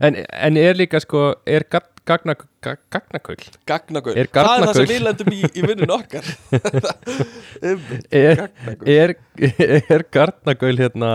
en, 0.00 0.16
en 0.32 0.56
er 0.56 0.74
líka 0.78 1.00
sko 1.02 1.34
er 1.46 1.64
ga- 1.70 1.84
gagna, 2.06 2.34
ga, 2.64 2.76
gagnakull 2.90 3.36
Gagnagöl 3.68 4.16
Er 4.18 4.30
Það 4.32 4.52
er 4.56 4.66
það 4.66 4.78
sem 4.80 4.90
við 4.90 5.04
lendum 5.06 5.32
í, 5.36 5.42
í 5.54 5.66
vinnun 5.66 5.94
okkar. 5.98 6.30
Einmitt, 7.68 8.06
er, 8.10 8.46
er, 8.86 9.14
er 9.98 10.06
garnakull 10.10 10.76
hérna? 10.80 11.12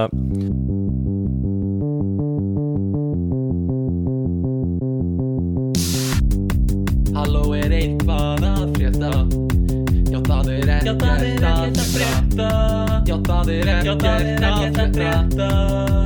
Halló 7.17 7.43
er 7.57 7.73
eitthvað 7.73 8.45
að 8.47 8.75
frétta? 8.77 9.11
Já 10.07 10.19
það 10.27 10.49
er 10.53 10.71
ekkert 10.77 11.03
að 11.07 11.87
frétta. 11.93 12.49
Já 13.07 13.15
það 13.25 13.51
er 13.57 13.71
ekkert 13.73 14.05
að 14.83 14.97
frétta 14.97 15.96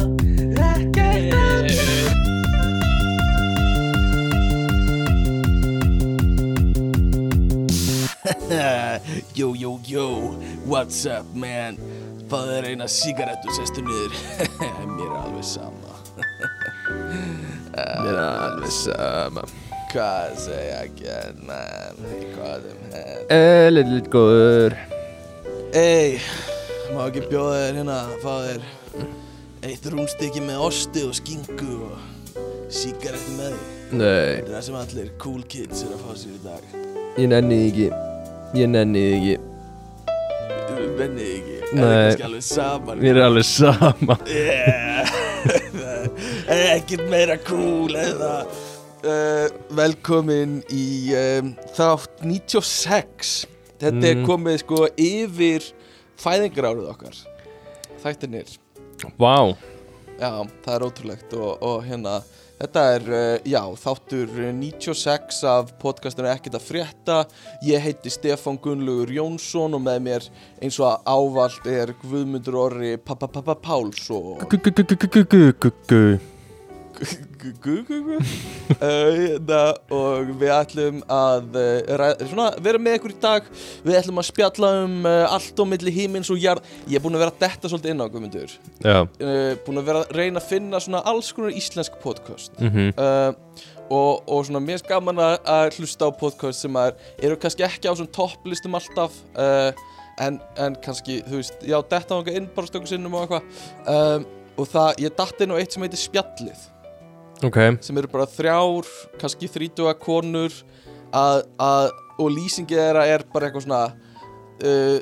Jó, 8.51 9.53
jó, 9.55 9.79
jó 9.87 10.07
What's 10.67 11.05
up 11.05 11.25
man? 11.33 11.77
Það 12.31 12.49
er 12.57 12.65
eina 12.71 12.87
sigarettu 12.87 13.51
sestu 13.55 13.83
niður. 13.83 14.15
Mér 14.95 15.05
er 15.05 15.15
alveg 15.19 15.45
sama. 15.47 15.93
Mér 18.03 18.11
er 18.11 18.19
alveg 18.19 18.73
sama. 18.75 19.45
Hvað 19.93 20.35
segja 20.43 20.81
ekki 20.83 21.15
man? 21.47 22.03
Hvað 22.35 22.67
um 22.73 22.83
henn 22.91 23.33
Eða 23.37 23.85
litt 23.87 24.11
góður. 24.11 24.75
Ey, 25.75 26.19
má 26.91 27.05
ekki 27.07 27.23
bjóða 27.31 27.57
þér 27.61 27.79
hérna 27.79 27.99
Fá 28.19 28.31
þér 28.49 28.69
Eitt 29.71 29.91
rúnstykki 29.93 30.43
með 30.43 30.63
osti 30.67 31.07
og 31.07 31.15
skingu 31.15 31.77
Og 31.87 32.67
sigarettu 32.67 33.39
með 33.39 33.55
því 33.55 33.95
Nei, 33.95 34.05
Þetta 34.05 34.47
er 34.47 34.53
það 34.57 34.63
sem 34.67 34.79
allir 34.83 35.11
cool 35.23 35.43
kids 35.51 35.83
er 35.87 35.95
að 35.95 36.07
fá 36.07 36.15
sér 36.19 36.35
í 36.35 36.41
dag. 36.47 36.71
Ég 37.19 37.27
nenni 37.31 37.65
ekki 37.69 37.91
Ég 38.57 38.67
nenni 38.71 38.99
því 38.99 39.13
ekki. 39.17 39.37
Venni 40.97 41.27
ekki. 41.37 41.57
Er 41.61 41.77
Nei. 41.77 41.83
það 41.83 42.01
kannski 42.01 42.25
alveg 42.27 42.43
saman. 42.47 42.99
Mér 43.01 43.15
er 43.21 43.25
alveg 43.29 43.47
sama 43.47 44.17
Yeah. 44.27 45.17
Er 46.51 46.63
ekkert 46.75 47.05
meira 47.09 47.37
cool 47.47 47.95
eða 47.97 48.31
uh, 48.43 49.45
Velkomin 49.77 50.59
í 50.73 50.83
um, 51.17 51.53
þátt 51.77 52.21
96 52.27 53.31
Þetta 53.81 54.05
er 54.11 54.19
Mm. 54.19 54.25
komið 54.27 54.59
sko 54.61 54.83
yfir 55.01 55.63
fæðingarárið 56.21 56.89
okkar. 56.91 57.15
Þættinir 58.03 58.51
Vá, 59.17 59.55
Já, 60.21 60.29
það 60.61 60.75
er 60.75 60.83
ótrúlegt 60.85 61.31
og, 61.33 61.55
og 61.65 61.79
hérna 61.87 62.19
Þetta 62.61 62.81
er, 62.93 63.05
uh, 63.09 63.47
já, 63.49 63.61
þáttur 63.81 64.35
uh, 64.37 64.49
96 64.53 65.39
af 65.49 65.71
podcastinu 65.81 66.29
Ekkert 66.29 66.59
að 66.59 66.67
frétta. 66.67 67.15
Ég 67.65 67.81
heiti 67.81 68.11
Stefán 68.13 68.59
Gunnlaugur 68.61 69.09
Jónsson 69.15 69.73
og 69.73 69.81
með 69.81 70.03
mér 70.05 70.27
eins 70.61 70.77
og 70.77 71.01
ávalt 71.09 71.65
er 71.65 71.95
Guðmundur 72.03 72.59
Orri 72.67 72.91
Pappa 73.01 73.31
Pappa 73.31 73.57
Páls 73.57 74.05
og 74.13 74.45
gu-gu-gu-gu-gu-gu 74.45 75.25
Gu-gu-gu 75.31 76.03
hérna, 77.01 77.30
og 79.97 80.31
við 80.39 80.53
ætlum 80.55 81.01
að 81.11 81.57
ræ- 82.01 82.23
svona, 82.29 82.47
vera 82.63 82.81
með 82.81 82.97
ykkur 82.99 83.13
í 83.13 83.17
dag. 83.23 83.49
Við 83.85 83.97
ætlum 83.99 84.21
að 84.21 84.27
spjalla 84.29 84.71
um 84.85 84.95
uh, 85.09 85.25
allt 85.35 85.61
á 85.61 85.65
milli 85.73 85.93
hímins 85.95 86.31
og 86.33 86.39
jarð 86.41 86.65
Ég 86.87 86.99
er 86.99 87.03
búinn 87.03 87.17
að 87.17 87.25
vera 87.25 87.33
að 87.35 87.43
detta 87.43 87.71
svolítið 87.71 87.93
inn 87.93 88.03
á 88.03 88.11
Guðmundur. 88.13 88.55
Búinn 89.65 89.81
að 89.81 89.91
vera 89.91 90.03
að 90.05 90.15
reyna 90.17 90.41
að 90.41 90.49
finna 90.49 90.81
svona 90.83 91.03
alls 91.11 91.31
konar 91.35 91.55
íslensk 91.57 91.99
podcast. 92.03 92.53
Mhm. 92.61 92.91
Uh, 92.97 93.69
og, 93.91 94.21
og 94.31 94.45
svona 94.47 94.61
mér 94.63 94.79
er 94.79 94.87
gaman 94.87 95.19
að, 95.19 95.73
hlusta 95.75 96.07
á 96.07 96.09
podcast 96.15 96.63
sem 96.63 96.77
að 96.79 96.93
eru 97.19 97.35
kannski 97.39 97.65
ekki 97.67 97.91
á 97.91 97.93
svona 97.93 98.13
topplistum 98.15 98.77
alltaf. 98.79 99.17
Uh, 99.35 99.71
en, 100.21 100.37
en 100.61 100.77
kannski, 100.83 101.21
þú 101.27 101.41
veist, 101.41 101.63
já, 101.65 101.77
detta 101.89 102.15
á 102.15 102.19
einhver 102.19 102.37
inn 102.39 102.51
bara 102.55 102.69
stöku 102.69 102.89
sinnum 102.89 103.17
og 103.17 103.25
eitthvað. 103.25 103.65
Um, 103.89 104.29
og 104.59 104.69
það, 104.69 104.91
ég 105.05 105.17
datt 105.17 105.43
inn 105.43 105.55
á 105.55 105.59
eitt 105.59 105.75
sem 105.75 105.83
heitir 105.85 106.01
Spjallið 106.01 106.70
Ok, 107.47 107.57
sem 107.81 107.97
eru 107.97 108.09
bara 108.11 108.27
þrjár, 108.29 108.89
kannski 109.21 109.49
þrítuga 109.49 109.95
konur 109.97 110.53
að, 111.15 111.43
að, 111.57 111.89
og 112.21 112.31
lýsingið 112.35 112.83
þeirra 112.83 113.07
er 113.09 113.25
bara 113.33 113.49
eitthvað 113.49 113.65
svona 113.65 113.83
uh, 114.61 114.97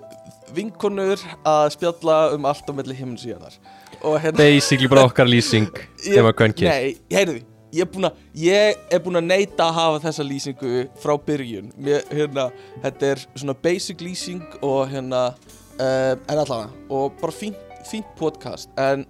vinkonur 0.55 1.21
að 1.47 1.67
spjalla 1.75 2.17
um 2.35 2.47
allt 2.49 2.69
á 2.69 2.73
í 2.73 3.33
hennar 3.33 3.59
og 3.99 4.19
hérna 4.23 4.39
basically 4.39 4.89
bara 4.89 5.05
okkar 5.07 5.27
lýsing 5.27 5.69
Þegar 6.05 6.35
kvenki 6.37 6.67
Nei, 6.67 6.95
heyrðu, 7.11 7.41
er 7.83 7.89
að 8.07 8.21
Ég 8.39 8.79
er 8.89 9.03
búinn 9.03 9.19
að 9.19 9.27
neita 9.27 9.67
að 9.67 9.77
hafa 9.77 10.01
þessa 10.07 10.25
lýsingu 10.25 10.85
frá 11.01 11.13
byrjun. 11.25 11.73
Mér, 11.77 12.05
hérna, 12.13 12.49
Þetta 12.85 13.09
er 13.11 13.23
svona 13.35 13.55
basic 13.59 14.01
lýsing 14.01 14.45
og 14.65 14.87
hérna 14.93 15.25
uh, 15.35 16.15
En 16.15 16.37
allavega, 16.37 16.69
og 16.89 17.19
bara 17.19 17.35
fínt, 17.35 17.59
fínt 17.89 18.09
podcast. 18.19 18.71
En 18.79 19.05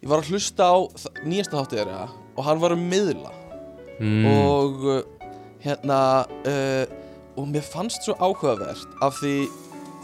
ég 0.00 0.08
var 0.08 0.22
að 0.22 0.32
hlusta 0.32 0.70
á 0.70 0.78
nýjasta 1.26 1.58
þáttið 1.58 1.82
þeirra 1.82 2.02
Og 2.36 2.44
hann 2.46 2.60
var 2.62 2.74
um 2.76 2.82
miðla. 2.90 3.32
Mm. 4.00 4.24
Og 4.30 4.84
uh, 4.88 5.00
hérna 5.60 6.00
uh, 6.48 6.84
Og 7.36 7.46
mér 7.48 7.64
fannst 7.64 8.06
svo 8.06 8.14
áhugavert 8.16 8.88
Af 9.04 9.18
því, 9.20 9.34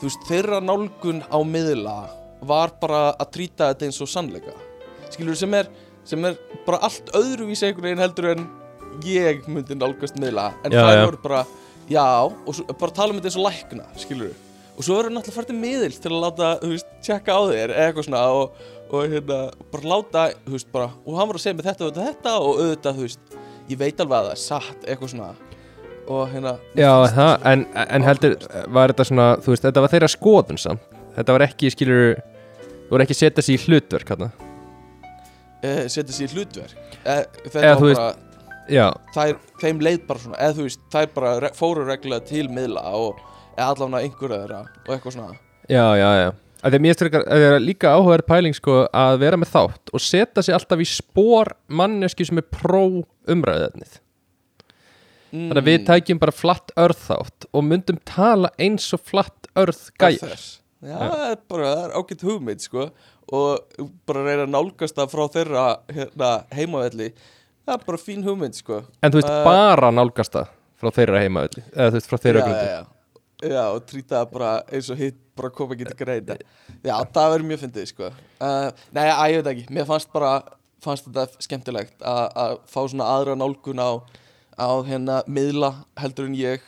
þú 0.00 0.04
veist, 0.08 0.26
þeirra 0.28 0.60
nálgun 0.60 1.22
á 1.32 1.38
miðla 1.40 1.96
Var 2.46 2.74
bara 2.82 3.02
að 3.16 3.30
trýta 3.32 3.70
þetta 3.70 3.86
eins 3.88 4.00
og 4.04 4.10
sannleika. 4.12 4.52
Skilur 5.14 5.38
sem 5.38 5.54
er 5.56 5.70
Sem 6.06 6.22
er 6.28 6.36
bara 6.66 6.82
allt 6.86 7.08
öðruvísi 7.16 7.66
einhvern 7.70 7.88
veginn 7.88 8.04
heldur 8.04 8.32
en 8.34 8.46
Ég 9.04 9.48
myndi 9.50 9.76
nálgast 9.76 10.16
miðla. 10.20 10.50
En 10.64 10.72
Já, 10.72 10.82
það 10.84 11.00
voru 11.06 11.22
bara 11.24 11.40
Já, 11.86 12.06
og 12.26 12.52
svo, 12.56 12.66
bara 12.76 12.94
tala 12.94 13.14
um 13.14 13.18
þetta 13.20 13.32
eins 13.32 13.40
og 13.40 13.48
lækna 13.48 13.88
Skilur 14.00 14.34
Og 14.76 14.84
svo 14.84 14.98
verður 14.98 15.14
náttúrulega 15.16 15.38
fært 15.40 15.50
til 15.52 15.58
miðil 15.60 15.92
Til 15.96 16.12
að 16.12 16.22
láta, 16.26 16.52
þú 16.60 16.72
veist, 16.74 16.88
tjekka 17.04 17.36
á 17.36 17.40
þér 17.48 17.72
Eða 17.72 17.88
eitthvað 17.88 18.08
svona 18.10 18.22
Og, 18.36 18.64
og 18.90 19.10
hérna, 19.10 19.40
bara 19.72 19.90
láta, 19.90 20.24
þú 20.46 20.54
veist, 20.54 20.70
bara 20.74 20.88
Og 21.04 21.18
hann 21.18 21.28
var 21.30 21.38
að 21.38 21.44
segja 21.44 21.58
mig 21.58 21.66
þetta 21.66 21.86
og 21.88 21.92
þetta, 21.96 22.06
þetta 22.06 22.34
Og 22.38 22.62
auðvitað, 22.62 22.98
þú 23.00 23.06
veist 23.08 23.36
Ég 23.66 23.80
veit 23.80 24.00
alveg 24.00 24.16
að 24.16 24.28
það 24.28 24.32
er 24.36 24.40
satt, 24.44 24.84
eitthvað 24.86 25.10
svona. 25.10 25.30
Og 26.06 26.20
hérna 26.30 26.52
Já, 26.78 26.90
það, 27.16 27.32
en, 27.50 27.66
en 27.82 28.06
heldur 28.06 28.36
var 28.76 28.92
þetta 28.94 29.08
svona, 29.10 29.28
þú 29.42 29.54
veist, 29.54 29.66
þetta 29.66 29.82
var 29.82 29.94
þeirra 29.96 30.10
skoðun 30.12 30.60
samt. 30.62 30.98
Þetta 31.16 31.34
var 31.34 31.46
ekki, 31.48 31.72
skilur 31.74 32.20
Þú 32.86 32.92
voru 32.94 33.06
ekki 33.06 33.16
að 33.16 33.24
setja 33.24 33.42
sig 33.42 33.58
í 33.58 33.64
hlutverk 33.66 34.12
hérna 34.14 34.30
uh, 35.66 35.82
setja 35.90 36.14
sér 36.14 36.30
í 36.30 36.36
hlutverk? 36.36 36.78
Eh, 37.02 37.24
þetta 37.46 37.64
Eða 37.64 37.74
var 37.80 37.98
bara 37.98 38.14
Já, 38.66 38.86
þær, 39.14 39.36
þeim 39.62 39.82
leið 39.86 40.00
bara 40.08 40.22
svona 40.24 40.38
eða 40.42 40.56
þú 40.56 40.64
veist, 40.66 40.80
þær 40.90 41.10
bara 41.14 41.50
fóru 41.54 41.84
reglulega 41.86 42.26
til 42.26 42.48
miðla 42.50 42.82
og 42.98 43.20
allavega 43.54 44.00
einhverja 44.02 44.40
þeirra 44.40 44.58
og 44.66 44.90
eitthvað 44.90 45.14
svona. 45.14 45.36
Já, 45.70 45.84
já, 45.94 46.08
já 46.18 46.30
að 46.62 46.72
Því 46.72 46.78
að 46.78 46.84
mér 46.86 46.96
styrkar, 46.96 47.24
að 47.26 47.42
það 47.44 47.54
er 47.56 47.64
líka 47.64 47.92
áhugaður 47.94 48.24
pæling 48.30 48.56
sko 48.56 48.78
að 48.88 49.18
vera 49.22 49.38
með 49.40 49.52
þátt 49.52 49.92
og 49.92 50.02
setja 50.02 50.44
sig 50.44 50.56
alltaf 50.56 50.82
í 50.82 50.88
spór 50.90 51.52
manneski 51.68 52.26
sem 52.28 52.40
er 52.40 52.46
pró 52.48 52.84
umræðið 53.28 53.98
mm, 55.30 55.48
Þannig 55.48 55.60
að 55.60 55.68
við 55.68 55.84
tækjum 55.90 56.22
bara 56.22 56.34
flatt 56.34 56.74
örð 56.80 57.02
þátt 57.08 57.48
og 57.52 57.66
myndum 57.66 58.00
tala 58.08 58.52
eins 58.62 58.88
og 58.96 59.04
flatt 59.06 59.50
örð 59.56 59.82
gæjar. 60.00 60.40
Já, 60.86 60.96
það 61.00 61.22
er 61.30 61.38
bara, 61.50 61.70
það 61.70 61.84
er 61.86 61.94
ágætt 61.96 62.26
hugmynd 62.26 62.64
sko 62.66 62.90
og 63.36 63.86
bara 64.06 64.22
reyna 64.22 64.44
nálgast 64.46 64.94
það 64.98 65.14
frá 65.14 65.24
þeirra 65.34 65.62
hérna, 65.90 66.28
heimavelli. 66.54 67.08
Það 67.66 67.72
er 67.74 67.86
bara 67.88 67.98
fín 67.98 68.20
hugmynd 68.22 68.54
sko. 68.54 68.84
En 69.02 69.10
þú 69.10 69.18
veist, 69.18 69.32
Uh, 69.32 69.40
bara 69.48 69.90
nálgast 69.90 70.36
það 70.36 70.52
frá 70.76 70.92
þeirra 70.94 71.22
heimavelli 71.24 71.64
eða 71.72 71.88
þú 71.90 71.98
veist, 71.98 72.10
frá 72.12 72.20
þeirra 72.22 72.42
já, 72.42 72.46
grundu 72.46 72.68
já, 72.70 72.84
já. 73.42 73.62
og 73.72 73.80
trýta 73.88 74.20
það 74.22 74.30
bara 74.32 74.50
eins 74.72 74.90
og 74.90 75.00
hitt 75.00 75.18
bara 75.36 75.50
koma 75.52 75.74
ekki 75.76 75.88
til 75.90 75.98
greina. 76.00 76.36
Já, 76.84 76.94
það 77.12 77.32
verður 77.34 77.48
mjög 77.50 77.62
fyndið 77.64 77.88
sko. 77.90 78.12
Uh, 78.40 78.70
Nei, 78.96 79.04
að 79.10 79.32
ég 79.34 79.42
veit 79.42 79.50
ekki, 79.52 79.66
mér 79.76 79.88
fannst 79.88 80.12
bara 80.14 80.30
fannst 80.86 81.08
þetta 81.08 81.44
skemmtilegt 81.44 82.00
að- 82.00 82.30
að 82.36 82.54
fá 82.70 82.80
svona 82.86 83.10
aðra 83.16 83.34
nálgun 83.36 83.80
á 83.82 83.90
á 84.56 84.68
hérna 84.86 85.18
miðla 85.28 85.74
heldur 86.00 86.26
en 86.30 86.34
ég 86.38 86.60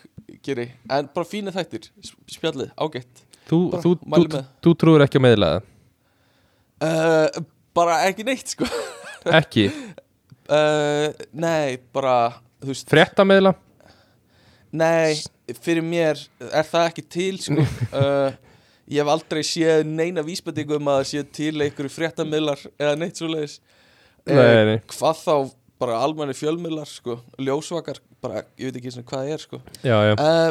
geri, 0.44 0.72
en 0.90 1.08
bara 1.14 1.24
fínir 1.24 1.54
þættir. 1.56 1.88
Sp- 2.04 2.20
spjallið, 2.28 2.70
ágætt. 2.76 3.24
Þú, 3.48 3.70
Bara 3.72 3.82
þú, 3.82 3.92
þú, 4.04 4.40
þú 4.66 4.72
trúir 4.76 5.04
ekki 5.06 5.16
á 5.16 5.24
meðlaða 5.24 5.62
uh, 6.84 7.40
bara 7.72 8.02
ekki 8.08 8.26
neitt 8.28 8.52
sko. 8.52 8.68
Ekki, 9.24 9.68
uh, 10.52 11.08
Nei, 11.44 11.78
bara 11.94 12.34
frétta 12.88 13.24
meðla 13.24 13.54
nei 14.74 15.14
fyrir 15.62 15.84
mér 15.84 16.20
er 16.48 16.68
það 16.68 16.90
ekki 16.90 17.04
til 17.14 17.40
sko? 17.42 17.64
Uh, 17.92 18.30
ég 18.92 19.02
hef 19.02 19.12
aldrei 19.12 19.42
séð 19.46 19.84
neina 19.88 20.24
vísbendingu 20.24 20.78
um 20.78 20.92
að 20.92 21.00
það 21.00 21.10
séð 21.12 21.32
til 21.40 21.54
einhverju 21.64 21.94
fréttamiðlar 21.94 22.64
eða 22.76 22.94
neitt 23.00 23.20
svoleiðis. 23.20 23.58
Nei, 24.28 24.64
nei. 24.68 24.78
hvað 24.92 25.22
þá 25.24 25.34
bara 25.78 25.98
almenni 26.04 26.34
fjölmiðlar 26.36 26.88
sko, 26.90 27.20
ljósvakar 27.40 28.00
bara, 28.20 28.42
ég 28.58 28.68
veit 28.68 28.80
ekki 28.80 28.92
svona 28.92 29.08
hvað 29.08 29.24
það 29.24 29.34
er 29.34 29.44
sko. 29.44 29.60
Já, 29.80 29.96
já, 30.08 30.14
uh, 30.18 30.48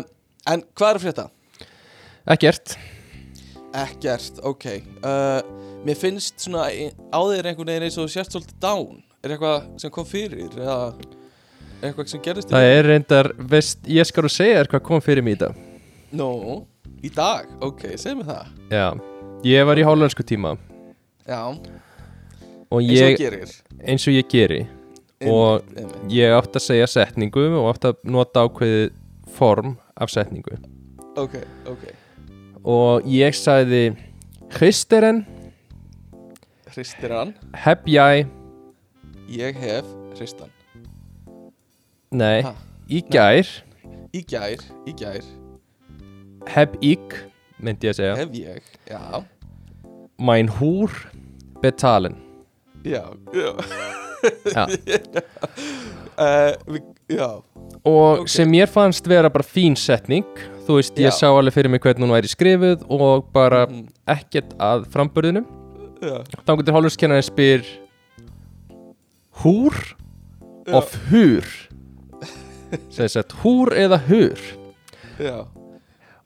en 0.53 0.63
hvað 0.77 0.93
er 0.93 1.03
frétta? 1.03 1.27
ekkert. 2.27 2.77
Ekkert, 3.77 4.39
ok. 4.47 4.65
Uh, 5.03 5.67
Mér 5.85 5.95
finnst 5.95 6.41
svona 6.41 6.65
á 6.67 7.19
þér 7.21 7.51
einhvern 7.51 7.69
veginn 7.69 7.85
eins 7.87 7.97
og 8.01 8.09
sért 8.11 8.33
svolítið 8.33 8.57
down. 8.63 8.97
Er 9.23 9.35
eitthvað 9.35 9.67
sem 9.79 9.93
kom 9.93 10.07
fyrir 10.07 10.57
eða 10.57 10.91
eitthvað 11.81 12.09
sem 12.11 12.21
gerðist 12.25 12.49
í 12.49 12.55
Það 12.55 12.69
er 12.73 12.87
reyndar, 12.91 13.29
veist, 13.51 13.79
ég 13.91 14.07
skal 14.09 14.25
þú 14.25 14.31
segja 14.33 14.61
þér 14.61 14.69
hvað 14.73 14.83
kom 14.87 15.03
fyrir 15.05 15.25
mig 15.25 15.37
í 15.37 15.41
dag. 15.43 15.59
Nú, 16.17 16.29
í 17.03 17.11
dag, 17.13 17.49
ok, 17.63 17.83
segð 17.99 18.21
mér 18.21 18.29
það. 18.31 18.53
Já, 18.71 18.87
ég 19.47 19.67
var 19.69 19.81
í 19.81 19.85
hollensku 19.87 20.25
tíma. 20.27 20.55
Já, 21.27 21.41
og 22.67 22.81
eins 22.81 22.89
og 23.01 23.11
ég, 23.11 23.17
gerir. 23.19 23.53
eins 23.83 24.07
og 24.07 24.15
ég 24.17 24.29
geri. 24.31 24.61
Og 25.25 25.63
Einmitt, 25.63 25.77
einmitt. 25.81 26.11
ég 26.13 26.33
átti 26.37 26.59
að 26.59 26.65
segja 26.67 26.87
setningu 26.93 27.45
og 27.57 27.71
átti 27.71 27.89
að 27.89 28.03
nota 28.13 28.43
ákveðið 28.45 28.91
form 29.37 29.71
af 29.97 30.11
setningu. 30.13 30.59
Ok, 31.17 31.39
ok. 31.65 31.87
Og 32.67 33.07
ég 33.09 33.33
sagði 33.33 33.95
Hristeren 34.53 35.23
Hristir 36.69 37.09
hann, 37.15 37.31
hef 37.57 37.81
ég 37.89 38.27
ég 39.33 39.57
hef 39.57 39.87
hristan 40.15 40.51
nei, 42.11 42.41
Ha, 42.45 42.53
í 42.89 43.01
gær. 43.11 43.47
Í 44.15 44.21
gær, 44.25 44.61
í 44.87 44.93
gær. 44.97 45.23
Hef 46.47 46.69
ég 46.81 47.15
myndi 47.59 47.87
ég 47.89 47.93
að 47.93 47.99
segja. 47.99 48.15
Hef 48.15 48.29
ég 48.37 48.61
Já, 48.87 49.23
mein 50.19 50.47
húr 50.59 50.91
betalen. 51.61 52.15
Já, 52.87 53.03
já. 53.33 53.51
Já. 54.53 54.63
uh, 56.17 56.53
við, 56.67 56.83
Já, 57.07 57.27
og 57.87 58.19
Ok. 58.23 58.27
sem 58.27 58.49
mér 58.51 58.67
fannst 58.67 59.05
vera 59.07 59.29
bara 59.31 59.43
fín 59.47 59.75
setning. 59.79 60.25
Þú 60.67 60.75
veist, 60.81 60.97
ég 60.99 61.07
Já. 61.07 61.15
sá 61.15 61.27
alveg 61.31 61.53
fyrir 61.55 61.69
mig 61.71 61.79
hvernig 61.81 62.03
hún 62.03 62.11
væri 62.11 62.27
skrifuð 62.27 62.83
og 62.91 63.29
bara 63.31 63.65
Mhm. 63.67 63.85
ekkert 64.07 64.51
að 64.59 64.87
framburðinu 64.91 65.45
já, 66.01 66.23
þá 66.43 66.51
getur 66.59 66.73
hálfurskennarinn 66.75 67.23
spyr 67.23 67.63
húr 69.43 69.73
of 70.73 70.93
hur 71.09 71.43
sem 72.93 73.09
sagt 73.11 73.35
húr 73.43 73.73
eða 73.75 73.99
hur? 74.07 74.41
Já. 75.21 75.45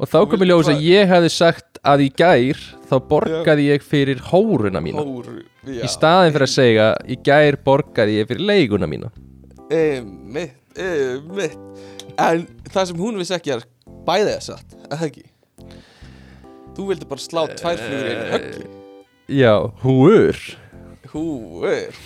Og 0.01 0.09
þá 0.09 0.17
kom 0.31 0.41
ég 0.41 0.49
ljós 0.49 0.69
að 0.71 0.81
ég 0.81 1.09
hefði 1.11 1.31
sagt 1.33 1.81
að 1.85 2.05
í 2.07 2.09
gær 2.17 2.61
þá 2.89 2.95
borgaði 3.09 3.67
ég 3.67 3.83
fyrir 3.85 4.21
hóruna 4.31 4.81
mína. 4.81 5.03
Hór, 5.05 5.43
já. 5.67 5.83
Í 5.85 5.89
staðin 5.91 6.33
fyrir 6.33 6.47
að 6.47 6.53
segja 6.55 6.87
í 7.05 7.17
gær 7.21 7.57
borgaði 7.65 8.17
ég 8.17 8.31
fyrir 8.31 8.47
leiguna 8.49 8.89
mína. 8.89 9.11
Einmitt, 9.71 10.57
einmitt. 10.73 11.59
En 12.17 12.47
það 12.71 12.89
sem 12.89 13.03
hún 13.03 13.21
vissi 13.21 13.37
ekki 13.37 13.53
er 13.55 13.67
bæðið 14.07 14.49
að, 14.55 14.65
eða 14.89 15.05
ekki? 15.07 15.27
Þú 16.71 16.87
vildi 16.89 17.09
bara 17.11 17.23
slá 17.27 17.43
tvær 17.51 17.77
flugur 17.77 18.09
í 18.09 18.15
einu 18.15 18.31
höggi. 18.33 18.65
Já, 19.31 19.53
húr. 19.83 20.41
Húur 21.11 22.01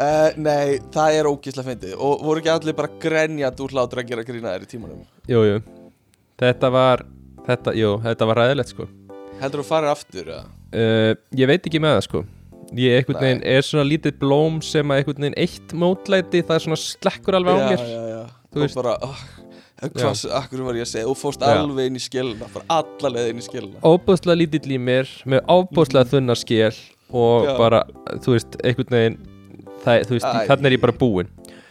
uh, 0.00 0.30
Nei, 0.40 0.78
það 0.94 1.18
er 1.20 1.28
ógislega 1.30 1.68
fyndið. 1.68 1.94
Og 2.00 2.24
voru 2.26 2.42
ekki 2.42 2.52
allir 2.54 2.76
bara 2.78 2.92
grenjað 3.02 3.62
úr 3.66 3.76
hlátur 3.76 4.02
að 4.02 4.10
gera 4.12 4.26
grína 4.26 4.54
þér 4.56 4.66
í 4.66 4.70
tímanum? 4.72 5.04
Jú, 5.30 5.44
jú. 5.46 5.60
þetta 6.40 6.70
var 6.74 7.04
þetta, 7.46 7.74
jú, 7.76 7.94
þetta 8.04 8.28
var 8.30 8.42
ræðilegt 8.42 8.74
sko. 8.74 8.88
Heldur 9.40 9.62
þú 9.62 9.68
farir 9.70 9.92
aftur, 9.94 10.28
eða? 10.34 10.44
uh, 10.76 11.12
ég 11.40 11.48
veit 11.50 11.66
ekki 11.70 11.80
með 11.82 11.96
það 11.98 12.06
sko. 12.08 12.24
Ég 12.78 13.00
einhvern 13.00 13.16
Nei. 13.18 13.24
veginn 13.26 13.44
er 13.50 13.64
svona 13.66 13.82
lítið 13.88 14.18
blóm 14.20 14.60
sem 14.62 14.92
að 14.92 15.00
einhvern 15.00 15.24
veginn 15.24 15.38
eitt 15.42 15.72
mótlæti 15.74 16.42
það 16.46 16.54
er 16.54 16.64
svona 16.68 16.78
slekkur 16.78 17.38
alveg 17.40 17.56
á 17.56 17.60
mér. 17.66 17.80
Já, 17.82 17.88
já, 17.90 18.02
já 18.14 18.20
Þú 18.50 18.60
veist- 18.62 18.74
veist. 18.74 18.78
bara, 18.78 18.92
oh, 19.02 19.24
hvað, 19.80 20.22
akkur 20.38 20.62
var 20.66 20.78
ég 20.78 20.84
að 20.86 20.90
segja? 20.92 21.06
Þú 21.08 21.16
fórst 21.18 21.40
Já. 21.42 21.50
alveg 21.58 21.86
inn 21.90 21.98
í 21.98 22.02
skiluna 22.04 22.48
Fara 22.52 22.64
alla 22.68 23.10
leið 23.16 23.28
inn 23.32 23.38
í 23.40 23.44
skiluna 23.46 23.82
óbúðslega 23.86 24.38
lítill 24.38 24.74
í 24.76 24.78
mér 24.78 25.10
með 25.24 25.40
óbúðslega 25.50 26.10
þunna 26.10 26.36
skél 26.38 26.74
og 27.10 27.46
Já. 27.48 27.52
bara, 27.58 27.82
þú 28.22 28.34
veist, 28.36 28.58
einhvern 28.62 28.96
veginn 28.96 29.18
það, 29.84 30.04
þú 30.08 30.16
veist, 30.16 30.26
Æ. 30.28 30.46
þannig 30.50 30.66
er 30.70 30.76
ég 30.76 30.82
bara 30.84 30.96
búinn. 31.00 31.30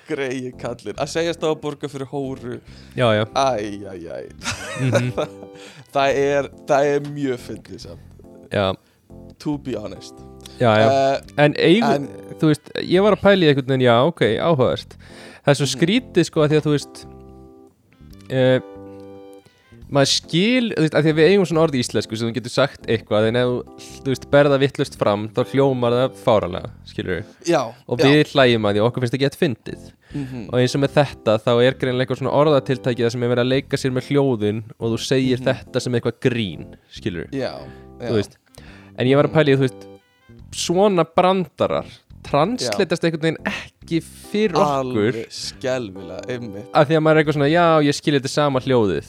Greiði 0.10 0.52
kallinn 0.58 0.98
Að 0.98 1.10
segjast 1.12 1.44
á 1.46 1.48
að 1.52 1.60
borga 1.62 1.88
fyrir 1.92 2.08
hóru. 2.10 2.56
Já, 2.98 3.08
já, 3.14 3.24
Æ, 3.30 3.50
æ, 3.86 3.94
æ. 4.10 4.20
Mm 4.80 5.12
það, 5.94 6.18
er, 6.22 6.48
það 6.70 6.88
er 6.94 7.08
mjög 7.14 7.40
fyndið 7.46 7.80
samt. 7.84 8.24
Já, 8.54 8.68
To 9.40 9.58
be 9.58 9.74
honest. 9.80 10.14
Já, 10.60 10.70
já. 10.78 10.88
uh, 10.90 11.22
en 11.42 11.54
eigum, 11.58 11.90
En 11.96 12.36
þú 12.42 12.50
veist, 12.52 12.70
ég 12.84 13.02
var 13.06 13.16
að 13.16 13.22
pæla 13.24 13.46
í 13.46 13.50
einhvern 13.52 13.72
veginn, 13.72 13.86
já, 13.88 13.96
ok, 14.06 14.22
áhugavert. 14.44 14.98
Það 15.46 15.54
er 15.54 15.58
svo 15.62 15.68
Mhm. 15.70 15.74
skrítið, 15.76 16.28
sko, 16.28 16.42
að 16.44 16.50
því 16.52 16.58
að 16.60 16.66
þú 16.68 16.74
veist 16.76 17.02
uh, 18.30 18.60
maður 19.90 20.10
skil, 20.12 20.66
þú 20.76 20.84
veist, 20.86 20.96
að 21.00 21.06
því 21.08 21.12
að 21.14 21.18
við 21.20 21.28
eigum 21.32 21.46
svona 21.50 21.62
orði 21.66 21.80
í 21.80 21.84
íslensku 21.84 22.18
sem 22.20 22.30
þú 22.30 22.34
getur 22.36 22.54
sagt 22.54 22.84
eitthvað 22.86 23.28
en 23.30 23.40
ef 23.40 23.54
þú, 24.04 24.10
veist, 24.12 24.28
berða 24.34 24.60
vittlust 24.62 24.98
fram 25.02 25.24
þá 25.34 25.40
hljómar 25.54 25.96
það 25.98 26.20
fáralega, 26.24 26.70
skilur 26.86 27.24
Já 27.50 27.62
og 27.88 28.04
við 28.04 28.34
hlægjum 28.36 28.68
að 28.70 28.76
því 28.78 28.84
og 28.84 28.90
okkur 28.92 29.06
finnst 29.06 29.18
ekki 29.18 29.30
að 29.30 29.40
fyndið. 29.42 29.88
Mm 30.10 30.46
og 30.50 30.56
eins 30.58 30.74
og 30.74 30.82
með 30.82 30.94
þetta 30.98 31.36
þá 31.46 31.50
er 31.62 31.76
greinlega 31.82 32.06
eitthvað 32.08 32.20
svona 32.24 32.36
orðatiltæki 32.40 33.04
það 33.06 33.12
sem 33.14 33.24
er 33.26 33.30
verið 33.34 33.44
að 33.46 33.52
leika 33.54 33.78
sér 33.78 33.92
með 33.94 34.08
hljóðin 34.10 34.62
og 34.80 34.94
þú 34.94 34.98
segir 35.06 35.40
Mhm. 35.42 35.46
þetta 35.50 35.82
sem 35.86 35.94
eitthvað 36.00 36.20
grín 36.26 36.64
skilur, 36.90 37.28
Já, 37.34 37.52
já. 38.00 38.08
þú 38.10 38.14
veist 38.18 38.38
en 38.98 39.08
ég 39.08 39.16
var 39.20 39.26
að 39.30 39.34
pæla 39.38 39.54
í, 39.54 39.58
þú 39.58 39.66
veist 39.68 39.86
svona 40.54 41.06
brandarar 41.06 41.86
transleitast 42.26 43.04
einhvern 43.06 43.22
veginn 43.22 43.46
ekki 43.50 44.02
fyrir 44.04 44.58
okkur. 44.58 45.14
Alveg 45.14 45.32
skelvilega, 45.34 46.22
einmitt. 46.30 46.66
Af 46.74 46.90
því 46.90 46.98
að 46.98 47.04
maður 47.06 47.16
er 47.18 47.22
eitthvað 47.24 47.38
svona, 47.38 47.50
já, 47.54 47.66
ég 47.88 47.96
skilja 47.98 48.20
þetta 48.20 48.30
sama 48.34 48.60
hljóðið 48.66 49.08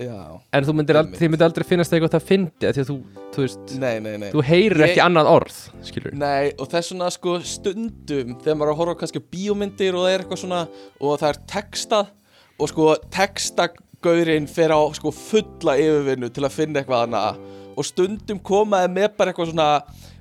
Já, 0.00 0.40
en 0.52 0.64
þú 0.66 0.72
myndir, 0.74 0.96
ald 0.98 1.06
Einmitt. 1.08 1.20
þið 1.20 1.30
myndir 1.30 1.46
aldrei 1.46 1.64
finnast 1.68 1.92
eitthvað 1.94 2.14
það 2.16 2.24
fyndi 2.30 2.66
af 2.68 2.74
því 2.74 2.82
að 2.82 2.88
þú, 2.90 2.96
þú 3.34 3.42
veist, 3.44 3.74
nei, 3.78 3.94
nei, 4.02 4.16
nei. 4.18 4.30
þú 4.32 4.42
heyrir 4.48 4.80
Ég- 4.82 4.88
ekki 4.90 5.02
annað 5.04 5.30
orð 5.30 5.58
skilur, 5.86 6.14
Nei, 6.18 6.52
og 6.58 6.68
þess 6.72 6.90
svona 6.90 7.10
sko 7.14 7.36
stundum 7.40 8.34
þegar 8.40 8.56
maður 8.58 8.68
er 8.70 8.74
að 8.74 8.80
horfa 8.82 8.96
kannski 9.02 9.22
á 9.22 9.28
bíómyndir 9.34 9.94
og 9.94 10.04
það 10.06 10.14
er 10.14 10.24
eitthvað 10.24 10.42
svona 10.44 10.62
og 11.00 11.18
það 11.20 11.28
er 11.28 11.40
textað 11.54 12.06
og 12.58 12.68
sko 12.72 12.88
textagaurinn 13.14 14.48
fer 14.50 14.74
á 14.74 14.80
sko 14.98 15.12
fulla 15.14 15.76
yfirvinnu 15.80 16.30
til 16.34 16.44
að 16.46 16.56
finna 16.58 16.80
eitthvað 16.82 17.06
annað. 17.08 17.38
Og 17.74 17.86
stundum 17.88 18.38
komaði 18.38 18.90
með 18.94 19.16
bara 19.18 19.32
eitthvað 19.32 19.50
svona 19.50 19.68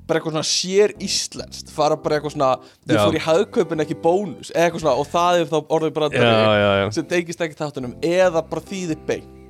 bara 0.04 0.20
eitthvað 0.20 0.34
svona 0.36 0.48
sér 0.50 0.94
íslenskt 1.00 1.70
fara 1.72 1.96
bara 1.96 2.18
eitthvað 2.20 2.34
svona, 2.36 2.50
Já. 2.90 2.98
fór 3.06 3.16
í 3.16 3.22
hagkaupin 3.24 3.84
ekki 3.86 3.96
bónus, 4.04 4.52
eitthvað 4.52 4.82
svona 4.84 4.98
og 5.00 5.08
það 5.08 5.40
er 5.40 5.46
þá 5.54 5.60
orðið 5.78 5.94
bara 5.96 6.10
já, 6.12 6.74
já. 6.84 6.92
sem 6.92 7.06
tengist 7.06 7.40
ekki 7.46 7.56
þáttunum 7.56 7.94
eða 8.04 8.42
bara 8.50 8.62
þýðir 8.68 9.00
beint 9.08 9.43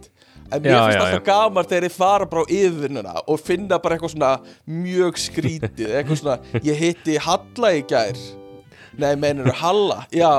en 0.53 0.63
mér 0.63 0.75
Já, 0.75 0.79
finnst 0.85 1.01
alltaf 1.01 1.25
gaman 1.27 1.67
þegar 1.71 1.87
þið 1.87 1.97
fara 1.97 2.27
bara 2.29 2.45
á 2.45 2.53
yfirvinnuna 2.57 3.15
og 3.25 3.41
finna 3.41 3.79
bara 3.83 3.97
eitthvað 3.97 4.13
svona 4.15 4.31
mjög 4.69 5.19
skrítið 5.23 5.91
eitthvað 5.91 6.21
svona, 6.21 6.37
ég 6.65 6.79
hitti 6.79 7.17
Halla 7.23 7.73
í 7.73 7.83
gær. 7.89 8.23
Nei, 9.01 9.13
meinur 9.17 9.49
Halla? 9.57 10.03
Já, 10.13 10.31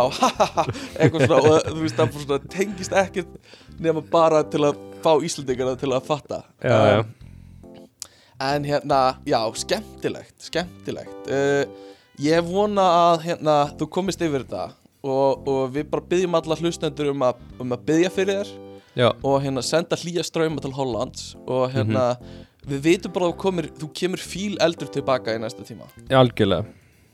eitthvað 1.01 1.27
svona 1.27 1.41
og 1.43 1.71
þú 1.71 1.81
veist, 1.83 1.99
það 1.99 2.21
svona 2.23 2.41
tengist 2.55 2.95
ekkert 3.05 3.81
nema 3.83 4.05
bara 4.13 4.45
til 4.47 4.63
að 4.69 4.79
fá 5.05 5.13
Íslandingarna 5.19 5.75
til 5.81 5.91
að 5.93 6.07
fatta. 6.09 6.45
Já, 6.63 6.79
já. 6.95 7.03
Um, 7.03 7.13
En 8.45 8.65
hérna, 8.67 9.21
já, 9.31 9.39
skemmtilegt, 9.57 10.35
skemmtilegt. 10.43 11.29
Uh, 11.31 11.85
Ég 12.23 12.45
vona 12.47 12.83
að 13.11 13.25
hérna, 13.27 13.55
þú 13.75 13.87
komist 13.91 14.21
yfir 14.23 14.45
þetta 14.45 14.69
og, 15.03 15.49
og 15.51 15.73
við 15.75 15.89
bara 15.91 16.05
byggjum 16.13 16.37
alla 16.39 16.57
hlustendur 16.61 17.09
um 17.11 17.25
að, 17.27 17.41
um 17.59 17.75
að 17.75 17.81
byggja 17.89 18.11
fyrir 18.15 18.37
þér 18.39 18.53
já. 18.97 19.11
og 19.23 19.43
hérna 19.45 19.63
senda 19.65 19.99
hlýja 20.01 20.25
ströyma 20.27 20.63
til 20.65 20.75
Hollands 20.77 21.35
og 21.47 21.73
hérna, 21.75 22.15
við 22.67 22.87
vitum 22.89 23.15
bara 23.15 23.33
að 23.33 23.37
komir, 23.43 23.69
þú 23.81 23.91
kemur 23.95 24.23
fíl 24.23 24.57
eldur 24.65 24.91
tilbaka 24.95 25.35
í 25.35 25.43
næsta 25.43 25.67
tíma. 25.67 25.91
Algjörlega. 26.11 26.65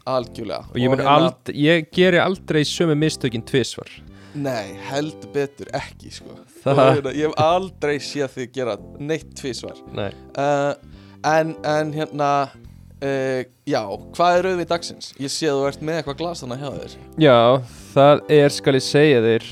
Algjörlega. 0.08 0.70
Og 0.72 0.78
ég, 0.80 0.92
mun 0.92 1.02
hérna, 1.02 1.16
ald, 1.16 1.52
ég 1.54 1.90
geri 1.94 2.20
aldrei 2.22 2.62
sömu 2.68 2.96
mistökin 2.98 3.44
tvisvar. 3.46 3.90
Nei, 4.34 4.76
heldur 4.86 5.30
betur 5.34 5.70
ekki 5.74 6.12
sko. 6.14 6.36
Og 6.70 6.78
hérna, 6.78 7.12
Ég 7.16 7.26
hef 7.26 7.38
aldrei 7.42 7.96
séð 7.98 8.36
þig 8.36 8.52
gera 8.54 8.76
neitt 9.00 9.32
tvísvar 9.38 9.78
Nei. 9.96 10.10
uh, 10.38 10.74
en, 11.26 11.54
en 11.66 11.90
hérna 11.96 12.28
uh, 13.02 13.40
Já, 13.66 13.82
hvað 14.14 14.36
er 14.36 14.46
rauðvið 14.46 14.68
dagsins? 14.70 15.10
Ég 15.18 15.32
sé 15.32 15.50
að 15.50 15.58
þú 15.60 15.66
ert 15.70 15.82
með 15.88 15.98
eitthvað 16.00 16.20
glas 16.20 16.44
þannig 16.44 16.62
hjá 16.62 16.70
þér. 16.76 16.94
Já, 17.24 17.38
það 17.94 18.22
er, 18.38 18.54
skal 18.54 18.76
ég 18.76 18.86
segja 18.86 19.24
þér 19.26 19.48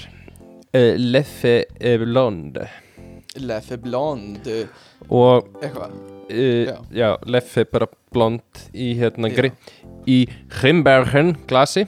uh, 0.75 0.94
Leffe 0.98 1.56
Blonde 2.04 2.68
Leffe 3.38 3.76
blond 3.78 4.46
og 5.08 5.48
Eitthvað 5.62 5.92
uh, 5.92 6.64
Já. 6.68 6.76
já. 6.92 7.10
Leffe 7.30 7.64
bara 7.70 7.87
blond 8.12 8.62
í 8.75 8.90
hérna 8.98 9.30
Já. 9.30 9.50
í 10.08 10.18
Hrimbergen 10.58 11.34
glasi 11.48 11.84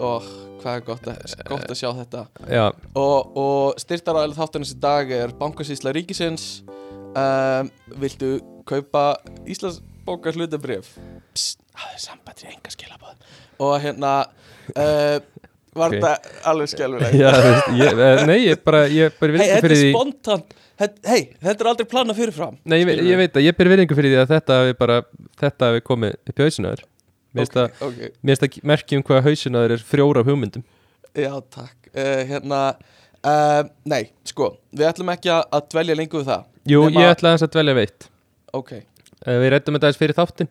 Og 0.00 0.24
hvað 0.62 0.78
er 0.78 0.84
gott 0.86 1.08
að, 1.10 1.34
gott 1.48 1.66
að 1.72 1.78
sjá 1.80 1.90
þetta 1.98 2.24
Já, 2.48 2.66
Og, 2.94 3.36
og 3.40 3.80
styrtaræðil 3.82 4.36
þáttanins 4.38 4.74
í 4.74 4.78
dag 4.80 5.12
er 5.16 5.34
Bankasýsla 5.40 5.92
ríkisins 5.96 6.48
um, 7.16 7.70
Viltu 8.00 8.38
kaupa 8.68 9.04
Íslandsbókar 9.50 10.38
hlutabrif? 10.38 10.94
Psst, 11.34 11.60
það 11.74 11.94
er 11.96 12.02
samband 12.06 12.44
í 12.44 12.50
enga 12.54 12.72
skilabóð 12.74 13.36
Og 13.60 13.76
hérna 13.84 14.14
uh, 14.72 15.18
Var 15.78 15.86
Ok. 15.86 16.00
þetta 16.02 16.42
alveg 16.50 16.68
ég, 17.78 17.92
eh, 17.94 18.24
nei, 18.26 18.38
ég 18.48 18.62
bara, 18.64 18.80
ég 18.90 19.12
bara 19.20 19.30
Hei, 19.30 19.36
virðingu 19.36 19.44
þetta 19.46 19.56
er 19.56 19.62
fyrir 19.66 19.80
því 19.80 19.90
spontan 19.94 20.42
Hei, 21.06 21.20
þetta 21.44 21.60
er 21.64 21.68
aldrei 21.70 21.86
planað 21.92 22.16
fyrirfram 22.18 22.56
Nei, 22.64 22.78
ég, 22.80 22.86
skilurðu. 22.88 23.10
ég 23.12 23.16
veit 23.20 23.34
að 23.38 23.44
ég 23.46 23.56
ber 23.58 23.68
virðingu 23.70 23.96
fyrir 23.98 24.10
því 24.14 24.20
að 24.22 24.30
þetta 24.32 24.56
hafi 24.60 24.74
bara, 24.80 24.96
þetta 25.42 25.68
hafi 25.70 25.82
komið 25.86 26.14
upp 26.16 26.40
í 26.40 26.42
hausinu 26.46 26.70
þér. 26.72 26.82
Mér 27.30 27.44
finnst 27.44 27.56
Ok, 27.56 27.60
það- 27.60 27.86
ok. 27.86 27.98
mér 28.24 28.32
finnst 28.32 28.42
það 28.46 28.64
merki 28.72 28.96
um 28.96 29.02
hvað 29.06 29.22
hausinaður 29.28 29.74
er 29.76 29.84
frjóra 29.90 30.24
hugmyndum. 30.26 30.64
Já, 31.14 31.32
takk. 31.54 31.76
Uh, 31.94 32.24
Hérna, 32.30 32.60
uh, 33.24 33.62
nei, 33.84 34.10
sko 34.24 34.56
Við 34.74 34.86
ætlum 34.88 35.10
ekki 35.14 35.30
að, 35.30 35.44
að 35.52 35.68
dvelja 35.74 35.96
lengur 36.00 36.22
við 36.24 36.28
það. 36.32 36.44
Jú, 36.70 36.80
Nema- 36.88 37.00
ég 37.04 37.14
ætla 37.14 37.28
aðeins 37.30 37.42
að 37.46 37.52
dvelja 37.54 37.74
veitt 37.74 38.08
Ok, 38.54 38.72
uh, 39.26 39.38
Við 39.42 39.50
rættum 39.54 39.74
þetta 39.76 39.86
aðeins 39.90 40.00
fyrir 40.00 40.14
þáttin 40.18 40.48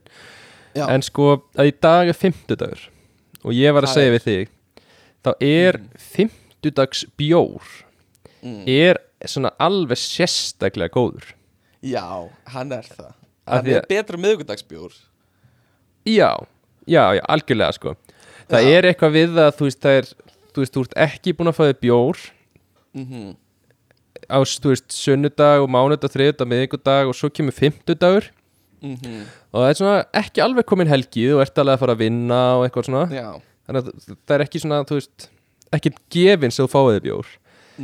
já, 0.76 0.86
En 0.90 1.02
sko, 1.02 1.44
að 1.58 1.68
í 1.72 1.74
dag 1.82 2.08
er 2.08 2.14
fimmtudagur 2.14 2.88
Og 3.44 3.52
ég 3.56 3.74
var 3.74 3.84
að 3.84 3.88
Það 3.92 3.96
segja 3.96 4.14
er- 4.14 4.20
við 4.20 4.24
þig 4.30 4.48
Þá 5.26 5.32
er 5.44 5.80
fimmtudags 5.98 7.06
bjór. 7.20 7.64
Mm. 8.42 8.64
Er 8.68 9.02
svona 9.28 9.52
alveg 9.60 10.00
sérstaklega 10.00 10.94
góður. 10.96 11.34
Já, 11.84 12.30
hann 12.54 12.72
er 12.76 12.88
það. 12.88 13.14
Hann 13.50 13.68
er 13.68 13.82
að- 13.82 13.88
betra 13.90 14.18
miðgudagsbjór 14.18 14.94
Já, 16.06 16.32
já, 16.88 17.04
já, 17.18 17.22
algjörlega 17.28 17.74
sko. 17.74 17.96
Það 18.50 18.64
Já. 18.64 18.78
er 18.78 18.84
eitthvað 18.90 19.14
við 19.14 19.30
það, 19.38 19.52
þú 19.58 19.68
veist, 19.68 19.82
það 19.82 19.98
er 20.00 20.06
Þú 20.50 20.64
veist, 20.64 20.74
þú 20.74 20.82
ert 20.82 20.96
ekki 20.98 21.34
búin 21.38 21.48
að 21.52 21.56
fá 21.56 21.64
þig 21.70 21.80
bjór. 21.86 22.18
Mm 22.98 23.36
Á, 24.30 24.38
sunnudag 24.46 25.62
og 25.64 25.70
mánudag, 25.70 26.12
þriðudag, 26.12 26.46
miðvikudag 26.50 27.08
Og 27.08 27.16
svo 27.16 27.30
kemur 27.30 27.54
fimmtudagur. 27.54 28.30
-hmm. 28.82 29.26
Og 29.54 29.62
það 29.62 29.70
er 29.70 29.74
svona 29.74 30.06
ekki 30.14 30.42
alveg 30.42 30.66
komin 30.66 30.88
helgi 30.88 31.30
Þú 31.30 31.42
ert 31.42 31.58
alveg 31.58 31.74
að 31.74 31.80
fara 31.80 31.94
að 31.94 31.98
vinna 31.98 32.58
og 32.58 32.66
eitthvað 32.68 32.86
svona. 32.86 33.06
Já, 33.10 33.42
Þannig 33.70 33.86
að 33.86 34.16
það 34.26 34.36
er 34.36 34.44
ekki 34.48 34.62
svona, 34.64 34.80
þú 34.90 34.98
veist 34.98 35.28
Ekki 35.78 35.92
gefin 36.16 36.50
sem 36.56 36.66
þú 36.66 36.72
fáið 36.74 36.96
þig 36.96 37.04
bjór. 37.06 37.28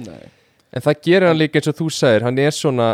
Nei. 0.01 0.23
En 0.73 0.81
það 0.81 1.01
gerir 1.05 1.27
hann 1.29 1.37
líka 1.37 1.59
eins 1.61 1.69
og 1.69 1.77
þú 1.77 1.89
sagðir 1.93 2.25
Hann 2.25 2.39
er 2.41 2.55
svona, 2.57 2.87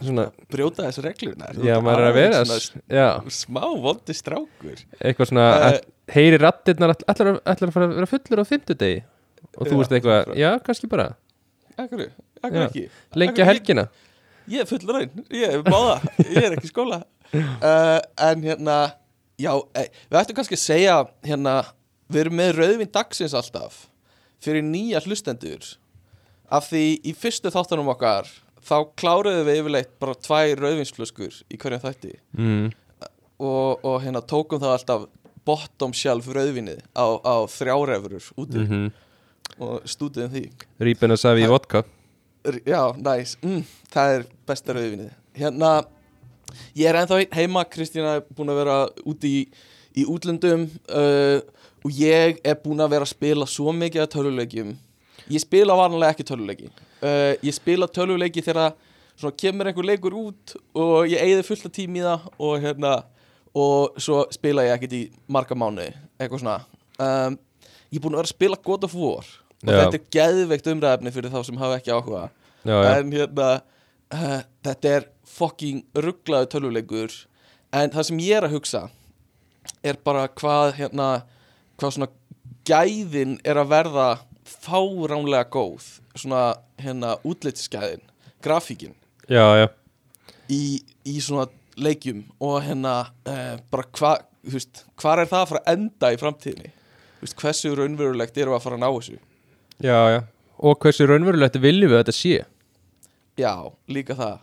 svona 0.00 0.24
Brjóta 0.50 0.86
þessu 0.88 1.04
regluna 1.04 1.50
Já, 1.60 1.74
maður 1.84 2.00
er 2.00 2.08
að 2.08 2.16
vera 2.16 2.40
svona, 2.48 3.08
Smá 3.36 3.62
vondi 3.84 4.16
strákur. 4.16 4.80
Eitthvað 4.98 5.30
svona 5.30 5.48
Eh, 5.60 5.76
uh, 5.76 5.96
Heyri 6.16 6.40
rattirnar 6.40 6.96
Ætlar 6.96 7.36
ætlar 7.44 7.68
að 7.70 7.74
fara 7.76 7.86
að 7.90 7.96
vera 8.00 8.08
fullur 8.10 8.42
á 8.42 8.44
fimmtudegi. 8.48 9.02
Og 9.58 9.66
þú 9.68 9.76
Já, 9.76 9.78
veist 9.82 9.92
eitthvað, 9.98 10.32
já, 10.40 10.48
kannski 10.66 10.88
bara. 10.90 11.06
Akkur, 11.78 12.02
akkur 12.42 12.58
Já. 12.58 12.64
ekki? 12.66 12.82
Lengja 13.18 13.46
helgina. 13.46 13.84
Ég 14.50 14.64
er 14.64 14.68
fullur 14.68 14.98
einn, 15.04 15.22
ég 15.36 15.54
er 15.54 15.62
báða. 15.66 15.94
Ég 16.24 16.48
er 16.48 16.56
ekki 16.56 16.70
skóla. 16.72 17.02
Uh, 17.34 18.00
En 18.30 18.42
hérna, 18.42 18.76
já, 19.38 19.52
e, 19.78 19.84
við 20.10 20.18
ættum 20.22 20.38
kannski 20.40 20.58
að 20.58 20.62
segja 20.64 20.96
hérna, 21.26 21.54
við 22.10 22.20
erum 22.24 22.38
með 22.40 22.52
rauðvin 22.58 22.92
dagsins 22.92 23.36
alltaf 23.36 23.86
fyrir 24.42 24.64
nýja 24.66 25.02
hlustendur. 25.04 25.64
Af 26.50 26.70
því 26.70 26.84
í 27.06 27.14
fyrstu 27.14 27.52
þáttunum 27.54 27.92
okkar 27.92 28.28
þá 28.66 28.76
kláruðum 28.98 29.46
við 29.46 29.60
yfirleitt 29.62 29.92
bara 30.02 30.16
tvær 30.18 30.64
rauðvinsflöskur 30.64 31.42
í 31.48 31.60
hverjum 31.60 31.84
þætti. 31.84 32.16
Mm. 32.36 32.70
og, 33.40 33.84
og 33.86 34.02
hérna 34.02 34.20
tókum 34.20 34.60
það 34.60 34.74
alltaf 34.76 35.06
bottom 35.48 35.94
shelf 35.96 36.26
rauðvinið 36.28 36.82
á, 36.92 37.06
á 37.24 37.36
þrjárefurur 37.48 38.26
úti. 38.36 38.66
Mm 38.66 38.90
og 39.60 39.88
stúdiðum 39.88 40.32
því. 40.34 40.44
Rípin 40.82 41.14
að 41.14 41.22
safi 41.22 41.44
í 41.44 41.50
vodka. 41.50 41.82
Já, 42.64 42.96
næs, 42.96 43.36
mm, 43.44 43.64
það 43.92 44.14
er 44.14 44.22
besta 44.48 44.72
rauðvinnið 44.72 45.10
Hérna, 45.36 45.70
ég 46.74 46.88
er 46.88 46.96
einn 46.96 47.34
heima. 47.36 47.64
Kristína 47.68 48.16
er 48.18 48.24
búin 48.34 48.50
að 48.50 48.60
vera 48.62 48.76
úti 49.06 49.30
í, 49.30 49.42
í 50.00 50.06
útlöndum. 50.08 50.66
Uh, 50.88 51.38
og 51.84 51.96
ég 51.96 52.40
er 52.44 52.60
búin 52.60 52.82
að 52.82 52.94
vera 52.94 53.06
að 53.08 53.14
spila 53.14 53.48
svo 53.48 53.72
mikið 53.76 54.04
af 54.04 54.12
töluleikjum 54.14 54.76
Ég 55.30 55.42
spila 55.44 55.76
varnlega 55.78 56.14
ekki 56.14 56.26
töluleiki 56.26 56.70
uh, 56.70 57.34
Ég 57.44 57.54
spila 57.54 57.88
töluleiki 57.88 58.42
þegar 58.44 58.74
kemur 59.36 59.68
einhver 59.68 59.84
leikur 59.84 60.16
út 60.16 60.54
og 60.72 61.10
ég 61.10 61.20
eigði 61.20 61.44
fullt 61.44 61.66
af 61.68 61.74
tími 61.76 62.00
í 62.00 62.04
það 62.06 62.28
og 62.40 62.62
hérna 62.62 62.92
og 63.60 63.98
svo 64.00 64.22
spila 64.32 64.64
ég 64.64 64.76
ekkert 64.78 64.94
í 64.96 65.00
marga 65.28 65.56
mánuði 65.58 65.90
eitthvað 66.16 66.42
svona. 66.44 66.58
Um, 67.00 67.36
Ég 67.90 67.98
er 67.98 68.04
búin 68.04 68.14
að 68.14 68.20
vera 68.20 68.28
að 68.28 68.36
spila 68.36 68.58
God 68.62 68.84
of 68.86 68.92
War. 68.94 69.26
Og 69.60 69.72
Já. 69.72 69.76
þetta 69.80 69.98
er 69.98 70.04
geðveikt 70.14 70.68
umræðefni 70.70 71.12
fyrir 71.14 71.32
þá 71.32 71.40
sem 71.48 71.58
hafa 71.58 71.78
ekki 71.80 71.90
áhuga. 71.92 72.20
Já, 72.62 72.76
já, 72.76 72.90
en 73.00 73.10
hérna 73.16 73.48
uh, 74.14 74.36
þetta 74.68 74.92
er 74.94 75.06
fucking 75.26 75.82
rugglaðu 76.06 76.50
tölvuleikur. 76.54 77.16
En 77.74 77.90
það 77.90 78.06
sem 78.08 78.22
ég 78.22 78.38
er 78.38 78.46
að 78.46 78.54
hugsa 78.54 78.84
er 79.86 79.98
bara 80.06 80.28
hvað 80.40 80.76
hérna 80.78 81.08
hvað 81.80 81.96
svona 81.96 82.10
gæðin 82.68 83.38
er 83.46 83.60
að 83.60 83.72
verða 83.72 84.08
fáránlega 84.50 85.46
góð 85.52 85.86
svona 86.18 86.42
hérna 86.80 87.16
útlitsgæðin 87.26 88.02
grafíkin. 88.44 88.96
Já, 89.30 89.44
já. 89.60 89.68
í, 90.50 90.80
í 91.06 91.20
svona 91.22 91.46
leikjum 91.80 92.24
og 92.42 92.60
hérna 92.64 92.94
uh, 93.28 93.56
bara 93.70 93.86
hvað 93.94 94.26
hvar 95.00 95.20
er 95.20 95.28
það 95.28 95.42
að 95.42 95.50
fara 95.50 95.60
að 95.60 95.72
enda 95.74 96.12
í 96.12 96.20
framtíðinni? 96.20 96.72
Veist, 97.20 97.36
hversu 97.36 97.74
raunverulegt 97.76 98.36
við 98.36 98.48
að 98.48 98.62
fara 98.64 98.78
að 98.78 98.82
ná 98.82 98.88
þessu? 98.88 99.18
Já, 99.84 99.98
já. 100.14 100.20
Og 100.60 100.80
hversu 100.80 101.06
raunverulegt 101.08 101.60
viljum 101.60 101.92
við 101.92 101.98
að 101.98 102.02
þetta 102.04 102.16
sé? 102.16 102.40
Já, 103.40 103.54
líka 103.88 104.16
það 104.16 104.40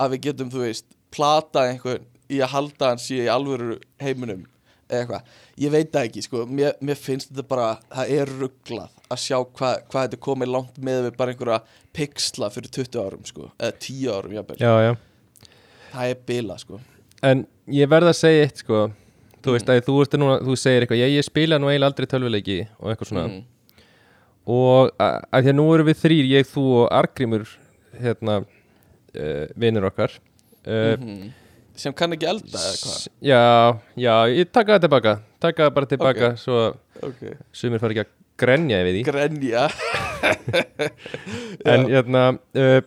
að 0.00 0.14
við 0.14 0.24
getum, 0.26 0.50
þú 0.52 0.64
veist, 0.64 0.86
plata 1.14 1.68
einhvern 1.68 2.08
í 2.32 2.40
að 2.42 2.52
halda 2.54 2.90
hann 2.90 3.02
sé 3.02 3.20
í 3.26 3.30
alvöru 3.30 3.76
heiminum 4.02 4.46
eitthvað, 4.88 5.22
ég 5.64 5.70
veit 5.72 5.92
það 5.94 6.08
ekki 6.08 6.22
sko, 6.26 6.42
mér, 6.46 6.74
mér 6.84 6.98
finnst 7.00 7.30
þetta 7.30 7.46
bara 7.48 7.68
það 7.94 8.10
er 8.18 8.32
rugglað 8.40 8.90
að 9.14 9.22
sjá 9.24 9.38
hvað 9.44 9.78
hva 9.92 10.02
þetta 10.04 10.20
komið 10.26 10.52
langt 10.54 10.78
með 10.84 11.00
við 11.08 11.16
bara 11.16 11.34
einhverja 11.34 11.60
pixla 11.94 12.50
fyrir 12.50 12.70
20 12.74 13.00
árum 13.04 13.24
sko, 13.28 13.48
eða 13.58 13.78
10 13.86 14.10
árum 14.16 14.36
jafnvel, 14.36 14.58
Já, 14.60 14.74
já. 14.88 14.94
Það 15.94 16.10
er 16.10 16.20
bila 16.26 16.58
sko. 16.58 16.80
En 17.22 17.46
ég 17.70 17.88
verð 17.88 18.10
að 18.10 18.16
segja 18.18 18.46
eitt 18.48 18.60
sko. 18.64 18.90
Þú 19.44 19.52
veist 19.54 19.68
að 19.70 19.82
þú, 19.86 19.94
núna, 20.18 20.38
þú 20.42 20.54
segir 20.56 20.82
eitthvað 20.82 21.00
Ég, 21.04 21.12
ég 21.18 21.24
spila 21.26 21.58
nú 21.60 21.68
eiginlega 21.68 21.90
aldrei 21.92 22.06
tölvuleiki 22.08 22.56
Og 22.80 22.88
eitthvað 22.90 23.10
svona. 23.10 23.24
Mhm. 23.28 23.42
Og 24.54 24.90
að, 25.00 25.16
að 25.30 25.44
því 25.44 25.52
að 25.52 25.56
nú 25.58 25.66
erum 25.74 25.88
við 25.90 25.98
þrýr 26.00 26.30
Ég, 26.32 26.48
þú 26.48 26.64
og 26.80 26.86
Argrimur 26.96 27.44
Hérna 28.00 28.36
uh, 28.40 29.46
Vinur 29.60 29.86
okkar 29.90 30.16
uh, 30.16 30.96
Mhm. 30.96 31.32
Sem 31.78 31.94
kann 31.96 32.14
ekki 32.16 32.28
elda 32.30 32.58
eða 32.60 32.74
hvað? 32.80 33.06
Já, 33.24 33.42
já, 34.06 34.14
ég 34.30 34.50
taka 34.54 34.76
það 34.76 34.84
tilbaka. 34.86 35.12
Taka 35.42 35.66
það 35.66 35.72
bara 35.78 35.90
tilbaka 35.90 36.30
Svo 36.40 36.58
ok, 37.04 37.20
sumir 37.56 37.82
fara 37.82 37.92
ekki 37.96 38.04
að 38.04 38.12
grenja 38.44 38.76
yfir 38.82 38.94
því. 38.98 39.02
Grenja. 39.10 39.64
En 41.74 41.80
hérna 41.90 42.22
uh, 42.56 42.80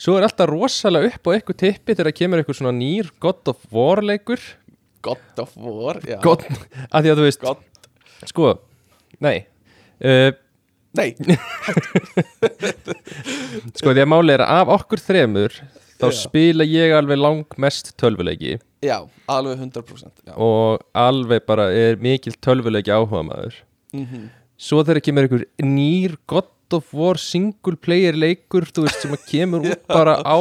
Svo 0.00 0.14
er 0.18 0.24
alltaf 0.26 0.48
rosalega 0.50 1.10
upp 1.12 1.28
á 1.28 1.30
eitthvað 1.36 1.58
tippi 1.60 1.94
Þegar 1.98 2.14
kemur 2.16 2.40
eitthvað 2.40 2.58
svona 2.58 2.72
nýr 2.74 3.10
God 3.22 3.50
of 3.52 3.58
War 3.74 4.00
leikur. 4.02 4.40
God 5.04 5.42
of 5.42 5.52
War, 5.58 5.98
já. 6.06 6.16
God, 6.24 6.40
að 6.88 7.04
því 7.04 7.12
að 7.12 7.18
þú 7.20 7.24
veist 7.26 7.42
God, 7.42 7.60
Sko, 8.30 8.46
nei 9.22 9.36
uh, 10.06 10.30
nei, 10.98 11.08
Sko 13.78 13.92
því 13.92 14.04
að 14.04 14.10
máli 14.12 14.34
er 14.36 14.44
að 14.46 14.62
af 14.62 14.72
okkur 14.78 15.02
þremur 15.02 15.56
Þá 16.02 16.08
Já. 16.10 16.16
spila 16.18 16.66
ég 16.66 16.92
alveg 16.98 17.20
langmest 17.22 17.92
tölvuleiki 18.00 18.56
já, 18.82 18.96
alveg 19.30 19.60
100% 19.62 20.24
já. 20.26 20.34
Og 20.34 20.82
alveg 20.98 21.44
bara 21.46 21.68
er 21.70 21.96
mikil 22.02 22.34
tölvuleiki 22.42 22.90
áhuga 22.94 23.22
maður 23.30 23.60
Mm 23.94 24.28
Svo 24.62 24.82
þegar 24.86 25.02
kemur 25.02 25.24
einhver 25.26 25.44
nýr 25.66 26.12
God 26.30 26.46
of 26.76 26.92
War 26.94 27.16
single 27.18 27.74
player 27.82 28.14
leikur 28.14 28.62
Þú 28.70 28.84
veist 28.86 29.00
sem 29.02 29.14
að 29.16 29.24
kemur 29.30 29.64
út 29.72 29.80
bara 29.90 30.14
á 30.22 30.36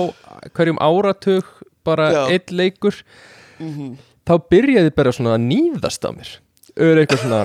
hverjum 0.53 0.77
áratug 0.81 1.47
Bara 1.85 2.11
Já. 2.13 2.21
einn 2.35 2.57
leikur 2.61 3.01
Mhm. 3.61 3.97
Þá 4.25 4.33
byrjaði 4.49 4.91
bara 4.95 5.11
svona 5.13 5.35
að 5.37 5.43
nýðast 5.49 6.05
á 6.05 6.09
mér 6.13 6.29
Öður 6.79 6.99
eitthvað 7.01 7.21
svona. 7.25 7.39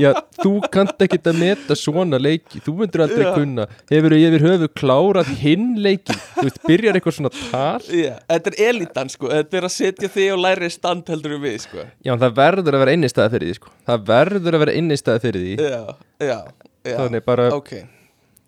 Já, 0.00 0.08
þú 0.40 0.50
kannt 0.74 1.02
ekkit 1.04 1.28
að 1.30 1.36
meta 1.38 1.76
svona 1.78 2.18
leiki. 2.18 2.58
Þú 2.64 2.72
myndir 2.80 3.02
aldrei 3.04 3.24
Já. 3.26 3.32
kunna. 3.36 3.66
Hefur 3.92 4.14
yfir 4.16 4.44
höfu 4.44 4.68
klárað 4.80 5.30
hinn 5.38 5.66
leikin 5.84 6.18
Þú 6.34 6.46
veist, 6.48 6.60
byrjar 6.66 6.98
eitthvað 6.98 7.16
svona 7.18 7.32
tal? 7.36 7.84
Já, 7.94 8.14
þetta 8.32 8.52
er 8.52 8.58
elitan 8.70 9.12
sko, 9.12 9.30
þetta 9.30 9.60
er 9.60 9.66
að 9.68 9.74
setja 9.76 10.10
þig 10.16 10.30
og 10.34 10.40
læri 10.42 10.70
stand 10.74 11.12
heldur 11.12 11.36
við 11.44 11.58
sko. 11.66 11.84
Já, 12.06 12.14
það 12.16 12.36
verður 12.40 12.78
að 12.78 12.84
vera 12.84 12.96
innistæða 12.98 13.34
fyrir 13.36 13.50
því 13.52 13.58
sko. 13.60 13.74
Það 13.90 14.06
verður 14.10 14.58
að 14.58 14.64
vera 14.64 14.76
innistæða 14.80 15.24
fyrir 15.26 15.44
því. 15.44 15.54
Já, 15.60 15.82
já, 16.30 16.38
já. 16.88 16.96
Þannig 16.98 17.26
bara 17.28 17.48
Ok, 17.54 17.72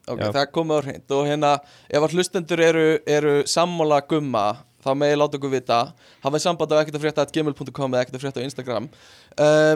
ok, 0.09 0.21
Já. 0.25 0.31
það 0.41 0.47
komið 0.57 0.77
á 0.77 0.81
hreint. 0.89 1.07
Og 1.19 1.27
hérna, 1.31 1.53
ef 1.91 2.09
að 2.09 2.17
hlustendur 2.17 2.65
eru, 2.73 2.87
eru 3.07 3.37
sammála 3.47 4.01
gumma 4.11 4.49
þá 4.87 4.93
megið 5.03 5.19
láta 5.21 5.39
okkur 5.41 5.53
vita 5.57 5.81
hafið 6.25 6.45
samband 6.47 6.75
á 6.75 6.81
ekkert 6.81 6.99
að 7.01 7.05
frétta 7.07 7.27
gmail.com 7.35 7.97
eða 7.97 8.05
ekkert 8.07 8.19
að 8.21 8.23
frétta 8.27 8.43
á 8.43 8.47
Instagram. 8.47 8.87
Uh, 9.35 9.75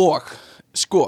og, 0.00 0.32
sko 0.74 1.04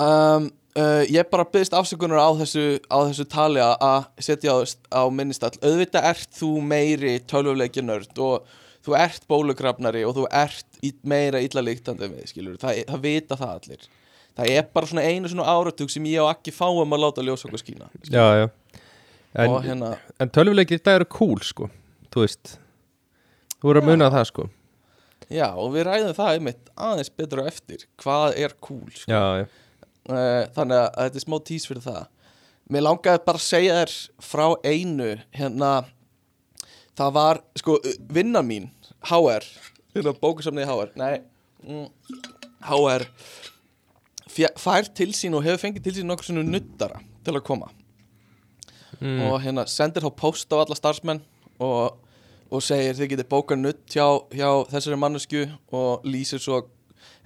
um, 0.00 0.46
uh, 0.78 1.02
ég 1.10 1.28
bara 1.32 1.46
byggðist 1.48 1.74
afsökunar 1.76 2.22
á 2.22 2.30
þessu, 2.40 2.64
á 2.88 2.98
þessu 3.08 3.26
tali 3.32 3.60
að- 3.64 4.06
setja 4.22 4.54
á, 4.54 4.58
á 4.94 5.02
minnistall. 5.10 5.54
Auðvitað 5.60 6.08
ert 6.12 6.30
þú 6.38 6.52
meiri 6.62 7.18
tölvuleikjanörd 7.28 8.18
og 8.22 8.46
þú 8.86 8.96
ert 9.02 9.26
bólugrafnari 9.28 10.04
og 10.06 10.14
þú 10.16 10.26
ert 10.30 10.80
í, 10.82 10.92
meira 11.02 11.40
illa 11.42 11.62
líktandi 11.64 12.06
við, 12.12 12.26
skilur, 12.30 12.58
það, 12.62 12.84
það 12.86 13.00
vita 13.02 13.38
það 13.40 13.54
allir. 13.56 13.88
Það 14.36 14.50
er 14.52 14.66
bara 14.76 14.86
svona 14.90 15.04
einu 15.08 15.30
svona 15.32 15.48
áratug 15.48 15.90
sem 15.90 16.04
ég 16.10 16.20
á 16.20 16.28
ekki 16.28 16.52
fáum 16.52 16.92
að 16.92 17.02
láta 17.06 17.24
ljós 17.24 17.46
okkur 17.48 17.62
skína 17.62 17.88
Já, 18.12 18.26
já. 18.44 18.46
En, 19.36 19.52
hérna, 19.64 19.94
en 20.20 20.30
tölvuleikir 20.32 20.80
dag 20.84 21.00
eru 21.00 21.06
cool 21.12 21.40
sko 21.44 21.70
Þú 22.16 22.24
veist 22.24 22.54
Þú 23.60 23.70
eru 23.72 23.80
að 23.82 23.88
muna 23.90 24.06
það 24.12 24.24
sko. 24.30 24.44
Já, 25.32 25.46
og 25.58 25.70
við 25.74 25.84
ræðum 25.88 26.14
það 26.16 26.34
einmitt 26.36 26.68
aðeins 26.86 27.10
betur 27.18 27.40
á 27.42 27.50
eftir 27.50 27.84
Hvað 28.00 28.36
er 28.46 28.54
cool 28.64 28.90
sko. 28.94 29.10
Já, 29.12 29.22
já, 29.42 29.46
Eh, 30.06 30.44
Þannig 30.54 30.78
að 30.78 30.92
þetta 31.02 31.18
er 31.18 31.22
smá 31.24 31.34
tís 31.42 31.64
fyrir 31.66 31.82
það. 31.82 32.04
Mér 32.70 32.84
langaði 32.86 33.22
bara 33.26 33.40
að 33.40 33.46
segja 33.46 33.78
þér 33.80 33.94
frá 34.22 34.44
einu 34.62 35.08
Hérna 35.34 35.70
Það 36.96 37.10
var, 37.16 37.40
sko, 37.58 37.74
vinna 38.14 38.42
mín 38.46 38.68
HR 39.10 39.44
Hérna 39.96 40.12
bókusamnið 40.22 40.70
HR 40.70 40.92
Nei 41.02 41.16
mm, 41.66 41.88
HR 42.70 43.06
Fær 44.62 44.88
til 44.94 45.10
sín 45.16 45.34
og 45.34 45.42
hefur 45.46 45.62
fengið 45.66 45.88
til 45.88 45.96
sín 45.98 46.08
nokkur 46.10 46.28
svona 46.30 46.46
nuttara 46.46 47.02
Til 47.26 47.34
að 47.34 47.44
koma. 47.50 47.72
Mm. 48.96 49.18
og 49.26 49.34
hérna 49.44 49.66
sendir 49.68 50.00
þá 50.06 50.12
post 50.16 50.48
á 50.54 50.62
alla 50.62 50.76
starfsmenn 50.78 51.18
og, 51.60 51.98
og 52.50 52.62
segir 52.64 52.96
þið 52.98 53.12
getið 53.12 53.28
bókað 53.32 53.62
nutt 53.62 53.84
hjá, 53.90 54.06
hjá 54.32 54.48
þessari 54.70 54.98
mannesku 55.00 55.44
og 55.74 56.06
lýsir 56.06 56.42
svo 56.42 56.62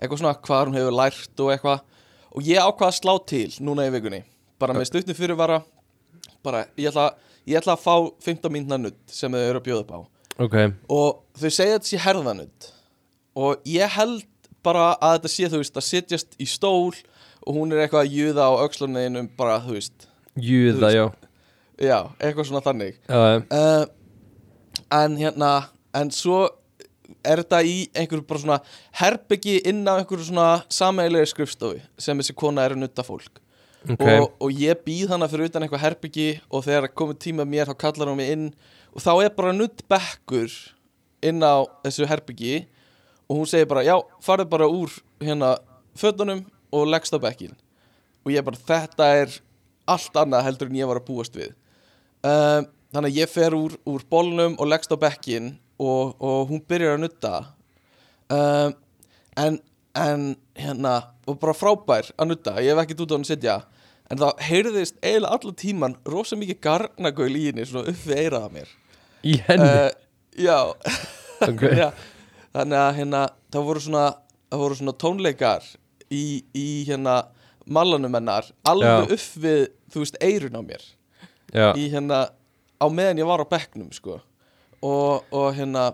eitthvað 0.01 0.23
svona 0.23 0.37
hvað 0.47 0.69
hún 0.69 0.79
hefur 0.79 0.97
lært 0.97 1.43
og 1.45 1.53
eitthvað. 1.55 1.83
Og 2.31 2.47
ég 2.47 2.63
ákvað 2.63 2.89
að 2.93 2.99
slá 3.01 3.15
til 3.29 3.49
núna 3.67 3.89
í 3.89 3.93
vikunni 3.95 4.23
bara 4.61 4.77
með 4.77 4.91
stutni 4.91 5.17
fyrirvara. 5.17 5.61
Bara 6.45 6.65
ég 6.79 6.91
ætla, 6.91 7.11
ég 7.49 7.61
ætla 7.61 7.77
að 7.77 7.85
fá 7.85 7.95
15 8.25 8.53
mínúna 8.53 8.79
nutt 8.81 9.01
sem 9.13 9.33
þau 9.33 9.41
eru 9.43 9.61
að 9.61 9.67
bjóða 9.69 9.85
upp 9.85 9.95
á. 9.97 10.01
Ok. 10.41 10.57
Og 10.89 11.41
þau 11.41 11.49
segja 11.51 11.79
þetta 11.79 11.91
sé 11.91 12.03
herðanutt 12.05 12.71
og 13.41 13.69
ég 13.69 13.97
held 13.97 14.27
bara 14.65 14.93
að 15.01 15.19
þetta 15.19 15.33
sé 15.33 15.49
þú 15.49 15.63
veist 15.63 15.81
að 15.81 15.87
sitjast 15.87 16.37
í 16.41 16.47
stól 16.49 16.93
og 17.41 17.57
hún 17.57 17.73
er 17.73 17.85
eitthvað 17.85 18.07
að 18.07 18.17
júða 18.19 18.49
á 18.49 18.53
öxlunniðinum 18.67 19.31
bara 19.39 19.61
þú 19.65 19.77
veist. 19.79 20.07
Júða, 20.41 20.93
já. 20.95 21.05
Já, 21.81 21.99
eitthvað 22.21 22.51
svona 22.51 22.65
þannig. 22.65 22.99
Já. 23.09 23.41
uh, 23.49 23.85
en 24.95 25.19
hérna 25.19 25.53
en 25.97 26.11
svo 26.15 26.47
er 27.27 27.43
þetta 27.43 27.61
í 27.67 27.77
einhverju 27.97 28.27
bara 28.27 28.43
svona 28.43 28.59
herbyggi 29.01 29.61
inn 29.69 29.83
á 29.87 29.99
einhverju 29.99 30.31
svona 30.31 30.63
sameiginlega 30.73 31.31
skrifstofi 31.31 31.81
sem 32.01 32.19
þessi 32.21 32.37
kona 32.39 32.65
er 32.65 32.77
að 32.77 32.85
nutta 32.85 33.05
fólk. 33.07 33.41
Ok. 33.89 34.05
Og, 34.05 34.27
og 34.45 34.61
ég 34.61 34.83
býð 34.85 35.15
hana 35.15 35.29
fyrir 35.31 35.51
utan 35.51 35.65
eitthvað 35.65 35.85
herbyggi 35.87 36.29
og 36.51 36.67
þegar 36.67 36.93
komið 36.93 37.21
tíma 37.25 37.47
mér 37.49 37.71
þá 37.71 37.79
kallar 37.81 38.11
hún 38.13 38.21
mig 38.21 38.33
inn. 38.35 38.51
Og 38.93 39.03
þá 39.03 39.13
er 39.25 39.35
bara 39.37 39.57
nutt 39.57 39.83
bekkur 39.91 40.53
inn 41.25 41.41
á 41.45 41.65
þessu 41.85 42.09
herbyggi 42.09 42.65
og 43.31 43.41
hún 43.41 43.49
segir 43.49 43.69
bara 43.71 43.85
já, 43.87 43.97
farðu 44.25 44.49
bara 44.51 44.69
úr 44.69 44.93
hérna 45.23 45.55
fötunum 45.99 46.45
og 46.75 46.89
leggst 46.91 47.15
á 47.15 47.19
bekkin 47.23 47.55
og 48.25 48.33
ég 48.35 48.45
bara 48.45 48.59
þetta 48.59 49.09
er 49.23 49.39
allt 49.91 50.17
annað 50.19 50.47
heldur 50.47 50.71
en 50.71 50.79
ég 50.79 50.89
var 50.91 51.01
að 51.01 51.09
búast 51.09 51.37
við. 51.37 51.55
Um, 52.21 52.69
þannig 52.93 53.11
að 53.13 53.19
ég 53.21 53.31
fer 53.33 53.55
úr, 53.57 53.75
úr 53.89 54.05
bólnum 54.11 54.57
og 54.59 54.71
leggst 54.71 54.93
á 54.93 54.99
bekkin 55.01 55.53
og, 55.81 56.17
og 56.21 56.51
hún 56.51 56.63
byrjar 56.69 56.97
að 56.99 57.05
nutta 57.05 57.35
um, 58.31 58.75
en, 59.41 59.59
en 59.97 60.25
hérna 60.59 60.95
og 61.29 61.39
bara 61.43 61.55
frábær 61.57 62.11
að 62.19 62.33
nutta 62.33 62.57
ég 62.61 62.73
hef 62.75 62.83
ekkert 62.85 63.05
út 63.07 63.13
á 63.13 63.15
hann 63.17 63.27
að 63.27 63.33
sitja. 63.35 63.59
En 64.11 64.19
það 64.19 64.41
heyrðist 64.43 64.97
eiginlega 65.07 65.37
allan 65.37 65.59
tíman 65.61 65.93
rosa 66.11 66.35
mikið 66.39 66.59
garnagaul 66.67 67.31
í 67.39 67.45
henni 67.47 67.67
svona 67.69 67.93
upp 67.93 68.01
við 68.09 68.23
eiraða 68.25 68.49
mér. 68.57 68.73
Í 69.23 69.37
henni? 69.47 69.69
Uh, 69.71 69.91
já, 70.35 70.57
Ok. 71.47 71.63
já. 71.83 71.91
Þannig 72.51 72.81
að 72.81 72.97
hérna 72.99 73.21
það 73.55 73.69
voru 73.69 73.83
svona, 73.85 74.07
það 74.51 74.63
voru 74.65 74.79
svona 74.81 74.95
tónleikar 75.05 75.69
í, 76.11 76.25
í 76.59 76.67
hérna 76.89 77.21
mallanum 77.71 78.17
hennar 78.19 78.49
alveg 78.67 79.15
upp 79.15 79.37
við 79.45 79.63
þú 79.95 80.03
veist 80.03 80.19
eirun 80.27 80.59
á 80.59 80.63
mér. 80.67 80.83
Já, 81.55 81.69
í 81.79 81.87
hérna 81.95 82.25
á 82.81 82.87
meðan 82.89 83.19
ég 83.21 83.29
var 83.29 83.43
á 83.45 83.47
bekknum 83.53 83.91
sko. 83.93 84.21
Og, 84.81 85.25
og 85.31 85.49
hérna 85.55 85.91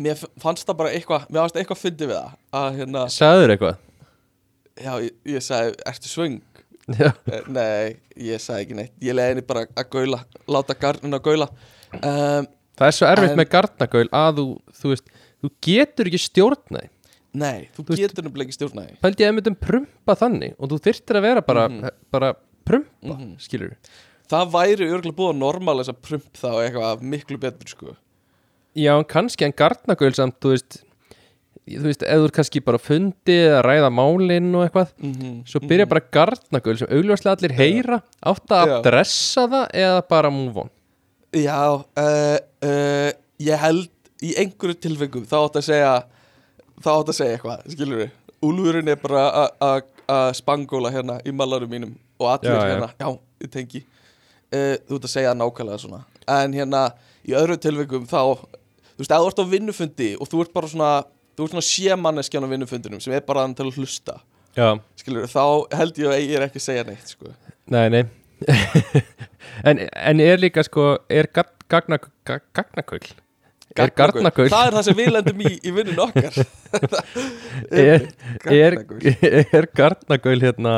mér 0.00 0.16
fannst 0.40 0.64
það 0.68 0.78
bara 0.80 0.92
eitthvað 0.96 1.26
mér 1.28 1.42
fannst 1.44 1.58
eitthvað 1.60 1.82
fyndið 1.82 2.08
við 2.12 2.18
það 2.20 2.60
að 2.60 2.78
hérna 2.80 3.02
sagður 3.12 3.52
eitthvað? 3.54 3.76
Já 4.80 4.92
ég, 5.04 5.10
ég 5.28 5.44
sagði 5.44 5.74
ertu 5.92 6.08
svöng? 6.08 6.38
Já, 7.00 7.10
Eh, 7.30 7.42
nei 7.52 8.00
ég 8.16 8.40
sagði 8.42 8.64
ekki 8.64 8.76
neitt. 8.78 8.94
Ég 9.04 9.14
leiði 9.14 9.34
henni 9.34 9.44
bara 9.46 9.66
að 9.78 9.90
gaula 9.92 10.22
láta 10.50 10.74
garnin 10.80 11.14
að 11.14 11.22
gaula. 11.28 11.46
Um, 12.00 12.48
það 12.80 12.86
er 12.88 12.96
svo 12.96 13.06
erfitt 13.10 13.34
En- 13.34 13.38
með 13.42 13.50
garnagaul 13.52 14.08
að 14.16 14.40
þú, 14.40 14.46
þú 14.80 14.90
veist, 14.94 15.12
þú 15.44 15.50
getur 15.68 16.08
ekki 16.10 16.20
stjórnaði 16.24 16.88
nei 17.40 17.68
þú, 17.76 17.84
Þú 17.90 17.96
getur 18.00 18.24
nefnilega 18.26 18.48
ekki 18.48 18.56
stjórnaði 18.56 18.94
Pældi 19.04 19.22
ég 19.22 19.30
að 19.30 19.34
myndum 19.36 19.56
prumpa 19.60 20.14
þannig 20.18 20.54
og 20.58 20.70
þú 20.72 20.78
þyrftir 20.86 21.18
að 21.20 21.26
vera 21.28 21.42
bara, 21.46 21.64
Mhm. 21.68 21.90
bara 22.10 22.30
prumpa, 22.66 23.14
Mhm. 23.14 23.36
skilur 23.38 23.76
það 24.30 24.52
væri 24.54 24.90
örgulega 24.90 25.18
búið 25.18 25.32
að 25.34 25.40
normal 25.40 25.80
þess 25.80 25.92
að 25.92 26.04
prump 26.06 26.38
þá 26.38 26.50
eitthvað 26.52 27.02
miklu 27.14 27.40
betur 27.42 27.74
sko 27.74 27.96
Já, 28.78 28.94
kannski 29.10 29.48
en 29.48 29.56
garnagaul 29.58 30.14
samt, 30.14 30.36
þú 30.38 30.54
veist 30.54 30.78
þú 31.78 31.86
veist, 31.86 32.02
ef 32.02 32.20
þú 32.20 32.26
er 32.26 32.34
kannski 32.34 32.62
bara 32.64 32.80
fundið 32.82 33.54
að 33.56 33.62
ræða 33.66 33.90
málinn 33.94 34.50
og 34.56 34.64
eitthvað 34.64 34.92
mm 34.96 35.12
-hmm. 35.12 35.34
svo 35.46 35.60
byrja 35.60 35.86
bara 35.86 36.06
garnagaul 36.12 36.78
sem 36.78 36.88
augljóslega 36.90 37.36
allir 37.36 37.52
heyra 37.52 38.02
átt 38.22 38.50
að 38.50 38.68
Já. 38.68 38.78
adressa 38.78 39.46
það 39.48 39.66
eða 39.74 40.08
bara 40.08 40.30
move 40.30 40.60
on 40.60 40.70
Já, 41.32 41.74
uh, 41.74 42.38
uh, 42.64 43.10
ég 43.38 43.56
held 43.56 43.90
í 44.22 44.34
einhverju 44.36 44.74
tilfengum 44.74 45.26
þá 45.26 45.36
átt 45.44 45.56
að 45.56 45.64
segja 45.64 46.04
þá 46.82 46.90
átt 46.90 47.08
að 47.08 47.14
segja 47.14 47.32
eitthvað, 47.36 47.70
skilur 47.70 47.98
við 47.98 48.10
Úlfurinn 48.42 48.88
er 48.88 48.96
bara 48.96 49.50
að 49.60 50.34
spangóla 50.34 50.90
hérna 50.90 51.20
í 51.26 51.30
mallarum 51.30 51.70
mínum 51.70 51.94
og 52.18 52.26
allir 52.32 52.52
Já, 52.52 52.56
já. 52.56 52.68
hérna, 52.72 52.88
já, 52.98 53.18
ég 53.40 53.50
tengi 53.50 53.84
uh, 54.54 54.74
þú 54.88 54.98
ert 54.98 55.06
að 55.08 55.14
segja 55.14 55.34
nákvæmlega 55.38 55.82
svona. 55.84 56.02
En 56.30 56.54
hérna, 56.56 56.82
í 57.26 57.34
öðru 57.38 57.56
tilfengum 57.62 58.04
þá, 58.10 58.20
þú 58.94 59.02
veist, 59.04 59.14
ef 59.14 59.22
þú 59.24 59.30
ert 59.32 59.42
á 59.42 59.46
vinnufundi 59.54 60.10
og 60.20 60.30
þú 60.30 60.42
ert 60.44 60.52
bara 60.56 60.70
svona, 60.72 60.90
þú 61.36 61.46
ert 61.46 61.54
svona 61.56 61.66
sémanneskjan 61.70 62.46
á 62.46 62.52
vinnufundinum 62.52 63.00
sem 63.02 63.14
er 63.16 63.24
bara 63.26 63.46
þannig 63.46 63.60
til 63.60 63.68
að 63.70 63.78
hlusta 63.80 64.18
Já, 64.58 64.68
skilur 64.98 65.28
þá 65.30 65.42
held 65.78 65.98
ég 66.02 66.10
að 66.10 66.20
ég 66.24 66.32
er 66.40 66.44
ekki 66.48 66.58
að 66.58 66.64
segja 66.66 66.82
neitt, 66.88 67.10
sko. 67.14 67.30
Nei, 67.70 67.86
nei. 67.94 68.04
En, 69.66 69.78
en 69.82 70.20
er 70.22 70.38
líka 70.40 70.62
sko 70.64 70.84
er 71.12 71.26
gar- 71.34 71.50
gagna, 71.68 71.98
ga- 72.26 72.40
gagnagaul 72.56 73.08
er 73.80 73.90
garnagaul 73.96 74.48
Það 74.50 74.66
er 74.68 74.74
það 74.76 74.84
sem 74.86 74.96
við 74.98 75.10
lendum 75.14 75.42
í, 75.44 75.50
í 75.62 75.72
vinnun 75.74 76.00
okkar. 76.06 76.38
Er, 77.70 78.06
er, 78.50 78.76
er 79.52 79.68
garnagaul 79.76 80.40
hérna 80.42 80.74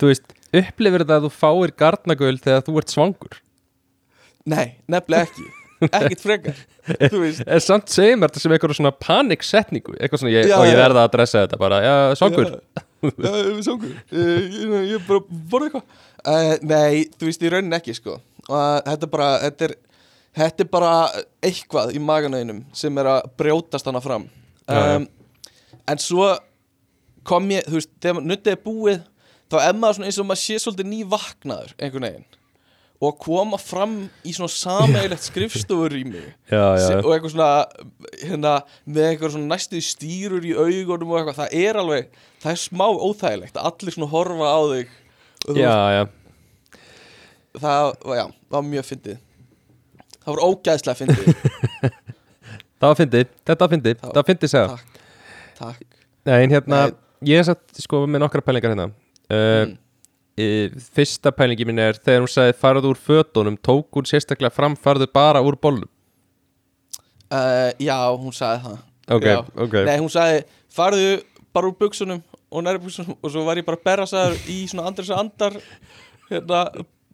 þú 0.00 0.10
veist, 0.12 0.32
upplifir 0.60 1.04
það 1.06 1.16
að 1.18 1.26
þú 1.26 1.32
fáir 1.38 1.72
garnagaul 1.82 2.36
þegar 2.42 2.62
þú 2.66 2.76
ert 2.82 2.92
svangur? 2.94 3.40
Nei, 4.52 4.66
nefnilega 4.90 5.28
ekki. 5.28 5.48
Ekkert 5.82 6.20
frekar 6.22 6.58
en 6.86 7.62
samt 7.62 7.90
segir 7.90 8.14
mér 8.18 8.30
þetta 8.30 8.40
sem 8.42 8.52
eitthvað 8.54 8.76
svona 8.78 8.92
paniksetningu 9.02 9.96
eitthvað 9.96 10.20
svona, 10.22 10.32
ég, 10.34 10.46
Já, 10.50 10.54
og 10.60 10.66
ég 10.68 10.76
verða 10.78 11.02
að 11.02 11.08
adressa 11.08 11.42
þetta 11.44 11.58
bara, 11.58 11.78
já, 11.82 11.94
svangur. 12.18 12.52
Svangur. 13.66 13.94
Ég, 14.14 14.52
ég, 14.60 14.74
ég 14.92 14.94
er 15.00 15.04
bara 15.08 15.24
borða 15.50 15.68
eitthvað. 15.68 15.96
Uh, 16.22 16.52
Nei, 16.70 17.00
þú 17.18 17.26
veist 17.26 17.42
í 17.42 17.50
raunin 17.50 17.74
ekki 17.74 17.96
sko. 17.98 18.20
Uh, 18.46 18.78
Þetta 18.86 19.08
bara 19.10 19.30
Þetta 19.42 19.66
er, 19.68 19.74
þetta 20.38 20.62
er 20.62 20.70
bara 20.70 20.92
eitthvað 21.42 21.96
í 21.98 22.02
maganauðinum 22.02 22.60
sem 22.78 23.02
er 23.02 23.10
að 23.16 23.26
brjótast 23.42 23.90
hana 23.90 24.02
fram. 24.04 24.28
Já, 24.68 24.78
já. 24.78 24.96
um, 25.00 25.08
En 25.90 25.98
svo 25.98 26.28
kom 27.26 27.50
ég, 27.50 27.66
þú 27.66 27.80
veist, 27.80 27.90
þegar 28.02 28.22
nuttið 28.30 28.54
er 28.54 28.62
búið 28.62 29.00
þá 29.52 29.56
er 29.66 29.74
maður 29.78 29.98
svona 29.98 30.08
eins 30.10 30.20
og 30.22 30.28
maður 30.30 30.42
sé 30.46 30.56
svolítið 30.64 30.88
nývaknaður 30.94 31.74
einhvern 31.78 32.06
veginn 32.08 32.30
og 33.02 33.16
koma 33.18 33.58
fram 33.58 33.94
í 34.22 34.30
svona 34.36 34.52
sameigilegt 34.54 35.24
skrifstofur 35.26 35.94
í 35.98 36.04
mig 36.06 36.28
já, 36.52 36.60
já, 36.78 36.84
Se- 36.86 36.98
og 37.02 37.08
eitthvað 37.16 37.32
svona 37.34 37.48
hérna, 38.22 38.52
með 38.86 39.08
eitthvað 39.08 39.32
svona 39.34 39.50
næstu 39.56 39.80
stýrur 39.82 40.46
í 40.46 40.52
augunum 40.54 41.10
og 41.10 41.18
eitthvað, 41.18 41.40
það 41.40 41.56
er 41.66 41.80
alveg 41.82 42.12
það 42.44 42.52
er 42.54 42.60
smá 42.62 42.84
óþægilegt, 42.94 43.58
allir 43.58 43.96
svona 43.96 44.10
horfa 44.14 44.52
á 44.54 44.60
þig 44.70 44.94
já, 45.58 45.74
já. 45.96 46.02
það, 47.58 47.90
var- 48.06 48.16
já, 48.20 48.24
var 48.54 48.62
mjög 48.70 48.86
fyndið. 48.92 49.18
Það 50.22 50.36
var 50.36 50.42
ógæðslega 50.46 50.98
fyndið. 51.00 51.26
Það 52.82 52.90
var 52.90 52.96
fyndið, 52.98 53.28
þetta 53.46 53.62
var 53.66 53.70
fyndið, 53.74 53.98
Það- 54.02 54.14
var 54.16 54.24
fyndið 54.30 54.50
segja 54.50 54.68
takk, 54.72 55.02
takk. 55.58 55.98
Nei, 56.26 56.38
hérna, 56.50 56.78
Nei. 56.86 56.94
ég 57.30 57.38
er 57.42 57.46
satt 57.46 57.78
sko 57.82 58.00
með 58.10 58.22
nokkra 58.24 58.42
pælingar 58.46 58.72
hérna 58.74 58.86
uh, 59.32 59.64
Mm. 59.66 59.76
e, 60.38 60.46
Fyrsta 60.96 61.32
pælingi 61.36 61.64
mín 61.68 61.80
er 61.80 61.96
þegar 61.98 62.22
hún 62.24 62.30
sagði 62.32 62.54
farðu 62.60 62.92
úr 62.92 63.00
fötunum, 63.00 63.56
tók 63.60 63.88
hún 63.96 64.06
sérstaklega 64.08 64.52
fram 64.54 64.76
farðu 64.76 65.06
bara 65.12 65.42
úr 65.44 65.56
bollum 65.60 65.88
uh, 67.32 67.70
já, 67.80 67.96
hún 68.16 68.32
sagði 68.36 68.64
það 68.66 68.80
Ok, 69.12 69.24
Já. 69.26 69.38
ok 69.64 69.72
nei, 69.88 69.96
hún 69.98 70.10
sagði, 70.12 70.44
farðu 70.72 71.06
bara 71.52 71.68
úr 71.68 71.76
buksunum 71.80 72.20
og 72.52 72.62
næri 72.64 72.80
buksunum 72.84 73.16
og 73.18 73.32
svo 73.32 73.42
var 73.48 73.58
ég 73.58 73.66
bara 73.66 73.76
að 73.80 73.86
berra 73.88 74.06
sæður 74.08 74.36
í 74.52 74.58
svona 74.70 74.86
andris 74.88 75.10
og 75.12 75.18
andar 75.24 75.56
hérna, 76.30 76.60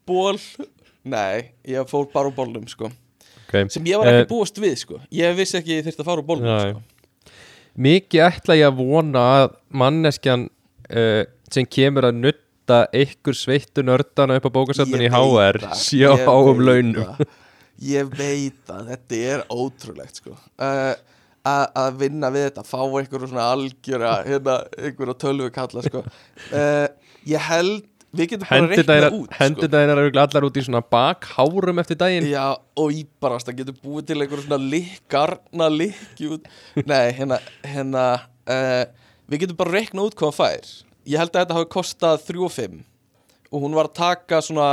ból 0.07 0.37
nei, 1.09 1.49
ég 1.67 1.89
fór 1.91 2.07
bara 2.13 2.29
úr 2.31 2.37
bólnum 2.37 2.67
sko 2.71 2.91
okay. 3.47 3.65
sem 3.73 3.87
ég 3.89 3.99
var 3.99 4.11
ekki 4.13 4.27
Eh, 4.27 4.31
búast 4.31 4.61
við 4.63 4.77
sko 4.85 5.01
ég 5.15 5.35
vissi 5.39 5.59
ekki 5.63 5.81
þyrfti 5.87 6.05
að 6.05 6.11
fara 6.11 6.23
úr 6.23 6.29
bólnum 6.29 6.51
Nei. 6.53 6.77
sko. 6.77 6.85
Mikið 7.79 8.25
ætla 8.27 8.57
ég 8.59 8.69
að 8.73 8.79
vona 8.83 9.25
að 9.39 9.51
manneskjan 9.81 10.49
uh, 10.91 11.25
sem 11.55 11.67
kemur 11.69 12.09
að 12.09 12.23
nutta 12.23 12.81
ykkur 12.97 13.37
sveittu 13.37 13.85
nördana 13.87 14.39
upp 14.39 14.49
á 14.49 14.57
bókasöfnun 14.59 15.05
í 15.07 15.13
HR 15.13 15.61
sé 15.79 16.03
á 16.09 16.17
veit 16.19 16.65
launum. 16.69 17.13
ég 17.85 18.09
veit 18.19 18.73
að 18.75 18.95
þetta 18.95 19.21
er 19.35 19.45
ótrúlegt 19.53 20.21
sko. 20.21 20.35
Uh, 20.61 20.95
að 21.49 21.69
að 21.81 22.01
vinna 22.03 22.33
við 22.35 22.49
þetta 22.49 22.67
fá 22.67 22.81
einhverju 22.83 23.31
svona 23.31 23.47
algjöra 23.55 24.17
hérna, 24.27 24.59
einhverju 24.77 25.21
tölvu 25.23 25.53
kalla 25.55 25.85
sko. 25.87 26.03
uh, 26.53 26.89
ég 27.29 27.49
held 27.49 27.87
við 28.09 28.31
getum 28.33 28.49
bara 28.49 28.69
reiknað 28.69 28.79
Hendurnar 28.79 29.15
út 29.15 29.27
sko. 29.29 29.39
hendurnar 29.39 29.83
eru 29.85 30.03
örugglega 30.03 30.27
allar 30.29 30.47
út 30.49 30.59
í 30.59 30.65
svona 30.65 30.81
bakhárum 30.97 31.83
eftir 31.83 31.99
daginn. 32.01 32.29
Já, 32.29 32.57
og 32.57 32.95
íbarast, 32.97 33.49
það 33.49 33.63
getur 33.63 33.81
búið 33.83 34.07
til 34.09 34.19
einhverju 34.19 34.47
svona 34.47 34.61
likkarna 34.75 35.69
likki 35.73 36.31
út. 36.37 36.49
Nei, 36.89 37.13
hérna, 37.17 37.41
hérna 37.65 38.07
uh, 38.49 38.85
Við 39.29 39.43
getum 39.43 39.59
bara 39.59 39.77
reiknað 39.77 40.09
út 40.09 40.15
hvað 40.17 40.37
fær 40.39 40.69
Ég 41.09 41.17
held 41.21 41.33
að 41.33 41.43
þetta 41.43 41.57
hafi 41.57 41.71
kostað 41.73 42.25
3 42.29 42.45
og 42.45 42.53
5 42.53 42.79
Og 43.49 43.63
hún 43.65 43.77
var 43.77 43.89
að 43.89 43.99
taka 43.99 44.41
svona 44.45 44.71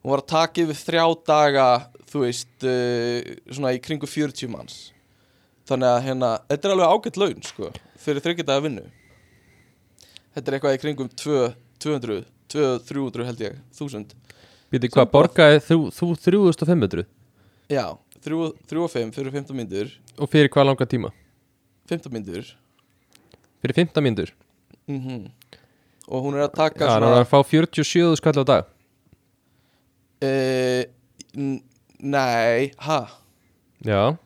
Hún 0.00 0.14
var 0.14 0.22
að 0.22 0.30
taka 0.32 0.62
yfir 0.64 0.78
þrjá 0.80 1.04
daga 1.28 1.68
Þú 2.08 2.22
veist, 2.24 2.54
uh, 2.64 3.34
svona 3.52 3.74
í 3.76 3.82
kringu 3.84 4.08
40 4.08 4.48
manns. 4.48 4.76
Þannig 5.68 5.90
að 5.90 6.06
hérna, 6.06 6.30
þetta 6.48 6.68
er 6.68 6.72
alveg 6.72 6.94
ágætt 6.94 7.18
laun, 7.20 7.42
sko 7.44 7.68
Fyrir 8.00 8.24
þryggja 8.24 8.46
daga 8.48 8.64
vinnu. 8.64 8.84
Þetta 10.32 10.48
er 10.48 10.56
eitthvað 10.56 10.76
í 10.78 10.80
kringum 10.80 11.10
2, 11.12 11.42
200 11.84 12.22
2, 12.48 12.78
300 12.88 13.26
held 13.28 13.42
ég, 13.44 13.56
1000 13.76 14.14
Býtu 14.72 14.90
hvað, 14.92 15.08
borgaði 15.12 15.60
þú, 15.64 15.78
þú 15.92 16.08
3500 16.24 17.04
Já, 17.72 17.84
3 18.24 18.38
3 18.70 18.84
og 18.84 18.92
5 18.92 19.12
fyrir 19.16 19.34
15 19.36 19.56
myndur 19.56 19.92
og 20.18 20.30
fyrir 20.32 20.50
hvað 20.52 20.70
langa 20.70 20.88
tíma? 20.88 21.12
15 21.90 22.12
myndur 22.12 22.48
Fyrir 23.62 23.76
15 23.82 24.04
mínútur? 24.04 24.32
Mm 24.88 25.28
Og 26.08 26.22
hún 26.24 26.34
er 26.38 26.46
að 26.46 26.54
taka 26.56 26.84
Já, 26.84 26.88
hann 26.90 27.02
svona 27.02 27.14
var 27.14 27.24
að 27.24 27.30
fá 27.30 27.38
47 27.44 28.16
skall 28.16 28.40
á 28.40 28.44
dag. 28.48 28.64
Uh, 30.24 30.84
Nei, 31.98 32.72
ha, 32.82 32.96
Já, 33.86 34.16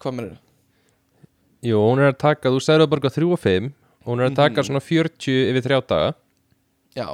hvað 0.00 0.16
mennur 0.18 0.34
jú, 1.64 1.78
hún 1.80 2.02
er 2.02 2.10
að 2.12 2.18
taka 2.20 2.50
þú 2.52 2.58
sagði 2.60 2.84
að 2.84 2.90
borga 2.92 3.10
3 3.14 3.28
og 3.32 3.40
5 3.40 3.70
og 4.04 4.10
hún 4.10 4.20
er 4.20 4.28
að 4.28 4.36
taka 4.36 4.60
Mhm. 4.60 4.66
svona 4.68 4.82
40 4.84 5.36
yfir 5.48 5.62
3 5.64 5.80
daga. 5.88 6.10
Já, 6.96 7.08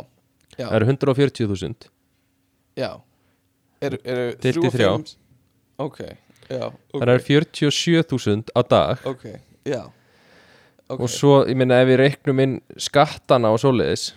já, 0.59 0.67
það 0.67 0.75
eru 0.81 0.87
140.000 0.87 1.87
já. 2.77 2.91
Er, 3.81 3.95
er, 4.05 4.35
Deilt 4.43 4.65
í 4.67 4.71
þrjá. 4.75 4.91
Ok, 5.79 5.99
já 6.51 6.67
ok, 6.67 7.01
það 7.01 7.15
eru 7.15 7.23
47.000 7.23 8.51
á 8.59 8.61
dag. 8.69 8.99
Ok, 9.07 9.25
já 9.65 9.87
Ok, 10.91 11.01
og 11.07 11.11
svo, 11.13 11.35
ég 11.47 11.55
meina, 11.61 11.77
ef 11.85 11.89
við 11.93 12.01
reiknum 12.03 12.41
inn 12.43 12.55
skattana 12.83 13.53
og 13.55 13.61
svoleiðis. 13.63 14.09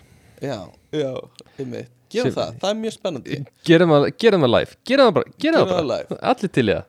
Já, 0.42 0.56
já, 0.94 1.10
einmitt. 1.58 1.90
Gerum 2.14 2.30
Sem- 2.30 2.36
það, 2.36 2.56
það 2.62 2.70
er 2.70 2.78
mjög 2.80 2.94
spennandi. 2.94 3.36
Gerum 3.66 3.92
það, 3.94 4.04
gerum 4.22 4.44
það 4.46 4.52
live. 4.54 4.76
Gerum 4.90 5.08
það 5.08 5.14
bara, 5.18 5.32
gerum 5.44 5.68
það 5.70 5.88
bara. 5.88 6.18
allir 6.32 6.52
til 6.54 6.64
í 6.64 6.74
það. 6.74 6.84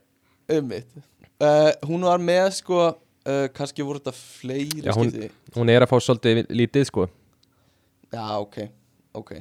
Einmitt. 0.55 1.01
Uh, 1.35 1.71
Hún 1.89 2.05
var 2.07 2.21
með 2.23 2.49
sko 2.59 2.79
uh, 2.85 3.47
kannski 3.55 3.83
voru 3.85 3.99
þetta 3.99 4.13
fleiri 4.15 4.83
Já, 4.85 4.93
hún- 4.95 5.31
hún 5.57 5.69
er 5.73 5.81
að 5.85 5.91
fá 5.91 5.97
svolítið 5.99 6.45
lítið 6.49 6.85
sko. 6.91 7.07
Já, 8.13 8.25
ok, 8.39 8.57
ok. 9.17 9.31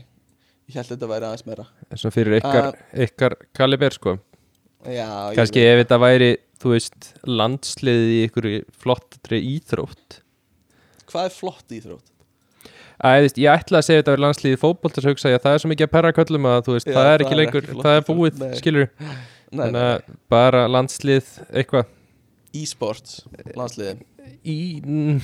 Ég 0.69 0.75
held 0.81 0.89
þetta 0.95 1.11
væri 1.11 1.29
aðeins 1.29 1.47
meira. 1.47 1.67
Að 1.93 2.11
fyrir 2.15 2.39
ykkar, 2.41 2.79
ykkar 3.07 3.37
kaliber 3.53 3.93
sko. 3.95 4.17
Já, 4.89 5.09
kannski 5.37 5.63
ef 5.65 5.85
þetta 5.85 5.99
væri, 6.01 6.31
þú 6.61 6.73
veist 6.73 7.13
landsliðið 7.29 8.11
í 8.15 8.19
ykkur 8.29 8.49
flottri 8.73 9.41
íþrótt 9.55 10.21
Hvað 11.15 11.29
er 11.29 11.35
flott 11.37 11.75
íþrótt? 11.77 12.09
Æ, 12.95 13.11
veist, 13.23 13.39
ég 13.39 13.51
ætla 13.51 13.81
að 13.81 13.87
segja 13.87 14.03
þetta 14.03 14.13
verið 14.15 14.25
landsliðið 14.25 14.61
fótbolt 14.63 14.99
að 14.99 15.07
hugsa 15.11 15.31
ég 15.31 15.39
að 15.39 15.45
það 15.45 15.57
er 15.57 15.63
svo 15.63 15.71
mikið 15.71 15.87
að 15.87 15.93
perra 15.93 16.13
köllum 16.15 16.49
að 16.51 16.61
þú 16.67 16.75
veist, 16.77 16.89
Já, 16.89 16.95
það 16.95 17.07
er 17.07 17.13
það 17.13 17.25
ekki 17.25 17.35
er 17.35 17.41
lengur, 17.41 17.67
ekki 17.69 17.85
það 17.87 17.99
er 17.99 18.05
búið, 18.09 18.41
nei. 18.41 18.55
skilur 18.59 18.89
Nei, 18.95 19.61
þannig 19.61 19.85
að 19.85 20.09
bara 20.35 20.63
landslið 20.71 21.31
eitthvað. 21.51 21.93
E-sports 22.55 23.17
landsliði 23.59 23.95
í 24.47 24.59
mm, 24.83 25.21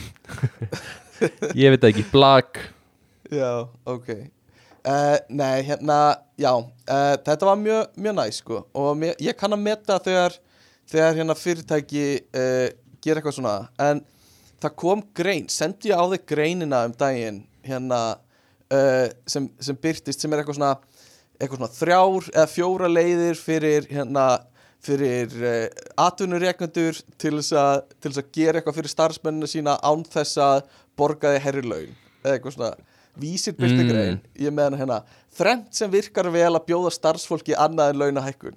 ég 1.62 1.74
veit 1.74 1.82
það 1.82 1.90
ekki, 1.92 2.06
blag 2.10 2.60
Já, 3.30 3.50
ok. 3.86 4.08
Uh, 4.80 5.16
Nei, 5.28 5.60
hérna, 5.62 5.98
já 6.40 6.50
uh, 6.56 7.16
Þetta 7.22 7.46
var 7.46 7.58
mjög, 7.60 7.90
mjög 8.00 8.14
næs 8.16 8.38
sko. 8.40 8.62
Og 8.74 8.94
mér, 8.98 9.12
ég 9.22 9.36
kann 9.38 9.54
að 9.54 9.62
meta 9.62 9.98
þegar 10.02 10.34
þegar 10.90 11.18
hérna 11.20 11.36
fyrirtæki 11.38 12.06
uh, 12.34 12.66
gera 13.04 13.20
eitthvað 13.20 13.36
svona. 13.36 13.54
En 13.78 14.02
það 14.60 14.76
kom 14.82 15.02
grein, 15.16 15.48
sendi 15.48 15.90
ég 15.92 16.00
á 16.00 16.04
þig 16.12 16.26
greinina 16.28 16.84
um 16.88 16.94
daginn 17.00 17.42
hérna 17.66 18.00
uh, 18.72 19.08
sem, 19.28 19.48
sem 19.60 19.76
byrtist 19.76 20.20
sem 20.22 20.32
er 20.32 20.42
eitthvað 20.42 20.60
svona 20.60 20.74
eitthvað 21.40 21.60
svona 21.62 21.74
þrjár 21.78 22.30
eða 22.34 22.46
fjóra 22.52 22.90
leiðir 22.92 23.38
fyrir 23.40 23.88
hérna 23.90 24.26
fyrir 24.84 25.32
uh, 25.40 25.64
atvinnureiknendur 26.06 27.00
til 27.20 27.34
þess 27.38 27.54
að 27.56 27.74
til 27.96 28.10
þess 28.12 28.22
að 28.22 28.30
gera 28.36 28.60
eitthvað 28.60 28.78
fyrir 28.80 28.94
starfsmennina 28.94 29.48
sína 29.50 29.78
án 29.84 30.04
þess 30.08 30.40
að 30.40 30.62
borga 31.00 31.34
þið 31.34 31.44
herri 31.46 31.64
laun. 31.64 31.98
Eða 32.24 32.36
eitthvað 32.36 32.56
svona 32.56 32.70
vísir 33.20 33.56
byrti 33.56 33.82
Mm. 33.82 33.88
grein 33.90 34.20
ég 34.38 34.52
með 34.54 34.78
hérna. 34.80 35.02
Þrennt 35.36 35.74
sem 35.76 35.90
virkar 35.90 36.30
vel 36.32 36.52
að 36.54 36.66
bjóða 36.68 36.92
starfsfólki 36.94 37.56
annað 37.56 37.92
en 37.94 38.00
launahækkun 38.00 38.56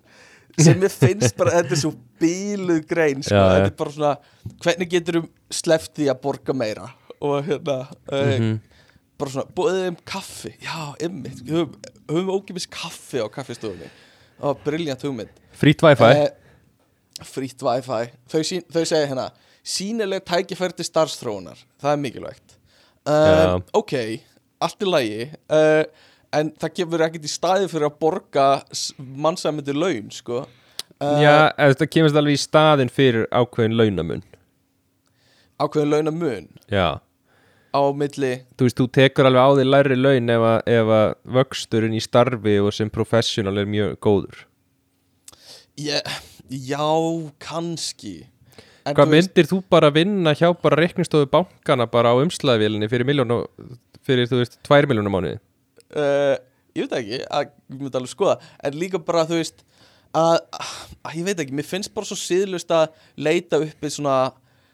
sem 0.60 0.78
mér 0.80 0.92
finnst 0.94 1.36
bara 1.38 1.52
þetta 1.60 1.74
er 1.76 1.82
svo 1.82 1.94
bíluð 2.22 2.84
grein 2.90 3.24
sko. 3.26 3.36
Þetta 3.40 3.72
er 3.72 3.76
bara 3.80 3.96
svona 3.96 4.14
hvernig 4.66 4.90
getur 4.92 5.18
um 5.24 5.30
sleppt 5.54 5.96
því 5.98 6.10
að 6.14 6.22
borga 6.22 6.54
meira? 6.58 6.90
Og 7.24 7.40
hérna 7.48 7.78
uh, 7.88 8.38
Mhm. 8.38 8.60
bara 9.18 9.32
svona 9.32 9.48
bóðið 9.56 9.88
um 9.94 9.98
kaffi. 10.06 10.54
Já, 10.62 10.78
ymmit, 11.08 11.44
höfum, 11.48 11.76
höfum 12.10 12.32
ógifis 12.36 12.68
kaffi 12.70 13.22
á 13.24 13.28
kaffistofunni. 13.32 13.90
Það 14.40 14.50
var 14.50 14.62
briljant 14.66 15.02
hugmynd. 15.08 15.30
Frýtt 15.56 15.82
wifi. 15.86 16.04
Eh, 16.04 17.24
frýtt 17.24 17.62
wifi. 17.64 18.02
Þau, 18.28 18.42
sín, 18.44 18.64
þau 18.74 18.84
segja 18.84 19.08
hérna 19.08 19.30
sínileg 19.64 20.26
tækifæri 20.28 20.76
til 20.76 20.86
starfstróunar 20.90 21.62
það 21.80 21.94
er 21.94 22.02
mikilvægt. 22.04 22.58
Um, 23.08 23.64
ok, 23.76 23.94
allt 24.64 24.84
í 24.84 24.88
lagi. 24.90 25.22
Uh, 25.52 25.84
en 26.34 26.52
það 26.60 26.76
gefur 26.80 27.04
ekkert 27.06 27.28
í 27.28 27.32
staði 27.32 27.70
fyrir 27.72 27.88
að 27.90 27.98
borga 28.02 28.48
mannsæmyndu 28.98 29.76
laun 29.78 30.12
sko. 30.14 30.44
Uh, 31.02 31.18
já, 31.22 31.34
eða 31.58 31.74
þetta 31.74 31.88
kemur 31.94 32.18
alveg 32.22 32.38
í 32.38 32.42
staðin 32.42 32.92
fyrir 32.94 33.26
ákveðin 33.34 33.78
launamun. 33.80 34.24
Ákveðin 35.62 35.94
launamun? 35.94 36.48
Já, 36.72 36.88
á 37.74 37.82
milli? 37.98 38.34
Þú 38.58 38.68
veist, 38.68 38.80
þú 38.80 38.88
tekur 39.00 39.30
alveg 39.30 39.46
á 39.46 39.50
því 39.58 39.68
læri 39.70 40.00
laun 40.00 40.34
ef 40.36 40.48
að, 40.50 40.60
ef 40.78 40.92
að 40.98 41.08
vöxturinn 41.40 41.98
í 41.98 42.04
starfi 42.04 42.58
og 42.64 42.76
sem 42.76 42.92
professional 42.94 43.58
er 43.62 43.70
mjög 43.70 43.98
góður. 44.04 44.44
Ég, 45.82 46.14
já, 46.50 46.86
kannski. 47.42 48.16
En 48.84 48.96
Hvað 48.98 49.08
þú 49.08 49.16
veist- 49.16 49.32
myndir 49.32 49.50
þú 49.50 49.64
bara 49.72 49.90
vinna 49.96 50.34
hjá 50.36 50.50
bara 50.62 50.82
reikningstofu 50.82 51.30
bankana 51.32 51.88
bara 51.88 52.12
á 52.12 52.16
umslæðvílinni 52.20 52.90
fyrir 52.92 53.08
fyrir 54.04 54.28
þú 54.28 54.42
veist, 54.42 54.58
tvær 54.68 54.88
miljónu 54.90 55.12
mánuði? 55.12 55.40
Uh, 55.98 56.36
ég 56.74 56.86
veit 56.86 56.98
ekki 57.00 57.20
að 57.28 57.48
ég 57.48 57.80
myndi 57.80 58.00
alveg 58.00 58.14
skoða 58.14 58.38
en 58.64 58.80
líka 58.80 59.02
bara 59.02 59.26
þú 59.30 59.42
veist 59.42 59.66
að, 60.14 60.38
að 61.02 61.20
ég 61.20 61.28
veit 61.28 61.44
ekki, 61.44 61.58
mér 61.58 61.68
finnst 61.68 61.94
bara 61.94 62.10
svo 62.10 62.18
síðlust 62.20 62.72
að 62.74 62.94
leita 63.18 63.62
uppi 63.64 63.92
svona 63.94 64.18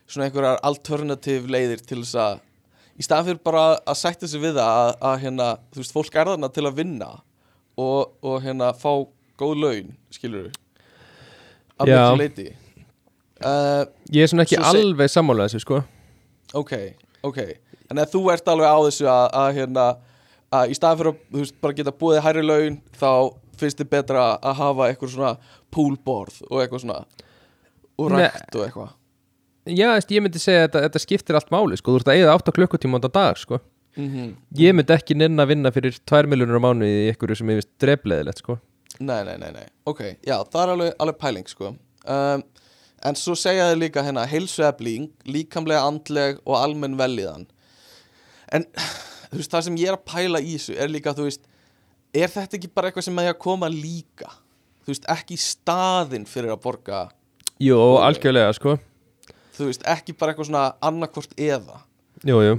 svona 0.09 0.27
einhverjar 0.27 0.61
alternativ 0.65 1.49
leiðir 1.51 1.83
til 1.85 2.01
þess 2.01 2.17
að 2.19 2.39
í 2.99 3.05
staðan 3.05 3.27
fyrir 3.29 3.41
bara 3.45 3.65
að 3.77 3.99
sætta 3.99 4.29
sig 4.29 4.41
við 4.41 4.57
það 4.57 4.71
að, 4.79 4.89
að 5.09 5.19
hérna, 5.23 5.49
þú 5.71 5.81
veist, 5.83 5.95
fólk 5.95 6.17
er 6.17 6.31
þarna 6.31 6.49
til 6.55 6.65
að 6.67 6.79
vinna 6.81 7.11
og, 7.79 8.15
og 8.25 8.41
hérna 8.43 8.71
fá 8.75 8.91
góð 9.39 9.61
laun, 9.63 9.93
skilur 10.13 10.49
að 11.79 11.93
Já. 11.93 12.01
miklu 12.01 12.23
leiti 12.23 12.47
uh, 12.49 13.85
Ég 14.11 14.25
er 14.25 14.31
svona 14.31 14.47
ekki 14.47 14.59
alveg 14.71 15.13
sammála 15.13 15.47
þessu, 15.47 15.63
sko. 15.63 15.81
ok, 16.59 16.75
ok 17.29 17.39
en 17.89 18.01
að 18.01 18.15
þú 18.15 18.23
ert 18.33 18.51
alveg 18.51 18.73
á 18.73 18.77
þessu 18.89 19.09
að, 19.09 19.25
að 19.43 19.51
hérna, 19.61 19.87
að 20.55 20.73
í 20.73 20.77
staðan 20.77 20.99
fyrir 21.01 21.11
að 21.11 21.39
veist, 21.39 21.57
bara 21.61 21.77
geta 21.77 21.95
búið 21.95 22.21
hærri 22.25 22.43
laun 22.45 22.77
þá 22.97 23.11
finnst 23.59 23.81
þið 23.81 23.89
betra 23.91 24.27
að 24.37 24.55
hafa 24.61 24.87
eitthvað 24.89 25.11
svona 25.15 25.33
poolborð 25.73 26.39
og 26.49 26.61
eitthvað 26.63 26.85
svona 26.85 27.01
og 27.99 28.13
rækt 28.13 28.55
og 28.55 28.65
eitthvað 28.67 28.95
Já, 29.69 29.91
ég 29.99 30.23
myndi 30.23 30.39
segja 30.41 30.63
að 30.63 30.69
þetta, 30.69 30.81
þetta 30.85 30.99
skiptir 31.03 31.37
allt 31.37 31.51
máli, 31.53 31.75
sko. 31.77 31.91
Þú 31.93 31.99
ert 31.99 32.07
að 32.09 32.15
eigða 32.17 32.35
8 32.39 32.53
klukkutíma 32.55 32.97
á 33.05 33.09
dag, 33.11 33.37
sko. 33.37 33.59
mm 33.99 34.29
Ég 34.57 34.73
myndi 34.73 34.95
ekki 34.95 35.17
nynna 35.19 35.43
að 35.43 35.51
vinna 35.51 35.71
fyrir 35.75 35.99
2 36.09 36.23
miljónur 36.31 36.57
á 36.57 36.65
mánuði 36.65 37.03
í 37.03 37.09
einhverju 37.11 37.37
sem 37.37 37.51
ég 37.51 37.59
veist 37.59 37.69
drefleðilegt, 37.83 38.41
sko. 38.41 38.57
nei, 38.99 39.19
nei, 39.27 39.35
nei, 39.37 39.51
nei, 39.53 39.67
ok, 39.85 40.01
já, 40.25 40.39
það 40.49 40.63
er 40.63 40.71
alveg, 40.73 40.95
alveg 40.99 41.19
pæling 41.21 41.47
sko 41.47 41.69
um, 41.69 42.41
en 43.05 43.15
svo 43.19 43.35
segja 43.37 43.69
þið 43.69 43.77
líka 43.83 44.03
hérna 44.03 44.25
heilsuefling, 44.27 45.05
líkamlega 45.29 45.85
andleg 45.87 46.41
og 46.43 46.57
almenn 46.59 46.97
velíðan 46.99 47.45
en 48.51 48.65
þú 49.29 49.39
veist, 49.39 49.51
það 49.53 49.65
sem 49.67 49.79
ég 49.81 49.91
er 49.91 49.97
að 49.97 50.05
pæla 50.09 50.41
í 50.41 50.53
þessu 50.57 50.75
er 50.81 50.91
líka, 50.93 51.13
þú 51.17 51.27
veist 51.29 51.43
er 52.17 52.31
þetta 52.33 52.57
ekki 52.57 52.71
bara 52.73 52.89
eitthvað 52.89 53.05
sem 53.09 53.19
er 53.21 53.31
að 53.33 53.39
koma 53.45 53.69
líka 53.69 54.31
þú 54.85 54.93
veist, 54.93 55.05
ekki 55.13 55.37
í 55.37 55.41
staðinn 55.43 56.25
fyrir 56.29 56.55
að 56.55 56.61
borga 56.65 57.01
Jú, 57.59 57.75
algjörlega, 57.99 58.53
sko. 58.55 58.77
þú 59.57 59.67
veist, 59.69 59.83
ekki 59.91 60.15
bara 60.17 60.31
eitthvað 60.33 60.49
svona 60.49 60.65
annarkvort 60.89 61.33
eða 61.37 61.81
Jú, 62.27 62.39
jú. 62.43 62.55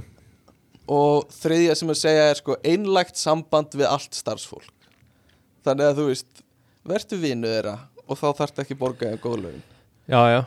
og 0.91 1.27
þriðja 1.41 1.75
sem 1.77 1.91
að 1.93 1.99
segja 2.01 2.29
er 2.31 2.39
sko 2.39 2.55
einlægt 2.65 3.19
samband 3.19 3.75
við 3.77 3.89
allt 3.89 4.15
starfsfólk 4.17 4.71
þannig 5.65 5.91
að 5.91 5.99
þú 5.99 6.07
veist 6.11 6.43
vertu 6.89 7.19
vinnu 7.21 7.49
þeirra 7.51 7.75
og 8.07 8.17
þá 8.17 8.27
þarftu 8.39 8.63
ekki 8.63 8.77
að 8.77 8.81
borga 8.85 9.11
eða 9.11 9.21
góð 9.25 9.43
laun 9.43 9.61
Já, 10.11 10.21
já. 10.33 10.39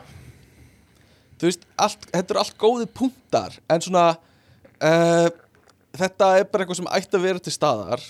þú 1.39 1.47
veist, 1.49 1.63
allt, 1.79 2.09
þetta 2.11 2.33
eru 2.35 2.41
allt 2.43 2.57
góði 2.65 2.87
punktar 2.97 3.55
en 3.71 3.85
svona 3.85 4.03
uh, 4.15 5.29
þetta 5.99 6.29
er 6.39 6.47
bara 6.51 6.63
eitthvað 6.65 6.79
sem 6.81 6.91
ætti 6.99 7.17
að 7.19 7.25
vera 7.27 7.39
til 7.45 7.53
staðar 7.55 8.03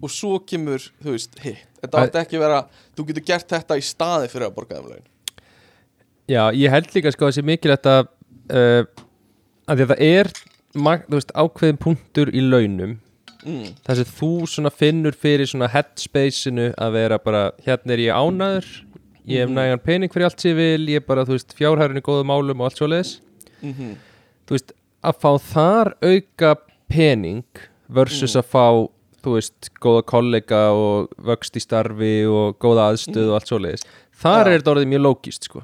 og 0.00 0.10
svo 0.14 0.38
kemur, 0.48 0.80
þú 1.04 1.12
veist, 1.16 1.34
hitt. 1.44 1.66
Þetta 1.82 1.98
Æ- 1.98 2.02
átti 2.06 2.18
ekki 2.22 2.36
að 2.38 2.44
vera, 2.46 2.60
þú 2.96 3.04
getur 3.10 3.24
gert 3.28 3.48
þetta 3.52 3.76
í 3.80 3.84
staði 3.84 4.28
fyrir 4.32 4.46
að 4.48 4.54
borga 4.56 4.78
þeim 4.78 4.88
laun. 4.94 5.06
Já, 6.30 6.42
ég 6.54 6.70
held 6.70 6.90
líka 6.94 7.12
sko 7.12 7.26
að 7.26 7.32
það 7.32 7.36
sé 7.38 7.44
mikilvægt 7.48 7.88
að 7.90 8.02
uh, 8.50 8.84
að 9.70 9.82
að 9.84 9.92
það 9.92 10.02
er 10.06 10.30
þú 11.10 11.16
veist, 11.18 11.32
ákveðin 11.34 11.80
punktur 11.82 12.30
í 12.36 12.40
launum. 12.44 12.98
Mm. 13.40 13.70
þar 13.86 13.96
sem 13.96 14.08
þú 14.18 14.26
svona 14.52 14.68
finnur 14.68 15.14
fyrir 15.16 15.48
svona 15.48 15.68
headspaceinu 15.72 16.66
að 16.76 16.90
vera 16.92 17.16
bara 17.24 17.38
hérna 17.64 17.94
er 17.94 18.02
ég 18.04 18.12
ánaður 18.12 18.66
ég 19.24 19.40
hef 19.40 19.48
Mhm. 19.48 19.54
nægan 19.56 19.80
pening 19.80 20.12
fyrir 20.12 20.26
allt 20.26 20.40
sem 20.44 20.50
ég 20.52 20.56
vil 20.58 20.86
ég 20.92 20.96
er 21.00 21.06
bara, 21.06 21.24
þú 21.24 21.38
veist, 21.38 21.54
fjárhærin 21.56 21.96
í 21.96 22.02
góðum 22.04 22.28
málum 22.28 22.60
og 22.60 22.68
allt 22.68 22.76
svo 22.76 22.86
leiðis 22.92 23.20
Mm 23.62 23.96
þú 24.44 24.52
veist, 24.58 24.72
að 25.02 25.16
fá 25.24 25.30
þar 25.40 25.92
auka 26.04 26.50
pening 26.90 27.44
versus 27.88 28.34
Mm. 28.36 28.40
að 28.42 28.48
fá, 28.52 28.66
þú 29.22 29.34
veist, 29.36 29.70
góða 29.82 30.02
kollega 30.08 30.60
og 30.72 31.10
vöxt 31.20 31.56
í 31.58 31.62
starfi 31.64 32.12
og 32.26 32.58
góða 32.62 32.90
aðstöð 32.92 33.28
og 33.30 33.34
allt 33.38 33.48
svo 33.50 33.58
leiðis 33.62 33.84
þar 34.20 34.44
Mm. 34.44 34.50
Já. 34.50 34.52
er 34.54 34.60
þetta 34.60 34.74
orðið 34.74 34.90
mjög 34.94 35.02
lógist, 35.08 35.44
sko 35.50 35.62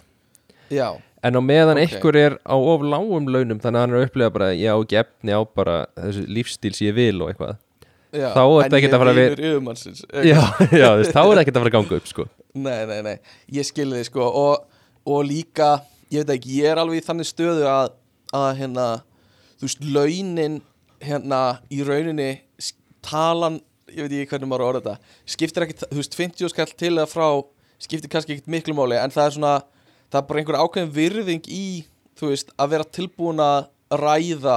Já, 0.70 0.88
En 1.22 1.32
á 1.34 1.40
meðan 1.42 1.78
Ok. 1.78 1.82
einhver 1.90 2.16
er 2.16 2.38
á 2.46 2.54
of 2.54 2.80
lágum 2.82 3.26
launum 3.26 3.58
þannig 3.58 3.76
að 3.76 3.80
hann 3.80 3.90
er 3.94 3.98
að 4.00 4.06
upplega 4.10 4.32
bara 4.32 4.48
ég 4.54 4.70
á 4.70 4.76
ekki 4.78 4.98
efni 5.00 5.32
á 5.34 5.40
bara 5.54 5.86
þessu 5.96 6.26
lífstíl 6.28 6.74
sem 6.74 6.86
ég 6.88 6.94
vil 6.94 7.22
og 7.22 7.30
eitthvað 7.32 7.56
já 8.12 8.28
Þá 8.34 8.42
er 8.46 8.62
þetta 8.62 8.76
ekkert 8.78 8.94
að 8.94 9.00
fara 9.02 9.12
að 9.14 9.18
er 9.24 9.40
yfirmannsins 9.40 10.04
Já, 10.30 10.42
já, 10.70 10.88
veist, 10.96 11.12
þá 11.12 11.22
er 11.32 11.40
ekkert 11.42 11.56
að 11.56 11.62
fara 11.62 11.70
að 11.70 11.76
ganga 11.78 11.96
upp 11.96 12.06
sko 12.12 12.28
Nei, 12.54 12.86
nei, 12.86 13.02
nei, 13.02 13.16
ég 13.52 13.66
skilði 13.66 13.98
þið 14.00 14.06
sko 14.10 14.22
og, 14.28 14.66
og 15.06 15.24
líka, 15.26 15.70
ég 16.10 16.24
veit 16.24 16.36
ekki, 16.38 16.54
ég 16.62 16.70
er 16.72 16.78
alveg 16.82 17.02
í 17.02 17.06
þannig 17.06 17.28
stöðu 17.28 17.66
að, 17.68 17.90
að 18.32 18.48
hérna, 18.60 18.86
þú 19.58 19.66
veist, 19.68 19.82
launin 19.96 20.60
hérna 21.04 21.40
í 21.72 21.82
rauninni 21.87 22.30
talan, 23.06 23.61
ég 23.92 24.02
veit 24.06 24.14
ekki 24.16 24.32
hvernig 24.35 24.50
maður 24.50 24.64
orða 24.66 24.80
þetta, 24.82 25.12
skiptir 25.30 25.66
ekkit, 25.66 25.85
þú 25.92 26.00
veist, 26.00 26.16
50 26.18 26.50
skall 26.52 26.72
til 26.74 26.92
eða 26.96 27.06
frá, 27.11 27.26
skiptir 27.82 28.11
kannski 28.11 28.35
ekkit 28.37 28.50
miklu 28.50 28.74
máli, 28.74 28.96
en 28.98 29.12
það 29.14 29.28
er 29.28 29.35
svona, 29.37 29.52
það 30.11 30.20
er 30.22 30.26
bara 30.30 30.42
einhver 30.42 30.59
ákveðin 30.62 30.94
virðing 30.96 31.46
í, 31.52 31.66
þú 32.18 32.32
veist, 32.32 32.50
að 32.59 32.72
vera 32.74 32.88
tilbúin 32.98 33.42
að 33.44 33.68
ræða, 34.02 34.56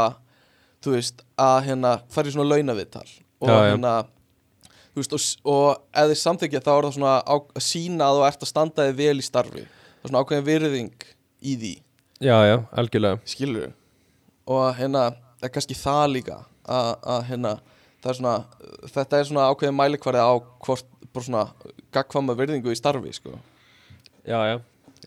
þú 0.82 0.96
veist, 0.96 1.22
að 1.38 1.60
hérna, 1.68 1.92
fara 2.10 2.32
í 2.32 2.34
svona 2.34 2.50
launaviðtal 2.56 3.06
og 3.06 3.52
Já, 3.52 3.54
já. 3.54 3.68
hérna, 3.70 3.94
þú 4.96 5.04
veist, 5.04 5.14
og, 5.16 5.54
og 5.54 5.68
ef 6.02 6.10
þið 6.10 6.22
samþykja 6.24 6.64
þá 6.66 6.72
er 6.74 6.88
það 6.90 6.96
svona 6.98 7.14
á, 7.22 7.36
að 7.38 7.66
sína 7.70 8.08
að 8.10 8.18
þú 8.20 8.26
ert 8.32 8.46
að 8.48 8.52
standa 8.56 8.88
þig 8.90 8.98
vel 9.04 9.20
í 9.22 9.26
starfi. 9.28 9.66
Það 9.70 10.08
er 10.08 10.12
svona 10.14 10.24
ákveðin 10.26 10.48
virðing 10.50 11.06
í 11.40 11.54
því. 11.62 11.74
Já, 12.20 12.36
já, 12.50 12.56
algjörlega. 12.82 13.22
Skilur 13.30 13.70
og 14.50 14.64
hérna, 14.80 15.04
er 15.48 15.54
kannski 15.56 15.78
það 15.80 16.06
líka 16.16 16.38
að, 16.70 16.90
að 17.16 17.22
hérna 17.30 17.54
það 18.04 18.10
er 18.14 18.18
svona, 18.20 18.34
þetta 18.96 19.20
er 19.22 19.28
svona 19.30 19.46
ákveðin 19.52 19.78
mælikvarði 19.80 20.24
á 20.24 20.34
hvort, 20.66 20.88
bara 21.14 21.26
svona 21.26 21.44
gagkvama 21.96 22.36
virðingu 22.40 22.72
í 22.74 22.80
starfi, 22.80 23.14
sko 23.16 23.38
Já, 24.28 24.40
já 24.54 24.58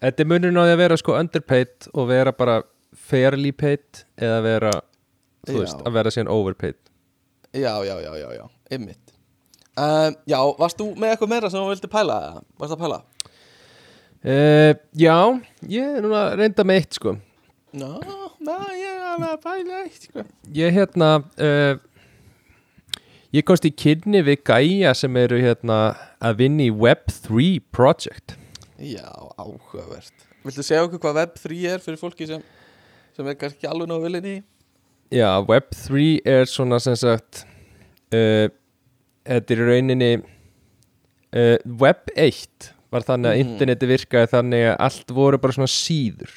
Þetta 0.02 0.24
er 0.24 0.26
munurinn 0.32 0.56
á 0.58 0.64
því 0.66 0.72
að 0.74 0.80
vera 0.80 0.96
sko 0.98 1.14
underpaid 1.18 1.86
og 1.92 2.06
vera 2.08 2.32
bara 2.34 2.56
fairly 2.96 3.52
paid 3.54 4.00
eða 4.18 4.38
vera, 4.44 4.72
þú 5.46 5.52
Já. 5.54 5.60
veist, 5.62 5.82
að 5.86 5.96
vera 5.98 6.12
síðan 6.14 6.30
overpaid 6.32 6.78
já, 7.52 7.74
já, 7.84 7.94
já, 8.00 8.12
já, 8.16 8.28
já, 8.38 8.44
ymmit 8.72 9.12
um, 9.76 10.16
já, 10.32 10.38
varst 10.58 10.80
þú 10.80 10.86
með 10.96 11.12
eitthvað 11.14 11.30
meira 11.34 11.50
sem 11.52 11.60
þú 11.60 11.68
vildi 11.74 11.90
pæla, 11.92 12.16
eða? 12.30 12.42
varst 12.62 12.74
að 12.76 12.82
pæla? 12.86 12.98
uh, 14.24 14.72
Já, 14.96 15.16
ég 15.68 15.96
er 15.98 16.04
núna 16.04 16.24
að 16.30 16.36
reynda 16.40 16.66
með 16.68 16.80
eitt 16.82 16.98
sko 16.98 17.14
Ná, 17.72 17.88
ná, 18.44 18.56
ég 18.76 18.88
er 18.90 19.01
alveg 19.14 19.32
að 19.36 19.42
pæla 19.46 19.80
eitt, 19.84 20.06
sko 20.08 20.24
Ég 20.56 20.74
hérna 20.76 21.08
uh, 21.22 21.74
Ég 23.32 23.46
komst 23.48 23.64
í 23.64 23.72
kynni 23.72 24.20
við 24.26 24.42
gæja 24.48 24.92
sem 24.98 25.16
eru 25.16 25.38
hérna 25.40 25.78
að 26.22 26.40
vinna 26.42 26.66
í 26.68 26.72
Web3 26.82 27.46
project 27.72 28.34
Já, 28.82 29.08
áhugavert 29.40 30.26
Viltu 30.42 30.64
segja 30.66 30.82
okkur 30.88 31.00
hvað 31.04 31.20
Web3 31.22 31.60
er 31.76 31.82
fyrir 31.84 32.00
fólki 32.00 32.26
sem, 32.28 32.42
sem 33.16 33.28
er 33.30 33.36
kannski 33.40 33.68
alveg 33.70 33.88
nóg 33.92 34.02
vilin 34.04 34.26
í? 34.26 34.36
Já, 35.14 35.30
Web3 35.48 36.06
er 36.28 36.48
svona 36.50 36.80
sem 36.82 36.96
sagt 36.98 37.44
uh, 38.12 38.48
Þetta 39.28 39.54
er 39.54 39.60
í 39.62 39.66
rauninni 39.70 40.12
uh, 40.18 41.56
Web 41.80 42.10
1 42.16 42.72
var 42.92 43.06
þannig 43.08 43.30
að 43.30 43.38
Mhm. 43.38 43.52
interneti 43.54 43.88
virkaði 43.88 44.28
þannig 44.34 44.66
að 44.68 44.80
allt 44.84 45.12
voru 45.16 45.38
bara 45.40 45.54
svona 45.56 45.70
síður 45.72 46.32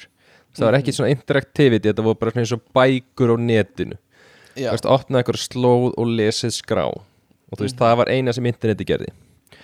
það 0.56 0.66
var 0.70 0.78
ekki 0.80 0.92
svona 0.96 1.10
interactivity 1.14 1.90
þetta 1.92 2.06
voru 2.06 2.18
bara 2.20 2.30
svona 2.34 2.44
eins 2.46 2.56
og 2.56 2.64
bækur 2.74 3.32
á 3.32 3.36
netinu. 3.38 3.98
Þú 4.56 4.70
veist, 4.72 4.86
opnaði 4.88 5.22
eitthvað 5.22 5.42
slóð 5.44 5.92
og 6.00 6.06
lesið 6.16 6.52
skrá. 6.56 6.86
Og 6.88 7.54
þú 7.58 7.66
veist, 7.66 7.76
það 7.78 7.96
var 8.00 8.08
eina 8.08 8.32
sem 8.32 8.46
interneti 8.46 8.84
gerði. 8.88 9.12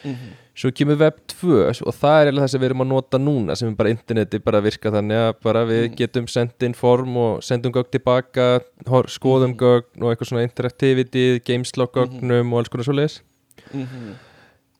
Mhm. 0.04 0.32
svo 0.54 0.70
kemur 0.74 0.98
Web 0.98 1.18
2 1.30 1.86
og 1.86 1.94
það 1.96 2.16
er 2.20 2.26
eiginlega 2.28 2.44
það 2.44 2.50
sem 2.52 2.60
við 2.60 2.66
erum 2.68 2.82
að 2.82 2.88
nota 2.90 3.18
núna 3.18 3.54
sem 3.56 3.74
bara 3.74 3.88
interneti 3.88 4.38
bara 4.42 4.60
virka 4.60 4.90
þannig 4.90 5.20
að 5.28 5.36
bara 5.42 5.62
við 5.64 5.96
getum 5.96 6.26
sendt 6.28 6.62
inn 6.66 6.74
form 6.74 7.16
og 7.16 7.42
sendum 7.42 7.72
gögn 7.72 7.90
tilbaka 7.90 8.60
skoðum 8.84 9.54
Mhm. 9.54 9.58
gögn 9.62 10.02
og 10.02 10.10
eitthvað 10.12 10.28
svona 10.28 10.42
interactivity 10.42 11.40
gameslog 11.40 11.92
gögnum 11.92 12.52
og 12.52 12.58
alls 12.58 12.68
konar 12.68 12.84
svo 12.84 13.22
Mhm. 13.72 14.14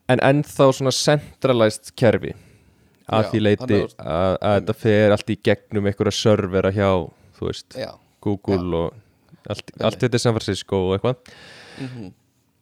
en 0.09 0.18
ennþá 0.18 0.72
svona 0.72 0.92
centralized 0.92 1.94
kerfi 1.96 2.35
að 3.12 3.27
Já, 3.27 3.31
því 3.33 3.42
leiti 3.46 3.62
þannig 3.66 3.94
að, 4.01 4.37
að 4.40 4.57
þetta 4.59 4.77
fer 4.83 5.14
allt 5.16 5.33
í 5.35 5.38
gegnum 5.51 5.88
einhverja 5.90 6.16
servera 6.18 6.72
hjá, 6.75 6.88
veist, 7.42 7.77
Já. 7.79 7.90
Google 8.22 8.79
og 8.79 8.98
allt, 9.51 9.72
allt 9.83 10.01
þetta 10.05 10.18
er 10.18 10.22
San 10.22 10.37
Francisco 10.37 10.83
og 10.88 10.96
eitthvað. 10.96 11.33
Mhm. 11.83 12.11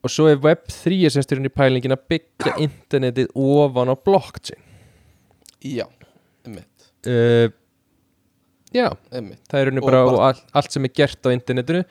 og 0.00 0.08
svo 0.14 0.28
er 0.30 0.38
Web3 0.40 0.94
er 1.04 1.12
semst 1.12 1.32
í 1.36 1.52
pælingin 1.52 1.92
að 1.92 2.04
byggja 2.08 2.54
internetið 2.64 3.32
ofan 3.36 3.90
á 3.92 3.94
blockchain. 4.00 4.62
Já, 5.60 5.84
ymmit 6.46 6.86
uh, 7.06 7.50
já, 8.72 8.86
Ymmit 9.12 9.42
það 9.50 9.60
er 9.60 9.70
bara, 9.80 10.00
bara- 10.06 10.30
all, 10.30 10.40
allt 10.56 10.72
sem 10.72 10.86
er 10.88 10.94
gert 10.96 11.26
á 11.26 11.28
internetinu 11.34 11.82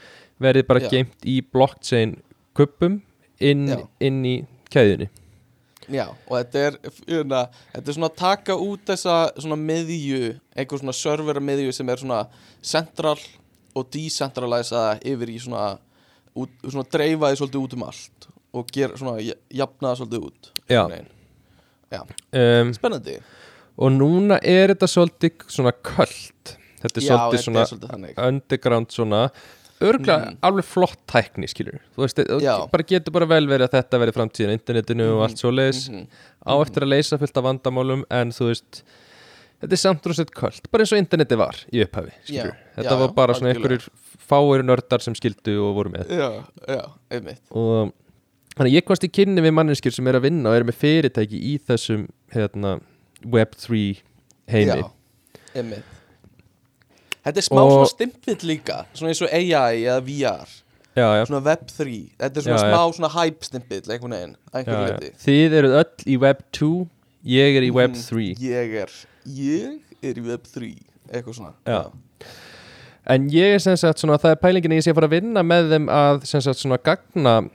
verði 0.41 0.65
bara 0.65 0.81
Já. 0.81 0.89
geimt 0.95 1.27
í 1.27 1.39
blockchain 1.45 2.15
kuppum 2.57 3.01
inn, 3.39 3.67
Já. 3.69 3.83
inn 4.01 4.23
í 4.25 4.35
keðjunni 4.73 5.09
Já, 5.89 6.05
og 6.27 6.33
þetta 6.37 6.61
er, 6.67 6.75
hérna, 7.07 7.41
þetta 7.73 7.89
er 7.89 7.95
svona 7.97 8.09
að 8.11 8.17
taka 8.21 8.55
út 8.61 8.83
þessa 8.91 9.15
svona 9.41 9.57
miðju, 9.57 10.35
einhver 10.55 10.81
svona 10.83 10.93
servera 10.93 11.41
miðju 11.41 11.71
sem 11.73 11.89
er 11.89 12.01
svona 12.03 12.19
central 12.61 13.17
og 13.77 13.87
decentralisaða 13.93 14.99
yfir 15.09 15.31
í 15.33 15.39
svona, 15.41 15.63
út, 16.37 16.51
svona 16.65 16.85
dreifa 16.93 17.31
því 17.31 17.39
svolítið 17.41 17.63
út 17.65 17.73
um 17.77 17.87
allt 17.89 18.29
og 18.59 18.71
gera 18.73 18.97
svona, 18.97 19.19
ja- 19.21 19.37
jafna 19.61 19.91
það 19.93 19.99
svolítið 20.03 20.27
út. 20.29 20.51
Já. 20.69 20.83
Já, 21.89 22.01
um, 22.37 22.73
spennandi. 22.77 23.15
og 23.79 23.91
núna 23.95 24.37
er 24.45 24.69
þetta 24.75 24.87
svolítið 24.93 25.45
svona 25.49 25.71
köld 25.73 26.53
þetta 26.83 26.99
er 26.99 27.01
Já, 27.01 27.09
svolítið 27.09 27.31
þetta 27.33 27.43
svona 27.47 27.61
er 27.63 27.69
svolítið 27.71 27.93
þannig. 27.95 28.19
underground 28.27 28.91
svona 28.93 29.21
örgulega 29.81 30.25
Mhm. 30.25 30.37
alveg 30.43 30.65
flott 30.65 30.99
tækni 31.07 31.47
skilur 31.47 31.79
þú 31.95 32.03
veist, 32.03 32.17
það 32.19 32.85
getur 32.87 33.11
bara 33.15 33.25
vel 33.25 33.47
verið 33.47 33.69
að 33.69 33.75
þetta 33.79 33.99
verið 34.03 34.17
framtíðin 34.17 34.51
á 34.51 34.57
internetinu 34.59 35.05
og 35.15 35.21
allt 35.27 35.37
svo 35.37 35.51
leiðis 35.51 35.89
Mhm. 35.89 36.07
á 36.45 36.53
eftir 36.61 36.83
að 36.83 36.89
leysa 36.95 37.17
fullt 37.17 37.37
af 37.37 37.43
vandamálum 37.43 38.03
en 38.11 38.29
þú 38.31 38.49
veist 38.51 38.83
þetta 39.61 39.71
er 39.71 39.77
samt 39.77 40.05
rosa 40.05 40.25
köld, 40.25 40.61
bara 40.71 40.83
eins 40.83 40.91
og 40.93 40.99
interneti 40.99 41.35
var 41.37 41.55
í 41.71 41.83
upphafi, 41.83 42.11
skilur, 42.25 42.55
Já, 42.55 42.81
þetta 42.83 42.91
já, 42.95 42.99
var 42.99 43.07
bara 43.13 43.33
svona 43.33 43.53
einhverjir 43.53 43.87
fáir 44.29 44.61
nördar 44.63 45.01
sem 45.01 45.13
skildu 45.15 45.57
og 45.63 45.75
voru 45.75 45.89
með. 45.91 46.07
Já, 46.09 46.45
já, 46.67 46.89
einmitt. 47.11 47.39
og 47.51 47.91
þannig 48.55 48.73
ég 48.75 48.85
komst 48.85 49.03
í 49.03 49.09
kynni 49.11 49.41
við 49.41 49.53
manneskjur 49.53 49.93
sem 49.93 50.07
er 50.07 50.13
að 50.19 50.21
vinna 50.27 50.49
og 50.49 50.55
eru 50.55 50.65
með 50.65 50.75
fyrirtæki 50.75 51.39
í 51.41 51.59
þessum 51.59 52.07
hérna, 52.33 52.79
Web3 53.25 53.97
heimi. 54.47 54.81
Já, 54.81 54.91
einmitt. 55.55 55.83
Þetta 57.25 57.37
er 57.37 57.45
smá 57.49 57.61
Og- 57.61 57.71
svona 57.73 57.89
stimpill 57.91 58.43
líka, 58.47 58.85
svona 58.95 59.09
eins 59.11 59.21
og 59.21 59.29
AI 59.33 59.83
eða 59.83 60.01
VR. 60.07 60.47
já, 60.95 61.07
já, 61.19 61.25
svona 61.27 61.41
Web3 61.45 62.09
þetta 62.19 62.37
er 62.37 62.41
svona 62.41 62.57
Já, 62.57 62.69
smá 62.69 62.93
svona 62.95 63.09
hype 63.13 63.43
stimpill 63.45 63.81
einhvern 63.91 64.11
veginn, 64.11 65.13
þið 65.25 65.57
eruð 65.59 65.75
öll 65.81 66.05
í 66.05 66.17
Web2 66.17 66.87
ég 67.25 67.57
er 67.57 67.61
í 67.61 67.71
Mhm. 67.71 67.77
Web3 67.79 68.37
ég 68.39 68.73
er, 68.83 68.89
ég 69.27 69.79
er 70.03 70.13
í 70.13 70.23
Web3 70.23 70.77
eitthvað 71.11 71.35
svona. 71.35 71.53
Já. 71.65 71.91
En 73.07 73.29
ég 73.29 73.55
er 73.55 73.59
sem 73.59 73.75
sagt 73.77 73.99
svona, 73.99 74.17
það 74.17 74.31
er 74.31 74.35
pælingin 74.35 74.71
ég 74.71 74.83
sé 74.83 74.91
að 74.91 74.95
fara 74.95 75.07
að 75.07 75.15
vinna 75.21 75.41
með 75.43 75.69
þeim 75.71 75.87
að 75.89 76.25
sem 76.25 76.41
sagt 76.41 76.59
svona 76.59 76.77
gagna 76.83 77.49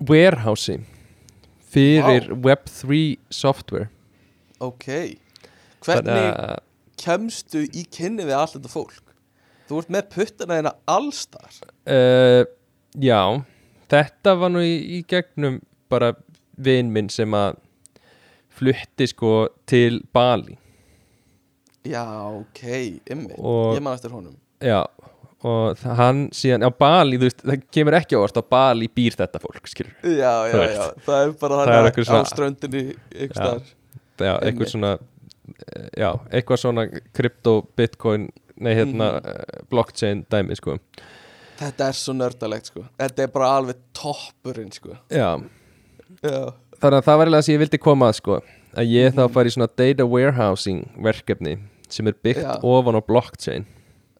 warehousing 0.00 0.86
fyrir 1.70 2.30
Web3 2.42 3.16
software. 3.30 3.88
Ok. 4.60 4.86
Hvernig 5.80 6.34
að, 6.36 6.58
kemstu 7.00 7.64
í 7.66 7.84
kynni 7.92 8.26
við 8.28 8.36
allt 8.36 8.56
þetta 8.58 8.72
fólk? 8.72 9.14
Þú 9.70 9.80
ert 9.82 9.92
með 9.94 10.06
puttana 10.14 10.58
þeina 10.58 10.72
allstar. 10.90 11.58
Uh, 11.86 12.42
já, 12.98 13.20
þetta 13.92 14.34
var 14.40 14.54
nú 14.54 14.62
í, 14.66 14.74
í 14.98 15.02
gegnum 15.08 15.60
bara 15.90 16.14
vin 16.60 16.90
minn 16.92 17.10
sem 17.12 17.34
að 17.36 17.60
flutti 18.60 19.06
sko 19.08 19.34
til 19.70 20.02
Bali. 20.12 20.58
Já, 21.86 22.04
ok, 22.28 22.64
ymmið 23.08 23.38
Ég 23.38 23.80
man 23.84 23.94
eftir 23.96 24.12
honum. 24.12 24.34
Já, 24.60 24.82
og 25.48 25.84
hann 25.96 26.26
síðan 26.36 26.66
á 26.68 26.70
Bali, 26.76 27.16
þú 27.16 27.28
veist, 27.30 27.44
það 27.46 27.62
kemur 27.72 27.96
ekki 27.96 28.18
á 28.18 28.20
orst 28.20 28.36
á 28.36 28.44
Bali 28.44 28.90
býr 28.92 29.16
þetta 29.16 29.40
fólk, 29.40 29.70
skilur 29.70 29.94
Já, 30.04 30.34
já, 30.50 30.58
já, 30.74 30.82
það 31.06 31.22
er 31.22 31.32
bara 31.40 31.62
Það 31.62 31.72
er 31.78 31.88
eitthvað 31.88 32.12
á 32.12 32.28
ströndinni 32.28 32.82
ykkur 33.14 33.46
Já. 33.46 33.70
Já, 34.20 34.34
eitthvað 34.36 34.72
svona 34.74 34.92
Já, 35.96 36.10
eitthvað 36.30 36.58
svona 36.62 36.84
krypto, 37.14 37.66
bitcoin 37.76 38.28
Nei, 38.60 38.74
hérna, 38.76 39.06
Mhm. 39.22 39.68
blockchain 39.70 40.26
dæmi, 40.28 40.54
sko. 40.58 40.74
Þetta 41.56 41.86
er 41.88 41.92
svo 41.96 42.12
nördalegt, 42.12 42.66
sko. 42.68 42.82
Þetta 42.98 43.22
er 43.22 43.26
bara 43.28 43.46
alveg 43.56 43.74
toppurinn, 43.94 44.70
sko. 44.72 44.98
Já, 45.10 45.40
Já, 46.22 46.52
þannig 46.80 46.98
að 46.98 47.04
það 47.06 47.16
var 47.16 47.26
eiginlega 47.26 47.38
það 47.40 47.44
sem 47.44 47.54
ég 47.54 47.60
vildi 47.62 47.78
koma 47.80 48.08
að, 48.10 48.14
sko. 48.20 48.40
Að 48.76 48.90
ég 48.92 49.12
þá 49.14 49.22
Mhm. 49.24 49.32
fari 49.32 49.48
í 49.48 49.54
svona 49.56 49.68
data 49.76 50.04
warehousing 50.06 50.90
verkefni 51.02 51.58
sem 51.88 52.06
er 52.06 52.12
byggt 52.12 52.42
Já. 52.44 52.60
ofan 52.62 52.94
á 52.94 53.00
blockchain. 53.06 53.64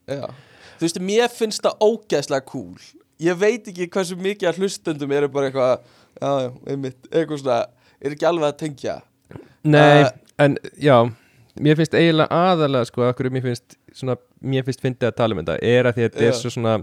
Já. 0.09 0.31
Þú 0.79 0.81
veist, 0.87 1.01
mér 1.01 1.29
finnst 1.29 1.61
það 1.61 1.79
ógeðslega 1.81 2.45
cool. 2.47 2.77
Ég 3.21 3.37
veit 3.37 3.65
ekki 3.69 3.89
hversu 3.91 4.17
mikið 4.17 4.49
að 4.49 4.57
hlustendum 4.57 5.13
eru 5.13 5.29
bara 5.29 5.51
eitthvað 5.51 5.81
Já, 6.21 6.41
já, 6.41 6.53
einmitt, 6.67 7.09
eitthvað 7.13 7.39
svona 7.43 7.67
Er 8.03 8.11
ekki 8.11 8.27
alveg 8.27 8.55
að 8.55 8.59
tengja. 8.59 9.03
Nei, 9.65 10.03
Uh, 10.05 10.11
en 10.45 10.57
já 10.81 10.97
Mér 11.61 11.77
finnst 11.77 11.95
eiginlega 11.99 12.31
aðalega 12.31 12.87
sko 12.89 13.03
Akkur 13.09 13.29
mér 13.35 13.43
finnst 13.49 13.77
svona 13.93 14.15
Mér 14.41 14.65
finnst 14.65 14.81
fyndið 14.85 15.09
að 15.11 15.17
tala 15.19 15.35
um 15.37 15.41
þetta 15.43 15.57
Er 15.67 15.89
að 15.91 15.97
því 15.99 16.05
að 16.05 16.11
þetta 16.15 16.23
er 16.25 16.31
Já. 16.33 16.39
svo 16.41 16.53
svona 16.55 16.75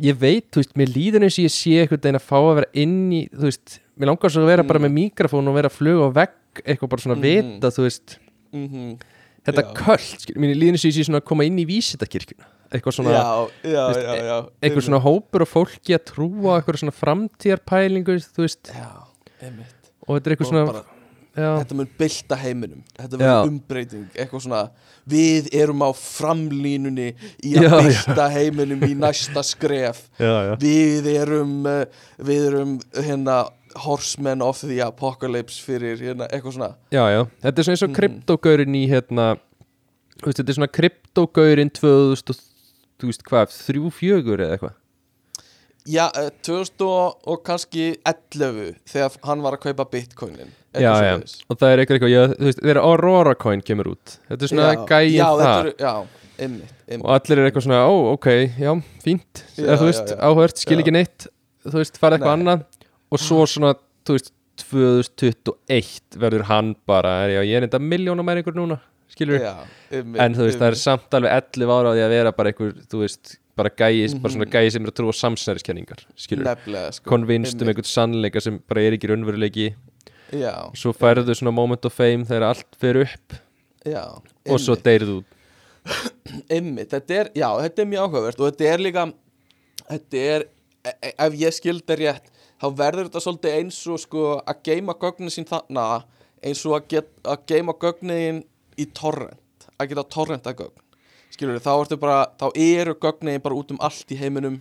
Ég 0.00 0.16
veit, 0.16 0.46
þú 0.48 0.62
veist, 0.62 0.70
mér 0.80 0.92
líður 0.94 1.24
eins 1.26 1.36
og 1.36 1.44
ég 1.44 1.52
sé 1.52 1.72
einhvern 1.82 2.00
veginn 2.00 2.16
að 2.16 2.24
fá 2.24 2.36
að 2.40 2.54
vera 2.56 2.70
inn 2.80 2.94
í 3.12 3.20
Þú 3.34 3.44
veist, 3.50 3.74
mér 4.00 4.08
langar 4.08 4.32
svo 4.32 4.44
að 4.46 4.48
vera 4.54 4.64
bara 4.64 4.80
Mm. 4.80 4.86
með 4.88 4.94
mikrofón 4.96 5.48
og 5.50 5.54
vera 5.58 5.68
að 5.68 5.76
fluga 5.76 6.06
á 6.08 6.10
vegg 6.20 6.62
Eitthvað 6.64 6.88
bara 6.94 7.02
svona 7.04 7.16
Mhm. 7.20 7.22
vita, 7.28 7.68
þú 7.76 7.82
veist 7.84 8.18
mm 8.54 8.98
Þetta 9.40 9.62
Já. 9.64 9.72
köld, 9.74 10.20
skil, 10.20 10.34
mér 10.36 10.54
líður 10.56 10.74
eins 10.76 10.84
og 10.84 10.90
ég 10.90 10.96
sé 10.96 11.04
svona 11.08 11.20
að 11.20 11.28
koma 11.28 11.44
inn 11.44 11.58
í 11.60 11.66
vísitakirkjuna 11.68 12.44
Eitthvað 12.72 12.96
svona 12.96 13.12
Já, 13.12 13.50
já, 13.64 13.84
veist, 13.88 14.00
já, 14.00 14.14
já 14.24 14.48
Eitthvað 14.62 14.84
svona 14.88 15.00
hópur 15.04 15.42
og 15.44 15.48
fólki 15.52 15.92
að 15.96 16.04
trúa 16.08 16.56
Eitthvað 16.60 16.80
svona 16.80 16.96
framtíðarpælingu, 16.96 18.16
þú 18.32 18.40
veist 18.48 18.72
Og 20.08 20.16
þetta 20.16 20.26
er 20.26 20.32
eitthvað 20.36 20.48
Og 20.48 20.52
svona 20.52 20.66
bara, 20.72 20.84
já, 21.36 21.50
Þetta 21.60 21.76
mun 21.78 21.88
bylta 22.00 22.36
heiminum. 22.40 22.82
Þetta 22.98 23.18
Já. 23.20 23.22
verður 23.22 23.50
umbreyting 23.52 24.06
Eitthvað 24.16 24.44
svona 24.46 24.62
Við 25.10 25.48
erum 25.60 25.84
á 25.86 25.90
framlínunni 25.96 27.08
Í 27.46 27.54
Já, 27.54 27.62
að 27.62 27.70
já. 27.70 27.78
bylta 27.86 28.26
heiminum 28.34 28.82
í 28.86 28.92
næsta 28.98 29.44
skref. 29.46 30.02
Já, 30.20 30.32
já. 30.50 30.52
Við 30.62 31.08
erum 31.14 31.54
uh, 31.70 31.84
Við 32.18 32.48
erum 32.50 32.76
hérna 32.98 33.38
Horsemen 33.84 34.42
of 34.42 34.60
the 34.66 34.80
Apocalypse 34.82 35.62
Fyrir 35.62 36.00
hérna 36.02 36.26
Eitthvað 36.34 36.56
svona. 36.58 36.72
Já, 36.90 37.04
já, 37.14 37.20
þetta 37.46 37.62
er 37.62 37.68
svona 37.68 37.76
eins 37.78 37.86
og 37.86 37.94
kryptogaurin 38.00 38.74
í 38.80 38.84
hérna 38.90 39.28
Þetta 40.20 40.44
er 40.50 40.56
svona 40.58 40.72
kryptogaurin 40.74 41.70
2000 41.78 42.34
og 42.34 42.46
þú 43.00 43.08
veist 43.08 43.22
hvað, 43.24 43.54
þrjú 43.64 43.90
fjögur 43.96 44.42
eða 44.44 44.56
eitthvað 44.58 44.74
Já, 45.88 46.06
uh, 46.12 46.28
2000 46.44 46.84
og, 46.86 47.20
og 47.30 47.42
kannski 47.46 47.86
11 48.04 48.74
Þegar 48.90 49.18
hann 49.24 49.44
var 49.44 49.56
að 49.56 49.62
kaupa 49.68 49.86
bitcoinin 49.92 50.50
Já, 50.76 50.92
já, 51.02 51.14
og 51.50 51.58
það 51.58 51.72
er 51.72 51.80
eitthvað, 51.82 52.10
já, 52.12 52.20
þú 52.30 52.46
veist, 52.46 52.60
þegar 52.62 52.78
Aurora 52.84 53.32
coin 53.34 53.62
kemur 53.66 53.88
út 53.96 54.18
Þetta 54.28 54.46
er 54.46 54.52
svona 54.52 54.68
já, 55.08 55.24
það 55.40 55.70
Já, 55.80 55.94
einmitt, 56.40 56.74
einmitt. 56.86 57.04
og 57.04 57.14
allir 57.16 57.40
er 57.40 57.48
eitthvað 57.48 57.66
svona, 57.66 57.80
ó, 57.84 57.94
ok, 58.14 58.28
já, 58.60 58.70
fínt. 59.04 59.42
Já, 59.56 59.64
eða 59.64 59.78
þú 59.80 59.88
veist, 59.90 60.12
áhört, 60.30 60.62
skil 60.62 60.78
ekki 60.82 60.94
neitt 60.94 61.26
þú 61.66 61.80
veist, 61.80 61.98
fara 62.00 62.16
eitthvað 62.16 62.36
annað. 62.38 62.62
Og 63.10 63.20
svo 63.22 63.42
svona, 63.50 63.74
þú 64.06 64.16
veist, 64.16 64.32
2021 64.60 66.20
verður 66.20 66.46
hann 66.50 66.72
bara, 66.88 67.16
er, 67.24 67.34
já, 67.38 67.42
ég 67.48 67.60
er 67.60 67.66
enda 67.68 67.80
miljónum 67.82 68.26
með 68.26 68.40
einhver 68.42 68.56
núna, 68.56 68.78
skilur 69.10 69.40
Já, 69.42 69.54
einmitt, 69.90 70.20
en 70.22 70.36
þú 70.38 70.46
veist, 70.46 70.60
það 70.60 70.68
er 70.68 70.76
einmitt. 70.76 70.84
samt 70.84 71.18
alveg 71.18 71.36
11 71.56 71.74
ára 71.76 71.92
á 71.92 71.94
því 71.96 72.04
að 72.06 72.14
vera 72.16 72.34
bara 72.36 72.52
einhver, 72.52 72.74
þú 72.92 73.02
veist, 73.04 73.36
bara 73.56 73.70
gæis 73.70 74.14
bara 74.14 74.28
Mhm. 74.30 74.36
svona 74.36 74.50
gæi 74.50 74.70
sem 74.72 74.84
er 74.84 74.90
að 74.90 74.96
trúa 75.00 75.12
samsnæriskenningar 75.14 76.04
skilur, 76.16 76.46
sko 76.92 77.10
konvinst 77.10 77.60
um 77.62 77.68
einhvern 77.68 77.84
sannleika 77.84 78.40
sem 78.40 78.58
bara 78.68 78.80
er 78.82 78.92
ekki 78.96 79.08
raunveruleiki. 79.10 79.74
Já, 80.32 80.70
svo 80.74 80.92
færðu 80.94 81.34
svona 81.34 81.50
moment 81.52 81.84
of 81.84 81.92
fame 81.92 82.24
þegar 82.24 82.42
allt 82.50 82.76
fer 82.78 83.00
upp 83.02 83.34
já 83.84 84.04
og 84.46 84.58
svo 84.60 84.76
deyrðu 84.76 85.24
Einmitt, 86.50 86.90
þetta 86.92 87.10
er, 87.20 87.30
já, 87.34 87.48
þetta 87.64 87.82
er 87.82 87.88
mjög 87.90 88.04
áhugavert 88.06 88.40
og 88.40 88.50
þetta 88.52 88.68
er 88.74 88.78
líka 88.84 89.04
þetta 89.90 90.20
er, 90.36 90.44
e- 90.84 90.96
e- 91.08 91.14
ef 91.26 91.32
ég 91.40 91.56
skildi 91.56 91.96
rétt 91.98 92.28
þá 92.60 92.66
verður 92.76 93.08
þetta 93.08 93.22
svolítið 93.24 93.56
eins 93.58 93.78
og 93.90 93.98
sko 94.02 94.24
að 94.46 94.60
geima 94.68 94.94
gögnin 95.00 95.32
sín 95.34 95.48
þarna 95.48 95.86
eins 96.44 96.62
og 96.68 96.76
að, 96.78 96.86
get, 96.94 97.08
að 97.24 97.42
geima 97.50 97.72
gögnin 97.80 98.42
í 98.78 98.86
torrent, 98.96 99.66
að 99.80 99.88
geta 99.92 100.04
torrenta 100.14 100.54
gögn 100.54 100.76
skilur 101.30 101.62
þá 101.62 101.72
ertu 101.74 101.98
bara 102.00 102.20
þá 102.40 102.46
eru 102.54 102.96
gögnin 103.00 103.42
bara 103.42 103.58
út 103.58 103.72
um 103.74 103.80
allt 103.82 104.12
í 104.12 104.18
heiminum 104.18 104.60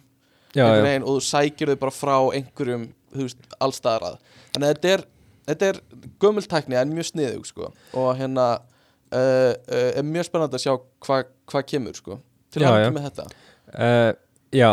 já, 0.56 0.66
veginn 0.66 1.06
og 1.06 1.18
þú 1.18 1.26
sækir 1.28 1.74
þau 1.74 1.82
bara 1.84 1.96
frá 1.96 2.16
einhverjum, 2.38 2.88
veist, 3.16 3.42
allstaðar 3.62 4.08
að. 4.12 4.20
Þannig 4.54 4.68
að 4.68 4.74
þetta 4.74 4.94
er, 4.94 5.06
þetta 5.50 5.70
er 5.72 5.82
gömultækni 6.24 6.80
en 6.80 6.96
mjög 6.96 7.12
sniðug, 7.12 7.50
sko. 7.50 7.72
Og 7.98 8.10
hérna 8.20 8.48
uh, 8.58 9.20
uh, 9.20 9.90
er 9.92 10.08
mjög 10.08 10.30
spennandi 10.30 10.60
að 10.60 10.66
sjá 10.66 10.74
hvað 11.06 11.34
hva 11.50 11.66
kemur, 11.66 11.98
sko. 11.98 12.20
Til 12.50 12.66
að 12.66 12.80
ekki 12.80 12.96
með 12.96 13.10
þetta. 13.10 13.28
Uh, 13.70 14.12
já 14.56 14.72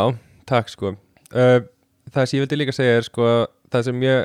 takk 0.48 0.72
sko. 0.72 0.94
Það 1.26 2.22
sem 2.22 2.38
ég 2.38 2.44
vildi 2.44 2.58
líka 2.60 2.72
segja 2.72 3.00
er 3.00 3.08
sko 3.08 3.30
það 3.72 3.88
sem 3.88 3.98
mjög 4.00 4.20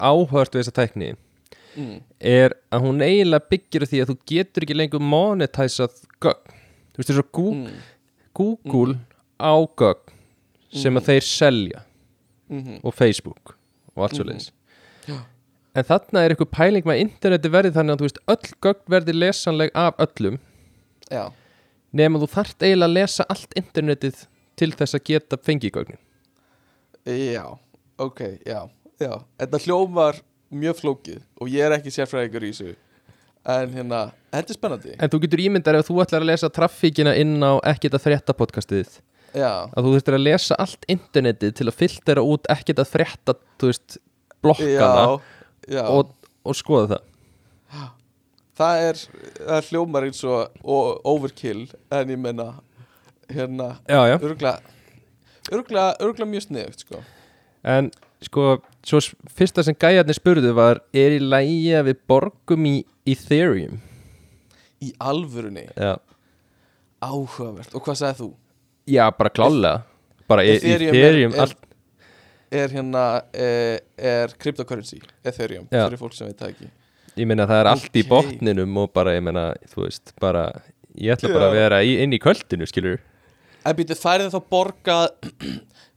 áhört 0.00 0.54
við 0.54 0.62
þessa 0.62 0.76
tækni 0.78 1.10
mm. 1.76 1.98
er 2.32 2.54
að 2.72 2.86
hún 2.86 3.04
eiginlega 3.04 3.50
byggir 3.52 3.86
því 3.90 4.02
að 4.02 4.12
þú 4.12 4.16
getur 4.32 4.66
ekki 4.66 4.76
lengur 4.78 5.04
monetæsað 5.04 6.00
gögn 6.22 6.56
þú 6.92 7.00
veist 7.02 7.10
þess 7.10 7.22
að 7.24 7.32
Google, 7.32 7.70
Mm. 7.70 7.82
Google 8.34 8.94
á 9.40 9.54
gögn 9.76 10.12
sem 10.72 10.94
að 10.96 11.06
þeir 11.10 11.24
selja 11.26 11.84
Mm 12.50 12.80
og 12.84 12.94
Facebook 12.94 13.54
og 13.96 14.02
allt 14.04 14.14
svo 14.16 14.24
Mhm. 14.24 14.30
leiðis 14.32 14.50
Já. 15.06 15.18
en 15.74 15.84
þarna 15.84 16.24
er 16.24 16.30
eitthvað 16.34 16.50
pæling 16.50 16.84
með 16.84 17.00
interneti 17.04 17.48
verði 17.50 17.70
þannig 17.74 17.94
að 17.94 17.98
þú 17.98 18.06
veist 18.08 18.22
öll 18.28 18.54
gögn 18.62 18.88
verði 18.88 19.14
lesanleg 19.14 19.70
af 19.74 19.96
öllum. 19.98 20.38
Já, 21.10 21.32
nema 21.92 22.18
þú 22.18 22.28
þarft 22.30 22.58
eiginlega 22.62 22.88
að 22.90 22.94
lesa 22.94 23.24
allt 23.30 23.54
internetið 23.56 24.26
til 24.56 24.70
þess 24.72 24.94
að 24.94 25.04
geta 25.04 25.36
fengið 25.36 25.70
gögnin. 25.72 25.98
Já, 27.06 27.58
ok, 27.98 28.20
já, 28.46 28.68
já. 29.00 29.14
Þetta 29.38 29.58
hljómar 29.64 30.20
mjög 30.52 30.76
flókið 30.80 31.22
og 31.40 31.48
ég 31.48 31.64
er 31.66 31.78
ekki 31.78 31.90
sérfræðingur 31.94 32.42
í 32.44 32.50
þessu 32.52 32.76
en 33.48 33.72
hérna, 33.74 34.00
þetta 34.34 34.52
er 34.52 34.58
spennandi. 34.58 34.96
En 34.98 35.12
þú 35.12 35.20
getur 35.24 35.42
ímyndar 35.44 35.78
ef 35.78 35.88
þú 35.88 36.00
ætlar 36.04 36.24
að 36.24 36.30
lesa 36.32 36.50
traffíkina 36.52 37.14
inn 37.18 37.38
á 37.40 37.56
ekkert 37.72 37.96
að 37.96 38.04
frétta 38.06 38.36
podcastið. 38.36 38.98
Já, 39.30 39.70
að 39.70 39.86
þú 39.86 39.92
þurftir 39.94 40.16
að 40.16 40.24
lesa 40.26 40.58
allt 40.58 40.88
internetið 40.90 41.52
til 41.60 41.68
að 41.70 41.78
filtera 41.78 42.24
út 42.26 42.48
ekkert 42.50 42.82
að 42.82 42.90
frétta 42.90 43.36
þú 43.60 43.70
veist, 43.70 44.00
blokkana 44.42 45.04
já, 45.06 45.12
já. 45.76 45.84
og, 45.86 46.10
og 46.42 46.58
skoða 46.58 46.96
það. 46.96 47.06
Það 48.60 48.82
er, 48.88 48.98
það 49.38 49.70
hljómar 49.70 50.06
eins 50.08 50.24
og 50.26 50.66
overkill 51.08 51.62
en 51.94 52.10
ég 52.12 52.20
menna 52.20 52.50
hérna, 53.30 53.70
örgla, 54.18 54.56
örgla 56.02 56.26
mjög 56.28 56.48
sniðugt 56.48 56.84
sko. 56.84 57.00
En 57.62 57.92
sko, 58.26 58.58
svo 58.86 59.00
fyrsta 59.36 59.64
sem 59.66 59.74
gæjarnir 59.74 60.16
spurðu 60.18 60.52
var 60.56 60.80
er 60.94 61.16
í 61.16 61.20
lægi 61.22 61.72
að 61.78 61.90
við 61.90 62.00
borgum 62.10 62.66
í 62.70 62.74
Ethereum? 63.08 63.80
Í 64.80 64.92
alvörunni, 65.00 65.66
já, 65.76 65.96
áhugavert. 67.04 67.74
Og 67.76 67.82
hvað 67.84 67.98
sagði 68.00 68.22
þú? 68.24 68.30
já 68.90 69.04
bara 69.18 69.30
klálega. 69.30 69.82
Bara 70.30 70.44
Ethereum 70.46 70.94
Ethereum, 70.94 71.34
er- 71.34 71.40
er- 71.48 71.66
Er 72.52 72.68
hérna, 72.68 73.22
er, 73.32 73.80
er 73.96 74.32
cryptocurrency, 74.36 74.98
Ethereum, 75.24 75.68
Já. 75.70 75.84
fyrir 75.86 75.98
fólk 76.00 76.14
sem 76.14 76.26
það 76.34 76.48
ekki. 76.48 76.66
Ég 77.16 77.26
meina 77.30 77.44
það 77.46 77.60
er 77.60 77.68
allt 77.70 77.94
í 77.94 78.02
botninum 78.08 78.76
og 78.82 78.92
bara, 78.92 79.12
ég 79.14 79.22
meina, 79.22 79.54
þú 79.70 79.84
veist 79.84 80.10
bara, 80.18 80.48
ég 80.98 81.12
ætla 81.14 81.30
bara 81.32 81.46
að 81.46 81.54
vera 81.54 81.78
í, 81.86 81.92
inn 82.02 82.10
í 82.12 82.18
kvöldinu 82.18 82.66
skilur 82.66 82.98
En 83.64 83.76
býttu, 83.76 83.94
færið 83.94 84.32
þá 84.34 84.40
borgað 84.50 85.08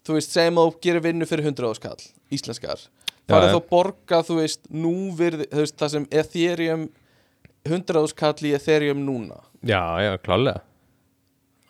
þú 0.03 0.17
veist, 0.17 0.35
segjum 0.35 0.59
að 0.59 0.69
þú 0.69 0.83
gerir 0.85 1.05
vinnu 1.07 1.27
fyrir 1.29 1.47
100 1.51 1.69
áskall, 1.69 2.03
íslenskar. 2.33 2.83
Færið 3.29 3.47
Já, 3.47 3.55
þá 3.55 3.69
borgað, 3.71 4.27
þú 4.27 4.37
veist, 4.41 4.61
nú 4.67 4.93
virði, 5.15 5.47
þú 5.51 5.63
veist, 5.63 5.77
það 5.79 5.93
sem 5.93 6.07
Ethereum 6.11 6.85
100 7.63 8.01
áskall 8.03 8.49
í 8.49 8.53
Ethereum 8.57 9.03
núna. 9.07 9.39
Já, 9.63 9.81
já, 10.03 10.13
klálega 10.19 10.61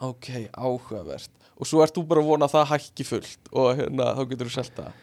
Ok, 0.04 0.50
áhugavert. 0.52 1.30
Og 1.62 1.70
svo 1.70 1.84
ert 1.84 1.94
þú 1.96 2.02
bara 2.10 2.24
að 2.24 2.30
vona 2.32 2.48
að 2.50 2.56
það 2.58 2.72
hækki 2.74 3.06
fullt 3.08 3.52
og 3.54 3.78
hérna, 3.78 4.10
þá 4.18 4.24
getur 4.32 4.50
þú 4.50 4.56
selt 4.58 4.74
það. 4.76 4.96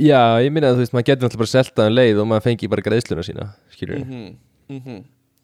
Já, 0.00 0.20
ég 0.40 0.54
meina 0.54 0.70
að 0.70 0.78
þú 0.78 0.84
veist, 0.84 0.94
maður 0.94 1.08
getur 1.10 1.26
náttúrulega 1.26 1.42
bara 1.42 1.52
seltað 1.52 1.90
um 1.90 1.96
leið 1.98 2.20
og 2.22 2.28
maður 2.30 2.44
fengi 2.46 2.70
bara 2.72 2.84
greiðsluna 2.86 3.24
sína 3.26 3.48
skilur 3.74 3.98
mm 3.98 4.30
-hmm, 4.70 5.02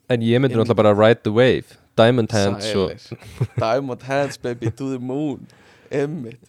en 0.09 0.21
ég 0.21 0.41
myndi 0.41 0.55
náttúrulega 0.57 0.75
bara 0.75 0.95
ride 0.95 1.21
the 1.21 1.29
wave. 1.29 1.77
Diamond 1.95 2.31
hands 2.31 2.73
Diamond 3.59 4.01
hands 4.01 4.37
baby 4.37 4.71
to 4.71 4.89
the 4.89 4.97
moon. 4.97 5.45
Emmitt 5.91 6.39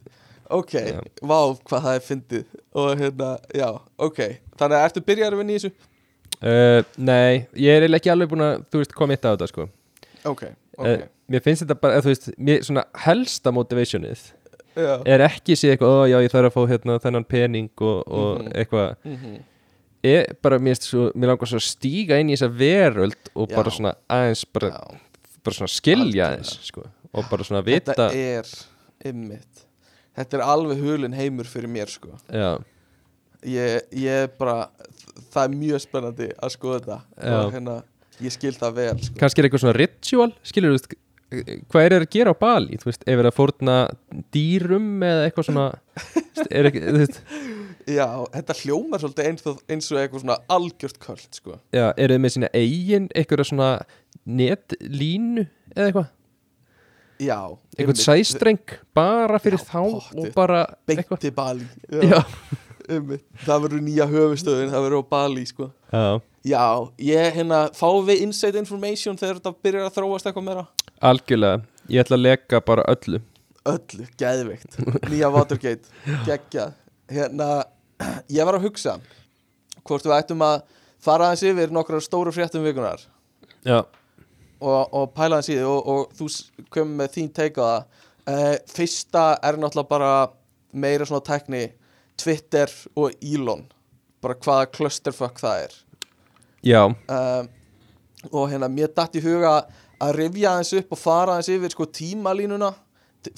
Ok, 0.50 0.72
Já. 0.74 1.00
vá 1.22 1.38
hvað 1.62 1.84
það 1.86 1.94
er 1.94 2.04
fyndið 2.08 2.44
Og 2.74 2.88
hérna, 2.98 3.28
já, 3.54 3.68
ok 3.98 4.18
Þannig 4.58 4.76
að 4.80 4.84
ertu 4.88 5.02
byrjar 5.06 5.32
að 5.36 5.38
vinna 5.42 5.52
í 5.54 5.58
þessu 5.60 5.70
uh, 6.40 6.82
nei, 6.98 7.46
ég 7.54 7.78
er 7.84 7.94
ekki 7.98 8.10
alveg 8.12 8.30
búin 8.32 8.42
að 8.46 8.64
þú 8.72 8.80
veist, 8.82 8.94
koma 8.96 9.14
eitt 9.16 9.24
á 9.28 9.32
þetta 9.34 9.48
sko 9.52 9.66
ok, 10.24 10.42
ok 10.42 10.84
okay. 10.84 11.06
Mér 11.30 11.44
finnst 11.44 11.62
þetta 11.62 11.76
bara, 11.78 11.94
eða, 11.98 12.02
þú 12.06 12.10
veist, 12.14 12.28
mér, 12.42 12.62
svona 12.66 12.84
helsta 13.04 13.52
motivationið 13.54 14.22
Já. 14.80 14.94
er 15.06 15.22
ekki 15.26 15.54
sé 15.58 15.70
eitthvað, 15.74 15.94
ó 15.94 16.02
já 16.10 16.16
ég 16.24 16.32
þarf 16.32 16.50
að 16.50 16.56
fá 16.56 16.62
hérna 16.70 16.96
þennan 17.02 17.24
pening 17.30 17.70
og, 17.82 18.02
og 18.06 18.40
Mhm. 18.40 18.50
eitthvað 18.54 18.96
Mhm. 19.04 19.38
er 20.02 20.26
bara, 20.42 20.58
mér, 20.58 20.78
svo, 20.80 21.10
mér 21.14 21.32
langar 21.32 21.46
svo 21.50 21.58
að 21.60 21.66
stíga 21.68 22.18
inn 22.20 22.30
í 22.30 22.36
þessa 22.38 22.50
veröld 22.56 23.30
og 23.34 23.48
Já. 23.50 23.56
bara 23.56 23.70
svona 23.70 23.94
aðeins 24.08 24.44
bara, 24.52 24.70
bara 25.44 25.54
svona 25.54 25.68
skilja 25.68 26.04
Algjörlega. 26.04 26.28
aðeins 26.30 26.58
sko, 26.70 26.84
og 27.14 27.24
bara 27.30 27.44
svona 27.44 27.62
vita 27.66 27.92
Þetta 27.94 28.08
er 28.14 29.10
ymmit 29.12 29.66
Þetta 30.18 30.38
er 30.40 30.46
alveg 30.46 30.82
hulin 30.82 31.14
heimur 31.16 31.48
fyrir 31.48 31.70
mér 31.70 31.92
sko 31.92 32.16
já, 32.28 32.58
Ég, 33.46 33.86
ég 33.96 34.34
bara 34.36 34.68
Það 35.30 35.44
er 35.44 35.54
mjög 35.56 35.80
spennandi 35.80 36.26
að 36.36 36.50
skoða 36.52 36.80
þetta. 36.80 36.96
Og 37.38 37.52
hérna, 37.54 37.76
ég 38.20 38.34
skil 38.34 38.52
það 38.56 38.74
vel 38.80 38.96
sko. 39.04 39.14
kannski 39.20 39.40
er 39.40 39.48
eitthvað 39.48 39.62
svona 39.64 39.78
ritual 39.78 40.32
skilur 40.44 40.76
þú 40.76 40.98
hvað 41.70 41.84
er 41.84 41.94
það 41.94 42.02
að 42.02 42.10
gera 42.10 42.32
á 42.34 42.36
Bali, 42.40 42.78
þú 42.80 42.88
veist, 42.88 43.04
ef 43.06 43.20
er 43.22 43.28
að 43.28 43.36
fórna 43.36 43.76
dýrum 44.34 44.88
eða 45.06 45.26
eitthvað 45.28 45.46
svona 45.46 45.66
er 46.50 46.70
ekki, 46.70 46.82
Já, 47.90 48.06
þetta 48.34 48.56
hljómar 48.60 49.02
svolítið 49.02 49.28
eins 49.30 49.46
og, 49.48 49.60
eins 49.70 49.88
og 49.90 50.00
eitthvað 50.00 50.24
svona 50.24 50.38
algjört 50.52 50.98
kvöld 51.02 51.38
sko. 51.38 51.56
já, 51.74 51.86
eru 51.96 52.16
þið 52.16 52.22
með 52.24 52.34
sína 52.34 52.50
eigin 52.54 53.08
eitthvað 53.14 53.46
svona 53.48 53.70
netlínu 54.26 55.46
eða 55.74 55.86
eitthvað, 55.86 56.10
Já 57.20 57.38
einmitt. 57.78 58.00
sæstreng 58.00 58.58
bara 58.96 59.38
fyrir 59.42 59.58
Já, 59.60 59.66
þá 59.68 59.80
pottþétt. 59.84 60.18
og 60.24 60.34
bara 60.34 60.60
eitthvað, 60.88 61.18
Beinti 61.20 61.30
Bali. 61.36 61.66
Já. 61.90 62.22
Það 63.46 63.60
verður 63.66 63.82
nýja 63.86 64.06
höfustöðin 64.10 64.70
Það 64.72 64.84
verður 64.86 65.02
á 65.04 65.10
Bali 65.12 65.44
sko. 65.46 65.70
já. 65.92 66.20
Já, 66.40 66.62
ég 67.04 67.34
hérna 67.36 67.58
Fáum 67.76 68.06
við 68.08 68.22
inside 68.24 68.56
information 68.58 69.18
þegar 69.20 69.36
þetta 69.42 69.52
byrjar 69.62 69.90
að 69.90 69.96
þróast 69.98 70.26
eitthvað 70.30 70.46
meira? 70.46 70.64
Algjörlega, 71.04 71.60
ég 71.92 72.00
ætla 72.00 72.16
að 72.16 72.22
leka 72.24 72.60
bara 72.64 72.84
öllu. 72.88 73.20
Öllu, 73.68 74.06
geðveikt. 74.16 74.78
Nýja 75.12 75.28
Watergate, 75.34 75.92
geggjað. 76.28 76.72
Hérna, 77.12 77.48
ég 78.32 78.46
var 78.48 78.56
að 78.56 78.64
hugsa 78.70 78.96
Hvort 79.84 80.04
við 80.08 80.16
ættum 80.16 80.42
að 80.46 80.62
fara 81.02 81.28
aðeins 81.30 81.44
yfir 81.50 81.72
nokkrar 81.74 82.02
stóru 82.04 82.32
fréttum 82.32 82.64
vikunar 82.64 83.00
já, 83.64 83.82
og, 84.60 84.94
og 84.94 85.12
pæla 85.16 85.38
aðeins 85.38 85.50
í 85.50 85.56
því 85.58 85.66
og, 85.68 85.90
og 85.92 86.14
þú 86.18 86.28
komum 86.72 86.96
með 87.00 87.14
þín 87.16 87.30
teika 87.36 87.68
uh, 87.80 88.56
Fyrsta 88.70 89.24
er 89.42 89.58
náttúrulega 89.60 89.90
bara 89.90 90.12
meira 90.72 91.06
svona 91.08 91.24
tekni 91.26 91.66
Twitter 92.20 92.70
og 92.98 93.16
Elon. 93.24 93.64
Bara 94.20 94.36
hvaða 94.36 94.68
clusterfuck 94.74 95.40
það 95.40 95.64
er. 95.64 95.76
Já, 96.60 96.82
um, 96.84 97.48
og 98.28 98.50
hérna 98.52 98.68
mér 98.68 98.92
datt 98.92 99.16
í 99.16 99.22
huga 99.24 99.62
að 100.00 100.16
rifja 100.18 100.52
aðeins 100.52 100.74
upp 100.76 100.92
og 100.92 101.00
fara 101.00 101.36
aðeins 101.36 101.52
yfir 101.54 101.72
sko 101.72 101.86
tímalínuna 101.88 102.74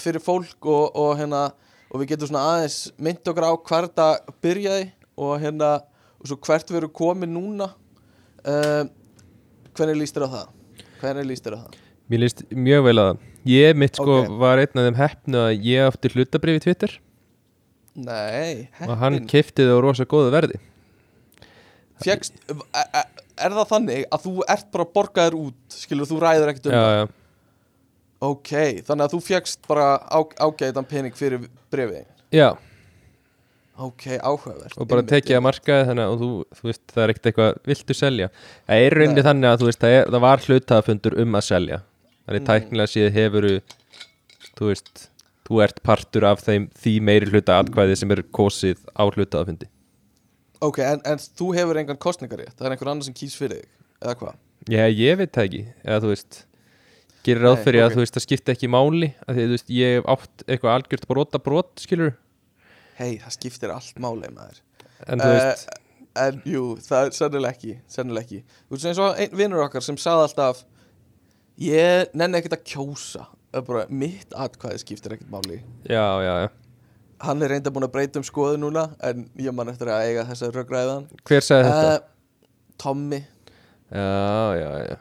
fyrir 0.03 0.23
fólk 0.23 0.66
og, 0.66 0.97
og 0.99 1.14
hérna 1.20 1.45
og 1.93 2.01
við 2.01 2.14
getum 2.14 2.33
svona 2.33 2.49
aðeins 2.57 2.81
mynd 2.99 3.31
okkur 3.31 3.47
á 3.47 3.53
hver 3.55 3.87
þetta 3.89 4.35
byrjaði 4.43 4.89
og 5.23 5.37
hérna 5.43 5.70
og 6.18 6.31
svo 6.31 6.39
hvert 6.43 6.70
við 6.70 6.83
erum 6.83 6.95
komin 6.97 7.35
núna. 7.35 7.70
Um, 8.43 8.91
hvernig 9.77 10.01
líst 10.03 10.16
þér 10.16 10.27
á 10.27 10.35
það? 10.35 10.62
Hvernig 11.03 11.29
líst 11.33 11.47
þér 11.47 11.57
á 11.59 11.61
það? 11.63 11.79
mér 12.13 12.21
líst 12.25 12.43
mjög 12.53 12.83
vel 12.89 12.99
að 13.03 13.09
það. 13.13 13.23
Ég 13.53 13.77
mitt 13.83 13.97
sko 13.99 14.19
Ok. 14.23 14.29
var 14.43 14.61
einn 14.63 14.79
af 14.79 14.85
þeim 14.87 14.99
heppnu 15.01 15.39
að 15.43 15.65
ég 15.67 15.87
átti 15.91 16.11
hlutabrif 16.13 16.59
í 16.61 16.63
Twitter. 16.67 16.93
Nei, 17.95 18.69
og 18.87 18.95
hann 19.03 19.19
þau 19.69 19.81
á 19.81 19.85
rosa 19.85 20.05
góðu 20.09 20.31
verði. 20.33 20.59
Fjekst, 22.03 22.35
er, 22.49 22.87
er- 22.97 23.11
er 23.47 23.55
það 23.57 23.69
þannig 23.73 24.05
að 24.13 24.25
þú 24.27 24.33
ert 24.55 24.71
bara 24.75 24.87
borgaður 24.97 25.37
út 25.39 25.77
skilur 25.77 26.09
þú 26.09 26.19
ræður 26.23 26.51
ekkert 26.53 26.67
um 26.69 26.75
já, 26.75 26.83
það? 26.83 26.97
já, 26.97 27.05
ok, 28.29 28.53
þannig 28.89 29.05
að 29.07 29.15
þú 29.15 29.21
fjekst 29.29 29.69
bara 29.69 29.87
á, 29.99 30.19
ágætan 30.47 30.89
pening 30.89 31.15
fyrir 31.19 31.47
brefið 31.73 32.05
já 32.35 32.49
ok, 33.79 34.07
áhugavert. 34.20 34.77
Og 34.79 34.89
bara 34.91 35.03
tekið 35.03 35.39
að 35.39 35.45
markaði 35.47 35.87
þannig 35.91 36.05
að 36.09 36.16
þú, 36.23 36.31
þú 36.59 36.68
veist, 36.68 36.83
það 36.93 37.05
er 37.05 37.12
ekkert 37.14 37.31
eitthvað 37.31 37.61
viltu 37.73 37.97
selja? 37.97 38.29
Það 38.68 38.87
er 38.87 38.99
rauninni 38.99 39.25
þannig 39.29 39.49
að 39.51 39.62
þú 39.62 39.70
veist, 39.70 39.81
það, 39.83 39.97
er, 39.99 40.11
það 40.12 40.25
var 40.27 40.45
hlutafundur 40.47 41.18
um 41.25 41.39
að 41.41 41.49
selja. 41.49 41.81
Þannig 42.23 42.43
Mm. 42.43 42.49
tæknilega 42.53 42.93
séð 42.93 43.12
hefur 43.16 43.49
þú 44.59 44.68
veist, 44.68 45.09
þú 45.49 45.62
ert 45.64 45.83
partur 45.83 46.25
af 46.25 46.43
þeim, 46.45 46.68
því 46.79 47.01
meiri 47.03 47.31
hluta 47.33 47.59
atkvæði 47.62 47.97
sem 47.99 48.11
er 48.11 48.23
kosið 48.23 48.79
á 48.95 49.05
hlutafundi 49.11 49.66
ok, 50.62 50.79
en, 50.87 51.01
en 51.09 51.18
þú 51.18 51.51
hefur 51.57 51.81
engan 51.81 51.99
kostningarétt 52.01 52.55
það 52.55 52.68
er 52.68 52.75
einhver 52.77 52.91
annar 52.93 53.07
sem 53.09 53.16
kýs 53.16 53.35
fyrir 53.39 53.62
þig 53.62 53.68
eða 54.07 54.16
hvað? 54.20 54.41
Já, 54.70 54.85
ég 54.87 55.18
veit 55.18 55.33
það 55.35 55.47
ekki. 55.49 55.62
Eða 55.83 56.01
þú 56.05 56.11
veist 56.12 56.37
gerir 57.27 57.43
ráð 57.47 57.57
fyrir 57.64 57.83
ok. 57.83 57.87
að 57.87 57.95
þú 57.97 58.03
veist 58.03 58.16
það 58.16 58.25
skipta 58.27 58.55
ekki 58.55 58.70
máli. 58.70 59.09
Að 59.27 59.39
því 59.39 59.47
þú 59.49 59.57
veist 59.57 59.73
hei, 63.03 63.15
það 63.23 63.37
skiptir 63.39 63.73
allt 63.75 63.99
máli 64.03 64.31
maður. 64.35 64.61
En 65.11 65.23
þú 65.23 65.31
veist 65.35 65.69
Eh, 65.73 65.79
en 66.27 66.41
jú, 66.45 66.63
það 66.85 67.07
er 67.07 67.15
sennilega 67.17 67.57
ekki 67.57 67.75
sennilega 67.91 68.27
ekki, 68.27 68.57
þú 68.69 68.77
veist 68.77 68.89
eins 68.91 68.99
og 69.01 69.21
einn 69.23 69.37
vinnur 69.39 69.63
okkar 69.65 69.85
sem 69.85 69.97
sagði 70.01 70.27
alltaf 70.27 70.65
ég 71.63 72.13
nenni 72.17 72.41
ekkert 72.41 72.59
að 72.59 72.67
kjósa. 72.73 73.29
Bara, 73.53 73.85
mitt 73.93 74.33
atkvæði 74.33 74.81
skiptir 74.81 75.15
ekkert 75.17 75.33
máli. 75.33 75.59
Já, 75.85 76.05
já, 76.25 76.35
já. 76.45 76.49
Hann 77.23 77.45
er 77.45 77.53
reynda 77.53 77.71
búin 77.73 77.85
að 77.85 77.93
breyta 77.95 78.21
um 78.21 78.25
skoðu 78.27 78.57
núna 78.61 78.87
en 79.05 79.27
ég 79.39 79.55
man 79.55 79.69
eftir 79.71 79.91
að 79.93 80.07
eiga 80.09 80.25
þessa 80.31 80.49
röggræðan 80.57 81.05
hver 81.29 81.45
sagði 81.45 81.69
þetta? 81.69 81.97
uh, 82.01 82.73
Tommy. 82.83 83.21
Já, 83.93 84.57
já, 84.59 84.71
já. 84.89 84.97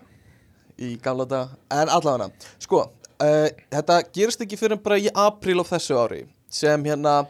Í 0.81 0.89
gamla 1.01 1.25
dag 1.31 1.55
en 1.71 1.93
allavega, 1.95 2.27
sko 2.61 2.83
uh, 2.85 3.47
þetta 3.71 3.97
gerist 4.13 4.43
ekki 4.45 4.59
fyrir 4.59 4.81
bara 4.83 4.99
í 5.01 5.09
apríl 5.09 5.63
á 5.63 5.65
þessu 5.71 5.97
ári 5.97 6.21
sem 6.51 6.83
hérna 6.85 7.21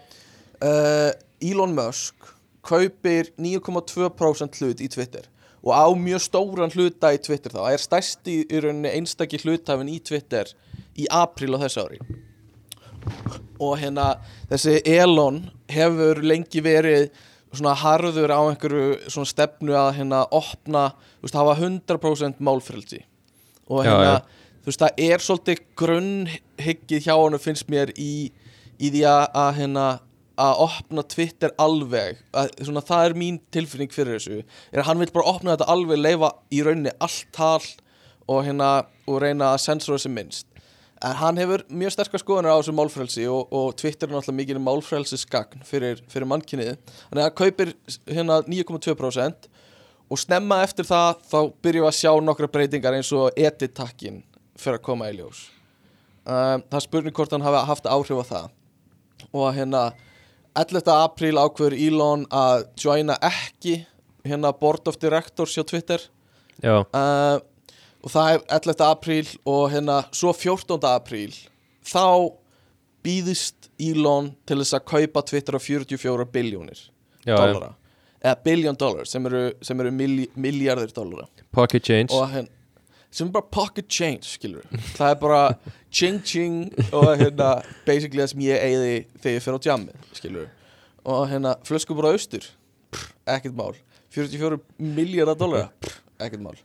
uh, 0.66 1.12
Elon 1.41 1.74
Musk 1.78 2.32
kaupir 2.66 3.32
9,2% 3.41 4.59
hlut 4.62 4.82
í 4.84 4.89
Twitter 4.93 5.26
og 5.62 5.74
á 5.78 5.86
mjög 5.93 6.24
stóran 6.26 6.74
hluta 6.74 7.12
í 7.14 7.20
Twitter 7.22 7.53
þá. 7.53 7.62
Er 7.70 7.82
stærsti 7.82 8.39
í 8.49 8.62
rauninni 8.64 8.89
einstakki 8.97 9.38
hlutafin 9.43 9.91
í 9.93 9.99
Twitter 10.01 10.49
í 10.97 11.05
apríl 11.14 11.53
á 11.53 11.62
þessu 11.62 11.84
ári. 11.86 11.99
Og 13.62 13.76
hérna 13.78 14.16
þessi 14.49 14.80
Elon 14.89 15.43
hefur 15.70 16.22
lengi 16.26 16.64
verið 16.66 17.12
svona 17.53 17.76
harður 17.78 18.34
á 18.34 18.41
einhverju 18.41 19.12
svona 19.12 19.30
stefnu 19.30 19.76
að 19.78 19.95
hérna 19.99 20.24
opna, 20.34 20.88
þú 21.20 21.28
veist, 21.28 21.38
hafa 21.38 21.55
100% 21.59 22.41
málfrelsi. 22.41 23.01
Og 23.70 23.86
Já, 23.86 23.89
hérna, 23.91 24.05
já. 24.07 24.45
þú 24.64 24.72
veist, 24.72 24.82
það 24.82 25.03
er 25.12 25.26
svolítið 25.26 25.64
grunnhyggið 25.82 27.05
hjá 27.05 27.14
hann 27.18 27.41
finnst 27.43 27.70
mér 27.70 27.93
í, 27.99 28.32
í 28.82 28.89
því 28.93 29.03
að 29.12 29.51
hérna 29.59 29.86
að 30.40 30.62
opna 30.64 31.04
Twitter 31.04 31.52
alveg 31.60 32.22
að, 32.32 32.52
svona, 32.64 32.84
það 32.86 33.06
er 33.06 33.18
mín 33.20 33.40
tilfinning 33.54 33.92
fyrir 33.94 34.18
þessu 34.18 34.40
er 34.42 34.82
að 34.82 34.88
hann 34.88 35.02
vil 35.02 35.12
bara 35.14 35.34
opna 35.34 35.56
þetta 35.56 35.68
alveg 35.74 36.00
leifa 36.00 36.32
í 36.54 36.62
rauninni 36.66 36.94
allt 37.04 37.28
tal 37.36 37.60
og 38.32 38.46
hérna 38.48 38.72
og 39.10 39.20
reyna 39.22 39.52
að 39.52 39.64
sensora 39.66 40.00
sem 40.00 40.14
minnst. 40.16 40.48
En 41.02 41.18
hann 41.18 41.40
hefur 41.42 41.64
mjög 41.74 41.96
sterkar 41.96 42.22
skoðunar 42.22 42.54
á 42.54 42.60
þessu 42.62 42.76
málfrelsi 42.78 43.24
og, 43.28 43.50
og 43.50 43.72
Twitter 43.80 44.08
er 44.08 44.14
náttúrulega 44.14 44.38
mikið 44.38 44.60
málfrelsisgagn 44.62 45.64
fyrir, 45.66 46.04
fyrir 46.12 46.30
mannkynnið 46.30 46.76
þannig 46.78 47.24
að 47.24 47.26
hann 47.26 47.40
kaupir 47.40 47.74
hérna 48.06 48.38
9,2% 48.46 49.50
og 50.12 50.20
snemma 50.22 50.60
eftir 50.66 50.86
það 50.86 51.24
þá 51.32 51.40
byrjum 51.64 51.88
við 51.88 51.90
að 51.90 51.98
sjá 51.98 52.12
nokkra 52.22 52.52
breytingar 52.54 52.98
eins 53.00 53.10
og 53.18 53.34
editakkin 53.40 54.22
fyrir 54.60 54.78
að 54.78 54.86
koma 54.86 55.10
í 55.10 55.18
ljós. 55.18 55.48
Um, 56.22 56.62
það 56.70 56.86
spurning 56.86 57.18
hvort 57.18 57.34
hann 57.34 57.46
hafi 57.48 57.66
haft 57.66 57.90
áhrif 57.90 58.22
á 58.22 58.26
það. 58.30 58.50
Og 59.32 59.48
hérna 59.56 59.84
11. 60.58 60.91
apríl 60.91 61.39
ákveður 61.39 61.78
Elon 61.78 62.26
að 62.28 62.66
joina 62.80 63.16
ekki 63.24 63.82
hérna 64.28 64.52
board 64.58 64.89
of 64.91 64.99
directors 65.02 65.56
hjá 65.56 65.64
Twitter 65.68 66.04
Já, 66.62 66.84
uh, 66.84 67.38
og 68.04 68.14
það 68.14 68.34
er 68.36 68.43
11. 68.60 68.86
apríl 68.86 69.32
og 69.47 69.72
hérna 69.74 70.02
svo 70.12 70.34
14. 70.36 70.78
apríl 70.91 71.34
þá 71.88 72.36
býðist 73.02 73.72
Elon 73.82 74.34
til 74.45 74.60
þess 74.62 74.78
að 74.78 74.88
kaupa 74.91 75.24
Twitter 75.26 75.58
á 75.58 75.62
44 75.62 76.28
biljónir 76.34 76.84
dollara 77.26 77.74
eða 78.22 78.38
billion 78.45 78.78
dollars 78.78 79.14
sem 79.16 79.26
eru, 79.26 79.47
sem 79.66 79.80
eru 79.82 79.91
milli, 79.95 80.28
milljarðir 80.36 80.91
dollara 80.93 81.30
Pocket 81.56 81.86
change 81.86 82.14
og 82.14 82.28
hérna 82.34 82.61
sem 83.12 83.28
er 83.28 83.36
bara 83.36 83.51
pocket 83.51 83.89
change 83.91 84.38
skilur 84.38 84.64
það 84.95 85.09
er 85.09 85.20
bara 85.22 85.41
ching 85.91 86.22
ching 86.24 86.72
og 86.95 87.12
hérna 87.20 87.51
basically 87.86 88.24
það 88.24 88.34
sem 88.34 88.47
ég 88.47 88.66
eigði 88.70 88.95
þegar 89.20 89.38
ég 89.38 89.45
fer 89.45 89.59
á 89.59 89.59
jammið 89.68 90.09
skilur 90.18 90.49
og 91.03 91.30
hérna 91.32 91.55
flösku 91.68 91.97
bara 91.97 92.14
austur 92.16 92.45
Pff, 92.91 93.14
ekkert 93.26 93.55
mál. 93.55 93.76
44 94.12 94.59
miljardar 94.78 95.38
dólara 95.39 95.70
Pff, 95.80 96.01
ekkert 96.20 96.43
mál. 96.43 96.57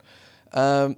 Um, 0.51 0.97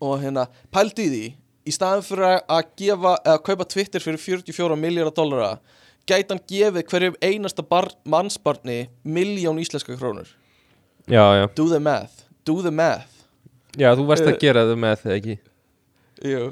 og 0.00 0.22
hérna 0.22 0.46
pældu 0.72 1.04
í 1.04 1.10
því 1.12 1.24
í 1.68 1.74
staðan 1.74 2.06
fyrir 2.06 2.38
að 2.40 2.70
gefa 2.80 3.14
eða 3.18 3.42
kaupa 3.44 3.66
Twitter 3.68 4.04
fyrir 4.04 4.20
44 4.22 4.78
miljardar 4.80 5.16
dólara 5.18 5.50
gæti 6.08 6.32
hann 6.32 6.44
gefið 6.48 6.88
hverjum 6.88 7.18
einasta 7.20 7.64
bar, 7.64 7.90
mannsbarni 8.08 8.86
miljón 9.04 9.60
íslenska 9.60 9.96
krónur? 9.98 10.30
Já, 11.08 11.24
já. 11.36 11.46
Do 11.56 11.68
the 11.68 11.80
math, 11.80 12.24
do 12.44 12.62
the 12.62 12.72
math 12.72 13.17
Já, 13.78 13.92
þú 13.94 14.06
varst 14.08 14.26
að 14.26 14.34
Eh, 14.34 14.40
gera 14.42 14.64
það 14.68 14.80
með 14.84 14.96
það 15.04 15.14
ekki? 15.18 15.38
Jú. 16.32 16.42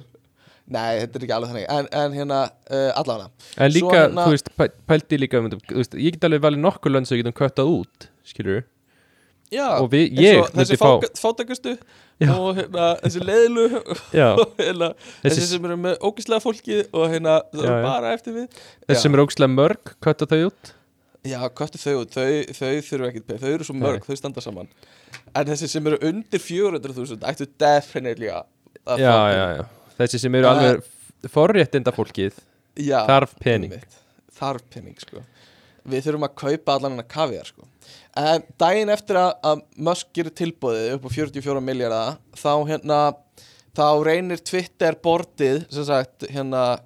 Nei, 0.66 0.98
þetta 0.98 1.18
er 1.20 1.24
ekki 1.26 1.34
alveg 1.36 1.50
þannig. 1.52 1.66
En, 1.70 1.88
en 2.02 2.14
hérna, 2.18 2.38
uh, 2.70 2.88
allavega. 2.98 3.28
En 3.56 3.70
Svo 3.70 3.74
líka, 3.76 3.98
hérna- 4.00 4.24
þú 4.26 4.32
veist, 4.34 4.48
pæ- 4.58 4.72
pældi 4.90 5.18
líka 5.22 5.38
um, 5.38 5.50
þú 5.50 5.76
veist, 5.78 5.94
Ég 5.94 6.16
get 6.16 6.24
alveg 6.26 6.42
valið 6.42 6.62
nokkur 6.64 6.90
lönd 6.94 7.06
sem 7.06 7.16
við 7.18 7.22
getum 7.24 7.36
köttað 7.38 7.70
út 7.70 8.08
Skilur 8.26 8.64
Já, 9.54 9.78
Og 9.78 9.90
við- 9.92 10.10
ég 10.18 10.40
og 10.42 10.48
Þessi 10.50 10.74
fá- 10.80 10.98
fá... 10.98 11.06
fátækustu 11.22 11.76
Já. 12.18 12.32
Og 12.34 12.56
hérna, 12.58 12.86
þessi 13.04 13.22
leiðlu 13.22 13.66
Já, 14.20 14.26
Og 14.42 14.56
hérna, 14.58 14.88
þessi, 15.22 15.36
Þessi- 15.36 15.50
sem 15.52 15.64
eru 15.70 15.76
með 15.84 15.98
ógislega 16.02 16.42
fólki 16.42 16.80
Og 16.92 17.06
hérna, 17.14 17.36
það 17.54 17.62
Já, 17.62 17.70
er 17.70 17.76
já. 17.78 17.82
bara 17.86 18.14
eftir 18.18 18.34
við. 18.40 18.48
Þessi 18.88 19.02
sem 19.06 19.14
er 19.14 19.22
ógslag 19.22 19.54
mörg 19.54 19.94
Kötta 20.02 20.26
þau 20.26 20.40
út 20.50 20.72
Já, 21.26 21.38
köttu 21.58 21.78
þau 21.80 21.94
út, 22.04 22.12
þau, 22.14 22.26
þau 22.54 22.72
þurfa 22.86 23.08
ekkert 23.10 23.26
peð 23.30 23.40
Þau 23.44 23.52
eru 23.56 23.66
svo 23.68 23.74
mörg, 23.78 24.04
þau 24.06 24.16
standa 24.20 24.42
saman. 24.44 24.68
En 25.34 25.46
þessi 25.48 25.68
sem 25.72 25.86
eru 25.90 25.98
undir 26.06 26.42
400.000 26.42 27.24
Ættu 27.30 27.46
definitely 27.60 28.28
að 28.32 28.44
að 28.86 29.00
Já, 29.02 29.10
fá 29.10 29.22
já, 29.32 29.38
pening. 29.46 29.56
já. 29.56 29.94
Þessi 30.00 30.20
sem 30.22 30.34
eru 30.38 30.46
Það- 30.46 30.60
alveg 30.66 31.30
forréttinda 31.32 31.92
fólkið 31.96 32.36
já 32.86 32.98
Þarf 33.08 33.32
pening. 33.42 33.72
einmitt. 33.72 33.96
Þarf 34.36 34.62
pening, 34.70 34.96
sko. 35.00 35.22
Við 35.86 36.02
þurfum 36.06 36.26
að 36.28 36.34
kaupa 36.42 36.74
allan 36.76 36.92
hennar 36.96 37.08
kaviar, 37.08 37.46
sko. 37.48 37.66
En 38.16 38.42
daginn 38.58 38.90
eftir 38.90 39.16
að, 39.20 39.32
að 39.42 39.62
Musk 39.88 40.12
gerir 40.16 40.34
tilbúðið 40.34 40.94
upp 40.96 41.04
á 41.06 41.10
44 41.14 41.60
miljardar 41.62 42.16
Þá 42.36 42.52
hérna 42.70 43.00
Þá 43.76 44.04
reynir 44.06 44.40
Twitter 44.40 44.94
bordið 45.04 45.66
Sem 45.70 45.84
sagt, 45.84 46.24
hérna 46.32 46.78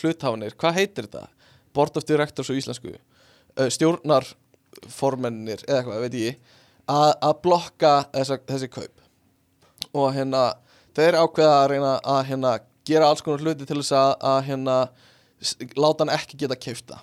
Hlutháfnir, 0.00 0.54
hvað 0.58 0.74
heitir 0.80 1.06
þetta? 1.08 1.26
Board 1.74 1.96
of 1.96 2.04
Directors 2.08 2.48
á 2.50 2.54
íslensku 2.56 2.94
Stjórnarformennir 3.56 5.66
Eða 5.66 5.80
eitthvað, 5.80 6.06
veit 6.06 6.20
ég 6.20 6.54
Að, 6.86 7.10
að 7.26 7.34
blokka 7.42 7.92
þessa, 8.14 8.38
þessi 8.46 8.70
kaup 8.70 9.92
Og 9.96 10.08
hérna 10.14 10.46
Þeir 10.96 11.18
ákveða 11.20 11.58
að 11.58 11.68
reyna 11.74 11.92
að 12.00 12.22
hérna 12.30 12.54
Gera 12.86 13.10
alls 13.10 13.24
konar 13.24 13.42
hluti 13.42 13.66
til 13.66 13.80
þess 13.80 13.96
að, 13.98 14.12
að 14.22 14.40
hérna 14.46 14.76
láta 15.76 16.04
hann 16.04 16.14
ekki 16.14 16.38
geta 16.40 16.56
keifta 16.56 17.00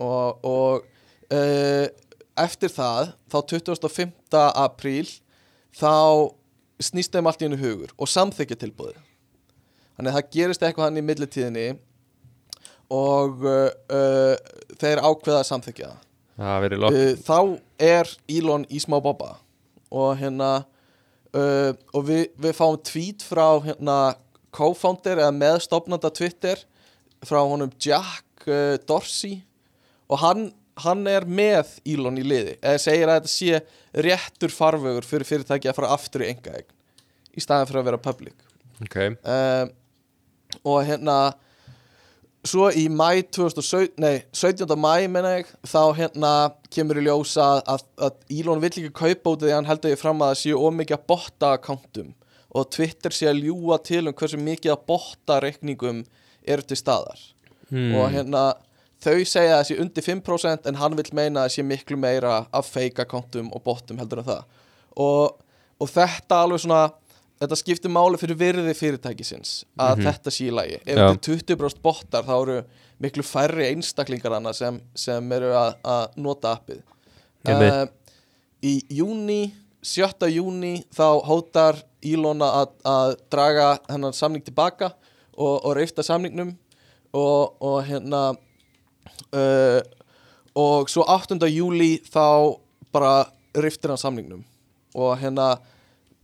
og, 0.00 0.46
og 0.46 0.86
uh, 1.34 1.86
eftir 2.40 2.72
það 2.72 3.12
þá 3.30 3.36
25. 3.52 4.14
apríl 4.40 5.10
þá 5.74 6.30
snýst 6.82 7.14
þeim 7.14 7.30
allt 7.30 7.42
í 7.42 7.48
hennu 7.48 7.60
hugur 7.60 7.92
og 7.94 8.10
samþykja 8.10 8.58
tilbúið 8.64 8.96
þannig 9.94 10.10
að 10.10 10.16
það 10.16 10.30
gerist 10.36 10.64
eitthvað 10.64 10.88
hann 10.88 11.00
í 11.00 11.06
millitíðinni 11.06 11.66
og 12.92 13.44
uh, 13.46 13.70
uh, 13.92 14.34
þeir 14.80 15.02
ákveða 15.02 15.40
að 15.40 15.48
samþykja 15.50 15.90
það. 15.92 16.00
Uh, 16.90 17.14
þá 17.22 17.38
er 17.78 18.10
Elon 18.26 18.66
í 18.66 18.80
smá 18.82 18.98
bobba 19.02 19.36
og 19.94 20.16
hérna 20.18 20.50
uh, 21.34 21.70
og 21.94 22.06
við, 22.08 22.24
við 22.42 22.56
fáum 22.58 22.78
tweet 22.82 23.22
frá 23.22 23.46
hérna 23.64 23.98
co-founder 24.54 25.22
eða 25.22 25.34
meðstofnanda 25.36 26.10
Twitter 26.14 26.60
frá 27.24 27.40
honum 27.42 27.72
Jack 27.80 28.48
uh, 28.48 28.74
Dorsey 28.86 29.40
og 30.10 30.20
hann, 30.22 30.48
hann 30.84 31.06
er 31.10 31.26
með 31.26 31.78
Elon 31.86 32.18
í 32.20 32.26
liði. 32.26 32.58
Eða 32.60 32.82
segir 32.82 33.10
að 33.10 33.20
þetta 33.22 33.34
sé 33.34 33.62
réttur 34.04 34.52
farvegur 34.52 35.06
fyrir 35.06 35.28
fyrirtæki 35.28 35.70
að 35.70 35.78
fara 35.78 35.94
aftur 35.94 36.26
í 36.26 36.32
enga 36.34 36.58
í 37.34 37.42
staðan 37.42 37.70
fyrir 37.70 37.82
að 37.82 37.88
vera 37.90 38.02
public. 38.02 38.44
Ok, 38.82 38.96
um, 39.22 39.72
og 40.66 40.80
hérna 40.86 41.18
svo 42.44 42.68
í 42.76 42.84
mæ 42.92 43.22
2017 43.32 43.96
nei, 44.02 44.24
17. 44.36 44.66
mæ 44.76 45.06
menna 45.08 45.36
ég 45.38 45.52
þá 45.64 45.94
hérna 45.96 46.32
kemur 46.72 47.00
í 47.00 47.06
ljós 47.06 47.36
að, 47.40 47.62
að, 47.72 47.86
að 48.08 48.18
Elon 48.38 48.60
vill 48.62 48.72
ekki 48.72 48.92
kaupa 48.92 49.32
út 49.32 49.44
því 49.44 49.52
að 49.52 49.56
hann 49.58 49.70
heldur 49.70 49.94
ég 49.94 50.00
fram 50.00 50.20
að 50.20 50.32
það 50.32 50.40
séu 50.42 50.60
ómikið 50.60 50.98
að 50.98 51.06
botta 51.12 51.52
akkántum 51.56 52.12
og 52.54 52.68
Twitter 52.74 53.14
sé 53.14 53.30
að 53.30 53.46
ljúa 53.46 53.78
til 53.82 54.04
um 54.04 54.16
hversu 54.16 54.40
mikið 54.40 54.74
að 54.74 54.84
botta 54.90 55.40
reikningum 55.42 56.04
eru 56.44 56.66
til 56.68 56.78
staðar 56.78 57.22
hmm. 57.70 57.94
og 57.98 58.12
hérna 58.14 58.44
þau 59.04 59.24
segja 59.28 59.54
að 59.54 59.62
það 59.62 59.68
sé 59.70 59.78
undir 59.84 60.06
5% 60.08 60.68
en 60.68 60.80
hann 60.80 60.98
vill 61.00 61.10
meina 61.16 61.44
að 61.44 61.48
það 61.48 61.56
sé 61.56 61.66
miklu 61.70 61.98
meira 62.00 62.36
af 62.52 62.68
fake 62.72 63.04
akkántum 63.04 63.50
og 63.56 63.64
bottum 63.64 64.00
heldur 64.00 64.22
en 64.22 64.28
það 64.28 64.44
og, 65.00 65.40
og 65.80 65.90
þetta 65.90 66.44
alveg 66.44 66.64
svona 66.64 66.84
þetta 67.42 67.56
skiptir 67.58 67.90
máli 67.92 68.18
fyrir 68.20 68.38
virði 68.40 68.74
fyrirtækisins 68.78 69.64
að 69.78 69.96
Mhm. 69.98 70.06
þetta 70.06 70.30
sé 70.30 70.46
í 70.46 70.54
lagi 70.54 70.76
ef 70.80 70.84
þetta 70.86 71.10
er 71.10 71.56
20% 71.56 71.82
bottar 71.82 72.24
þá 72.24 72.34
eru 72.42 72.58
miklu 73.00 73.22
færri 73.26 73.66
einstaklingar 73.72 74.32
annað 74.38 74.54
sem, 74.60 74.80
sem 74.94 75.32
eru 75.32 75.50
að, 75.58 75.74
nota 76.16 76.54
appið 76.56 76.82
uh, 77.48 77.86
í 78.62 78.74
júni 78.88 79.52
7. 79.84 80.28
júni 80.32 80.84
þá 80.94 81.20
hótar 81.26 81.82
Elon 82.04 82.40
að, 82.40 82.70
draga 83.30 83.78
hennan 83.90 84.12
samning 84.16 84.44
tilbaka 84.44 84.92
og, 85.36 85.64
og 85.64 85.74
reifta 85.76 86.02
samningnum 86.02 86.54
og, 87.12 87.56
og 87.60 87.82
hérna 87.84 88.22
uh, 89.34 89.80
og 90.54 90.88
svo 90.88 91.04
8. 91.10 91.36
júli 91.50 91.98
þá 92.06 92.56
bara 92.94 93.26
riftir 93.58 93.90
hann 93.92 93.98
samningnum 94.00 94.44
og 94.94 95.16
hérna 95.18 95.56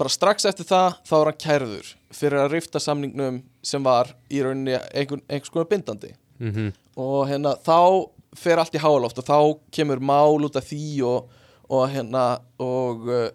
bara 0.00 0.12
strax 0.12 0.48
eftir 0.48 0.68
það 0.68 1.00
þá 1.06 1.16
er 1.20 1.30
hann 1.30 1.40
kærður 1.44 1.90
fyrir 2.16 2.42
að 2.42 2.54
rifta 2.56 2.80
samningnum 2.82 3.42
sem 3.62 3.84
var 3.84 4.14
í 4.32 4.40
rauninni 4.42 4.78
einhvern, 4.90 5.22
einhvers 5.28 5.52
konar 5.52 5.68
bindandi. 5.70 6.14
Mm 6.40 6.72
og 7.00 7.28
hérna 7.30 7.54
þá 7.64 8.08
fer 8.36 8.60
allt 8.60 8.74
í 8.74 8.80
háaloft 8.82 9.20
og 9.20 9.26
þá 9.26 9.38
kemur 9.74 10.02
mál 10.02 10.46
út 10.46 10.58
af 10.58 10.66
því 10.68 11.02
og, 11.06 11.30
og 11.70 11.86
hérna 11.90 12.24
og 12.62 13.06
uh, 13.08 13.28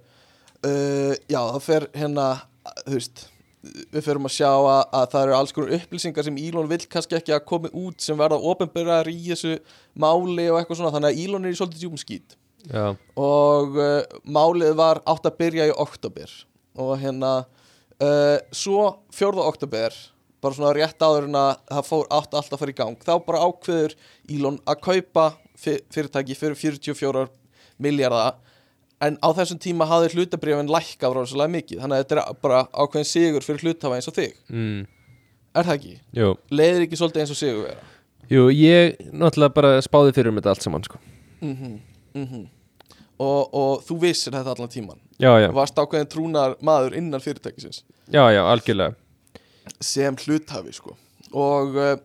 uh, 0.66 1.14
já 1.28 1.40
það 1.40 1.64
fer 1.66 1.88
hérna 1.96 2.28
þú 2.86 2.98
veist 2.98 3.26
við 3.66 4.06
ferum 4.06 4.28
að 4.30 4.36
sjá 4.36 4.52
að, 4.52 4.82
að 4.94 5.06
það 5.12 5.24
eru 5.24 5.36
alls 5.36 5.54
konar 5.56 5.76
upplýsingar 5.80 6.28
sem 6.28 6.38
Elon 6.38 6.70
vill 6.70 6.84
kannski 6.86 7.18
ekki 7.18 7.34
að 7.34 7.46
komi 7.50 7.72
út 7.74 8.04
sem 8.04 8.18
verða 8.20 8.38
ofinbyrðar 8.52 9.10
í 9.10 9.18
þessu 9.32 9.56
máli 9.98 10.50
og 10.52 10.60
eitthvað 10.60 10.82
svona 10.82 10.94
þannig 10.94 11.14
að 11.14 11.22
Elon 11.24 11.48
er 11.48 11.56
í 11.56 11.60
svolítið 11.60 12.42
Já, 12.66 12.96
og 13.22 13.76
uh, 13.78 14.02
málið 14.26 14.72
var 14.78 14.98
átt 15.06 15.28
að 15.30 15.36
byrja 15.38 15.68
í 15.70 15.74
oktober 15.84 16.32
og 16.76 16.98
hérna 17.02 17.32
uh, 18.02 18.38
svo 18.56 18.90
4. 19.16 19.32
oktober 19.46 19.96
bara 20.44 20.58
svona 20.58 20.74
rétt 20.76 21.02
áður 21.02 21.30
en 21.30 21.38
að 21.40 21.52
það 21.72 21.88
fór 21.90 22.10
átt 22.14 22.36
allt 22.38 22.54
að 22.54 22.62
fara 22.62 22.74
í 22.74 22.78
gang 22.78 23.06
þá 23.06 23.14
bara 23.26 23.44
ákveður 23.48 23.96
Elon 24.30 24.60
að 24.68 24.82
kaupa 24.86 25.30
fyr- 25.60 25.84
fyrirtæki 25.94 26.38
fyrir 26.38 26.60
44 26.60 27.26
miljardar 27.82 28.38
en 29.04 29.18
á 29.20 29.30
þessum 29.36 29.60
tíma 29.62 29.88
hafði 29.90 30.14
hlutabrifin 30.16 30.72
lækkað 30.72 31.18
ráðslega 31.18 31.54
mikið 31.56 31.82
þannig 31.84 31.98
að 31.98 32.04
þetta 32.04 32.22
er 32.22 32.38
bara 32.46 32.62
ákveðin 32.72 33.10
sigur 33.10 33.46
fyrir 33.46 33.66
hlutafa 33.66 33.98
eins 33.98 34.10
og 34.12 34.16
þig 34.16 34.38
mm. 34.48 34.86
er 35.56 35.68
það 35.68 35.76
ekki? 35.80 35.98
jú 36.20 36.32
leiðir 36.52 36.86
ekki 36.86 37.02
svolítið 37.02 37.26
eins 37.26 37.36
og 37.36 37.42
sigur 37.42 37.68
vera 37.68 37.92
Jú, 38.26 38.48
ég 38.50 38.96
náttúrulega 39.14 39.54
bara 39.54 39.74
spáði 39.86 40.16
fyrir 40.16 40.32
um 40.32 40.40
þetta 40.40 40.56
allt 40.56 40.64
saman 40.66 40.86
sko. 40.88 40.98
mm 41.46 42.46
og, 43.16 43.54
og 43.56 43.84
þú 43.88 43.96
vissir 44.02 44.34
þetta 44.36 44.56
allan 44.56 44.72
tíman 44.72 45.00
Já, 45.22 45.32
já, 45.40 45.48
varst 45.56 45.78
ákveðin 45.80 46.10
trúnar 46.12 46.58
maður 46.66 46.98
innan 47.00 47.24
fyrirtækisins 47.24 47.84
já, 48.12 48.24
já, 48.36 48.42
algjörlega 48.44 48.96
sem 49.82 50.18
hluthafi 50.26 50.74
sko. 50.76 50.96
og 51.32 51.78
uh, 51.80 51.96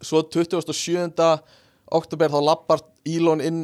svo 0.00 0.22
27. 0.32 1.12
oktober 1.92 2.32
þá 2.32 2.40
lappar 2.40 2.82
Elon 3.04 3.44
inn 3.44 3.60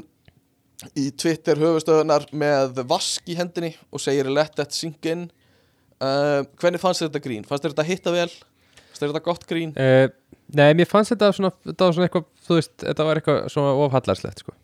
í 0.99 1.09
Twitter 1.17 1.59
höfustöðunar 1.59 2.29
með 2.37 2.83
vask 2.91 3.27
í 3.27 3.39
hendinni 3.39 3.73
og 3.91 4.03
segir 4.03 4.29
let 4.31 4.55
that 4.61 4.77
sink 4.77 5.09
in 5.09 5.27
uh, 6.05 6.45
hvernig 6.61 6.83
fannst 6.83 7.07
þetta 7.07 7.25
grín? 7.25 7.49
fannst 7.49 7.67
þetta 7.67 7.89
hitta 7.89 8.15
vel? 8.15 8.29
fannst 8.93 9.07
þetta 9.07 9.25
gott 9.25 9.49
grín? 9.49 9.75
uh, 9.81 10.07
Nei, 10.49 10.71
mér 10.77 10.89
fannst 10.89 11.13
þetta 11.13 11.33
svona, 11.37 11.51
þetta 11.67 11.85
var 11.89 11.97
svona 11.97 12.07
eitthvað, 12.07 12.29
þú 12.47 12.57
veist, 12.57 12.73
þetta 12.81 13.05
var 13.05 13.19
eitthvað 13.21 13.43
svona 13.53 13.73
ofhallarslegt, 13.85 14.45
sko 14.45 14.55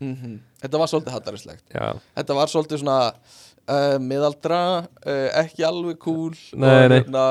Mm 0.00 0.38
þetta 0.58 0.78
var 0.80 0.90
svolítið 0.90 1.14
hattarislegt 1.14 1.76
þetta 2.18 2.34
var 2.34 2.50
svolítið 2.50 2.80
svona 2.82 2.98
uh, 3.68 3.98
miðaldra, 4.02 4.60
uh, 5.04 5.28
ekki 5.42 5.66
alveg 5.66 6.00
cool 6.02 6.34
Nei, 6.54 6.88
nei. 6.88 6.96
hérna, 6.98 7.26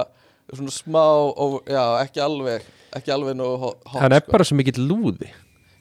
svona 0.54 0.72
smá 0.76 1.04
og, 1.28 1.58
já, 1.68 1.84
ekki 2.06 2.24
alveg 2.24 2.64
ekki 2.96 3.12
alveg 3.12 3.36
nú 3.36 3.50
hot, 3.60 3.82
hann 3.92 4.16
er 4.16 4.24
sko. 4.24 4.32
bara 4.32 4.48
svo 4.48 4.58
mikill 4.60 4.88
lúði 4.88 5.32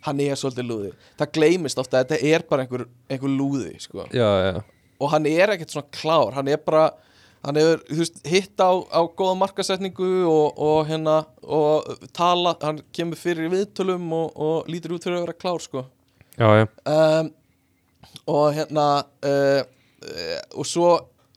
hann 0.06 0.20
er 0.22 0.38
svolítið 0.38 0.70
lúði 0.70 0.92
það 1.18 1.32
gleymist 1.38 1.78
ofta 1.78 2.00
að 2.00 2.10
þetta 2.10 2.34
er 2.34 2.46
bara 2.50 2.66
einhver, 2.66 2.86
einhver 3.10 3.30
lúði 3.30 3.76
sko. 3.82 4.06
Já, 4.10 4.26
já, 4.42 4.62
og 4.98 5.12
hann 5.14 5.26
er 5.30 5.54
ekkert 5.54 5.74
svona 5.74 5.90
klár 5.94 6.34
hann 6.34 6.50
er 6.50 6.58
bara 6.62 6.88
hann 7.46 7.58
hefur 7.60 7.82
veist, 8.00 8.18
hitt 8.26 8.58
á, 8.58 8.74
á 8.90 9.00
góða 9.06 9.36
markasetningu 9.38 10.10
og, 10.26 10.58
og 10.58 10.86
hérna 10.88 11.20
og 11.42 11.86
tala, 12.16 12.56
hann 12.62 12.80
kemur 12.94 13.18
fyrir 13.20 13.50
viðtölum 13.52 14.08
og, 14.16 14.32
og 14.34 14.70
lítur 14.70 14.96
út 14.96 15.06
fyrir 15.06 15.20
að 15.20 15.28
vera 15.28 15.38
klár 15.38 15.62
sko. 15.62 15.84
Já, 16.36 16.48
já 16.60 16.66
um, 16.92 17.30
og 18.26 18.54
hérna 18.54 19.04
uh, 19.24 19.62
uh, 19.62 20.40
og 20.60 20.66
svo 20.66 20.90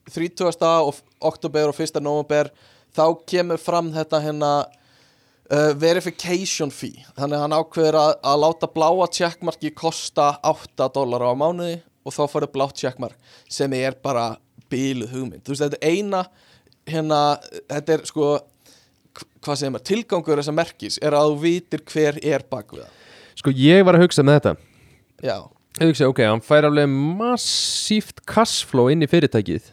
30. 0.09 0.43
og 0.65 0.95
oktober 1.21 1.69
og 1.69 1.79
1. 1.79 2.01
november 2.01 2.49
þá 2.95 3.05
kemur 3.29 3.61
fram 3.61 3.91
þetta 3.93 4.21
hérna 4.23 4.51
uh, 4.65 5.71
verification 5.79 6.71
fee 6.73 7.05
þannig 7.15 7.37
að 7.37 7.45
hann 7.45 7.57
ákveður 7.59 7.99
að, 8.01 8.13
að 8.31 8.43
láta 8.43 8.71
bláa 8.73 9.09
checkmarki 9.13 9.73
kosta 9.77 10.33
8 10.43 10.89
dólar 10.95 11.29
á 11.29 11.33
mánuði 11.37 11.79
og 12.03 12.15
þá 12.15 12.23
farið 12.31 12.53
blátt 12.55 12.79
checkmark 12.79 13.35
sem 13.49 13.73
er 13.77 13.97
bara 14.03 14.33
bíluð 14.69 15.13
hugmynd 15.13 15.43
þú 15.43 15.53
veist 15.53 15.67
þetta 15.67 15.81
er 15.81 15.97
eina 15.97 16.23
hérna 16.89 17.19
þetta 17.69 17.95
er 17.95 18.07
sko 18.09 18.31
hvað 19.43 19.59
segir 19.59 19.73
maður, 19.73 19.87
tilgangur 19.89 20.41
þessa 20.41 20.55
merkis 20.55 20.97
er 21.01 21.15
að 21.17 21.33
þú 21.33 21.43
vitir 21.43 21.85
hver 21.91 22.19
er 22.23 22.45
bak 22.49 22.73
við 22.73 22.85
það 22.87 22.95
Sko 23.39 23.53
ég 23.55 23.85
var 23.87 23.95
að 23.95 24.03
hugsa 24.03 24.23
með 24.25 24.39
þetta 24.39 24.68
já, 25.23 25.37
Ég 25.79 25.87
hugsa, 25.93 26.07
ok, 26.09 26.19
hann 26.27 26.41
fær 26.43 26.65
alveg 26.67 26.89
massíft 26.91 28.23
cashflow 28.27 28.89
inn 28.91 29.05
í 29.05 29.07
fyrirtækið 29.07 29.69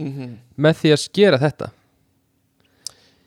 mm 0.00 0.36
með 0.60 0.78
því 0.82 0.92
að 0.94 1.00
skera 1.02 1.38
þetta. 1.40 1.70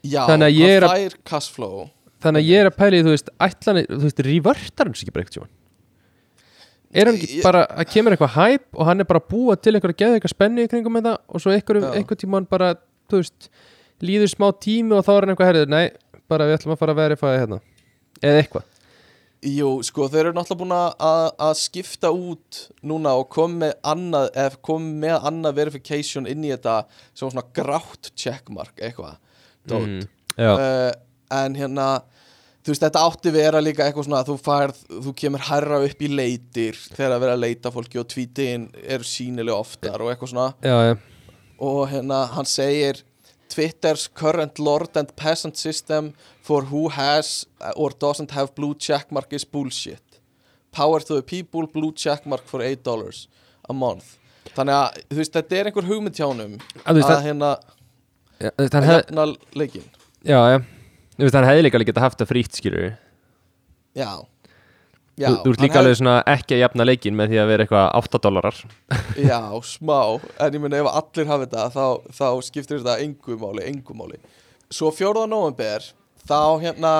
Já 0.03 0.21
að 0.47 0.55
að- 0.87 0.93
hann 0.93 1.09
fær 1.11 1.17
cashflow. 1.25 1.89
Þannig 2.23 2.39
að 2.43 2.49
ég 2.49 2.59
er 2.63 2.69
að 2.69 2.77
pæla 2.77 2.97
í, 2.97 3.03
þú 3.03 3.13
veist, 3.13 3.29
ætlan 3.41 3.79
þú 3.89 4.01
veist, 4.05 4.23
revertar 4.27 4.87
hann 4.87 4.95
sig 4.95 5.07
ekki 5.07 5.13
bara 5.13 5.25
eitthvað 5.25 5.47
Er 6.93 7.09
hann 7.09 7.15
ekki 7.17 7.41
bara, 7.43 7.65
að 7.67 7.87
kemur 7.89 8.13
eitthvað 8.13 8.35
hæp 8.37 8.65
og 8.77 8.85
hann 8.85 8.99
er 9.01 9.07
bara 9.09 9.19
að 9.19 9.29
búa 9.33 9.55
til 9.57 9.73
einhverja 9.73 9.97
geða 9.97 10.17
eitthvað 10.19 10.33
spennu 10.35 10.63
í 10.63 10.69
kringum 10.69 10.93
með 10.93 11.07
það 11.09 11.17
og 11.27 11.41
svo 11.41 11.51
einhver 11.51 12.19
tíma 12.21 12.37
hann 12.37 12.45
bara, 12.51 12.75
þú 13.09 13.21
veist 13.23 13.49
líður 14.05 14.29
smá 14.29 14.47
tími 14.61 14.93
og 14.93 15.01
þá 15.07 15.09
er 15.15 15.25
hann 15.25 15.33
eitthvað 15.33 15.49
herrið, 15.49 15.71
nei, 15.73 15.89
bara 16.29 16.45
við 16.45 16.57
ætlum 16.59 16.75
að 16.75 16.81
fara 16.83 16.93
að 16.93 17.01
verifæða 17.01 17.39
hérna 17.41 17.59
eða 18.21 18.43
eitthvað 18.43 18.69
Jú, 19.43 19.69
sko, 19.83 20.05
þeir 20.07 20.29
eru 20.29 20.33
náttúrulega 20.37 20.61
búin 20.61 20.73
að- 20.77 21.33
að 21.43 21.53
skipta 21.59 22.11
út 22.15 22.59
núna 22.83 23.11
og 23.19 23.29
koma 23.29 23.65
með 23.65 23.73
annað, 23.83 24.29
eða 24.39 24.61
koma 24.61 24.93
með 25.03 25.27
annað 25.29 25.55
verification 25.57 26.27
inn 26.27 26.43
í 26.45 26.51
þetta 26.53 26.85
sem 27.13 27.29
svona 27.29 27.43
grátt 27.53 28.11
checkmark 28.15 28.77
eitthvað. 28.79 29.17
Mm, 29.67 30.07
uh, 30.57 30.91
en 31.31 31.55
hérna 31.55 31.87
þú 32.63 32.71
veist, 32.71 32.81
þetta 32.85 33.03
átti 33.09 33.31
vera 33.35 33.59
líka 33.61 33.83
eitthvað 33.83 34.05
svona 34.07 34.21
að 34.23 34.29
þú 34.31 34.37
færð, 34.39 34.77
þú 35.03 35.13
kemur 35.19 35.39
herra 35.49 35.81
upp 35.83 35.99
í 35.99 36.07
leitir 36.15 36.73
þegar 36.95 37.17
að 37.17 37.19
vera 37.25 37.33
að 37.35 37.43
leita 37.43 37.71
fólki 37.75 37.99
og 37.99 38.07
tweetin 38.07 38.69
eru 38.83 39.03
sínilega 39.03 39.59
oftar 39.59 39.99
og 40.01 40.13
eitthvað 40.13 40.31
svona. 40.31 40.53
Já, 40.63 40.77
já, 40.87 40.97
og 41.59 41.89
hérna 41.91 42.27
hann 42.31 42.45
segir 42.45 43.03
Twitter's 43.53 44.07
current 44.15 44.57
lord 44.57 44.95
and 44.97 45.11
peasant 45.15 45.57
system 45.57 46.13
for 46.43 46.65
who 46.71 46.89
has 46.91 47.45
or 47.75 47.91
doesn't 47.99 48.31
have 48.35 48.51
blue 48.55 48.73
checkmark 48.75 49.31
is 49.31 49.45
bullshit. 49.45 50.19
Power 50.71 50.99
to 50.99 51.15
the 51.15 51.23
people, 51.23 51.67
blue 51.67 51.93
checkmark 51.93 52.43
for 52.49 52.61
8 52.61 52.83
dollars 52.83 53.27
a 53.69 53.73
month. 53.73 54.17
Þannig 54.51 54.75
að 54.75 54.99
þú 55.07 55.19
veist, 55.21 55.33
þetta 55.37 55.57
er 55.59 55.69
einhver 55.69 55.87
hugmynd 55.87 56.19
hjá 56.19 56.27
honum 56.27 56.57
Að 56.83 56.99
að 57.05 57.23
hérna 57.23 57.53
hann 58.43 58.67
að 58.67 58.87
hef, 58.89 58.99
jafna 58.99 59.25
leikin 59.55 59.85
já, 60.25 60.37
já. 60.51 60.59
Þú 61.15 61.25
veist, 61.25 61.37
hann 61.37 61.47
hefði 61.47 61.65
líka 61.65 61.81
getað 61.87 62.05
haft 62.05 62.21
það 62.21 62.31
frítt, 62.33 62.59
skilur 62.59 62.85
já, 63.95 64.11
já 65.15 65.29
Þú, 65.29 65.39
þú 65.45 65.53
ert 65.53 65.63
líka 65.63 65.81
alveg 65.81 65.97
svona 66.01 66.17
ekki 66.33 66.57
að 66.57 66.63
jafna 66.65 66.87
leikin 66.89 67.17
með 67.17 67.33
því 67.33 67.41
að 67.41 67.49
vera 67.53 67.65
eitthvað 67.65 67.89
8 68.01 68.21
dólarar 68.27 68.61
Já, 69.31 69.41
smá, 69.71 69.97
en 70.19 70.59
ég 70.59 70.63
meina 70.65 70.83
ef 70.83 70.91
allir 70.91 71.31
hafi 71.31 71.47
þetta 71.47 71.67
þá, 71.73 71.85
þá 72.19 72.27
skiptir 72.49 72.81
þetta 72.83 72.99
engu 73.07 73.39
máli, 73.39 73.67
engu 73.71 73.97
máli. 73.97 74.21
Svo 74.73 74.91
4. 74.93 75.25
november 75.29 75.87
þá 76.29 76.39
hérna 76.63 76.93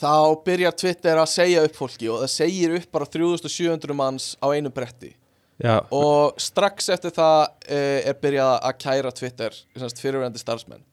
þá 0.00 0.12
byrjar 0.44 0.76
Twitter 0.80 1.20
að 1.20 1.32
segja 1.32 1.64
upp 1.66 1.76
fólki 1.76 2.10
og 2.10 2.22
það 2.24 2.34
segir 2.34 2.76
upp 2.78 2.92
bara 2.94 3.08
3700 3.08 3.96
manns 3.96 4.30
á 4.40 4.46
einu 4.52 4.72
bretti. 4.72 5.14
Já, 5.60 5.76
og 5.92 6.38
strax 6.40 6.88
eftir 6.88 7.12
það 7.12 7.40
uh, 7.44 7.98
er 8.08 8.14
byrjað 8.22 8.54
að 8.56 8.78
kæra 8.80 9.10
Twitter 9.12 9.56
semst, 9.76 10.00
fyrirverandi 10.00 10.40
starfsmenn. 10.40 10.84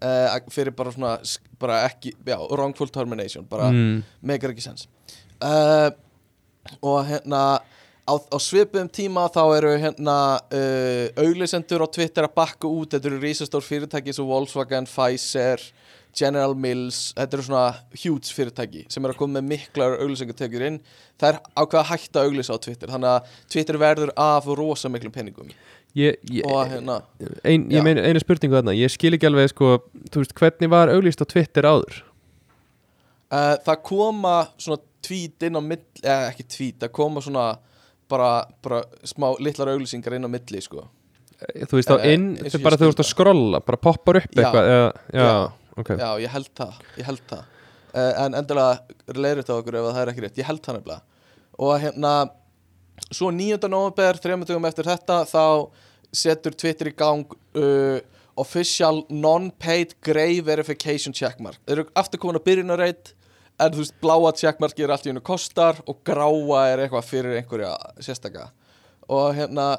Uh, 0.00 0.40
fyrir 0.50 0.74
bara 0.74 0.90
svona 0.94 1.12
bara 1.60 1.82
ekki, 1.84 2.14
já, 2.24 2.38
wrongful 2.40 2.88
termination 2.88 3.44
bara 3.44 3.66
mm, 3.68 3.98
meikar 4.24 4.54
ekki 4.54 4.64
sens 4.64 4.86
uh, 5.44 5.90
og 6.80 7.02
hérna 7.04 7.42
á, 8.10 8.14
á 8.18 8.38
svipuðum 8.42 8.90
tíma 8.90 9.28
þá 9.30 9.42
eru 9.56 9.70
hérna 9.78 10.16
uh, 10.42 11.06
auglisendur 11.22 11.86
á 11.86 11.88
Twitter 11.94 12.26
að 12.26 12.36
bakka 12.36 12.68
út. 12.68 12.90
Þetta 12.94 13.10
eru 13.12 13.22
risastór 13.22 13.64
fyrirtæki 13.64 14.14
svo 14.16 14.26
Volkswagen, 14.30 14.88
Pfizer 14.90 15.62
General 16.16 16.54
Mills, 16.58 17.12
þetta 17.14 17.36
eru 17.36 17.46
svona 17.46 17.66
huge 18.02 18.34
fyrirtæki 18.34 18.84
sem 18.90 19.04
eru 19.04 19.14
að 19.14 19.20
koma 19.20 19.38
með 19.38 19.52
miklar 19.52 19.94
auglisengatekjur 20.02 20.64
inn, 20.66 20.78
það 21.20 21.28
er 21.28 21.38
ákveða 21.54 21.82
að 21.84 21.90
hætta 21.92 22.24
auglisa 22.26 22.56
á 22.58 22.62
Twitter, 22.64 22.90
þannig 22.90 23.12
að 23.12 23.36
Twitter 23.54 23.78
verður 23.78 24.12
af 24.18 24.48
rosa 24.58 24.90
miklum 24.90 25.14
penningum 25.14 25.52
ég, 25.94 26.18
ég, 26.30 26.46
hérna, 26.72 27.00
ein, 27.46 27.68
ég 27.70 27.86
meina 27.86 28.02
einu 28.06 28.22
spurningu 28.22 28.58
þarna. 28.58 28.74
Ég 28.78 28.92
skil 28.92 29.14
ekki 29.14 29.30
alveg, 29.30 29.52
sko, 29.54 29.76
veist, 30.14 30.34
hvernig 30.38 30.70
var 30.72 30.90
auglýst 30.92 31.22
á 31.22 31.26
Twitter 31.30 31.66
áður? 31.70 32.02
uh, 33.30 33.56
það 33.66 33.82
koma 33.86 34.36
svona 34.58 34.82
tweet 35.06 35.46
inn 35.46 35.58
á 35.58 35.62
milli, 35.62 36.02
eða 36.02 36.30
ekki 36.32 36.46
tweet, 36.46 36.78
það 36.82 36.94
koma 36.98 37.22
svona 37.24 37.46
bara, 38.10 38.30
bara 38.64 38.80
smá 39.06 39.28
litlar 39.42 39.70
auglisingar 39.74 40.16
inn 40.18 40.26
á 40.26 40.30
milli 40.32 40.62
sko 40.64 40.86
Þú 41.40 41.78
veist, 41.78 41.88
þá 41.88 41.96
Eh, 42.04 42.10
inn, 42.18 42.26
þau 42.36 42.58
bara 42.66 42.76
þú 42.76 42.84
skil 42.84 42.92
ert 42.92 43.00
að 43.00 43.08
skrolla 43.10 43.60
bara 43.64 43.78
poppar 43.80 44.18
upp 44.20 44.34
Já. 44.36 44.42
eitthvað 44.42 44.66
eða, 44.74 44.90
já, 45.16 45.22
Já. 45.24 45.78
ok 45.80 45.90
Já, 45.96 46.08
ég 46.26 46.34
held 46.34 46.50
það, 46.60 46.74
ég 47.00 47.06
held 47.08 47.22
það 47.30 47.44
uh, 47.94 48.12
En 48.26 48.36
endilega 48.42 49.16
leiður 49.16 49.40
þetta 49.40 49.56
okkur 49.62 49.78
ef 49.80 49.88
það 49.88 50.00
er 50.02 50.12
ekki 50.12 50.24
rétt 50.26 50.40
Ég 50.42 50.50
held 50.50 50.62
það 50.66 50.78
nefnilega 50.78 51.00
Og 51.60 51.72
hérna, 51.82 52.12
svo 53.10 53.30
9. 53.32 53.56
november, 53.72 54.20
þrejum 54.20 54.44
dögum 54.50 54.68
eftir 54.68 54.90
þetta 54.90 55.20
Þá 55.30 55.44
setur 56.20 56.56
Twitter 56.60 56.90
í 56.90 56.94
gang 57.00 57.24
uh, 57.56 57.98
Official 58.40 59.02
non-paid 59.10 59.96
grey 60.04 60.42
verification 60.44 61.16
checkmark 61.16 61.56
Þeir 61.64 61.78
eru 61.78 61.88
aftur 62.04 62.20
komin 62.22 62.38
að 62.40 62.46
byrjunarreit 62.50 63.14
En 63.60 63.74
þú 63.74 63.82
veist, 63.82 63.96
bláa 64.00 64.32
checkmarki 64.36 64.84
er 64.84 64.94
allt 64.94 65.06
í 65.06 65.12
hennu 65.12 65.22
kostar 65.24 65.80
Og 65.86 66.00
gráa 66.06 66.64
er 66.70 66.84
eitthvað 66.86 67.08
fyrir 67.08 67.38
einhverja 67.40 67.74
sérstaka 68.00 68.48
Og 69.10 69.34
hérna, 69.36 69.72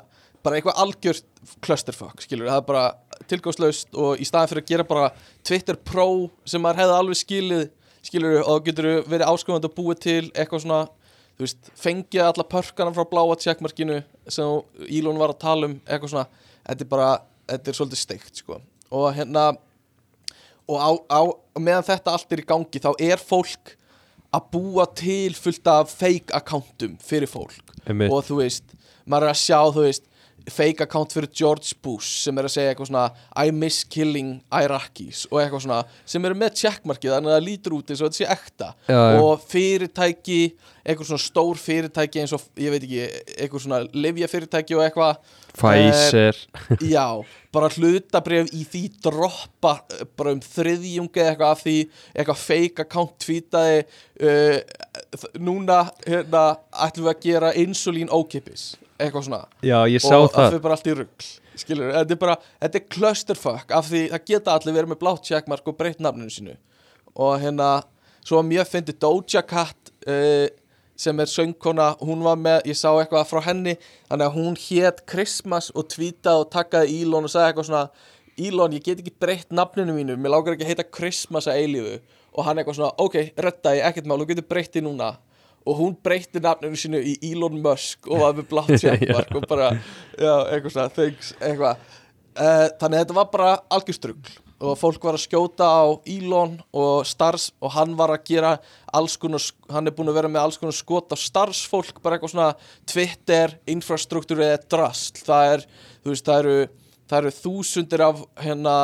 bara 0.43 0.57
eitthvað 0.57 0.82
algjört 0.84 1.27
clusterfuck, 1.63 2.21
skilur 2.21 2.49
það 2.49 2.59
er 2.59 2.65
bara 2.67 2.86
tilgangslaust 3.29 3.95
og 3.97 4.21
í 4.21 4.25
staðin 4.27 4.51
fyrir 4.51 4.63
að 4.63 4.71
gera 4.71 4.86
bara 4.89 5.11
Twitter 5.47 5.77
Pro 5.77 6.07
sem 6.45 6.61
maður 6.61 6.82
hefði 6.82 6.97
alveg 6.97 7.19
skilið 7.19 7.63
skilur 8.05 8.39
og 8.41 8.49
þá 8.49 8.65
getur 8.67 8.89
verið 9.05 9.29
áskrifandi 9.29 9.69
að 9.69 9.77
búið 9.77 10.01
til 10.03 10.23
eitthvað 10.34 10.63
svona 10.65 10.82
þú 11.38 11.45
veist, 11.45 11.71
fengið 11.77 12.23
alla 12.25 12.47
pörkana 12.51 12.93
frá 12.95 13.05
bláa 13.09 13.38
checkmarkinu 13.41 13.99
sem 14.29 14.88
Elon 14.89 15.21
var 15.21 15.34
að 15.34 15.41
tala 15.45 15.69
um 15.69 15.75
eitthvað 15.86 16.13
svona, 16.15 16.27
þetta 16.67 16.86
er 16.86 16.91
bara 16.91 17.11
þetta 17.51 17.71
er 17.71 17.77
svolítið 17.77 18.01
steikt 18.01 18.41
sko. 18.41 18.59
Og 18.91 19.07
hérna 19.15 19.51
og 20.72 20.80
á, 20.80 20.89
á, 21.11 21.22
meðan 21.59 21.88
þetta 21.89 22.15
allt 22.15 22.34
er 22.34 22.43
í 22.43 22.47
gangi 22.47 22.82
þá 22.84 22.91
er 22.95 23.22
fólk 23.22 23.76
að 24.32 24.47
búa 24.53 24.86
til 24.95 25.34
fullt 25.36 25.67
af 25.67 25.91
fake 25.91 26.32
accountum 26.36 26.95
fyrir 27.03 27.28
fólk 27.28 27.74
Einmitt. 27.84 28.11
og 28.11 28.24
þú 28.30 28.39
veist, 28.39 28.76
maður 29.03 29.28
er 29.28 29.34
að 29.34 29.41
sjá 29.41 29.59
þú 29.76 29.86
veist, 29.88 30.07
fake 30.49 30.85
account 30.85 31.13
fyrir 31.13 31.29
George 31.35 31.75
Bush 31.83 32.23
sem 32.23 32.37
er 32.37 32.47
að 32.47 32.53
segja 32.55 32.71
eitthvað 32.73 32.89
svona 32.89 33.05
I 33.37 33.53
miss 33.53 33.85
killing 33.85 34.39
Iraqis 34.61 35.25
og 35.29 35.41
eitthvað 35.41 35.65
svona 35.65 35.81
sem 36.13 36.25
eru 36.27 36.37
með 36.37 36.55
checkmarkið 36.61 37.15
þannig 37.15 37.31
að 37.31 37.37
það 37.37 37.47
lítur 37.47 37.77
út 37.77 37.91
eins 37.91 38.01
og 38.01 38.09
þetta 38.09 38.19
sé 38.21 38.29
ekta. 38.35 38.69
Já, 38.87 39.01
og 39.21 39.45
fyrirtæki 39.51 40.41
eitthvað 40.81 41.11
svona 41.11 41.23
stór 41.25 41.61
fyrirtæki 41.61 42.23
eins 42.23 42.33
og 42.35 42.45
ég 42.57 42.73
veit 42.73 42.85
ekki, 42.87 43.05
eitthvað 43.37 43.65
svona 43.65 43.81
livja 43.93 44.29
fyrirtæki 44.31 44.77
og 44.77 44.83
eitthvað. 44.87 45.37
Pfizer. 45.51 46.37
Já, 46.79 47.05
bara 47.51 47.69
hlutabrif 47.75 48.53
í 48.55 48.61
því 48.71 48.83
droppa 49.03 49.73
eh, 49.91 50.05
bara 50.17 50.31
um 50.37 50.39
þriðjungi 50.45 51.25
eitthvað 51.25 51.49
af 51.49 51.65
því 51.65 51.75
eitthvað 52.15 52.45
fake 52.45 52.85
account 52.85 53.17
tweetaði 53.21 53.81
uh, 54.23 54.61
núna 55.43 55.83
hérna 56.05 56.45
ætlum 56.71 57.09
við 57.09 57.11
að 57.11 57.27
gera 57.27 57.51
insulín 57.59 58.13
ókipis 58.15 58.71
eitthvað 59.01 59.27
svona. 59.27 59.45
Já, 59.65 59.77
ég 59.91 60.03
sá 60.03 60.15
og 60.15 60.29
það 60.29 60.37
það. 60.37 60.49
fyrir 60.49 60.65
bara 60.65 60.77
allt 60.77 60.91
í 60.91 60.97
rugl 61.01 61.31
skilur, 61.61 61.91
þetta 61.95 62.15
er 62.15 62.21
bara, 62.21 62.37
þetta 62.61 62.79
er 62.79 62.87
clusterfuck 62.95 63.75
af 63.75 63.89
því 63.89 64.03
það 64.13 64.25
geta 64.29 64.55
allir 64.55 64.77
verið 64.77 64.93
með 64.93 65.01
blátt 65.01 65.27
checkmark 65.27 65.67
og 65.67 65.77
breytt 65.79 66.01
nafninu 66.03 66.33
sínu. 66.33 66.55
Og 67.19 67.35
hérna, 67.41 67.69
svo 68.23 68.39
var 68.39 68.47
mjög 68.47 68.71
fyndi 68.71 68.95
Doja 69.01 69.43
Cat 69.47 69.91
uh, 70.07 70.47
sem 71.01 71.19
er 71.19 71.29
söngkona, 71.31 71.95
hún 72.03 72.23
var 72.25 72.39
með 72.39 72.69
ég 72.69 72.77
sá 72.77 72.89
eitthvað 72.93 73.27
frá 73.31 73.41
henni, 73.47 73.75
þannig 74.09 74.27
að 74.27 74.37
hún 74.37 74.57
hét 74.67 75.03
Christmas 75.09 75.71
og 75.73 75.89
tweetaði 75.91 76.45
og 76.45 76.51
takkaði 76.53 77.01
Elon 77.01 77.27
og 77.27 77.33
sagði 77.33 77.51
eitthvað 77.51 77.69
svona 77.71 77.85
Elon, 78.41 78.77
ég 78.77 78.85
get 78.85 79.01
ekki 79.01 79.17
breytt 79.21 79.51
nafninu 79.53 79.95
mínu, 79.97 80.15
mér 80.17 80.35
lágar 80.35 80.55
ekki 80.55 80.65
að 80.65 80.71
heita 80.71 80.87
Christmas 80.87 81.49
að 81.51 81.63
eilífu. 81.65 81.97
Og 82.31 82.45
hann 82.47 82.61
eitthvað 82.61 82.77
svona, 82.77 82.93
ok, 83.01 83.17
redda 83.43 83.73
ég, 83.75 83.83
ekkert 83.89 84.07
mál, 84.07 84.21
þú 84.21 84.29
getur 84.29 84.47
breytt 84.47 84.71
því 84.71 84.85
núna 84.85 85.09
og 85.66 85.80
hún 85.80 85.97
breytti 86.03 86.41
nafninu 86.43 86.80
sínu 86.80 87.01
í 87.01 87.18
Elon 87.32 87.59
Musk 87.64 88.09
og 88.09 88.24
var 88.24 88.38
með 88.38 88.47
blátt 88.51 88.78
checkmark 88.82 89.36
og 89.38 89.47
bara, 89.49 89.74
já, 90.18 90.34
eitthvað 90.51 90.78
svona, 90.78 90.93
thanks, 90.95 91.34
eitthvað. 91.39 91.84
Uh, 92.32 92.68
þannig 92.80 92.95
að 92.95 93.01
þetta 93.01 93.18
var 93.18 93.30
bara 93.34 93.51
algjörstrugl 93.76 94.39
og 94.62 94.78
fólk 94.78 95.03
var 95.03 95.18
að 95.18 95.24
skjóta 95.24 95.66
á 95.68 95.84
Elon 96.05 96.59
og 96.78 97.07
starfs 97.09 97.47
og 97.66 97.74
hann 97.74 97.95
var 97.97 98.14
að 98.14 98.28
gera 98.30 98.51
alls 98.93 99.16
konar, 99.20 99.41
hann 99.74 99.89
er 99.89 99.95
búin 99.97 100.12
að 100.12 100.20
vera 100.20 100.30
með 100.30 100.45
alls 100.45 100.59
konar 100.62 100.78
skot 100.78 101.12
á 101.12 101.18
starfsfólk, 101.18 101.97
bara 102.03 102.20
eitthvað 102.20 102.36
svona 102.36 102.51
Twitter, 102.89 103.57
infrastruktúr 103.74 104.43
eða 104.45 104.62
drasl, 104.70 105.24
það 105.26 105.55
er, 105.55 105.66
þú 106.05 106.14
veist, 106.14 106.30
það 106.30 106.43
eru 106.43 106.59
það 107.12 107.20
eru 107.20 107.32
þúsundir 107.36 108.03
af 108.05 108.20
hérna, 108.39 108.76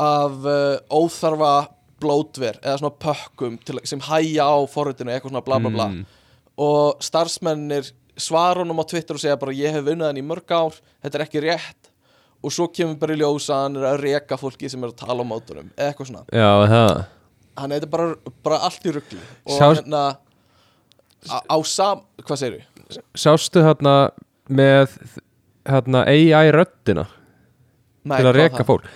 af 0.00 0.40
uh, 0.44 0.78
óþarfa 0.92 1.52
blótver 2.00 2.58
eða 2.62 2.78
svona 2.80 2.96
pökkum 3.00 3.58
til, 3.64 3.80
sem 3.88 4.00
hæja 4.04 4.48
á 4.48 4.58
forritinu, 4.70 5.12
eitthvað 5.12 5.34
svona 5.34 5.46
bla 5.46 5.60
bla 5.60 5.72
bla. 5.72 5.88
Mm. 5.92 6.19
Og 6.60 7.00
starfsmennir 7.04 7.88
svara 8.20 8.60
honum 8.60 8.82
á 8.82 8.84
Twitter 8.90 9.16
og 9.16 9.22
segja 9.22 9.38
bara 9.40 9.54
ég 9.56 9.72
hef 9.72 9.84
vunnið 9.86 10.10
hann 10.10 10.20
í 10.20 10.24
mörg 10.26 10.52
ár 10.52 10.76
þetta 11.00 11.16
er 11.20 11.24
ekki 11.24 11.42
rétt. 11.46 11.88
Og 12.40 12.52
svo 12.56 12.66
kemur 12.72 12.96
bara 13.00 13.12
í 13.16 13.20
ljós 13.20 13.50
að 13.52 13.62
hann 13.66 13.78
er 13.80 13.86
að 13.90 14.02
reka 14.04 14.36
fólki 14.40 14.68
sem 14.72 14.84
er 14.84 14.92
að 14.92 15.00
tala 15.02 15.24
á 15.24 15.28
mótunum 15.28 15.66
eða 15.76 15.90
eitthvað 15.92 16.08
svona. 16.08 16.22
Já, 16.32 16.50
það. 16.72 17.00
Hann 17.60 17.74
er 17.76 17.86
bara, 17.92 18.06
bara 18.46 18.58
allt 18.68 18.86
í 18.88 18.94
ruggli 18.96 19.20
og 19.44 19.56
Sjá- 19.58 19.74
hérna 19.74 20.02
á, 21.28 21.36
á 21.44 21.56
sam, 21.68 22.00
hvað 22.24 22.40
segir 22.40 22.56
við? 22.60 23.00
Sástu 23.20 23.60
hérna 23.64 23.94
með 24.48 24.96
hérna 25.68 26.04
AI 26.08 26.48
röddina? 26.56 27.04
Til 28.08 28.24
að 28.30 28.36
reka 28.38 28.64
fólk. 28.64 28.88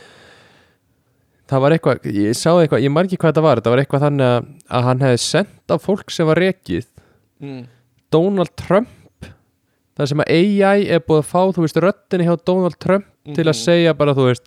Það 1.44 1.60
var 1.60 1.74
eitthvað, 1.76 2.06
ég 2.16 2.32
sá 2.40 2.48
eitthvað, 2.56 2.80
ég 2.86 2.92
margir 2.94 3.20
hvað 3.20 3.34
þetta 3.34 3.42
var 3.44 3.60
þetta 3.60 3.72
var 3.74 3.82
eitthvað 3.82 4.04
þannig 4.06 4.30
að, 4.32 4.46
að 4.78 4.86
hann 4.88 5.02
hefði 5.04 5.18
sendt 5.20 5.68
á 5.68 5.76
fólk 5.76 6.14
sem 6.14 6.26
var 6.30 6.40
rekið 6.40 6.86
mm. 7.40 7.66
Donald 8.12 8.52
Trump 8.56 8.88
það 9.98 10.08
sem 10.10 10.22
að 10.24 10.30
AI 10.34 10.86
er 10.90 11.00
búið 11.06 11.22
að 11.22 11.28
fá 11.30 11.40
þú 11.54 11.64
veist 11.64 11.80
röddinni 11.84 12.26
hjá 12.28 12.36
Donald 12.44 12.78
Trump 12.82 13.06
til 13.24 13.44
að 13.44 13.54
Mhm. 13.54 13.62
segja 13.64 13.94
bara 13.96 14.14
þú 14.14 14.28
veist 14.30 14.44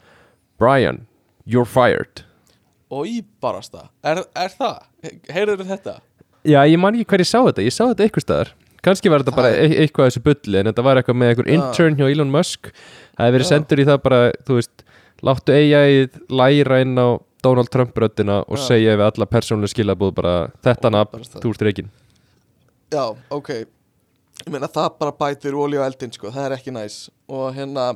Brian, 0.60 1.06
you're 1.46 1.66
fired 1.66 2.24
og 2.92 3.06
í 3.08 3.24
barasta, 3.42 3.90
er, 4.04 4.24
er 4.36 4.50
það? 4.50 4.78
heyrður 5.30 5.66
þetta? 5.68 6.00
Já, 6.48 6.62
ég 6.64 6.80
man 6.80 6.96
ekki 6.96 7.06
hver 7.06 7.20
ég 7.20 7.28
sá 7.28 7.40
þetta, 7.44 7.64
ég 7.66 7.74
sá 7.76 7.84
þetta 7.92 8.06
eitthvað 8.08 8.24
staðar 8.28 8.52
kannski 8.84 9.10
var 9.12 9.20
þetta 9.24 9.36
bara 9.36 9.50
Það- 9.52 9.72
e 9.72 9.86
eitthvað 9.86 10.08
þessu 10.08 10.24
bulli 10.24 10.60
en 10.60 10.66
þetta 10.72 10.84
var 10.84 10.96
eitthvað 11.02 11.18
með 11.20 11.30
einhver 11.34 11.48
Já. 11.48 11.54
intern 11.58 11.96
hjá 11.98 12.12
Elon 12.12 12.32
Musk 12.32 12.72
það 12.72 13.26
hefði 13.26 13.36
verið 13.38 13.48
Já. 13.48 13.52
sendur 13.52 13.80
í 13.80 13.86
það 13.90 14.04
bara 14.04 14.32
þú 14.48 14.56
veist, 14.60 14.84
láttu 15.24 15.52
AI 15.52 16.08
læra 16.30 16.82
inn 16.82 16.96
á 16.96 17.08
Donald 17.44 17.70
Trump 17.70 17.94
röddina 17.96 18.44
og 18.48 18.58
Já. 18.58 18.68
segja 18.68 18.96
við 18.98 19.06
alla 19.12 19.26
persónulega 19.26 19.74
skilabúð 19.74 20.14
bara 20.16 20.52
þetta 20.64 20.92
nafn, 20.92 21.20
það. 21.24 21.42
þú 21.42 21.50
ert 21.50 21.62
reikin 21.68 21.90
já, 22.94 23.04
ok. 23.30 23.50
Ég 24.46 24.54
meina 24.54 24.70
það 24.70 24.92
bara 25.00 25.16
bætir 25.18 25.58
olíu 25.58 25.82
á 25.82 25.88
eldin 25.90 26.14
sko, 26.14 26.32
það 26.34 26.46
er 26.46 26.58
ekki 26.58 26.74
næs. 26.76 26.98
Og 27.28 27.50
hérna 27.56 27.92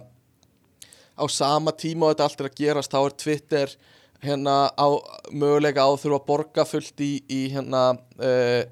á 1.22 1.24
sama 1.30 1.72
tíma 1.72 2.08
og 2.08 2.16
þetta 2.16 2.28
allt 2.28 2.42
er 2.42 2.50
að 2.50 2.58
gerast 2.58 2.94
þá 2.94 3.00
er 3.02 3.18
Twitter 3.24 3.76
hérna 4.22 4.56
á 4.74 4.88
möguleika 5.34 5.86
á 5.86 5.92
þurfa 5.98 6.20
að 6.20 6.28
borga 6.28 6.66
fullt 6.66 7.02
í, 7.02 7.12
í 7.30 7.42
hérna 7.54 7.84
uh, 8.22 8.64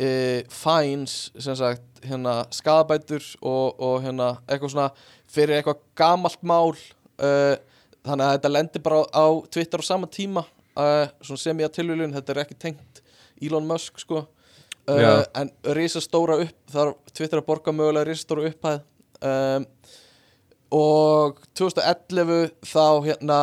uh, 0.00 0.40
fines 0.48 1.30
sem 1.36 1.56
sagt 1.56 2.04
hérna 2.04 2.42
skadabætur 2.52 3.24
og, 3.40 3.80
og 3.80 4.02
hérna 4.04 4.34
eitthvað 4.48 4.74
svona 4.74 4.88
fyrir 5.30 5.58
eitthvað 5.58 5.82
gamalt 5.96 6.42
mál 6.44 6.72
uh, 6.74 7.54
þannig 8.04 8.26
að 8.26 8.36
þetta 8.36 8.52
lendir 8.52 8.84
bara 8.84 9.02
á, 9.04 9.04
á 9.12 9.26
Twitter 9.48 9.80
á 9.80 9.84
sama 9.84 10.10
tíma 10.10 10.44
sem 11.22 11.60
ég 11.62 11.68
að 11.68 11.76
tilvílun, 11.76 12.14
þetta 12.16 12.32
er 12.32 12.40
ekki 12.42 12.56
tengt 12.58 13.02
Elon 13.42 13.66
Musk 13.68 14.00
sko. 14.02 14.24
Uh, 14.90 15.22
en 15.40 15.50
risastóra 15.76 16.38
upp 16.44 16.74
þar 16.74 16.94
Twitter 17.12 17.40
að 17.40 17.48
borga 17.48 17.74
mögulega 17.74 18.08
risastóra 18.08 18.48
upphæð 18.50 18.82
um, 19.24 19.66
og 20.74 21.40
2011 21.54 22.50
þá 22.66 22.86
hérna 23.06 23.40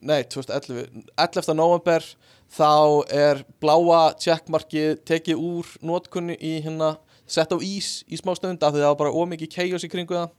nei 0.00 0.22
2011, 0.32 1.04
11. 1.18 1.54
november 1.58 2.04
þá 2.50 2.72
er 3.14 3.44
bláa 3.62 4.10
checkmarkið 4.18 5.02
tekið 5.06 5.40
úr 5.40 5.72
notkunni 5.86 6.36
í 6.36 6.58
hérna 6.64 6.96
sett 7.30 7.52
á 7.54 7.58
ís 7.62 8.00
í 8.10 8.18
smá 8.18 8.32
stund 8.34 8.62
af 8.62 8.74
því 8.74 8.82
það 8.82 8.92
var 8.92 9.02
bara 9.04 9.14
ómikið 9.14 9.52
chaos 9.54 9.86
í 9.86 9.90
kringu 9.90 10.16
það 10.16 10.32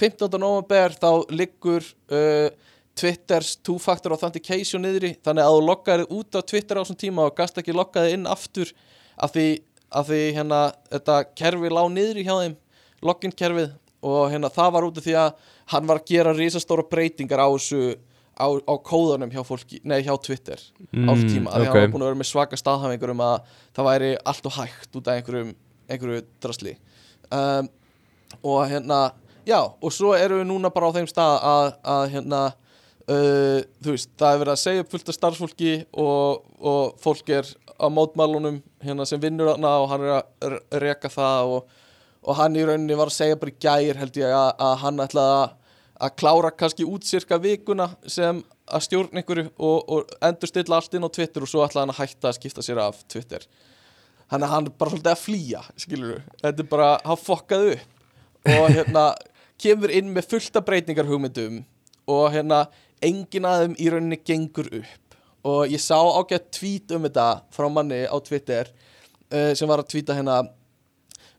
15. 0.00 0.38
november 0.40 0.94
þá 0.96 1.10
liggur 1.32 1.84
uh, 2.12 2.48
Twitters 2.92 3.56
two-factor 3.64 4.12
authentication 4.12 4.84
niðri 4.84 5.14
þannig 5.24 5.46
að 5.46 5.54
þú 5.56 5.60
loggaði 5.66 6.08
út 6.12 6.36
á 6.36 6.40
Twitter 6.44 6.78
á 6.78 6.82
þessum 6.82 7.00
tíma 7.00 7.26
og 7.26 7.36
gast 7.38 7.58
ekki 7.60 7.74
loggaði 7.76 8.18
inn 8.18 8.28
aftur 8.28 8.72
af 9.22 9.34
því, 9.34 9.46
af 9.92 10.08
því 10.08 10.20
hérna 10.38 10.60
þetta 10.90 11.18
kerfi 11.38 11.72
lá 11.72 11.82
niðri 11.92 12.26
hjá 12.26 12.34
þeim 12.40 12.56
login 13.02 13.34
kerfið 13.38 13.72
og 14.02 14.30
hérna 14.32 14.50
það 14.52 14.72
var 14.76 14.86
út 14.88 14.98
af 14.98 15.06
því 15.06 15.18
að 15.18 15.50
hann 15.72 15.90
var 15.90 16.00
að 16.00 16.08
gera 16.10 16.34
risastóra 16.36 16.84
breytingar 16.90 17.42
á 17.42 17.48
þessu 17.54 17.82
á, 18.38 18.46
á 18.48 18.74
kóðunum 18.82 19.32
hjá 19.32 19.42
fólki, 19.46 19.80
nei 19.84 20.00
hjá 20.02 20.14
Twitter 20.20 20.58
á 20.58 21.10
þessu 21.12 21.28
tíma, 21.28 21.52
af 21.52 21.60
því 21.60 21.66
að 21.66 21.70
hann 21.70 21.84
var 21.84 21.92
búin 21.92 22.04
að 22.04 22.10
vera 22.10 22.20
með 22.22 22.30
svaka 22.30 22.58
staðhæfingur 22.58 23.12
um 23.14 23.24
að 23.26 23.52
það 23.76 23.88
væri 23.90 24.10
allt 24.32 24.48
og 24.48 24.56
hægt 24.56 24.98
út 24.98 25.10
af 25.10 25.20
einhverjum, 25.20 25.52
einhverju 25.88 26.24
drasli. 26.42 26.74
Um, 27.32 27.70
og 28.42 28.64
hérna 28.70 29.00
já, 29.46 29.60
og 29.60 29.94
svo 29.94 30.14
erum 30.16 30.42
við 30.42 30.50
núna 30.50 30.72
bara 30.72 30.90
á 30.90 30.96
þeim 30.96 31.08
stað 31.10 31.36
að, 31.52 31.70
að 31.94 32.04
hérna 32.16 32.42
uh, 32.50 33.58
þú 33.82 33.94
veist, 33.94 34.12
það 34.18 34.34
er 34.34 34.42
verið 34.42 34.54
að 34.54 34.62
segja 34.62 34.84
upp 34.84 34.94
fullt 34.94 35.12
af 35.12 35.18
starfsfólki 35.18 35.74
og, 35.92 36.42
og 36.58 37.02
fólk 37.02 37.32
er 37.38 37.52
á 37.82 37.86
mótmálunum 37.90 38.60
hérna 38.84 39.06
sem 39.08 39.20
vinnur 39.22 39.50
þarna 39.52 39.72
og 39.82 39.88
hann 39.90 40.04
er 40.06 40.12
að 40.18 40.46
r- 40.52 40.62
reka 40.84 41.10
það 41.12 41.54
og, 41.56 41.74
og 42.22 42.38
hann 42.38 42.56
í 42.56 42.62
rauninni 42.68 42.96
var 42.98 43.10
að 43.10 43.16
segja 43.18 43.38
bara 43.40 43.52
í 43.52 43.58
gær 43.66 44.00
held 44.00 44.18
ég 44.22 44.34
að, 44.38 44.50
að 44.62 44.76
hann 44.84 45.02
ætlaði 45.04 45.36
að, 45.40 45.56
að 46.06 46.14
klára 46.22 46.52
kannski 46.62 46.86
út 46.88 47.06
cirka 47.08 47.38
vikuna 47.42 47.88
sem 48.06 48.40
að 48.72 48.84
stjórn 48.86 49.18
einhverju 49.20 49.48
og, 49.58 49.90
og 49.96 50.14
endur 50.24 50.50
stilla 50.50 50.78
allt 50.78 50.94
inn 50.96 51.04
á 51.06 51.10
Twitter 51.12 51.44
og 51.44 51.50
svo 51.50 51.64
ætlaði 51.66 51.84
hann 51.88 51.94
að 51.96 52.00
hætta 52.04 52.30
að 52.30 52.38
skipta 52.38 52.64
sér 52.64 52.80
af 52.84 53.02
Twitter. 53.10 53.44
Hann 54.32 54.46
er 54.46 54.70
bara 54.78 54.94
svolítið 54.94 55.12
að 55.12 55.20
flýja 55.26 55.60
skilur 55.76 56.22
þetta 56.40 56.62
er 56.64 56.70
bara, 56.70 56.92
hann 57.04 57.20
fokkaði 57.20 57.74
upp. 57.74 57.90
Og 58.48 58.64
hérna 58.78 59.04
kemur 59.62 59.92
inn 59.94 60.08
með 60.14 60.30
fullta 60.32 60.62
breytingar 60.64 61.06
hugmyndum 61.10 61.60
og 62.10 62.24
hérna 62.34 62.64
engin 63.04 63.46
að 63.46 63.60
þeim 63.66 63.74
í 63.82 63.90
rauninni 63.92 64.18
gengur 64.26 64.70
upp 64.80 65.01
og 65.44 65.66
ég 65.70 65.80
sá 65.82 65.98
ágætt 65.98 66.50
tweet 66.54 66.92
um 66.94 67.06
þetta 67.08 67.28
frá 67.54 67.68
manni 67.70 68.04
á 68.06 68.16
Twitter 68.22 68.68
uh, 69.32 69.52
sem 69.54 69.68
var 69.68 69.82
að 69.82 69.90
tweeta 69.94 70.16
hérna 70.18 70.42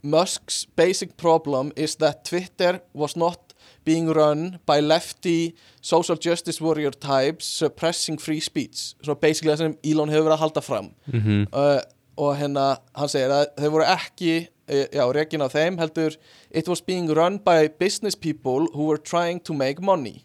Musk's 0.04 0.66
basic 0.76 1.16
problem 1.16 1.72
is 1.78 1.95
that 1.95 2.26
Twitter 2.26 2.82
was 2.93 3.16
not 3.16 3.54
being 3.86 4.10
run 4.12 4.60
by 4.66 4.82
lefty 4.82 5.56
social 5.82 6.18
justice 6.18 6.60
warrior 6.62 6.91
types 6.91 7.45
suppressing 7.45 8.18
free 8.18 8.39
speech. 8.39 8.95
Svo 9.04 9.16
basically 9.16 9.54
það 9.54 9.62
sem 9.62 9.78
Elon 9.84 10.12
hefur 10.12 10.28
verið 10.28 10.36
að 10.38 10.43
halda 10.43 10.64
fram. 10.64 10.89
Mhm. 11.08 11.47
uh, 11.54 11.82
og 12.18 12.36
hérna 12.38 12.78
hann 12.93 13.10
segir 13.10 13.32
að 13.34 13.47
þeir 13.58 13.72
voru 13.74 13.86
ekki 13.89 14.34
uh, 14.70 14.86
já, 14.93 15.04
rekin 15.16 15.41
á 15.41 15.49
þeim 15.49 15.80
heldur 15.80 16.18
it 16.51 16.68
was 16.68 16.82
being 16.82 17.10
run 17.10 17.39
by 17.39 17.68
business 17.80 18.16
people 18.16 18.68
who 18.74 18.86
were 18.86 18.97
trying 18.99 19.39
to 19.39 19.54
make 19.54 19.82
money. 19.82 20.24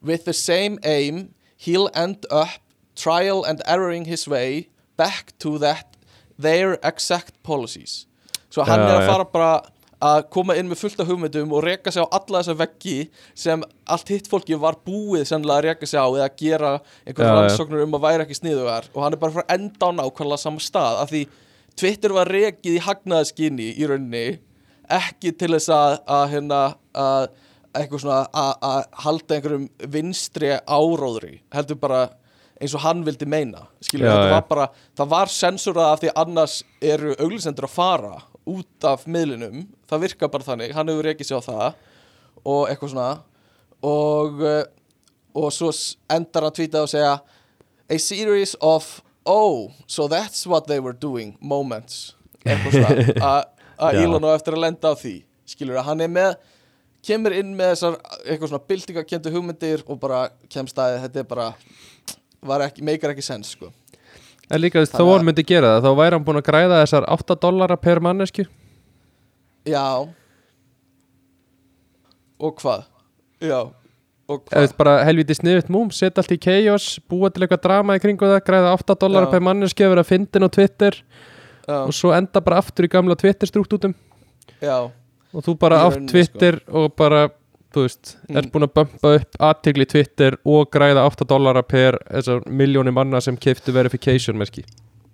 With 0.00 0.24
the 0.24 0.32
same 0.32 0.78
aim 0.84 1.34
he'll 1.56 1.90
end 1.94 2.24
up 2.30 2.60
trial 2.98 3.44
and 3.46 3.62
erroring 3.66 4.04
his 4.10 4.26
way 4.28 4.68
back 4.98 5.32
to 5.38 5.58
that 5.62 5.96
their 6.40 6.78
exact 6.82 7.34
policies. 7.42 8.06
Svo 8.50 8.64
hann 8.66 8.80
Já, 8.80 8.88
er 8.88 9.00
að 9.00 9.10
fara 9.10 9.26
bara 9.32 9.50
að 9.98 10.20
koma 10.30 10.54
inn 10.54 10.68
með 10.70 10.84
fullt 10.84 11.00
af 11.02 11.08
hugmyndum 11.10 11.52
og 11.58 11.64
reka 11.64 11.90
sig 11.90 12.04
á 12.06 12.06
alla 12.06 12.38
þessa 12.38 12.54
veggi 12.60 12.98
sem 13.34 13.64
allt 13.90 14.12
hitt 14.12 14.28
fólki 14.30 14.54
var 14.58 14.78
búið 14.86 15.24
sennilega 15.26 15.58
að 15.58 15.66
reka 15.66 15.88
sig 15.90 15.98
á 15.98 16.06
eða 16.06 16.28
gera 16.38 16.70
einhverjum 17.02 17.26
Já, 17.26 17.34
já. 17.34 17.40
rannsóknur 17.40 17.82
um 17.82 17.96
að 17.98 18.04
væri 18.06 18.26
ekki 18.26 18.38
sniðugar. 18.38 18.88
Og 18.94 19.02
hann 19.02 19.16
er 19.16 19.22
bara 19.22 19.34
að 19.34 19.42
að 19.42 19.56
enda 19.56 19.90
á 19.90 19.96
nákvæmlega 19.98 20.44
sama 20.44 20.62
stað 20.62 21.02
af 21.02 21.10
því 21.10 21.24
Twitter 21.78 22.14
var 22.14 22.30
rekið 22.30 22.78
í 22.78 22.84
hagnaðaskinni 22.86 23.68
í 23.74 23.90
rauninni 23.90 24.24
ekki 24.98 25.34
til 25.38 25.52
þess 25.56 25.70
að, 25.74 25.98
að 26.06 26.24
hérna 26.32 26.62
að 26.96 27.28
eitthvað 27.76 28.02
svona 28.02 28.20
að, 28.32 28.52
að 28.70 28.78
halda 29.04 29.36
einhverjum 29.36 29.66
vinstri 29.92 30.54
áróðri 30.64 31.34
heldur 31.54 31.78
bara 31.82 32.00
eins 32.58 32.74
og 32.74 32.82
hann 32.82 33.04
vildi 33.06 33.26
meina 33.28 33.66
skilur, 33.84 34.08
Já, 34.08 34.32
var 34.32 34.46
bara, 34.48 34.66
það 34.98 35.10
var 35.12 35.32
sensurað 35.32 35.92
af 35.92 36.02
því 36.02 36.12
annars 36.22 36.56
eru 36.82 37.14
auglisendur 37.18 37.68
að 37.68 37.74
fara 37.74 38.14
út 38.48 38.88
af 38.88 39.04
miðlinum, 39.06 39.66
það 39.88 40.04
virkar 40.06 40.32
bara 40.32 40.46
þannig 40.46 40.74
hann 40.76 40.90
hefur 40.90 41.08
rekið 41.10 41.30
sig 41.30 41.38
á 41.38 41.42
það 41.44 41.66
og 42.48 42.62
eitthvað 42.70 42.94
svona. 42.94 43.10
Og, 43.84 44.40
uh, 44.42 44.62
og 45.38 45.52
svo 45.54 45.70
endar 46.10 46.48
hann 46.48 46.56
tvítið 46.56 46.80
að 46.80 46.90
segja 46.94 47.12
a 47.88 47.98
series 48.02 48.56
of 48.60 49.02
oh, 49.28 49.70
so 49.86 50.08
that's 50.08 50.46
what 50.46 50.66
they 50.66 50.80
were 50.80 50.96
doing 50.96 51.36
moments. 51.40 52.16
Að-. 52.44 53.44
Elon 53.78 54.24
á 54.26 54.34
eftir 54.34 54.56
að 54.56 54.64
lenda 54.64 54.90
á 54.90 54.94
því 54.98 55.20
skilur 55.48 55.78
að 55.78 55.90
hann 55.92 56.00
er 56.02 56.10
með 56.10 56.32
kemur 57.06 57.34
inn 57.36 57.52
með 57.56 57.74
þessar 57.74 57.98
eitthvað 58.24 58.50
svona 58.50 58.68
byltingakendu 58.72 59.32
hugmyndir 59.32 59.84
og 59.86 60.00
bara 60.02 60.24
kemst 60.50 60.80
að 60.82 60.96
þetta 61.04 61.22
er 61.22 61.28
bara 61.30 61.46
ekki, 62.42 62.82
meikar 62.82 63.10
ekki 63.14 63.22
sens 63.22 63.50
sko. 63.56 63.72
En 64.50 64.60
líka 64.60 64.80
Þannig 64.80 65.00
að- 65.00 65.16
hann 65.18 65.26
myndi 65.26 65.44
gera 65.46 65.74
það 65.80 65.84
þá 65.84 65.96
væri 65.98 66.12
hann 66.16 66.24
búin 66.24 66.40
að 66.42 66.46
græða 66.48 66.82
þessar 66.84 67.04
8 67.08 67.36
dollara 67.40 67.76
per 67.76 68.00
mannesku 68.00 68.46
já. 69.66 70.08
Og 72.38 72.54
hvað? 72.62 72.84
Já, 73.42 73.58
og 74.28 74.44
eða 74.50 74.66
hvað? 74.68 74.76
bara 74.78 75.04
helviti 75.06 75.34
sniðut 75.34 75.68
múm, 75.72 75.90
setja 75.94 76.22
allt 76.22 76.32
í 76.34 76.38
chaos 76.42 76.86
búa 77.10 77.30
til 77.32 77.42
eitthvað 77.46 77.62
drama 77.62 77.96
í 77.98 78.02
kringu 78.02 78.26
það 78.28 78.44
græða 78.46 78.72
8 78.78 78.96
dollara 78.98 79.30
per 79.30 79.40
mannesku 79.40 79.84
að 79.86 79.92
vera 79.94 80.04
fyndin 80.06 80.46
á 80.46 80.50
Twitter 80.50 80.98
já, 81.68 81.78
og 81.86 81.92
svo 81.94 82.12
enda 82.16 82.40
bara 82.40 82.58
aftur 82.62 82.86
í 82.86 82.90
gamla 82.92 83.16
Twitter 83.18 83.46
struktútum 83.50 83.94
já, 84.62 84.90
og 85.34 85.44
þú 85.44 85.56
bara 85.58 85.82
átt 85.86 85.98
rauninni, 85.98 86.10
Twitter 86.12 86.60
og 86.68 86.94
bara, 86.96 87.28
þú 87.74 87.84
veist, 87.84 88.16
Mm. 88.28 88.36
ert 88.40 88.52
búin 88.52 88.64
að 88.66 88.74
bumpa 88.78 89.14
upp 89.18 89.38
aðtigli 89.48 89.86
Twitter 89.86 90.36
og 90.44 90.70
græða 90.72 91.04
8 91.08 91.26
dollara 91.28 91.62
per 91.62 91.98
þessar 92.08 92.44
miljóni 92.48 92.92
manna 92.92 93.20
sem 93.20 93.36
keiftu 93.36 93.72
verification 93.76 94.38
merki 94.40 94.64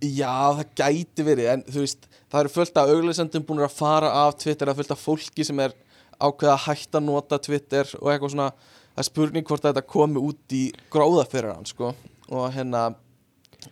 já, 0.04 0.52
það 0.54 0.66
gæti 0.76 1.24
verið 1.24 1.48
en 1.52 1.62
þú 1.64 1.80
veist, 1.84 2.06
það 2.30 2.40
eru 2.44 2.52
fullt 2.54 2.76
af 2.76 2.88
auglýsendum 2.92 3.44
búin 3.48 3.62
að 3.64 3.74
fara 3.78 4.10
af 4.26 4.36
Twitter, 4.38 4.66
það 4.66 4.72
er 4.74 4.78
fullt 4.82 4.90
af 4.94 5.04
fólki 5.06 5.44
sem 5.46 5.60
er 5.60 5.72
ákveða 6.20 6.54
að 6.54 6.64
hætta 6.68 6.98
að 7.00 7.04
nota 7.08 7.38
Twitter 7.42 7.88
og 8.00 8.10
eitthvað 8.12 8.34
svona 8.34 8.50
það 8.94 8.98
er 9.02 9.08
spurning 9.08 9.44
hvort 9.48 9.62
þetta 9.66 9.82
komi 9.90 10.20
út 10.22 10.52
í 10.54 10.64
gróða 10.92 11.24
fyrir 11.30 11.54
hann 11.54 11.66
sko 11.66 11.94
og 12.30 12.52
hérna 12.54 12.94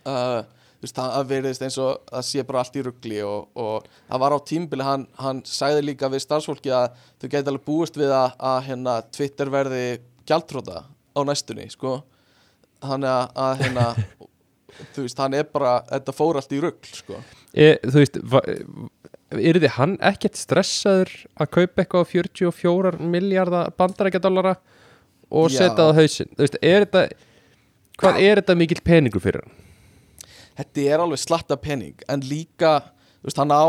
uh, 0.05 0.43
veist, 0.83 0.97
það 0.97 1.27
veriðist 1.29 1.65
eins 1.65 1.77
og 1.81 2.01
það 2.09 2.25
sé 2.29 2.43
bara 2.47 2.63
allt 2.63 2.77
í 2.79 2.83
ruggli 2.85 3.19
og, 3.25 3.49
og 3.59 3.87
það 4.09 4.23
var 4.23 4.35
á 4.35 4.39
tímbili, 4.49 4.85
hann, 4.87 5.05
hann 5.19 5.41
sagði 5.47 5.85
líka 5.89 6.09
við 6.11 6.25
starfsfólki 6.25 6.73
að 6.75 6.97
þau 7.21 7.27
geti 7.27 7.51
alveg 7.51 7.65
búist 7.67 7.99
við 7.99 8.13
að, 8.15 8.35
að 8.39 8.59
hérna, 8.69 8.97
Twitter 9.15 9.53
verði 9.53 9.85
gjaldtróta 10.29 10.83
á 10.89 11.19
næstunni 11.27 11.69
sko. 11.71 12.01
Þannig 12.83 13.13
að, 13.13 13.25
að 13.45 13.63
hérna 13.63 13.87
þú 14.95 15.05
veist, 15.05 15.23
hann 15.23 15.37
er 15.39 15.47
bara, 15.53 15.77
þetta 15.91 16.17
fór 16.17 16.39
allt 16.41 16.55
í 16.55 16.61
ruggl 16.63 16.93
sko. 16.99 17.21
E, 17.53 17.75
Þú 17.85 17.97
veist, 18.01 18.19
er 19.33 19.59
þið 19.63 19.75
hann 19.77 19.97
ekkert 20.11 20.37
stressaður 20.37 21.13
að 21.37 21.51
kaupa 21.57 21.83
eitthvað 21.83 22.07
á 22.07 22.11
44 22.11 23.11
miljardar 23.13 23.75
bandarækjadólara 23.77 24.55
og 25.33 25.53
setja 25.53 25.75
það 25.77 25.93
á 25.93 25.97
hausinn? 25.99 26.33
Þú 26.33 26.45
veist, 26.45 26.57
er 26.61 26.85
þetta 26.85 27.05
hvað 27.99 28.23
er 28.23 28.41
þetta 28.41 28.57
mikill 28.57 28.81
peningur 28.85 29.23
fyrir 29.23 29.45
hann? 29.45 29.59
Þetta 30.59 30.85
er 30.87 31.03
alveg 31.03 31.21
slatta 31.21 31.57
pening 31.59 32.03
en 32.11 32.23
líka, 32.27 32.79
þú 33.21 33.29
veist, 33.29 33.41
hann 33.41 33.53
á 33.53 33.65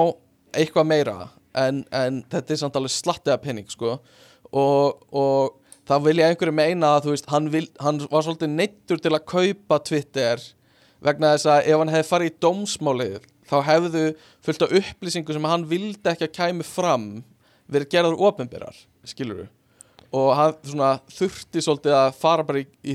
eitthvað 0.54 0.88
meira 0.90 1.18
en, 1.58 1.84
en 1.94 2.22
þetta 2.32 2.54
er 2.54 2.62
samt 2.62 2.78
alveg 2.78 2.94
slatta 2.94 3.36
pening, 3.42 3.68
sko. 3.70 3.98
Og, 4.54 5.04
og 5.14 5.60
það 5.88 6.08
vilja 6.08 6.30
einhverju 6.30 6.56
meina 6.56 6.94
að, 6.96 7.06
þú 7.06 7.14
veist, 7.14 7.30
hann, 7.32 7.50
vil, 7.52 7.66
hann 7.82 8.02
var 8.10 8.26
svolítið 8.26 8.54
neittur 8.54 9.02
til 9.02 9.14
að 9.14 9.26
kaupa 9.30 9.80
Twitter 9.86 10.42
vegna 11.04 11.34
þess 11.34 11.50
að 11.52 11.70
ef 11.70 11.82
hann 11.82 11.92
hefði 11.92 12.10
farið 12.10 12.30
í 12.30 12.36
dómsmálið 12.44 13.18
þá 13.50 13.56
hefðu 13.68 14.04
fullt 14.44 14.64
af 14.64 14.74
upplýsingu 14.80 15.36
sem 15.36 15.48
hann 15.50 15.66
vildi 15.68 16.10
ekki 16.12 16.28
að 16.28 16.36
kæmi 16.38 16.66
fram 16.66 17.08
verið 17.68 17.90
gerðar 17.92 18.22
opinberar, 18.28 18.78
skilur 19.08 19.48
og 20.14 20.30
hann 20.38 20.54
svona 20.62 20.92
þurfti 21.10 21.62
svolítið 21.64 21.96
að 21.98 22.12
fara 22.20 22.46
bara 22.46 22.62
í, 22.62 22.66
í 22.86 22.94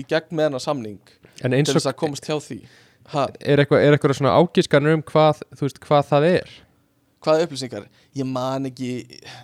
í 0.00 0.04
gegn 0.08 0.36
með 0.36 0.50
hennar 0.50 0.64
samning 0.64 1.00
En 1.40 1.50
til 1.50 1.58
eins 1.58 1.72
og 1.72 1.78
þess 1.78 1.90
að 1.90 1.98
komast 2.00 2.28
hjá 2.28 2.36
því 2.40 2.60
ha, 3.12 3.28
er 3.40 3.62
eitthvað, 3.62 3.84
er 3.84 3.96
eitthvað 3.96 4.18
svona 4.18 4.34
ágískanur 4.38 4.98
um 4.98 5.06
hvað, 5.06 5.44
veist, 5.60 5.80
hvað 5.84 6.10
það 6.10 6.28
er? 6.30 6.58
hvaða 7.24 7.46
upplýsingar? 7.46 7.86
Ég 8.16 8.26
man 8.26 8.68
ekki 8.70 8.90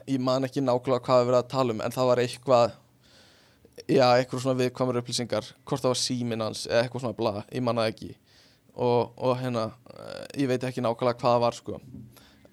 ég 0.08 0.20
man 0.22 0.46
ekki 0.48 0.64
nákvæmlega 0.64 1.04
hvað 1.04 1.22
við 1.22 1.30
verið 1.30 1.40
að 1.42 1.50
tala 1.52 1.74
um 1.74 1.82
en 1.84 1.94
það 1.94 2.10
var 2.10 2.22
eitthvað 2.22 2.76
já, 3.84 4.06
eitthvað 4.06 4.44
svona 4.44 4.60
viðkvæmur 4.62 5.00
upplýsingar 5.02 5.50
hvort 5.68 5.84
það 5.84 5.92
var 5.92 6.00
síminn 6.00 6.44
hans 6.44 6.64
eða 6.70 6.84
eitthvað 6.84 7.04
svona 7.04 7.18
bla 7.18 7.34
ég 7.52 7.64
man 7.64 7.82
það 7.82 7.92
ekki. 7.92 8.12
Og, 8.76 9.12
og 9.16 9.38
hérna, 9.40 9.70
eh, 9.92 10.24
ég 10.42 10.50
veit 10.50 10.64
ekki 10.68 10.84
nákvæmlega 10.84 11.20
hvað 11.20 11.34
það 11.34 11.44
var 11.44 11.56
sko. 11.56 11.80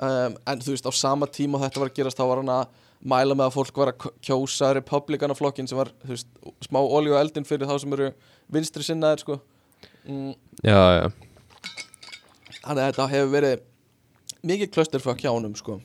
Um, 0.03 0.35
en 0.49 0.61
þú 0.63 0.73
veist, 0.73 0.87
á 0.87 0.91
sama 0.95 1.27
tíma 1.29 1.59
þetta 1.61 1.81
var 1.81 1.91
að 1.91 1.97
gerast 1.99 2.19
þá 2.19 2.25
var 2.25 2.41
hann 2.41 2.51
að 2.51 2.77
mæla 3.13 3.35
með 3.35 3.49
að 3.49 3.55
fólk 3.57 3.79
var 3.79 3.91
að 3.91 4.05
kjósa 4.25 4.71
republikanaflokkin 4.77 5.67
sem 5.69 5.77
var, 5.77 5.91
þú 6.03 6.15
veist, 6.15 6.29
smá 6.65 6.79
olíu 6.81 7.13
og 7.13 7.19
eldin 7.19 7.47
fyrir 7.47 7.67
þá 7.69 7.75
sem 7.83 7.95
eru 7.95 8.09
vinstri 8.51 8.87
sinnaðir 8.87 9.23
sko 9.23 9.37
mm, 10.07 10.33
Já, 10.63 10.79
já, 10.99 11.11
Þannig 12.63 12.79
að 12.79 12.87
þetta 12.87 13.07
hefur 13.11 13.33
verið 13.33 13.65
mikið 14.47 14.71
klösterfakk 14.75 15.23
hjá 15.23 15.31
honum 15.33 15.55
sko. 15.59 15.79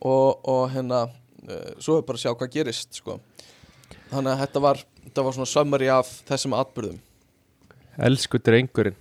Og, 0.00 0.48
og 0.48 0.62
hérna 0.72 1.02
uh, 1.10 1.72
svo 1.82 1.98
er 1.98 2.06
bara 2.08 2.16
að 2.16 2.24
sjá 2.24 2.32
hvað 2.32 2.54
gerist 2.54 2.96
sko. 3.02 3.18
Þannig 4.10 4.32
að 4.32 4.42
þetta 4.46 4.62
var, 4.64 4.80
þetta 5.04 5.24
var 5.26 5.36
svona 5.36 5.50
summary 5.52 5.90
af 5.92 6.08
þessum 6.30 6.56
atbyrðum 6.56 7.00
elsku 8.00 8.40
drengurinn. 8.40 8.96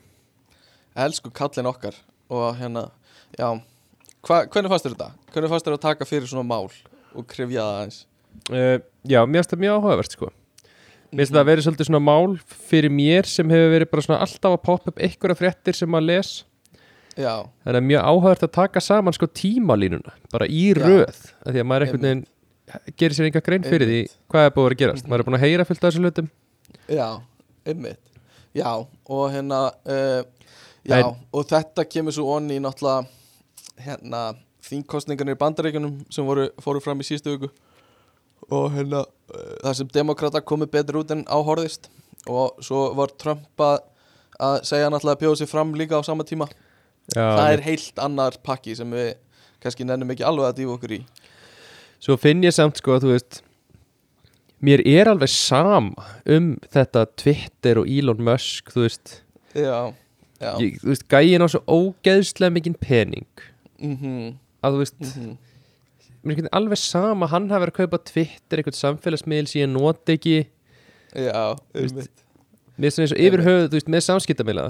Elsku 1.00 1.32
kallin 1.32 1.70
okkar. 1.70 1.96
Og 2.30 2.56
hérna, 2.60 2.90
já. 3.38 3.48
Hva, 4.26 4.44
hvernig 4.52 4.72
fannst 4.72 4.86
þér 4.86 4.96
þetta? 4.96 5.10
Hvernig 5.34 5.54
fannst 5.54 5.68
þér 5.68 5.78
að 5.78 5.86
taka 5.86 6.08
fyrir 6.10 6.30
svona 6.30 6.48
mál 6.48 6.68
og 7.16 7.28
krifja 7.30 7.64
það 7.64 7.78
aðeins? 7.78 8.00
uh, 8.52 8.76
Já, 9.08 9.22
mér 9.26 9.40
finnst 9.40 9.54
það 9.56 9.64
mjög 9.64 9.78
áhugavert 9.80 10.16
sko 10.18 10.32
Mér 11.10 11.24
finnst 11.24 11.34
það 11.34 11.42
að 11.42 11.50
vera 11.50 11.64
svolítið 11.66 11.88
svona 11.90 12.02
mál 12.06 12.36
fyrir 12.70 12.94
mér 12.94 13.26
sem 13.30 13.50
hefur 13.50 13.72
verið 13.74 13.90
bara 13.90 14.06
svona 14.06 14.20
alltaf 14.26 14.56
að 14.56 14.64
poppa 14.68 14.92
upp 14.92 15.00
einhverja 15.02 15.38
fréttir 15.40 15.78
sem 15.78 15.90
maður 15.90 16.08
les. 16.12 16.34
Já, 17.20 17.34
Það 17.66 17.78
er 17.80 17.86
mjög 17.90 18.04
áhugavert 18.06 18.44
að 18.46 18.52
taka 18.56 18.84
saman 18.84 19.16
sko 19.18 19.28
tímalínuna 19.28 20.14
bara 20.32 20.46
í 20.48 20.68
röð 20.78 21.08
af 21.10 21.50
því 21.50 21.64
að 21.64 21.68
maður 21.68 21.86
einhvern 21.88 22.06
veginn 22.06 22.22
gerir 23.02 23.18
sér 23.18 23.28
enga 23.28 23.42
grein 23.44 23.66
fyrir 23.66 23.90
því 23.90 24.02
hvað 24.30 24.46
er 24.46 24.54
búið 24.56 24.68
að 24.68 24.76
að 24.76 24.82
gerast. 24.84 25.08
Maður 25.10 25.24
er 25.24 25.28
búin 25.28 25.40
að 25.40 25.46
heyra 25.48 25.66
fullt 25.68 25.82
af 25.82 25.90
þessu 25.90 26.04
hlutum. 26.04 26.30
Já, 26.88 27.08
einmitt. 27.66 28.00
Já, 28.56 28.70
og 29.10 29.24
hérna 29.34 29.64
uh, 29.90 30.22
já, 30.86 31.00
En- 31.00 31.18
og 31.34 31.50
þetta 31.50 31.86
kemur 31.90 32.16
svo 32.16 32.30
onni 32.38 32.60
í 32.60 32.64
náttúrulega 32.64 33.10
hérna 33.84 34.22
þingkostningarnir 34.70 35.38
í 35.38 35.42
bandaríkjunum 35.42 35.98
sem 36.14 36.26
voru, 36.28 36.50
fóru 36.62 36.82
fram 36.84 37.02
í 37.02 37.08
síðustu 37.08 37.34
viku 37.36 37.50
og 38.54 38.72
hérna 38.74 39.04
uh, 39.06 39.54
þar 39.64 39.78
sem 39.80 39.92
demokrata 39.94 40.42
komið 40.42 40.72
betur 40.78 41.02
út 41.02 41.14
en 41.16 41.26
áhorðist 41.30 41.90
og 42.30 42.60
svo 42.66 42.90
var 42.98 43.14
Trump 43.22 43.64
að, 43.64 43.84
að 44.38 44.58
segja 44.70 44.90
náttúrulega 44.92 45.18
að 45.18 45.24
bjóða 45.24 45.40
sér 45.42 45.52
fram 45.52 45.76
líka 45.78 46.00
á 46.00 46.04
sama 46.06 46.26
tíma. 46.28 46.50
Já, 47.10 47.24
það 47.24 47.52
er 47.54 47.64
heilt 47.66 48.02
annar 48.04 48.38
pakki 48.46 48.76
sem 48.78 48.90
við 48.94 49.14
kannski 49.64 49.88
nennum 49.88 50.12
ekki 50.14 50.26
alveg 50.28 50.50
að 50.50 50.58
dýfa 50.60 50.76
okkur 50.76 50.98
í. 51.00 51.00
Svo 52.00 52.18
finn 52.22 52.44
ég 52.46 52.56
samt 52.56 52.80
sko 52.80 52.96
að 52.96 53.08
þú 53.08 53.14
veist 53.16 53.42
Mér 54.60 54.82
er 54.84 55.08
alveg 55.08 55.32
sama 55.32 56.04
um 56.28 56.52
þetta 56.68 57.06
Twitter 57.20 57.80
og 57.80 57.88
Elon 57.88 58.20
Musk 58.28 58.74
þú 58.74 58.84
veist, 58.84 59.14
Já, 59.56 59.96
já. 60.36 60.52
Ég, 60.60 60.82
þú 60.82 60.92
veist 60.92 61.06
gæin 61.08 61.44
á 61.44 61.48
svo 61.48 61.64
ógeðslega 61.64 62.52
mikinn 62.58 62.76
pening. 62.76 63.48
Mm 63.80 64.36
að 64.60 64.76
þú 64.76 64.82
veist, 64.84 65.00
-hmm. 65.00 65.38
Mér 66.24 66.36
ekki 66.36 66.52
alveg 66.60 66.80
sama 66.82 67.28
hann 67.32 67.50
hafi 67.52 67.66
verið 67.66 67.74
að 67.76 67.80
kaupa 67.84 68.00
Twitter, 68.10 68.60
eitthvað 68.62 68.80
samfélagsmiðl 68.80 69.48
sem 69.52 69.62
ég 69.64 69.70
noti 69.74 70.16
ekki. 70.18 70.38
Já, 71.16 71.56
einmitt. 71.74 72.24
mér 72.80 72.90
er 72.90 72.96
svona 72.96 73.08
eins 73.08 73.16
og 73.16 73.22
yfir 73.28 73.44
höfuð, 73.46 73.68
þú 73.72 73.78
veist, 73.80 73.92
með 73.96 74.06
samskiptamiðla 74.08 74.66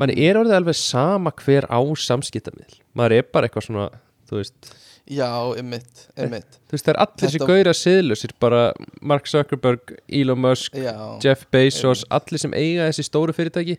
mann 0.00 0.10
er 0.16 0.38
orðið 0.40 0.56
alveg 0.56 0.78
sama 0.78 1.30
hver 1.42 1.66
á 1.68 1.78
samskiptamiðl, 2.02 2.78
maður 2.98 3.18
er 3.20 3.28
bara 3.32 3.48
eitthvað 3.48 3.66
svona, 3.68 3.84
þú 4.30 4.40
veist. 4.40 4.72
Já, 5.12 5.28
einmitt, 5.58 6.04
einmitt. 6.16 6.58
Þú 6.70 6.76
veist, 6.76 6.86
það 6.86 6.92
er 6.94 7.00
allir 7.04 7.22
þessi 7.22 7.38
Þetta- 7.38 7.48
gauðra 7.50 7.72
siðlusir 7.76 8.32
bara 8.40 8.60
Mark 9.02 9.26
Zuckerberg, 9.26 9.96
Elon 10.08 10.38
Musk 10.40 10.76
Já, 10.78 10.94
Jeff 11.22 11.46
Bezos, 11.50 12.04
allir 12.08 12.38
sem 12.38 12.54
eiga 12.54 12.86
þessi 12.88 13.04
stóru 13.08 13.34
fyrirtæki. 13.34 13.78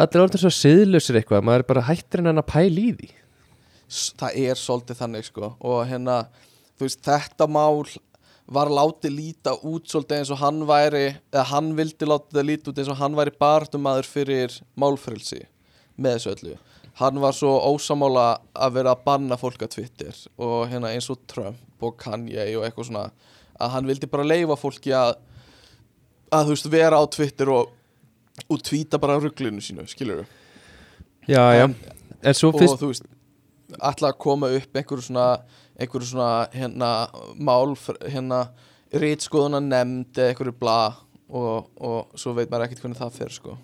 Allir 0.00 0.22
orðin 0.22 0.38
svo 0.44 0.52
siðlusir 0.54 1.18
eitthvað 1.18 1.42
maður 1.48 1.64
er 1.64 1.68
bara 1.72 1.86
hættir 1.88 2.22
en 2.22 2.30
hann 2.30 2.40
að 2.42 2.50
pæla 2.52 2.84
í 2.84 2.92
því 3.00 3.08
það 3.90 4.38
er 4.44 4.60
svolítið 4.60 5.00
þannig 5.02 5.26
sko. 5.28 5.52
Og 5.60 5.82
hérna, 5.90 6.16
þú 6.78 6.86
veist, 6.86 7.02
þetta 7.06 7.48
mál 7.50 7.84
var 8.50 8.70
látið 8.72 9.14
líta 9.14 9.54
út 9.62 9.86
svolítið 9.90 10.16
eins 10.18 10.32
og 10.34 10.40
hann 10.42 10.64
væri 10.66 11.04
eða 11.30 11.44
hann 11.52 11.72
vildi 11.78 12.08
láta 12.08 12.34
það 12.34 12.48
líta 12.48 12.72
út 12.72 12.80
eins 12.82 12.90
og 12.90 12.98
hann 12.98 13.18
væri 13.18 13.34
barndumæður 13.38 14.08
fyrir 14.10 14.56
málfrelsi 14.80 15.44
með 16.00 16.16
þessu 16.16 16.32
öllu. 16.34 16.56
Hann 17.00 17.20
var 17.22 17.32
svo 17.36 17.52
ósamála 17.70 18.24
að 18.54 18.74
vera 18.80 18.94
að 18.96 19.04
banna 19.06 19.38
fólk 19.38 19.62
að 19.64 19.76
Twitter 19.76 20.16
og 20.42 20.64
hérna 20.72 20.90
eins 20.94 21.06
og 21.12 21.20
Trump 21.30 21.84
og 21.86 21.94
Kanye 22.02 22.48
og 22.58 22.66
eitthvað 22.66 22.88
svona 22.90 23.04
að 23.60 23.74
hann 23.76 23.86
vildi 23.88 24.08
bara 24.10 24.26
leifa 24.26 24.56
fólki 24.58 24.92
að 24.96 25.14
að 26.34 26.48
þú 26.48 26.54
veist 26.56 26.68
vera 26.72 26.98
á 26.98 27.04
Twitter 27.10 27.50
og 27.54 27.76
og 28.48 28.60
tvíta 28.64 28.98
bara 28.98 29.18
rugglinu 29.20 29.60
sínu, 29.60 29.84
skilur 29.90 30.24
já, 31.28 31.42
já, 31.54 31.64
En- 32.22 32.34
svo 32.34 32.48
og 32.54 32.60
fyrst 32.60 32.80
þú 32.80 32.88
veist 32.92 33.04
ætla 33.78 34.10
að 34.12 34.18
koma 34.22 34.50
upp 34.56 34.76
einhverju 34.76 35.06
svona 35.06 35.28
einhverju 35.80 36.10
svona 36.10 36.32
hérna 36.54 36.90
mál 37.38 37.74
hérna 38.02 38.42
rítskoðuna 38.90 39.62
nefnd 39.64 40.18
eða 40.18 40.34
einhverju 40.34 40.56
bla 40.60 40.80
og, 41.30 41.70
og 41.78 42.18
svo 42.18 42.34
veit 42.36 42.50
maður 42.50 42.68
ekkert 42.68 42.84
hvernig 42.84 43.00
það 43.00 43.18
fer 43.18 43.34
sko 43.34 43.56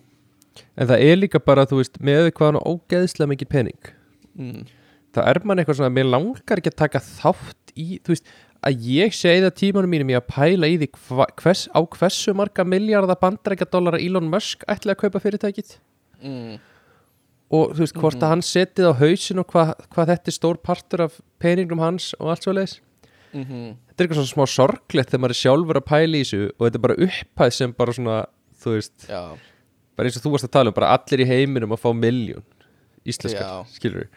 en 0.77 0.89
það 0.89 1.05
er 1.05 1.21
líka 1.21 1.43
bara, 1.43 1.67
þú 1.69 1.83
veist, 1.83 2.01
með 2.01 2.31
hvað 2.31 2.53
hann 2.53 2.61
á 2.63 2.69
ógeðslega 2.71 3.33
mikið 3.33 3.53
pening 3.53 3.93
mm. 4.39 4.67
þá 5.17 5.23
er 5.27 5.43
mann 5.45 5.61
eitthvað 5.61 5.81
svona, 5.81 5.93
mér 5.93 6.09
langar 6.09 6.63
ekki 6.63 6.73
að 6.73 6.83
taka 6.85 7.03
þátt 7.05 7.75
í, 7.75 7.99
þú 8.01 8.15
veist 8.15 8.31
að 8.67 8.87
ég 8.89 9.13
segi 9.15 9.43
það 9.45 9.59
tímanum 9.61 9.93
mínum 9.93 10.15
í 10.15 10.17
að 10.17 10.31
pæla 10.31 10.71
í 10.71 10.79
því 10.81 10.89
hva, 11.11 11.27
hvers, 11.43 11.67
á 11.71 11.81
hversu 11.85 12.33
marga 12.35 12.65
miljardar 12.67 13.19
bandarækja 13.21 13.69
dólara 13.71 14.01
Elon 14.01 14.31
Musk 14.33 14.65
ætli 14.71 14.95
að 14.95 15.05
kaupa 15.05 15.23
fyrirtækið 15.23 15.77
Mm. 16.23 16.57
Og 17.51 17.77
þú 17.77 17.85
veist, 17.85 17.99
hvort 18.01 18.23
að 18.23 18.33
hann 18.35 18.43
setið 18.43 18.91
á 18.91 19.01
hausin 19.01 19.43
og 19.43 19.47
hvað 19.53 19.73
hva 19.95 20.07
þetta 20.11 20.33
er 20.33 20.37
stór 20.37 20.59
partur 20.59 21.05
af 21.07 21.21
peningum 21.43 21.83
hans 21.83 22.13
og 22.19 22.33
allt 22.33 22.47
svo 22.47 22.57
leiðis 22.57 22.81
Mm 23.37 23.45
-hmm. 23.45 23.77
þetta 23.89 23.99
er 23.99 24.07
eitthvað 24.07 24.21
svona 24.21 24.35
smá 24.35 24.47
sorglegt 24.49 25.11
þegar 25.11 25.21
maður 25.21 25.35
er 25.35 25.43
sjálfur 25.43 25.77
að 25.77 25.89
pæla 25.91 26.17
í 26.17 26.23
þessu 26.23 26.43
og 26.57 26.63
þetta 26.67 26.79
er 26.79 26.85
bara 26.87 27.01
upphæð 27.07 27.51
sem 27.53 27.73
bara 27.73 27.93
svona, 27.93 28.17
þú 28.63 28.71
veist, 28.77 29.09
já, 29.09 29.23
bara 29.97 30.09
eins 30.09 30.17
og 30.17 30.23
þú 30.23 30.31
varst 30.31 30.49
að 30.49 30.55
tala 30.57 30.71
um 30.71 30.75
bara 30.75 30.93
allir 30.95 31.21
í 31.21 31.27
heiminum 31.27 31.73
að 31.73 31.83
fá 31.85 31.91
miljón 31.93 32.45
íslenskar, 33.05 33.67
skilur 33.69 34.09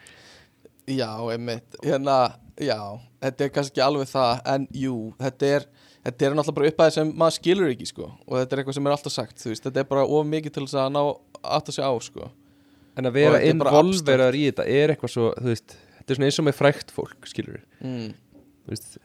já, 0.86 1.10
einmitt. 1.32 1.76
Hérna, 1.84 2.34
já, 2.58 3.00
þetta 3.20 3.44
er 3.44 3.50
kannski 3.50 3.80
alveg 3.80 4.08
það 4.08 4.40
en 4.46 4.68
jú, 4.72 5.14
þetta 5.18 5.46
er 5.46 5.66
þetta 6.04 6.26
er 6.26 6.34
náttúrulega 6.34 6.56
bara 6.56 6.70
uppæði 6.72 6.96
sem 6.96 7.12
maður 7.12 7.36
skilur 7.36 7.70
ekki 7.70 7.86
sko 7.86 8.06
og 8.26 8.38
þetta 8.38 8.52
er 8.52 8.58
eitthvað 8.62 8.74
sem 8.74 8.86
er 8.86 8.92
alltaf 8.92 9.12
sagt, 9.12 9.36
þú 9.42 9.52
veist 9.52 9.64
þetta 9.64 9.80
er 9.80 9.90
bara 9.90 10.06
of 10.06 10.26
mikið 10.26 10.52
til 10.52 10.64
þess 10.64 10.80
að 10.80 10.92
ná 10.96 11.02
átt 11.44 11.68
að 11.68 11.76
segja 11.76 11.92
á 11.92 11.94
sko 12.00 12.30
en 12.98 13.06
að 13.10 13.12
vera 13.20 13.40
er 13.40 13.50
involveraður 13.54 14.38
í 14.38 14.46
þetta 14.50 14.66
er 14.66 14.94
eitthvað 14.94 15.14
svo, 15.14 15.30
þú 15.38 15.52
veist 15.52 15.76
þetta 15.98 16.10
er 16.12 16.18
svona 16.18 16.30
eins 16.30 16.40
og 16.42 16.46
með 16.48 16.58
frækt 16.58 16.90
fólk, 16.94 17.28
skilur 17.30 17.60
mm. 17.80 18.08
þú 18.66 18.74
veist, 18.74 18.98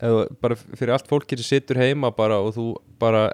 eða 0.00 0.26
bara 0.40 0.58
fyrir 0.60 0.94
allt 0.96 1.08
fólki 1.10 1.38
sem 1.40 1.48
situr 1.60 1.80
heima 1.80 2.10
bara 2.16 2.40
og 2.44 2.52
þú 2.56 2.66
bara 3.00 3.24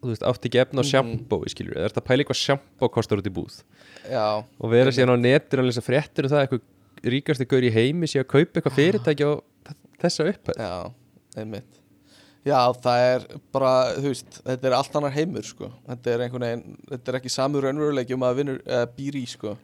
þú 0.00 0.12
veist, 0.14 0.24
átt 0.24 0.46
ekki 0.48 0.60
efna 0.62 0.80
á 0.80 0.84
Mhm. 0.84 0.90
sjampói 0.92 1.50
skilur, 1.52 1.76
eða 1.76 1.90
þetta 1.90 2.06
pæli 2.08 2.24
hvað 2.28 2.40
sjampó 2.40 2.88
kostar 2.92 3.20
út 3.20 3.26
í 3.28 3.32
búð. 3.36 3.58
Já, 4.08 4.44
og 4.44 4.70
vera 4.72 4.90
síðan 4.90 5.12
á 5.12 5.16
netur 5.20 5.60
og 5.60 5.68
lesa 5.68 5.84
fréttir 5.84 6.24
og 6.24 6.32
það 6.32 6.46
eitthvað 6.46 7.10
ríkasti 7.12 7.48
gaur 7.48 7.64
í 7.68 7.72
heimi 7.72 8.08
sé 8.08 8.20
að 8.22 8.30
kaupa 8.32 8.60
eitthvað 8.60 8.78
fyrirtæki 8.78 9.28
á 9.28 9.32
þessa 10.00 10.28
upphæð. 10.32 10.56
Já, 10.56 10.92
einmitt 11.36 11.79
Já, 12.46 12.58
það 12.80 13.06
er 13.06 13.24
bara, 13.52 13.72
þú 14.00 14.10
veist, 14.14 14.40
þetta 14.46 14.68
er 14.70 14.76
allt 14.78 14.94
annar 14.96 15.12
heimur, 15.12 15.44
sko. 15.44 15.68
Þetta 15.88 16.12
er 16.12 16.22
einhvern 16.24 16.46
veginn, 16.46 16.78
þetta 16.88 17.12
er 17.12 17.18
ekki 17.20 17.32
samur 17.34 17.66
raunveruleiki 17.66 18.16
um 18.16 18.24
að 18.24 18.38
vinnur, 18.40 18.60
uh, 18.64 18.84
býr 18.96 19.18
í, 19.20 19.26
sko. 19.28 19.56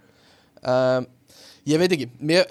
Um, 0.60 1.08
Ég 1.66 1.80
veit 1.82 1.90
ekki, 1.90 2.06
mér, 2.22 2.44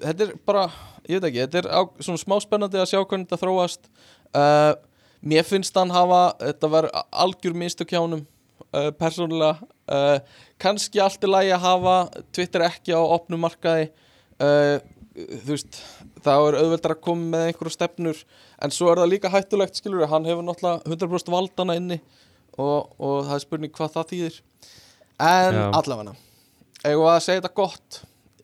þetta 0.00 0.24
er 0.24 0.30
bara, 0.48 0.64
ég 1.06 1.20
veit 1.20 1.28
ekki, 1.28 1.44
þetta 1.44 1.60
er 1.60 1.68
á, 1.70 1.80
svona 2.02 2.18
smá 2.18 2.32
spennandi 2.42 2.80
að 2.82 2.88
sjá 2.90 2.98
hvernig 2.98 3.28
þetta 3.28 3.38
þróast. 3.38 3.86
Uh, 4.34 4.72
Mér 5.26 5.46
finnst 5.46 5.74
hann 5.78 5.90
hafa, 5.94 6.36
þetta 6.42 6.68
var 6.70 6.88
algjör 7.10 7.54
mistök 7.58 7.94
hjá 7.94 8.00
honum, 8.00 8.24
uh, 8.68 8.90
persónulega. 8.98 9.68
Uh, 9.86 10.42
Kannski 10.62 11.00
allt 11.02 11.22
í 11.22 11.30
lagi 11.30 11.54
að 11.54 11.64
hafa 11.64 11.94
Twitter 12.34 12.66
ekki 12.66 12.94
á 12.94 13.00
opnum 13.00 13.42
markaði. 13.46 13.88
Þú 14.36 15.48
veist, 15.48 15.78
það 16.26 16.46
er 16.50 16.58
auðveldar 16.60 16.94
að 16.96 17.02
koma 17.06 17.30
með 17.32 17.46
einhverju 17.50 17.74
stefnur. 17.74 18.20
En 18.62 18.74
svo 18.74 18.90
er 18.92 19.00
það 19.02 19.12
líka 19.12 19.32
hættulegt, 19.32 19.80
skilur 19.80 20.08
hann 20.10 20.28
hefur 20.28 20.46
náttúrulega 20.46 20.82
100% 20.90 21.32
valdana 21.34 21.76
inni 21.78 22.00
og, 22.56 22.92
og 22.98 23.18
það 23.26 23.34
er 23.38 23.44
spurning 23.44 23.74
hvað 23.76 23.94
það 23.96 24.12
þýðir. 24.12 24.38
En 25.26 25.56
Já. 25.56 25.64
allavega, 25.80 26.16
eigum 26.84 27.08
að 27.08 27.22
segja 27.24 27.40
þetta 27.40 27.56
gott 27.56 28.00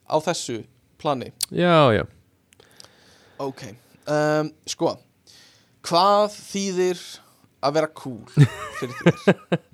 á 0.09 0.17
þessu 0.25 0.63
plani? 1.03 1.33
Já, 1.51 1.93
já, 1.99 2.05
Ok, 3.43 3.65
um, 4.07 4.53
sko 4.71 4.93
Hvað 5.83 6.29
þýðir 6.37 7.01
að 7.63 7.75
vera 7.75 7.89
cool 7.99 8.23
fyrir 8.79 8.95
þér? 9.03 9.63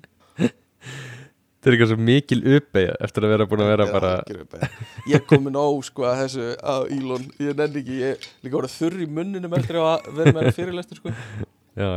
þetta 1.59 1.69
er 1.69 1.75
eitthvað 1.75 1.91
svo 1.91 2.07
mikil 2.07 2.39
uppeyja 2.55 2.95
eftir 3.03 3.25
að 3.25 3.33
vera 3.33 3.47
búin 3.51 3.63
að 3.65 3.71
vera 3.73 3.85
er 3.85 3.93
bara. 3.93 4.69
Ég 5.11 5.25
kom 5.27 5.43
með 5.45 5.55
nóg 5.57 5.81
sko 5.87 6.07
að 6.07 6.21
þessu 6.23 6.47
á 6.63 6.75
Ílon 6.95 7.25
Ég 7.43 7.59
nenni 7.59 7.83
ekki, 7.83 7.97
ég 7.99 8.27
líka 8.45 8.55
voru 8.55 8.71
þurr 8.71 9.03
í 9.03 9.09
munninum 9.19 9.55
eftir 9.59 9.79
að 9.81 10.07
vera 10.15 10.35
með 10.39 10.51
fyrirlestur 10.55 11.01
sko. 11.01 11.13
Já 11.79 11.89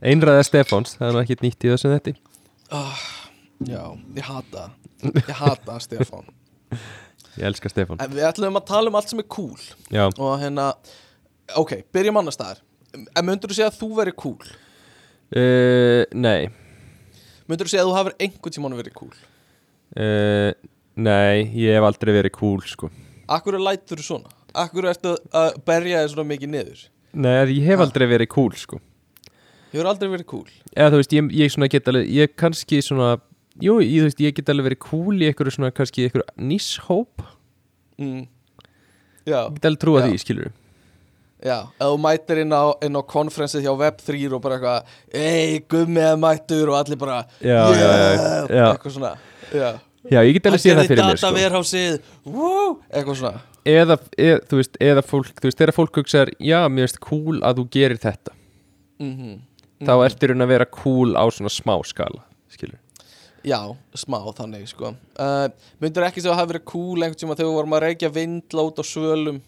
Einræða 0.00 0.46
Stefáns, 0.48 0.94
það 0.96 1.10
er 1.10 1.16
nú 1.16 1.22
ekkert 1.24 1.42
nýtt 1.44 1.66
í 1.66 1.72
þessum 1.74 1.92
þetta 1.92 2.14
ah, 2.72 3.02
Já, 3.68 3.82
ég 4.16 4.30
hata 4.30 4.70
Ég 5.04 5.36
hata 5.36 5.76
Stefán. 5.80 6.26
Ég 7.36 7.44
elska 7.48 7.70
Stefán. 7.72 8.00
En 8.00 8.10
við 8.12 8.26
ætlum 8.28 8.58
að 8.58 8.66
tala 8.68 8.90
um 8.90 8.98
allt 8.98 9.12
sem 9.12 9.20
er 9.22 9.28
cool. 9.32 9.60
Já, 9.92 10.06
Og 10.10 10.34
hérna, 10.40 10.72
ok, 11.56 11.78
byrjum 11.92 12.20
annars 12.20 12.36
staðar. 12.36 12.60
En 12.92 13.24
myndur 13.24 13.52
þú 13.52 13.56
segja 13.56 13.70
að 13.70 13.78
þú 13.80 13.90
veri 14.00 14.14
cool? 14.18 14.50
uh, 15.30 16.02
nei 16.14 16.50
Myndur 17.50 17.66
þú 17.66 17.72
segja 17.74 17.84
að 17.84 17.90
þú 17.90 17.96
hafur 17.98 18.14
einhvern 18.26 18.54
tímann 18.56 18.76
verið 18.78 18.94
cool? 19.00 19.14
uh, 19.98 20.52
Nei, 21.00 21.46
ég 21.56 21.74
hef 21.78 21.86
aldrei 21.86 22.12
verið 22.14 22.34
cool 22.36 22.60
sko 22.68 22.90
Akkur 23.30 23.56
er 23.58 23.62
lætur 23.64 24.00
þú 24.00 24.06
svona? 24.06 24.30
Akkur 24.58 24.86
ertu 24.90 25.16
að 25.36 25.58
berja 25.66 26.00
þér 26.04 26.12
svona 26.14 26.28
mikið 26.32 26.50
niður? 26.54 26.80
Nei, 27.14 27.34
ég 27.56 27.66
hef 27.70 27.82
aldrei 27.82 28.06
verið 28.10 28.30
cool 28.34 28.54
sko 28.58 28.80
Hefur 29.70 29.86
aldrei 29.90 30.08
verið 30.10 30.26
cool? 30.30 30.48
Eða 30.74 30.92
þú 30.94 30.98
veist, 31.02 31.12
ég, 31.14 31.28
ég 31.38 31.52
svona 31.54 31.68
get 31.70 31.90
alveg 31.90 32.08
Ég 32.10 32.32
kannski 32.38 32.80
svona 32.82 33.12
Jú, 33.60 33.76
ég, 33.82 34.06
veist, 34.06 34.22
ég 34.22 34.34
get 34.34 34.48
alveg 34.50 34.70
verið 34.70 34.80
cool 34.86 35.18
í 35.20 35.26
einhverju 35.28 35.52
svona 35.58 35.70
kannski 35.74 36.06
einhverju 36.08 36.26
níshóp 36.50 37.26
Mm. 38.00 38.22
Já, 39.28 39.42
Ég 39.50 39.56
get 39.58 39.66
alveg 39.68 39.80
trúa 39.82 40.00
Já. 40.00 40.06
því, 40.08 40.20
skilur 40.22 40.46
já, 41.44 41.56
ef 41.66 41.84
þú 41.90 41.98
mætir 42.04 42.40
inn 42.44 42.52
á, 42.52 42.62
á 42.76 43.02
konferensið 43.10 43.64
hjá 43.66 43.72
Web3 43.80 44.18
og 44.36 44.42
bara 44.44 44.58
eitthvað 44.58 45.20
Ei, 45.20 45.60
gummi 45.70 46.02
eða 46.02 46.18
mættur 46.20 46.72
og 46.72 46.78
allir 46.80 47.00
bara 47.00 47.20
Já, 47.40 47.60
já. 47.74 48.66
Eitthvað 48.70 48.96
svona. 48.96 49.12
Já, 49.50 49.70
Já, 50.10 50.20
ég 50.24 50.32
get 50.36 50.48
alveg 50.48 50.62
séð 50.62 50.78
það 50.80 50.90
fyrir 50.90 51.04
mér 51.04 51.20
sko. 51.20 51.28
dataverhásið 51.28 51.96
Woo, 52.24 52.66
eitthvað 52.88 53.20
svona. 53.20 53.42
Eða, 53.68 53.96
eða, 54.16 54.40
þú 54.48 54.60
veist, 54.62 54.78
eða 54.80 55.04
fólk 55.04 55.32
Þú 55.36 55.48
veist, 55.50 55.60
þegar 55.60 55.76
fólk 55.76 56.00
hugsaðar 56.00 56.32
Já, 56.40 56.58
mér 56.72 56.88
veist 56.88 57.00
cool 57.04 57.40
að 57.44 57.60
þú 57.60 57.66
gerir 57.76 58.00
þetta. 58.00 58.36
Mm 59.02 59.38
Þá 59.80 59.94
ertu 60.04 60.28
raun 60.28 60.44
að 60.44 60.50
vera 60.50 60.66
cool 60.76 61.14
á 61.16 61.24
svona 61.32 61.48
smá 61.52 61.72
skala 61.88 62.20
Skilur. 62.52 62.76
Já, 63.46 63.56
smá 63.96 64.18
þannig 64.36 64.66
sko. 64.68 64.90
Uh, 65.16 65.46
Myndur 65.80 66.04
ekki 66.04 66.20
sem 66.20 66.28
að 66.32 66.36
hafa 66.42 66.50
verið 66.50 66.66
cool 66.68 67.00
einhvern 67.00 67.16
tíma 67.22 67.36
þegar 67.38 67.48
við 67.48 67.56
vorum 67.56 67.76
að 67.78 67.84
reykja 67.86 68.10
vindla 68.12 68.64
út 68.68 68.80
á 68.80 68.84
svölum 68.84 69.38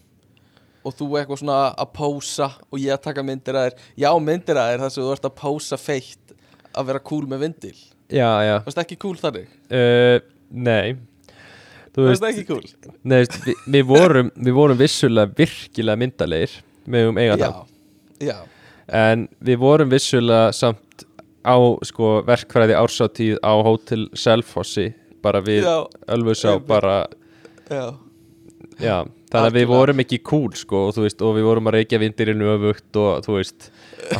og 0.83 0.95
þú 0.97 1.07
eitthvað 1.19 1.41
svona 1.43 1.57
að 1.79 1.93
pósa 1.95 2.49
og 2.69 2.81
ég 2.81 2.93
að 2.95 3.05
taka 3.07 3.23
myndir 3.25 3.57
að 3.59 3.69
þér. 3.69 3.87
Já, 4.03 4.09
myndir 4.19 4.59
að 4.59 4.69
þér 4.73 4.83
þar 4.83 4.93
sem 4.95 5.03
þú 5.03 5.15
ert 5.15 5.27
að 5.29 5.35
pósa 5.39 5.79
feitt 5.79 6.35
að 6.73 6.89
vera 6.89 7.03
cool 7.07 7.25
með 7.29 7.43
vindil. 7.47 7.75
Já, 8.13 8.29
já. 8.45 8.55
Varst 8.65 8.81
ekki 8.83 8.99
cool 9.01 9.17
þannig? 9.21 9.49
uh, 9.73 10.19
Nei. 10.53 10.95
Varst 11.97 12.25
ekki 12.25 12.43
cool? 12.49 12.63
nei, 13.05 13.21
við, 13.45 13.57
við, 13.69 13.83
vorum, 13.85 14.31
við 14.33 14.55
vorum 14.57 14.79
vissulega 14.79 15.29
virkilega 15.37 15.99
myndalegir 16.01 16.55
Með 16.89 17.09
um 17.11 17.19
eiga 17.21 17.35
það 17.37 17.59
Já, 18.17 18.25
já, 18.25 18.37
En 19.03 19.27
við 19.45 19.59
vorum 19.61 19.91
vissulega 19.93 20.47
samt 20.57 21.05
á 21.45 21.57
sko 21.85 22.15
verkfræði 22.25 22.75
ársáttíð 22.79 23.37
á 23.45 23.53
Hótel 23.61 24.07
Selfossi 24.17 24.87
bara 25.23 25.41
við 25.45 25.67
Ölfusá 26.11 26.55
bara, 26.65 27.03
já. 27.69 27.93
Já 28.81 28.97
þannig 29.33 29.49
að 29.49 29.55
við 29.57 29.67
vorum 29.71 30.01
ekki 30.03 30.19
cool 30.29 30.51
sko 30.57 30.81
og 30.89 30.97
veist 31.01 31.23
og 31.25 31.33
við 31.37 31.47
vorum 31.47 31.69
að 31.71 31.75
reykja 31.79 31.99
vindirinn 32.01 32.43
öfugt 32.53 32.99
og 33.01 33.23
þú 33.25 33.37
veist 33.39 33.67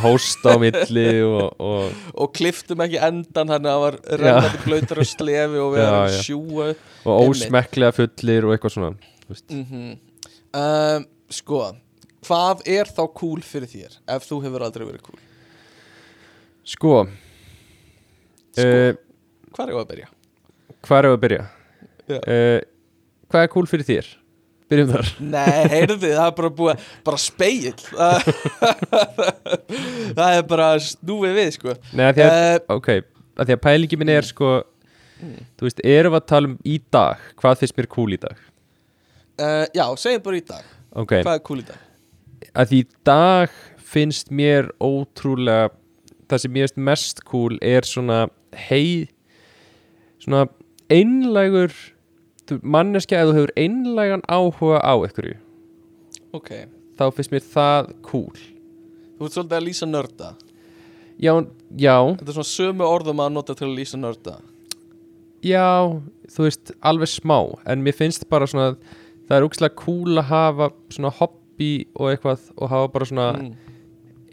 hósta 0.02 0.54
á 0.54 0.56
milli 0.62 1.06
og, 1.26 1.60
og 1.62 2.18
Og 2.24 2.32
kliftum 2.34 2.82
ekki 2.84 2.98
endan 3.04 3.52
þannig 3.52 3.70
að 3.70 3.74
það 3.74 3.84
var 3.84 3.98
rennandi 4.22 4.62
blöytur 4.64 5.02
og 5.04 5.08
slefi 5.10 5.62
og 5.62 5.74
við 5.76 5.84
já. 5.84 6.18
sjúa 6.24 6.66
og 6.72 7.12
Einmitt. 7.14 7.44
ósmekklega 7.44 7.94
fullir 8.00 8.48
og 8.48 8.54
eitthvað 8.56 8.76
svona 8.76 8.94
mm 9.50 9.94
um, 10.54 11.06
Sko, 11.34 11.60
hvað 12.26 12.60
er 12.70 12.90
þá 12.94 13.02
cool 13.16 13.40
fyrir 13.42 13.70
þér 13.70 13.94
ef 14.14 14.26
þú 14.28 14.36
hefur 14.44 14.62
aldrei 14.66 14.84
verið 14.86 15.06
cool? 15.06 15.22
sko, 16.64 16.92
Sko, 18.54 18.66
uh, 18.66 18.92
hvað 19.54 19.64
er 19.64 19.72
ég 19.74 19.80
að 19.80 19.88
byrja? 19.94 20.10
hvað 20.84 20.98
er 21.00 21.08
að 21.08 21.16
byrja? 21.24 21.46
Uh, 22.04 22.60
hvað 23.32 23.46
er 23.46 23.50
cool 23.54 23.66
fyrir 23.70 23.88
þér? 23.88 24.10
Byrjum 24.74 24.92
þar. 24.92 25.08
Nei, 25.32 25.62
heyrðu 25.72 25.96
þið, 26.02 26.12
það 26.18 26.28
er 26.28 26.36
bara 26.42 26.52
búið 26.60 26.84
bara 27.08 27.22
speil 27.22 27.72
Það 30.18 30.36
er 30.38 30.46
bara 30.50 30.68
snúið 30.82 31.34
við, 31.38 31.50
sko. 31.56 31.74
Nei, 31.96 32.04
að 32.10 32.18
því 32.18 32.24
að, 32.26 32.44
uh, 32.44 32.76
ok, 32.78 32.90
að 33.40 33.48
því 33.50 33.56
að 33.56 33.62
pælingi 33.66 33.98
minn 34.00 34.12
er 34.14 34.28
sko 34.28 34.50
þú 35.24 35.68
veist, 35.68 35.80
erum 35.86 36.14
við 36.14 36.20
að 36.20 36.26
tala 36.34 36.50
um 36.50 36.56
í 36.68 36.76
dag? 36.92 37.22
Hvað 37.40 37.60
finnst 37.62 37.78
mér 37.78 37.88
cool 37.94 38.16
í 38.16 38.20
dag? 38.20 38.42
uh, 39.40 39.64
Já, 39.74 39.84
segjum 40.02 40.24
bara 40.26 40.40
í 40.40 40.44
dag. 40.50 40.66
Ok, 40.94 41.12
Hvað 41.24 41.38
er 41.38 41.44
cool 41.48 41.62
í 41.62 41.66
dag? 41.70 41.80
að 42.54 42.68
því 42.70 42.78
í 42.82 42.86
dag 43.08 43.54
finnst 43.94 44.28
mér 44.34 44.68
ótrúlega 44.84 45.70
það 46.28 46.42
sem 46.42 46.52
mér 46.54 46.66
finnst 46.68 46.82
mest 46.90 47.22
cool 47.30 47.54
er 47.64 47.86
svona 47.88 48.20
hei 48.68 49.08
svona 50.22 50.44
einlægur 50.92 51.72
þú- 52.48 52.60
manneskja 52.62 53.20
ef 53.22 53.28
þú 53.30 53.34
hefur 53.38 53.52
einlægan 53.56 54.22
áhuga 54.28 54.80
á 54.84 54.94
einhverju 54.96 55.36
Ok, 56.34 56.50
þá 56.98 57.04
finnst 57.14 57.30
mér 57.30 57.44
það 57.46 57.92
cool. 58.02 58.34
Þú 59.18 59.24
ert 59.28 59.32
svolítið 59.36 59.56
að 59.60 59.66
lýsa 59.68 59.86
nörda. 59.86 60.30
Já, 61.22 61.32
já, 61.78 61.94
Þetta 62.18 62.28
er 62.32 62.34
svona 62.34 62.50
sömu 62.50 62.84
orðum 62.90 63.20
að 63.22 63.32
nota 63.36 63.54
til 63.54 63.68
að 63.68 63.76
lýsa 63.78 63.96
nörda. 64.02 64.34
Já 65.46 66.02
þú 66.26 66.46
veist, 66.48 66.72
alveg 66.82 67.08
smá 67.12 67.38
en 67.70 67.84
mér 67.84 67.94
finnst 67.94 68.26
bara 68.28 68.46
svona 68.50 68.74
það 69.28 69.36
er 69.38 69.46
úkslega 69.46 69.76
cool 69.76 70.18
að 70.18 70.24
hafa 70.32 70.70
svona 70.90 71.12
hobby 71.20 71.86
og 71.94 72.10
eitthvað 72.10 72.40
og 72.58 72.68
hafa 72.72 72.88
bara 72.96 73.04
svona 73.12 73.28
mm. 73.38 73.52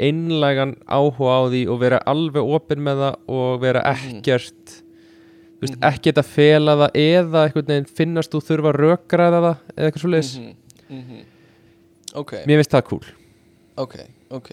einlægan 0.02 0.74
áhuga 0.90 1.36
á 1.38 1.42
því 1.52 1.62
og 1.70 1.80
vera 1.84 2.00
alveg 2.10 2.50
opinn 2.58 2.82
með 2.86 3.04
það 3.04 3.16
og 3.38 3.62
vera 3.62 3.82
Mhm. 3.92 4.18
ekkert 4.18 4.82
þú 5.62 5.68
veist, 5.68 5.78
Mhm. 5.78 5.84
ekkert 5.94 6.18
að 6.18 6.26
fela 6.26 6.76
það 6.76 6.92
eða 7.02 7.44
einhvern 7.46 7.68
veginn 7.68 7.86
finnast 7.86 8.32
þú 8.34 8.42
þurfa 8.48 8.72
að 8.74 8.80
rökræða 8.82 9.42
það 9.46 9.58
eða 9.78 9.86
eitthvað 9.92 10.02
svo 10.02 10.10
leis 10.12 10.32
Mhm, 10.38 10.56
mhm. 10.90 11.26
Ok, 12.16 12.32
mér 12.46 12.58
finnst 12.60 12.72
það 12.74 12.84
cool. 12.90 13.06
Ok, 13.78 13.96
ok. 14.32 14.50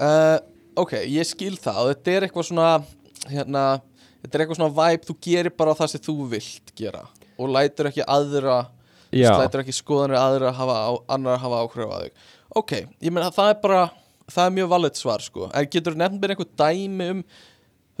Uh, 0.00 0.38
Ok, 0.76 0.92
ég 1.06 1.26
skil 1.26 1.56
það. 1.58 1.76
Og 1.76 1.88
þetta 1.94 2.12
er 2.16 2.22
eitthvað 2.26 2.46
svona 2.48 2.84
hérna, 3.28 3.80
þetta 4.22 4.34
er 4.34 4.40
eitthvað 4.46 4.56
svona 4.56 4.74
vibe 4.78 5.04
þú 5.04 5.14
gerir 5.20 5.50
bara 5.56 5.74
það 5.74 5.88
sem 5.90 6.00
þú 6.00 6.28
vilt 6.30 6.72
gera 6.76 7.02
og 7.38 7.48
lætur 7.50 7.88
ekki 7.90 8.04
aðra 8.06 8.68
já, 9.12 9.30
lætur 9.36 9.60
ekki 9.62 9.74
skoðanir 9.76 10.16
aðra 10.16 10.52
hafa 10.54 10.76
á, 10.88 10.90
annar 11.08 11.38
hafa 11.38 11.60
áhrif 11.66 11.90
að 11.90 12.00
þau 12.06 12.10
Ok, 12.56 12.72
ég 13.02 13.12
meina 13.12 13.30
það 13.30 13.50
er 13.50 13.60
bara 13.62 13.90
það 14.30 14.46
er 14.46 14.54
mjög 14.56 14.68
valið 14.70 14.94
svar 14.96 15.20
sko. 15.20 15.50
En 15.54 15.66
getur 15.66 15.94
nefnt 15.94 16.20
mér 16.20 16.34
einhver 16.34 16.48
dæmi 16.56 17.10
um 17.10 17.24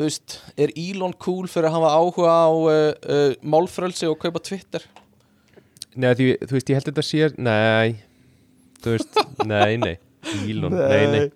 þú 0.00 0.06
veist, 0.08 0.38
er 0.56 0.70
Elon 0.80 1.12
cool 1.20 1.44
fyrir 1.50 1.68
að 1.68 1.74
hafa 1.76 1.88
áhuga 2.00 2.32
á 2.32 2.48
uh, 2.48 2.76
uh, 3.04 3.32
málfrölsi 3.44 4.08
og 4.08 4.16
kaupa 4.22 4.40
Twitter? 4.40 4.86
Nei, 6.00 6.14
því, 6.16 6.28
þú 6.46 6.56
veist, 6.56 6.70
ég 6.72 6.78
held 6.78 6.88
þetta 6.88 7.04
sé 7.04 7.28
nei, 7.36 7.90
þú 8.80 8.94
veist, 8.96 9.20
nei, 9.52 9.74
nei. 9.82 9.96
Elon, 10.46 10.72
nei, 10.76 11.04
nei. 11.12 11.26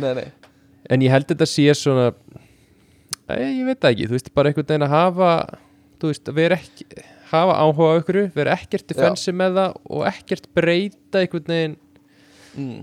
Nei, 0.00 0.12
nei 0.18 0.28
En 0.92 1.00
ég 1.04 1.12
held 1.14 1.28
þetta 1.30 1.46
sé 1.48 1.62
svona 1.78 2.10
Æ, 3.30 3.36
Ég 3.40 3.62
veit 3.68 3.84
ekki, 3.88 4.04
þú 4.10 4.16
veist, 4.18 4.28
bara 4.36 4.50
einhvern 4.50 4.66
veginn 4.68 4.84
að 4.84 4.92
hafa 4.92 5.30
Þú 6.02 6.10
veist, 6.10 6.28
að 6.28 6.36
vera 6.40 6.58
ekki 6.60 6.86
Hafa 7.30 7.54
áhuga 7.62 7.86
á 7.88 7.94
ykkur, 8.02 8.18
vera 8.34 8.56
ekkert 8.60 8.88
defensi 8.92 9.32
með 9.32 9.56
það 9.56 9.76
Og 9.96 10.02
ekkert 10.10 10.48
breyta 10.52 11.22
einhvern 11.22 11.48
veginn. 11.54 11.76
Mm. 12.60 12.82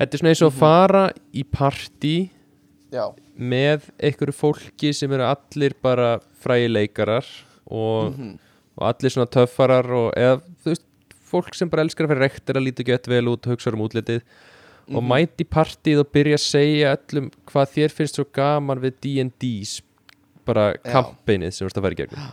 Þetta 0.00 0.10
er 0.16 0.22
svona 0.24 0.32
eins 0.34 0.42
og 0.42 0.50
að 0.50 0.56
Mhm. 0.56 0.60
fara 0.64 1.02
í 1.30 1.44
partí 1.46 2.14
Já, 2.90 3.04
Með 3.36 3.88
einhverju 4.02 4.34
fólki 4.34 4.92
sem 4.96 5.12
eru 5.14 5.26
allir 5.28 5.76
bara 5.82 6.18
frægi 6.42 6.70
leikarar 6.70 7.26
Og, 7.70 8.12
mhm, 8.12 8.36
og 8.78 8.86
allir 8.90 9.14
svona 9.14 9.30
töffarar 9.30 9.90
Og 9.94 10.08
eða, 10.18 10.40
þú 10.62 10.72
veist, 10.72 10.86
fólk 11.30 11.54
sem 11.54 11.70
bara 11.70 11.86
elskar 11.86 12.08
að 12.08 12.14
fyrir 12.14 12.26
rektir 12.26 12.58
Að 12.58 12.66
líta 12.66 12.86
gett 12.86 13.10
vel 13.10 13.26
út, 13.30 13.50
hugsa 13.50 13.74
um 13.74 13.86
útlitið 13.86 14.24
og 14.90 15.04
mhm. 15.04 15.06
mæti 15.06 15.44
partíð 15.46 16.00
og 16.02 16.08
byrja 16.10 16.34
að 16.34 16.42
segja 16.42 16.94
öllum 16.96 17.28
hvað 17.46 17.74
þér 17.76 17.92
finnst 17.94 18.16
svo 18.18 18.24
gaman 18.34 18.80
við 18.82 18.96
D&D's 19.04 19.76
bara 20.48 20.72
Já. 20.72 20.96
kampeinið 20.96 21.52
sem 21.54 21.68
ert 21.68 21.78
að 21.78 21.84
fara 21.84 21.94
í 21.94 21.98
gegnum. 22.00 22.24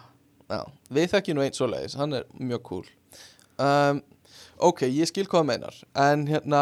Já, 0.47 0.61
við 0.97 1.11
þekkjum 1.11 1.37
nú 1.37 1.43
einn 1.43 1.53
svoleiðis, 1.53 1.97
hann 1.99 2.17
er 2.17 2.25
mjög 2.39 2.63
cool. 2.71 2.87
Um, 3.61 4.01
Ok, 4.57 4.87
ég 4.89 5.09
skil 5.09 5.27
hvað 5.27 5.43
það 5.43 5.49
meinar 5.51 5.79
En 6.01 6.25
hérna, 6.29 6.61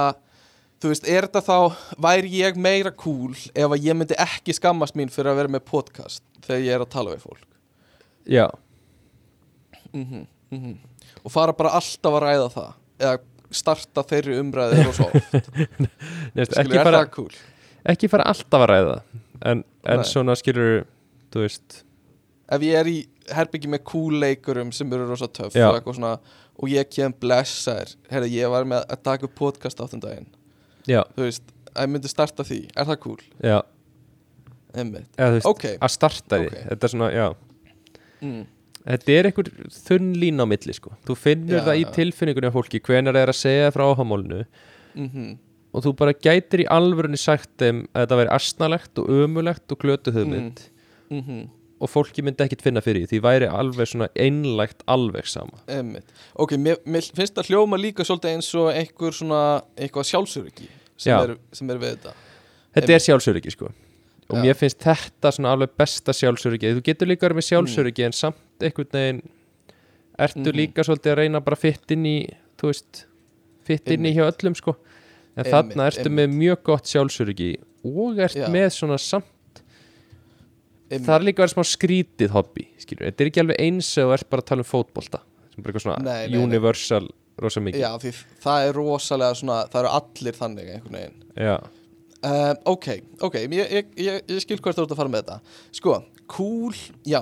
þú 0.81 0.91
veist, 0.91 1.07
er 1.09 1.27
þetta 1.27 1.41
þá 1.45 1.57
Væri 2.05 2.31
ég 2.39 2.57
meira 2.59 2.91
cool 2.91 3.33
Ef 3.53 3.69
að 3.69 3.85
ég 3.85 3.97
myndi 3.97 4.17
ekki 4.21 4.55
skammast 4.57 4.97
mín 4.97 5.11
fyrir 5.13 5.33
að 5.33 5.41
vera 5.43 5.53
með 5.55 5.65
podcast 5.69 6.23
Þegar 6.45 6.65
ég 6.65 6.77
er 6.77 6.85
að 6.85 6.91
tala 6.95 7.15
við 7.15 7.23
fólk? 7.27 7.47
Já, 8.25 8.47
mm 9.93 10.25
Og 11.25 11.31
fara 11.33 11.53
bara 11.57 11.73
alltaf 11.77 12.17
að 12.19 12.23
ræða 12.25 12.49
það 12.53 12.71
Eða 13.01 13.17
starta 13.55 14.03
þeirri 14.07 14.37
umræði 14.41 14.85
og 14.89 14.95
svo 14.97 15.07
oft 15.09 15.35
Nefnst, 16.35 16.55
Skilur, 16.55 16.61
ekki, 16.65 16.79
er 16.81 16.89
það 16.89 17.09
cool? 17.15 17.35
ekki 17.85 18.09
fara 18.11 18.25
alltaf 18.31 18.63
að 18.65 18.71
ræða 18.71 18.95
en, 19.45 19.61
en 19.85 20.05
svona 20.07 20.35
skilur 20.39 20.85
þú 21.33 21.43
veist, 21.45 21.81
Ef 22.51 22.65
ég 22.65 22.79
er 22.79 22.89
í 22.89 22.97
herbyggi 23.35 23.69
með 23.71 23.83
cool 23.89 24.19
leikurum 24.21 24.73
sem 24.75 24.91
eru 24.93 25.07
rosa 25.09 25.29
töff 25.29 25.55
og 25.55 26.01
og 26.55 26.71
ég 26.71 26.87
kem 26.87 27.13
blessaður 27.19 27.95
Herra, 28.07 28.27
ég 28.31 28.51
var 28.51 28.67
með 28.69 28.85
að 28.87 29.01
taka 29.03 29.27
upp 29.27 29.35
podcast 29.37 29.81
áttundaginn 29.83 30.29
já, 30.87 31.01
Þú 31.15 31.27
veist, 31.27 31.53
að 31.75 31.89
myndi 31.93 32.11
starta 32.11 32.43
því. 32.47 32.59
Er 32.75 32.85
það 32.89 32.99
cool? 33.05 33.21
já. 33.43 33.61
Eða, 34.75 35.01
þú 35.15 35.31
veist, 35.37 35.47
Ok, 35.47 35.65
að 35.79 35.91
starta 35.93 36.41
því, 36.41 36.51
Ok. 36.51 36.59
þetta 36.69 36.83
er 36.87 36.93
svona, 36.93 37.09
já. 37.15 37.27
Mm. 38.21 38.45
þetta 38.85 39.15
er 39.15 39.29
einhver 39.29 39.49
þunn 39.71 40.11
lín 40.19 40.39
á 40.41 40.45
milli 40.47 40.73
sko. 40.73 40.91
þú 41.05 41.15
finnur 41.17 41.59
Já, 41.59 41.65
það 41.65 41.79
í 41.81 41.85
tilfinningunni 41.95 42.51
á 42.51 42.55
fólki 42.55 42.79
hvenar 42.81 43.15
er 43.15 43.31
að 43.31 43.39
segja 43.41 43.71
frá 43.75 43.83
áhamólinu 43.91 44.45
Mm 44.95 45.37
og 45.75 45.83
þú 45.83 45.91
bara 45.99 46.13
gætir 46.15 46.63
í 46.63 46.67
alvörunni 46.71 47.19
sagt 47.19 47.49
þeim 47.59 47.81
að 47.91 48.05
þetta 48.05 48.19
væri 48.21 48.31
asnalegt 48.31 49.01
og 49.01 49.09
ömulegt 49.11 49.73
og 49.75 49.81
glötu 49.81 50.13
hugmynd 50.15 50.61
-hmm. 51.11 51.49
Og 51.85 51.91
fólki 51.91 52.23
myndi 52.25 52.43
ekkit 52.45 52.63
finna 52.65 52.81
fyrir 52.83 53.05
því 53.11 53.19
væri 53.23 53.47
alveg 53.49 53.87
svona 53.91 54.07
einlægt 54.17 54.81
alveg 54.91 55.27
sama. 55.29 55.61
Einmitt. 55.71 56.09
Ok, 56.41 56.55
mér, 56.57 56.79
mér 56.89 57.05
finnst 57.15 57.37
það 57.37 57.51
hljóma 57.51 57.77
líka 57.79 58.05
svolítið 58.07 58.33
eins 58.35 58.49
og 58.59 58.71
einhver 58.73 59.15
svona 59.15 59.41
eitthvað 59.77 60.09
sjálfsöryggi 60.11 60.69
sem 60.97 61.15
er, 61.19 61.35
sem 61.55 61.69
er 61.73 61.81
við 61.81 61.95
þetta. 61.97 62.13
Þetta 62.75 62.95
er 62.97 63.03
sjálfsöryggi 63.07 63.53
sko. 63.55 63.71
Og 64.25 64.39
Já. 64.39 64.41
mér 64.41 64.55
finnst 64.57 64.79
þetta 64.81 65.31
svona 65.35 65.51
alveg 65.53 65.75
besta 65.77 66.13
sjálfsöryggi. 66.17 66.71
Þú 66.79 66.83
getur 66.87 67.07
líka 67.11 67.27
verið 67.27 67.37
með 67.39 67.47
sjálfsöryggi 67.51 68.05
en 68.07 68.15
samt 68.17 68.63
einhvern 68.65 68.91
veginn 68.97 69.21
ertu 70.17 70.45
Mhm. 70.49 70.55
líka 70.55 70.83
svolítið 70.87 71.11
að 71.13 71.17
reyna 71.19 71.39
bara 71.45 71.55
fitt 71.55 71.91
inn 71.91 72.05
í 72.05 72.17
þú 72.57 72.71
veist, 72.71 73.05
fitt 73.67 73.87
inn 73.91 74.05
í 74.05 74.15
hjá 74.15 74.25
öllum 74.31 74.55
sko. 74.55 74.75
En 75.37 75.43
Einmitt, 75.45 75.75
þarna 75.75 75.87
ertu 75.91 76.09
með 76.09 76.29
mjög 76.33 76.63
gott 76.63 76.85
sjálfsöryggi 76.87 77.57
og 77.85 78.17
ert 78.23 78.33
Já. 78.39 78.47
með 78.49 78.69
svona 78.71 78.97
samt 78.97 79.25
Einmitt. 80.85 81.05
það 81.07 81.15
er 81.17 81.25
líka 81.29 81.41
verið 81.43 81.53
smá 81.55 81.65
skrítið 81.71 82.33
hobby 82.35 82.67
skilur, 82.81 83.07
þetta 83.07 83.23
er 83.25 83.31
ekki 83.31 83.41
alveg 83.41 83.61
eins 83.65 83.87
þú 83.97 84.11
ert 84.13 84.29
bara 84.29 84.43
að 84.43 84.49
tala 84.51 84.65
um 84.65 84.69
fótbolta 84.69 85.21
sem 85.53 85.63
bara 85.63 85.71
eitthvað 85.73 85.85
svona 85.87 85.97
Nei, 86.05 86.27
nei, 86.27 86.35
nei. 86.35 86.43
universal 86.45 87.07
rosa 87.41 87.63
mikið. 87.63 87.81
Já, 87.83 87.89
því 87.99 88.11
það 88.45 88.65
er 88.67 88.77
rosalega 88.77 89.35
svona 89.39 89.57
Það 89.71 89.81
eru 89.81 89.89
allir 89.97 90.37
þannig 90.37 90.69
einhvern 90.75 90.95
veginn. 90.99 91.25
Um, 92.25 92.61
Ok, 92.71 92.87
ok, 93.27 93.35
ég, 93.43 93.55
ég, 93.59 93.89
ég, 93.99 94.21
ég 94.31 94.39
skil 94.41 94.57
hvert 94.63 94.77
þú 94.77 94.85
ert 94.85 94.93
að 94.95 95.01
fara 95.01 95.11
með 95.11 95.25
þetta. 95.25 95.57
Sko, 95.75 95.97
cool, 96.31 96.77
já 97.05 97.21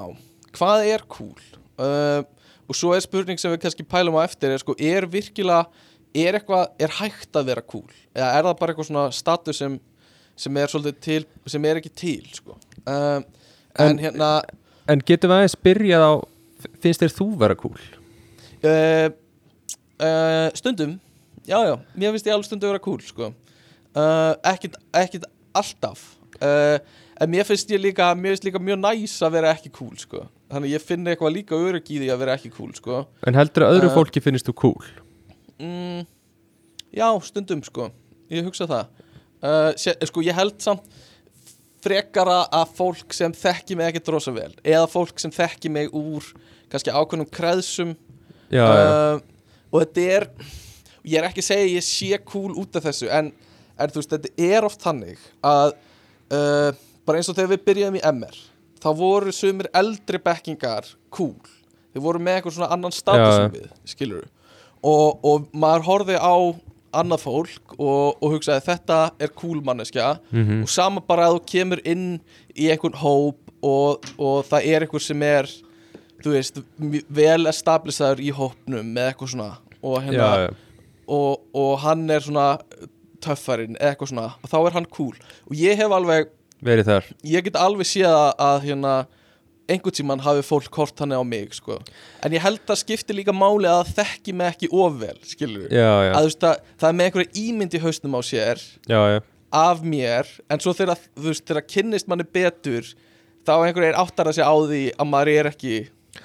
Hvað 0.53 0.85
er 0.91 1.03
cool? 1.09 1.41
Um, 1.81 2.27
og 2.69 2.77
svo 2.77 2.93
er 2.93 3.01
spurning 3.03 3.41
sem 3.41 3.51
við 3.51 3.63
kannski 3.65 3.85
pælum 3.89 4.15
á 4.21 4.23
eftir 4.23 4.53
er 4.53 4.61
sko, 4.61 4.75
er 4.77 5.07
virkilega 5.09 5.65
er 6.13 6.37
eitthvað, 6.37 6.67
er 6.77 6.93
hægt 6.99 7.35
að 7.39 7.49
vera 7.49 7.63
cool 7.65 7.89
eða 8.13 8.29
er 8.37 8.45
það 8.45 8.59
bara 8.59 8.73
eitthvað 8.75 8.89
svona 8.91 9.05
status 9.15 9.59
sem, 9.63 9.79
sem 10.37 10.59
er 10.61 10.75
til, 11.01 11.25
sem 11.49 11.65
er 11.65 11.81
ekki 11.81 11.91
til 11.97 12.27
sko? 12.37 12.59
Um, 12.85 13.25
en, 13.79 13.89
En- 13.93 13.99
hérna 14.03 14.29
en 14.87 15.01
getum 15.07 15.31
við 15.31 15.37
aðeins 15.39 15.55
byrjað 15.65 16.03
á 16.05 16.13
finnst 16.83 17.03
þér 17.03 17.13
þú 17.17 17.27
vera 17.39 17.55
cool? 17.59 17.79
uh, 18.63 19.07
uh, 19.99 20.49
stundum. 20.55 20.99
Já, 21.47 21.57
já, 21.67 21.73
mér 21.99 22.13
finnst 22.15 22.27
ég 22.29 22.33
alveg 22.35 22.47
stundum 22.47 22.71
vera 22.71 22.79
cool 22.83 23.01
sko. 23.03 23.31
Uh, 23.93 24.33
ekkit, 24.53 24.77
ekkit 24.95 25.25
alltaf. 25.53 26.03
En 26.43 27.29
mér 27.29 27.45
finnst 27.47 27.69
ég 27.71 27.79
líka 27.83 28.07
mér 28.17 28.33
finnst 28.33 28.47
líka 28.47 28.59
mjög 28.63 28.79
næs 28.81 29.17
að 29.23 29.35
vera 29.37 29.51
ekki 29.53 29.69
cool 29.75 29.93
sko. 29.99 30.23
Þannig 30.53 30.73
ég 30.75 30.83
finn 30.83 31.07
eitthvað 31.07 31.35
líka 31.35 31.55
örygg 31.57 31.91
í 31.93 31.99
því 32.01 32.09
að 32.13 32.21
vera 32.23 32.35
ekki 32.37 32.51
cool 32.55 32.71
sko. 32.77 33.03
En 33.27 33.37
heldur 33.37 33.67
að 33.67 33.77
öðru 33.77 33.91
fólki 33.93 34.21
finnst 34.23 34.47
þú 34.49 34.55
cool? 34.63 34.89
mm, 35.61 36.03
já, 36.95 37.07
stundum 37.27 37.61
sko. 37.63 37.89
Ég 38.33 38.47
hugsa 38.47 38.67
það. 38.69 38.89
Sé, 39.79 39.93
sko 40.09 40.23
ég 40.25 40.35
held 40.37 40.57
samt 40.63 40.87
frekara 41.83 42.39
að 42.53 42.73
fólk 42.79 43.15
sem 43.15 43.33
þekki 43.35 43.77
mig 43.77 43.91
ekki 43.91 44.03
drosa 44.07 44.33
vel 44.35 44.51
eða 44.63 44.87
fólk 44.91 45.19
sem 45.21 45.33
þekki 45.33 45.71
mig 45.73 45.93
úr 45.93 46.27
kannski 46.71 46.93
ákveðnum 46.93 47.29
kreðsum 47.33 47.95
Já, 48.53 48.63
já, 48.63 48.83
uh, 48.85 49.21
og 49.73 49.81
þetta 49.81 50.03
er 50.17 50.27
ég 51.03 51.17
er 51.19 51.27
ekki 51.27 51.41
að 51.43 51.49
segja 51.49 51.71
ég 51.73 51.85
sé 51.85 52.19
cool 52.29 52.53
út 52.59 52.77
af 52.77 52.85
þessu 52.87 53.09
en, 53.11 53.31
þú 53.81 54.01
veist, 54.01 54.13
þetta 54.13 54.49
er 54.55 54.67
oft 54.67 54.83
þannig 54.83 55.23
að 55.43 55.73
uh, 55.73 56.69
bara 57.03 57.19
eins 57.19 57.31
og 57.31 57.37
þegar 57.37 57.53
við 57.55 57.65
byrjaðum 57.69 57.99
í 57.99 58.03
MR 58.11 58.37
þá 58.83 58.89
voru 58.99 59.33
sumir 59.35 59.69
eldri 59.75 60.19
backingar 60.23 60.87
cool, 61.13 61.35
þeir 61.93 62.05
voru 62.05 62.21
með 62.23 62.39
eitthvað 62.39 62.57
svona 62.59 62.71
annan 62.75 62.95
status 62.95 63.33
Já, 63.33 63.41
já. 63.41 63.47
en 63.47 63.55
við, 63.57 63.67
skilur 63.93 64.29
og, 64.83 65.23
og 65.23 65.49
maður 65.55 65.87
horfði 65.87 66.19
á 66.19 66.35
annað 66.99 67.23
fólk 67.25 67.75
og, 67.77 68.19
og 68.21 68.35
hugsaði 68.35 68.65
þetta 68.67 68.99
er 69.19 69.33
cool 69.39 69.61
manneskja. 69.65 70.17
Mhm. 70.31 70.63
og 70.63 70.69
sama 70.71 71.03
bara 71.05 71.27
að 71.29 71.37
þú 71.37 71.45
kemur 71.53 71.83
inn 71.85 72.07
í 72.55 72.69
einhvern 72.71 72.97
hóp 73.01 73.53
og, 73.63 74.09
og 74.17 74.43
það 74.49 74.67
er 74.71 74.85
einhver 74.85 75.03
sem 75.03 75.23
er 75.27 75.49
þú 76.23 76.35
veist, 76.37 76.59
vel 77.11 77.49
establishaður 77.51 78.23
í 78.23 78.31
hópnum 78.35 78.93
með 78.95 79.11
eitthvað 79.11 79.33
svona. 79.33 79.49
Og, 79.83 79.97
hérna, 80.05 80.27
já. 80.39 80.51
og, 81.11 81.41
og 81.59 81.73
hann 81.83 82.05
er 82.13 82.23
svona 82.23 82.47
töffarinn 83.23 83.75
eða 83.79 83.91
eitthvað 83.91 84.13
svona. 84.13 84.29
Og 84.39 84.51
þá 84.51 84.57
er 84.61 84.77
hann 84.77 84.87
cool. 84.93 85.17
Og 85.49 85.57
ég 85.59 85.79
hef 85.79 85.95
alveg, 85.95 86.31
verið 86.63 86.91
þar. 86.91 87.09
Ég 87.27 87.47
get 87.47 87.59
alveg 87.59 87.89
séð 87.89 88.15
að 88.15 88.69
hérna 88.69 88.93
einhvern 89.71 89.95
tímann 89.95 90.23
hafi 90.23 90.43
fólk 90.45 90.75
hort 90.75 90.99
hann 90.99 91.15
á 91.15 91.21
mig 91.23 91.53
sko. 91.55 91.77
en 92.23 92.35
ég 92.35 92.43
held 92.43 92.63
að 92.67 92.81
skipti 92.81 93.15
líka 93.15 93.33
máli 93.35 93.69
að 93.69 93.93
þekki 93.97 94.35
mig 94.35 94.51
ekki 94.53 94.69
ofvel 94.71 95.15
skilur 95.27 95.69
Já, 95.71 95.91
já, 96.07 96.11
að 96.17 96.27
veist 96.27 96.43
að 96.49 96.59
það 96.81 96.89
er 96.89 96.97
með 96.99 97.09
einhverja 97.09 97.43
ímynd 97.43 97.77
í 97.77 97.83
hausnum 97.83 98.17
á 98.19 98.21
sér 98.27 98.61
já, 98.89 98.99
já, 99.13 99.19
af 99.63 99.83
mér 99.87 100.29
en 100.51 100.63
svo 100.63 100.75
þegar 100.75 101.01
veist 101.15 101.47
þegar 101.47 101.67
kynnist 101.75 102.11
manni 102.11 102.27
betur 102.27 102.93
þá 103.47 103.53
einhverjir 103.61 103.99
áttar 103.99 104.29
að 104.31 104.39
segja 104.39 104.51
á 104.51 104.55
því 104.67 104.83
að 104.97 105.11
maður 105.13 105.33
er 105.33 105.51
ekki 105.53 105.75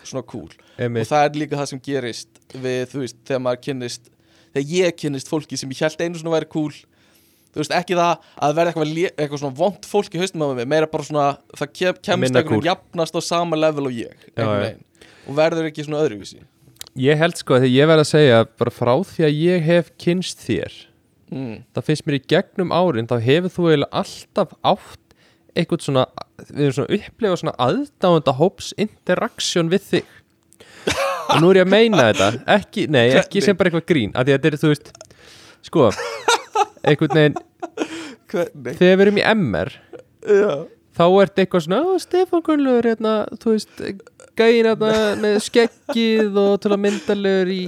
svona 0.02 0.26
cool 0.28 0.50
Einmitt. 0.78 1.02
og 1.02 1.10
það 1.10 1.24
er 1.24 1.40
líka 1.42 1.58
það 1.58 1.70
sem 1.72 1.82
gerist 1.84 2.44
við 2.54 2.94
veist 2.98 3.18
þegar 3.24 3.44
maður 3.46 3.64
kynnist 3.68 4.10
þegar 4.52 4.70
ég 4.74 4.98
kynnist 4.98 5.30
fólki 5.30 5.58
sem 5.60 5.70
ég 5.72 5.86
held 5.86 6.02
einu 6.02 6.20
svona 6.20 6.36
væri 6.36 6.50
cool 6.52 6.74
þú 7.58 7.64
veist 7.64 7.74
ekki 7.74 7.96
það 7.98 8.28
að 8.38 8.52
verða 8.58 8.72
eitthvað, 8.72 8.92
eitthvað 9.08 9.42
svona 9.42 9.58
vond 9.58 9.88
fólk 9.90 10.14
í 10.14 10.20
haustum 10.22 10.44
á 10.46 10.48
mig 10.54 10.68
meira 10.70 10.90
bara 10.90 11.06
svona 11.08 11.24
það 11.58 11.72
kem, 11.72 11.96
kemst 11.98 12.30
einhvern 12.30 12.54
veginn 12.54 12.68
jafnast 12.68 13.18
á 13.18 13.20
sama 13.26 13.58
level 13.58 13.88
og 13.90 13.96
ég 13.98 14.14
einhvern 14.36 14.62
veginn. 14.62 14.84
og 15.26 15.40
verður 15.40 15.70
ekki 15.72 15.86
svona 15.88 16.04
öðruvísi. 16.04 16.44
Ég 16.98 17.18
held 17.18 17.38
sko 17.38 17.56
að 17.56 17.66
þegar 17.66 17.74
ég 17.74 17.90
verð 17.90 18.04
að 18.04 18.12
segja 18.12 18.38
bara 18.62 18.74
frá 18.74 18.94
því 19.10 19.26
að 19.26 19.42
ég 19.42 19.66
hef 19.66 19.90
kynst 19.98 20.46
þér 20.46 20.78
mm. 21.32 21.58
það 21.74 21.88
finnst 21.90 22.06
mér 22.06 22.18
í 22.18 22.22
gegnum 22.32 22.72
árin 22.74 23.10
þá 23.10 23.18
hefur 23.26 23.54
þú 23.54 23.66
eiginlega 23.68 24.02
alltaf 24.02 24.54
átt 24.62 25.04
eitthvað 25.58 25.84
svona, 25.88 26.06
við 26.46 26.64
erum 26.68 26.76
svona 26.76 26.98
upplefa 26.98 27.40
svona 27.42 27.56
aðdáðanda 27.66 28.34
hóps 28.38 28.70
interaction 28.78 29.72
við 29.72 29.86
þig. 29.92 30.14
Og 31.28 31.42
nú 31.42 31.50
er 31.50 31.60
ég 31.60 31.66
að 31.66 31.72
meina 31.72 32.08
þetta 32.08 32.28
ekki, 32.54 32.86
nei, 32.92 33.08
ekki 33.18 33.42
sem 33.44 33.58
bara 33.58 33.72
eitthvað 33.72 33.88
grín 33.90 34.14
af 34.14 34.24
því 34.24 34.34
að 34.34 34.38
þetta 34.38 34.50
er, 34.50 34.60
þú 34.62 34.70
veist 34.72 34.92
sko, 35.66 35.88
einhvern 36.88 37.18
veginn 37.18 37.38
hvernig 38.32 38.76
þegar 38.78 38.98
við 38.98 39.04
erum 39.06 39.20
í 39.20 39.24
MR 39.34 39.72
já. 40.26 40.52
þá 40.98 41.04
ert 41.22 41.40
eitthvað 41.42 41.64
svona, 41.66 41.80
"Ó, 41.84 41.90
Stefán 42.02 42.42
Gunnlaugur 42.46 42.88
hérna, 42.90 43.14
þú 43.38 43.54
veist, 43.54 43.82
gæin 44.38 44.66
hérna 44.68 44.92
með 45.22 45.38
skeggið 45.46 46.36
og 46.44 46.60
til 46.60 46.70
að 46.74 46.82
myndalegur 46.86 47.52
í 47.54 47.62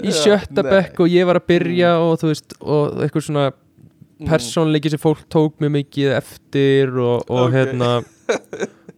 í 0.00 0.12
sjötta 0.16 0.62
bekk 0.64 1.00
og 1.04 1.08
ég 1.12 1.26
var 1.28 1.36
að 1.40 1.46
byrja 1.50 1.90
og 2.00 2.14
þú 2.20 2.30
veist, 2.32 2.54
og 2.60 3.00
eitthvað 3.02 3.26
svona 3.28 3.52
Mm. 4.20 4.28
persónleiki 4.28 4.90
sem 4.90 5.00
fólk 5.00 5.22
tók 5.32 5.54
mjög 5.60 5.70
mikið 5.80 6.10
eftir 6.18 6.90
og, 7.00 7.24
og 7.30 7.46
Ok. 7.48 7.52
hérna 7.54 8.04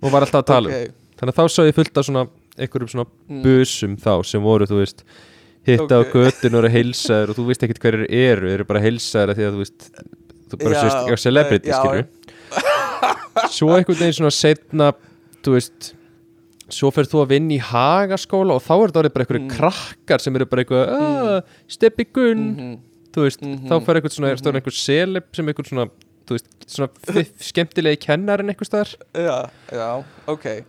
og 0.02 0.10
var 0.10 0.22
alltaf 0.24 0.42
að 0.42 0.46
tala 0.50 0.68
um 0.68 0.74
Ok, 0.74 0.90
þannig 1.14 1.30
að 1.30 1.38
þá 1.38 1.44
sá 1.48 1.62
ég 1.62 1.74
fullt 1.76 1.96
af 2.00 2.04
svona 2.08 2.24
einhverjum 2.58 2.90
svona 2.90 3.06
mm. 3.30 3.42
busum 3.44 3.96
þá 3.96 4.24
sem 4.26 4.42
voru, 4.42 4.66
þú 4.66 4.80
veist 4.82 5.04
hitta 5.66 5.98
Ok. 6.02 6.14
á 6.16 6.48
eru 6.48 6.66
að 6.66 6.74
heilsa 6.76 7.14
þér 7.22 7.30
og 7.32 7.36
þú 7.38 7.46
veist 7.48 7.62
ekkert 7.66 7.82
hverjir 7.84 8.04
eru, 8.10 8.50
eru 8.56 8.64
bara 8.68 8.80
að 8.80 8.86
heilsa 8.88 9.22
þér 9.22 9.30
af 9.30 9.36
því 9.38 9.46
að 9.48 9.54
þú 9.56 9.62
veist, 9.62 9.90
þú 10.50 10.58
bara 10.62 10.74
Já, 10.74 10.82
sést 10.82 10.96
eitthvað 11.02 11.22
celebrity, 11.26 11.68
já. 11.70 11.80
skilur 11.80 12.06
svo 13.52 13.68
einhvern 13.76 13.98
veginn 14.02 14.16
svona 14.18 14.32
setna 14.34 14.92
þú 15.42 15.54
veist 15.56 15.92
svo 16.72 16.90
fer 16.94 17.04
þú 17.10 17.20
að 17.24 17.32
vinna 17.34 17.56
í 17.56 17.60
hagaskóla 17.60 18.56
og 18.56 18.62
þá 18.64 18.72
er 18.78 18.94
orðið 19.02 19.12
bara 19.14 19.24
einhverju 19.26 19.42
Mm. 19.42 19.50
krakkar 19.56 20.20
sem 20.24 20.36
eru 20.36 20.46
bara 20.46 20.62
eitthvað 20.64 20.92
mm. 20.96 21.42
steppi 21.68 22.06
gunn, 22.12 22.44
Mhm. 22.56 22.78
þú 23.12 23.20
veist 23.26 23.42
Mhm. 23.42 23.68
þá 23.68 23.74
fer 23.84 23.94
einhvern 24.00 24.14
svona, 24.16 24.28
er 24.30 24.36
Mhm. 24.36 24.42
stóður 24.42 24.58
einhver 24.60 24.76
seleb 24.78 25.24
sem 25.32 25.46
einhvern 25.46 25.68
svona, 25.68 25.90
þú 26.26 26.32
veist, 26.36 26.48
svona 26.66 26.88
skemmtilegi 27.50 27.98
kennarinn 28.06 28.48
einhver 28.50 28.66
staðar 28.68 28.94
Já, 29.14 29.50
já, 29.70 30.04
ok 30.26 30.64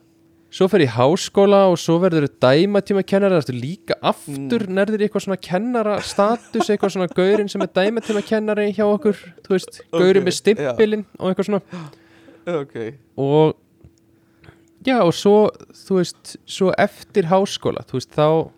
svo 0.53 0.67
fer 0.69 0.83
ég 0.83 0.91
í 0.91 0.93
háskóla 0.93 1.63
og 1.71 1.79
svo 1.81 1.95
verður 2.03 2.27
dæmatíma 2.43 3.01
kennara, 3.09 3.39
það 3.41 3.53
er 3.55 3.59
líka 3.63 3.95
aftur 4.05 4.67
Mm. 4.67 4.75
nærður 4.77 5.01
eitthvað 5.07 5.25
svona 5.25 5.39
kennara 5.41 5.95
status 6.05 6.69
eitthvað 6.69 6.93
svona 6.93 7.09
gaurinn 7.09 7.49
sem 7.49 7.61
er 7.65 7.71
dæmatíma 7.73 8.21
kennari 8.27 8.67
hjá 8.73 8.85
okkur, 8.85 9.17
þú 9.43 9.55
veist, 9.57 9.81
gaurinn 9.91 10.27
með 10.27 10.37
stimpilinn 10.37 11.05
og 11.19 11.31
eitthvað 11.33 11.49
svona. 11.49 11.61
Ok. 12.45 12.75
Og 13.17 13.55
já 14.85 14.99
og 15.01 15.13
svo 15.15 15.49
þú 15.73 15.97
veist, 16.01 16.35
svo 16.45 16.73
eftir 16.77 17.23
háskóla 17.31 17.81
þú 17.87 17.97
veist, 17.97 18.11
þá 18.13 18.51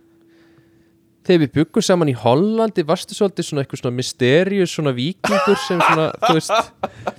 þegar 1.26 1.42
við 1.46 1.52
byggum 1.58 1.82
saman 1.86 2.10
í 2.12 2.14
Hollandi 2.18 2.84
varstu 2.86 3.16
svolítið 3.18 3.46
svona 3.48 3.64
eitthvað 3.64 3.82
svona 3.82 3.96
mysterious 3.98 4.74
svona 4.76 4.92
vikingur 4.94 5.58
sem 5.68 5.80
svona, 5.82 6.12
þú 6.22 6.34
veist 6.38 6.52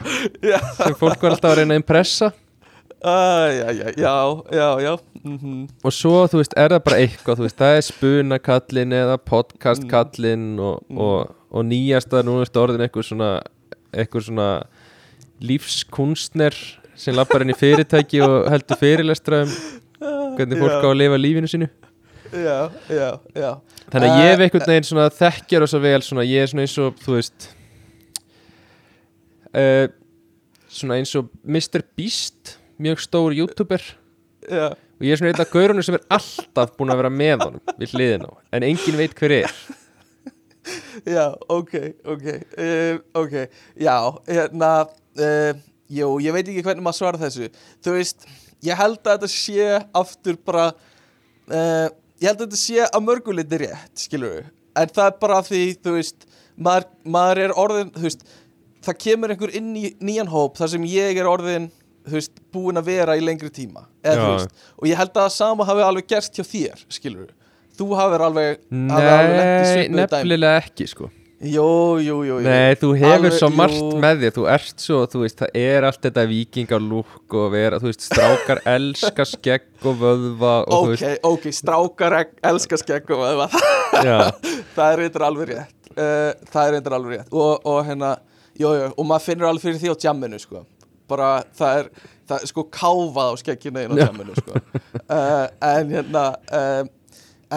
sem 0.85 0.95
fólk 1.01 1.23
var 1.23 1.33
alltaf 1.35 1.51
að 1.55 1.57
reyna 1.63 1.75
að 1.75 1.81
impressa 1.83 2.29
já, 3.07 4.15
já, 4.53 4.67
já, 4.83 4.95
mm 5.27 5.67
og 5.85 5.93
svo, 5.95 6.25
þú 6.31 6.41
veist, 6.41 6.55
er 6.59 6.73
það 6.75 6.83
bara 6.87 6.99
eitthvað 7.03 7.43
veist, 7.45 7.59
það 7.59 7.77
er 7.79 7.85
spunakallin 7.87 8.93
eða 8.95 9.17
podcastkallin 9.23 10.47
og, 10.59 10.83
Mm. 10.91 10.99
og, 10.99 11.35
og 11.51 11.65
nýjasta 11.67 12.23
nú 12.27 12.39
er 12.41 12.47
þetta 12.51 12.63
orðin 12.65 12.85
eitthvað 12.87 13.09
svona 13.11 13.31
eitthvað 13.97 14.27
svona 14.29 14.49
lífskunstner 15.41 16.55
sem 16.97 17.15
lappar 17.17 17.43
inn 17.45 17.53
í 17.53 17.57
fyrirtæki 17.59 18.23
og 18.25 18.47
heldur 18.51 18.79
fyrirlestra 18.81 19.43
um 19.45 19.53
hvernig 20.37 20.61
fólk 20.61 20.85
á 20.85 20.89
að 20.91 20.99
lifa 21.01 21.19
lífinu 21.21 21.49
sínu. 21.51 21.69
Já, 22.33 22.71
já, 22.91 23.11
já. 23.37 23.51
Þannig 23.93 24.11
að 24.11 24.19
ég 24.21 24.31
hef 24.33 24.41
einhvern 24.47 24.67
veginn 24.71 24.89
svona 24.89 25.07
þekkjar 25.15 25.65
og 25.65 25.71
svo 25.71 25.81
vel 25.81 26.01
svona, 26.05 26.25
ég 26.27 26.43
er 26.43 26.51
svona 26.51 26.65
eins 26.67 26.77
og, 26.83 26.97
þú 27.05 27.15
veist 27.17 27.47
uh, 29.55 29.87
svona 30.69 30.99
eins 31.01 31.15
og 31.19 31.31
Mr. 31.45 31.85
Beast 31.97 32.57
mjög 32.83 33.03
stór 33.05 33.37
youtuber. 33.37 33.83
Já, 34.47 34.69
og 34.77 35.03
ég 35.05 35.13
er 35.13 35.21
svona 35.21 35.43
af 35.43 35.51
gaurunum 35.53 35.85
sem 35.85 35.97
er 35.97 36.07
alltaf 36.17 36.77
búin 36.77 36.93
að 36.93 37.03
vera 37.03 37.11
með 37.13 37.43
honum 37.45 37.75
við 37.81 37.97
hliðin 37.97 38.29
á, 38.29 38.33
en 38.57 38.67
enginn 38.69 38.99
veit 39.01 39.17
hver 39.19 39.35
er. 39.43 39.59
Já, 41.07 41.37
ok, 41.49 41.75
ok 42.03 42.25
uh, 42.59 42.99
Ok, 43.15 43.35
já, 43.79 43.97
hérna 44.27 44.71
uh, 44.87 45.53
Jú, 45.87 46.17
ég 46.19 46.35
veit 46.35 46.49
ekki 46.49 46.65
hvernig 46.67 46.83
maður 46.83 46.99
svara 46.99 47.21
þessu. 47.21 47.47
Þú 47.85 47.93
veist, 47.95 48.25
ég 48.67 48.79
held 48.79 48.99
að 49.05 49.13
þetta 49.13 49.31
sé 49.31 49.69
aftur 49.95 50.39
bara 50.43 50.65
uh, 50.73 51.87
Ég 52.19 52.27
held 52.27 52.41
að 52.41 52.47
þetta 52.49 52.59
sé 52.59 52.81
að 52.89 53.05
mörguliti 53.07 53.61
rétt, 53.63 53.93
skilur 54.01 54.39
við 54.39 54.49
En 54.77 54.91
það 54.93 55.07
er 55.13 55.21
bara 55.23 55.39
því, 55.47 55.63
þú 55.85 55.95
veist 55.95 56.27
maður, 56.57 56.89
maður 57.15 57.43
er 57.45 57.57
orðin, 57.63 57.95
þú 57.95 58.09
veist 58.09 58.27
Það 58.87 59.01
kemur 59.03 59.35
einhver 59.35 59.55
inn 59.59 59.71
í 59.79 59.89
nýjan 60.05 60.31
hóp 60.31 60.59
þar 60.59 60.75
sem 60.75 60.85
ég 60.91 61.19
er 61.19 61.27
orðin, 61.31 61.71
þú 62.07 62.17
veist, 62.19 62.33
búin 62.55 62.79
að 62.81 62.89
vera 62.93 63.17
í 63.19 63.25
lengri 63.25 63.51
tíma 63.51 63.85
eða, 64.07 64.31
veist, 64.37 64.65
Og 64.79 64.89
ég 64.91 64.97
held 65.01 65.13
að 65.15 65.23
það 65.27 65.35
sama 65.37 65.67
hafi 65.69 65.85
alveg 65.91 66.09
gerst 66.15 66.39
hjá 66.39 66.45
þér, 66.47 66.87
skilur 66.97 67.31
Þú 67.77 67.91
hafir 67.99 68.23
alveg, 68.25 68.61
alveg 68.73 69.31
Nei, 69.37 69.89
nefnilega 69.93 70.63
ekki 70.63 70.87
sko. 70.89 71.11
Jú, 71.37 71.99
jú, 72.01 72.15
jú, 72.25 72.39
jú. 72.41 72.45
Nei, 72.47 72.73
þú 72.81 72.95
hefur 72.97 73.13
Alveg, 73.19 73.35
svo 73.37 73.49
margt 73.53 73.77
jú. 73.77 73.89
með 74.01 74.23
þér 74.23 74.31
Þú 74.39 74.45
ert 74.55 74.81
svo, 74.87 75.01
þú 75.13 75.21
veist, 75.21 75.43
það 75.43 75.59
er 75.61 75.85
allt 75.85 76.01
þetta 76.07 76.23
vikingalúk 76.31 77.35
og 77.37 77.51
vera, 77.53 77.81
þú 77.83 77.91
veist, 77.91 78.07
strákar 78.09 78.63
elska 78.77 79.27
skegg 79.29 79.67
og 79.85 79.99
vöðva 80.01 80.55
og 80.65 80.79
Ok, 80.79 80.87
veist, 80.95 81.27
ok, 81.29 81.45
strákar 81.59 82.17
ek- 82.23 82.33
elska 82.53 82.79
skegg 82.81 83.13
og 83.13 83.27
já, 84.01 84.17
það 84.79 84.87
er 84.87 85.03
reyndar 85.03 85.27
alveg 85.29 85.53
rétt. 85.53 85.75
Uh, 85.93 86.33
Það 86.53 86.63
er 86.63 86.73
reyndar 86.79 86.97
alveg 86.97 87.19
rétt. 87.19 87.29
Og, 87.37 87.69
og 87.69 87.79
hérna, 87.91 88.15
jú, 88.57 88.73
jú, 88.81 88.89
og 88.97 89.07
maður 89.13 89.27
finnur 89.29 89.51
alveg 89.51 89.67
fyrir 89.69 89.83
því 89.85 89.93
á 89.93 89.97
jamminu, 90.09 90.41
sko 90.41 90.65
Bara, 91.11 91.31
það 91.55 91.81
er, 91.81 91.89
það 92.27 92.43
er 92.43 92.51
sko 92.51 92.67
káfað 92.75 93.31
á 93.31 93.35
skegginu 93.43 93.85
inn 93.85 93.95
á 93.95 93.97
Já. 94.01 94.07
jamminu, 94.09 94.37
sko. 94.41 94.63
Uh, 95.07 95.47
En 95.63 95.95
hérna, 95.95 96.25
um, 96.61 96.91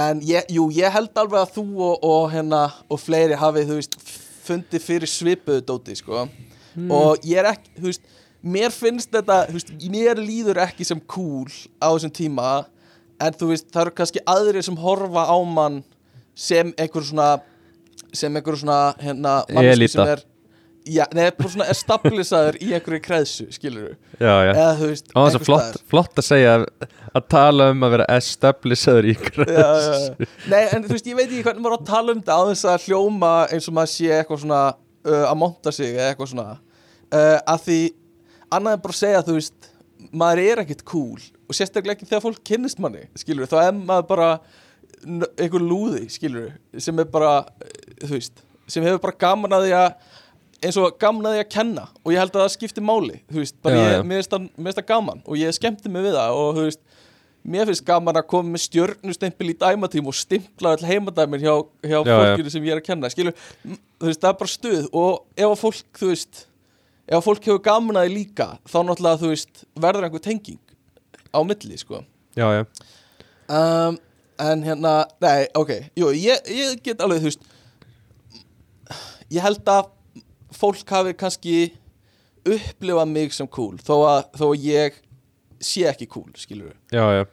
en 0.04 0.22
ég, 0.28 0.52
jú, 0.54 0.68
ég 0.76 0.94
held 0.94 1.18
alveg 1.18 1.42
að 1.42 1.56
þú 1.58 1.66
og, 1.88 2.06
og 2.06 2.30
hérna, 2.34 2.62
og 2.90 3.02
fleiri 3.02 3.40
hafið, 3.40 3.72
þú 3.72 3.80
veist, 3.80 4.00
fundið 4.46 4.86
fyrir 4.86 5.10
svipuðu 5.10 5.66
dóti, 5.66 5.98
sko. 5.98 6.28
Og 6.80 7.26
ég 7.28 7.42
er 7.42 7.50
ekki, 7.56 7.74
þú 7.80 7.90
veist 7.90 8.06
mér 8.46 8.72
finnst 8.72 9.12
þetta, 9.12 9.42
þú 9.50 9.58
veist, 9.58 9.72
mér 9.92 10.20
líður 10.22 10.62
ekki 10.64 10.86
sem 10.88 11.00
cool 11.12 11.50
á 11.84 11.92
þessum 11.92 12.14
tíma 12.16 12.50
en 13.20 13.36
þú 13.36 13.52
veist, 13.52 13.68
það 13.74 13.82
eru 13.86 13.96
kannski 13.98 14.24
aðrir 14.30 14.64
sem 14.64 14.78
horfa 14.80 15.26
á 15.28 15.38
mann 15.44 15.82
sem 16.40 16.72
einhver 16.80 17.04
svona 17.04 17.30
sem 18.16 18.36
einhver 18.40 18.58
svona, 18.58 18.94
hérna 19.02 19.42
manneskju 19.52 19.92
sem 19.92 20.14
er, 20.16 20.24
já, 20.90 21.04
neða, 21.16 21.34
bara 21.38 21.52
svona 21.54 21.68
establisaður 21.72 22.58
í 22.64 22.70
einhverju 22.76 23.02
kreðsu, 23.06 23.46
skilur 23.54 23.92
já, 24.20 24.34
já. 24.48 24.52
Eða 24.54 24.74
þú 24.80 24.90
veist, 24.90 25.10
Á 25.10 25.18
þess 25.20 25.20
að 25.20 25.28
einhvers 25.30 25.50
flott, 25.50 25.80
flott 25.94 26.22
að 26.22 26.28
segja 26.28 26.54
að, 26.60 27.24
tala 27.32 27.70
um 27.74 27.86
að 27.88 27.96
vera 27.96 28.08
establishaður 28.16 29.10
í 29.10 29.16
ykkur 29.16 29.44
já, 29.46 29.70
já, 29.70 29.92
já. 29.96 30.30
Nei, 30.54 30.62
en 30.64 30.86
þú 30.86 30.94
veist, 30.96 31.10
ég 31.12 31.20
veit 31.20 31.28
ekki 31.28 31.46
hvernig 31.48 31.66
maður 31.66 31.78
á 31.78 31.80
að 31.80 31.90
tala 31.92 32.16
um 32.16 32.22
þetta 32.22 32.38
á 32.40 32.42
þess 32.52 32.70
að 32.74 32.88
hljóma 32.88 33.34
eins 33.50 33.70
og 33.70 33.78
maður 33.80 33.94
sé 33.96 34.12
eitthvað 34.18 34.44
svona 34.44 34.62
uh, 34.70 35.26
að 35.26 35.40
monta 35.44 35.76
sig 35.76 35.92
eða 35.96 36.10
eitthvað 36.14 36.32
svona. 36.34 36.48
Uh, 37.10 37.38
að 37.56 37.66
því 37.68 37.80
annað 38.58 38.78
en 38.78 38.86
bara 38.88 39.00
segja, 39.00 39.26
þú 39.28 39.38
veist 39.40 39.70
maður 40.16 40.44
er 40.46 40.64
ekkert 40.64 40.86
cool 40.88 41.20
og 41.50 41.58
sérstaklega 41.58 41.98
ekki 41.98 42.08
þegar 42.10 42.26
fólk 42.26 42.44
kynnist 42.46 42.82
manni, 42.82 43.06
skilur 43.20 43.50
þá 43.50 43.58
er 43.66 43.74
maður 43.78 44.10
bara 44.10 44.30
einhver 45.40 45.64
lúði, 45.64 46.06
skilur 46.12 46.54
sem 46.82 46.98
er 47.02 47.08
bara, 47.10 47.42
þú 48.04 48.14
veist 48.16 48.44
sem 48.70 48.86
hefur 48.86 49.02
bara 49.04 49.20
gaman 49.20 49.56
að 49.58 49.68
því 49.68 49.76
að 49.80 50.18
eins 50.64 50.78
og 50.80 50.96
gaman 51.00 51.30
að 51.32 51.42
kenna 51.52 51.86
og 52.04 52.12
ég 52.14 52.20
held 52.20 52.34
að 52.36 52.44
það 52.44 52.54
skipti 52.56 52.84
máli, 52.84 53.20
þú 53.30 53.42
veist, 53.42 53.56
bara 53.64 53.76
Já, 53.76 53.92
ég, 53.94 54.08
mér 54.08 54.20
finnst 54.22 54.34
það- 54.34 54.88
gaman 54.90 55.22
og 55.26 55.38
ég 55.40 55.56
skemmti 55.56 55.92
mig 55.92 56.04
við 56.04 56.18
það 56.18 56.40
og 56.40 56.58
þú 56.58 56.66
veist 56.68 56.82
mér 57.50 57.70
finnst 57.70 57.86
gaman 57.88 58.20
að 58.20 58.28
koma 58.28 58.54
með 58.56 58.64
stjörnustempil 58.66 59.50
í 59.54 59.58
dæmatím 59.58 60.10
og 60.12 60.18
stimpla 60.18 60.74
all 60.76 60.86
heimadæmin 60.90 61.42
hjá, 61.44 61.54
hjá 61.84 62.00
Já, 62.04 62.12
fólkinu 62.12 62.52
sem 62.52 62.64
ég 62.68 62.76
er 62.76 62.82
að 62.82 62.88
kenna 62.90 63.12
skilur, 63.14 63.36
þú 63.64 64.10
veist, 64.10 64.22
það 64.22 64.30
er 64.34 64.40
bara 64.42 64.54
stuð 64.54 64.90
og 64.92 65.12
ef 65.38 65.48
að 65.48 65.62
fólk, 65.64 65.86
þú 66.02 66.12
veist 66.12 66.44
ef 67.08 67.18
að 67.18 67.26
fólk 67.30 67.48
hefur 67.48 67.64
gaman 67.70 68.02
að 68.02 68.10
því 68.10 68.18
líka 68.18 68.50
þá 68.68 68.78
náttúrulega, 68.84 69.22
þú 69.24 69.32
veist, 69.32 69.64
verður 69.80 70.10
einhver 70.10 70.26
tenging 70.26 70.60
á 71.30 71.40
milli, 71.46 71.78
sko. 71.78 72.04
Já, 72.36 72.48
já, 72.58 72.66
um, 73.50 73.98
en 74.40 74.64
hérna, 74.64 74.94
nei, 75.22 75.48
ok 75.56 75.72
jú, 75.96 76.12
ég, 76.16 76.44
ég 76.52 76.84
get 76.84 77.02
alveg, 77.04 77.24
þú 77.24 77.32
veist 77.32 77.48
ég 79.30 79.44
held 79.46 79.64
að 79.70 79.90
fólk 80.56 80.94
hafi 80.96 81.14
kannski 81.18 81.58
upplifað 82.48 83.12
mig 83.12 83.34
sem 83.36 83.48
cool 83.52 83.78
þó 83.84 83.96
að, 84.08 84.22
þó 84.40 84.46
að 84.52 84.66
ég 84.70 85.02
sé 85.60 85.84
ekki 85.90 86.08
cool, 86.10 86.30
skilur 86.40 86.74
já, 86.94 87.04
já. 87.20 87.26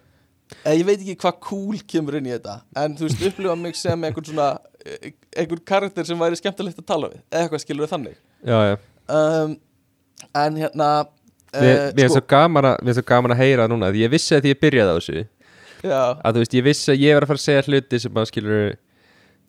Eh, 0.64 0.76
Ég 0.78 0.86
veit 0.86 0.98
ekki 1.00 1.16
hvað 1.22 1.38
cool 1.46 1.78
kemur 1.90 2.18
inn 2.18 2.28
í 2.28 2.34
þetta 2.34 2.58
En 2.78 2.96
þú 2.98 3.06
veist, 3.08 3.22
upplifa 3.30 3.54
mig 3.58 3.78
sem 3.78 4.04
einhvern 4.08 4.28
svona 4.28 4.48
eh, 4.84 5.12
einhvern 5.36 5.62
karakter 5.66 6.06
sem 6.06 6.18
væri 6.20 6.38
skemmtilegt 6.38 6.82
að 6.82 6.88
tala 6.90 7.12
við 7.12 7.22
eða 7.30 7.44
eitthvað 7.44 7.62
skilur 7.64 7.86
við 7.86 7.94
þannig. 7.94 8.18
Já, 8.46 8.58
um, 9.10 9.56
En 10.42 10.60
hérna 10.60 10.90
Mér 11.56 11.70
eh, 11.70 11.92
mér 11.96 12.08
er 12.08 12.12
svo 12.12 12.22
gaman 12.28 12.68
að, 12.72 12.82
mér 12.82 12.92
er 12.92 12.98
svo 12.98 13.06
gaman 13.06 13.32
að 13.34 13.40
heyra 13.40 13.66
núna 13.70 13.90
því 13.94 14.02
ég 14.02 14.12
vissi 14.12 14.34
að 14.36 14.44
því 14.44 14.52
ég 14.52 14.60
byrjaði 14.62 14.92
á 14.92 14.96
þessu. 14.98 15.22
Já, 15.86 16.00
að 16.18 16.34
þú 16.34 16.42
veist, 16.42 16.56
ég 16.56 16.66
vissi 16.66 16.90
að 16.92 17.02
ég 17.04 17.16
var 17.16 17.24
að 17.26 17.30
fara 17.30 17.40
að 17.40 17.44
segja 17.46 17.66
hluti 17.66 18.00
sem 18.02 18.18
að 18.20 18.28
skilur 18.30 18.64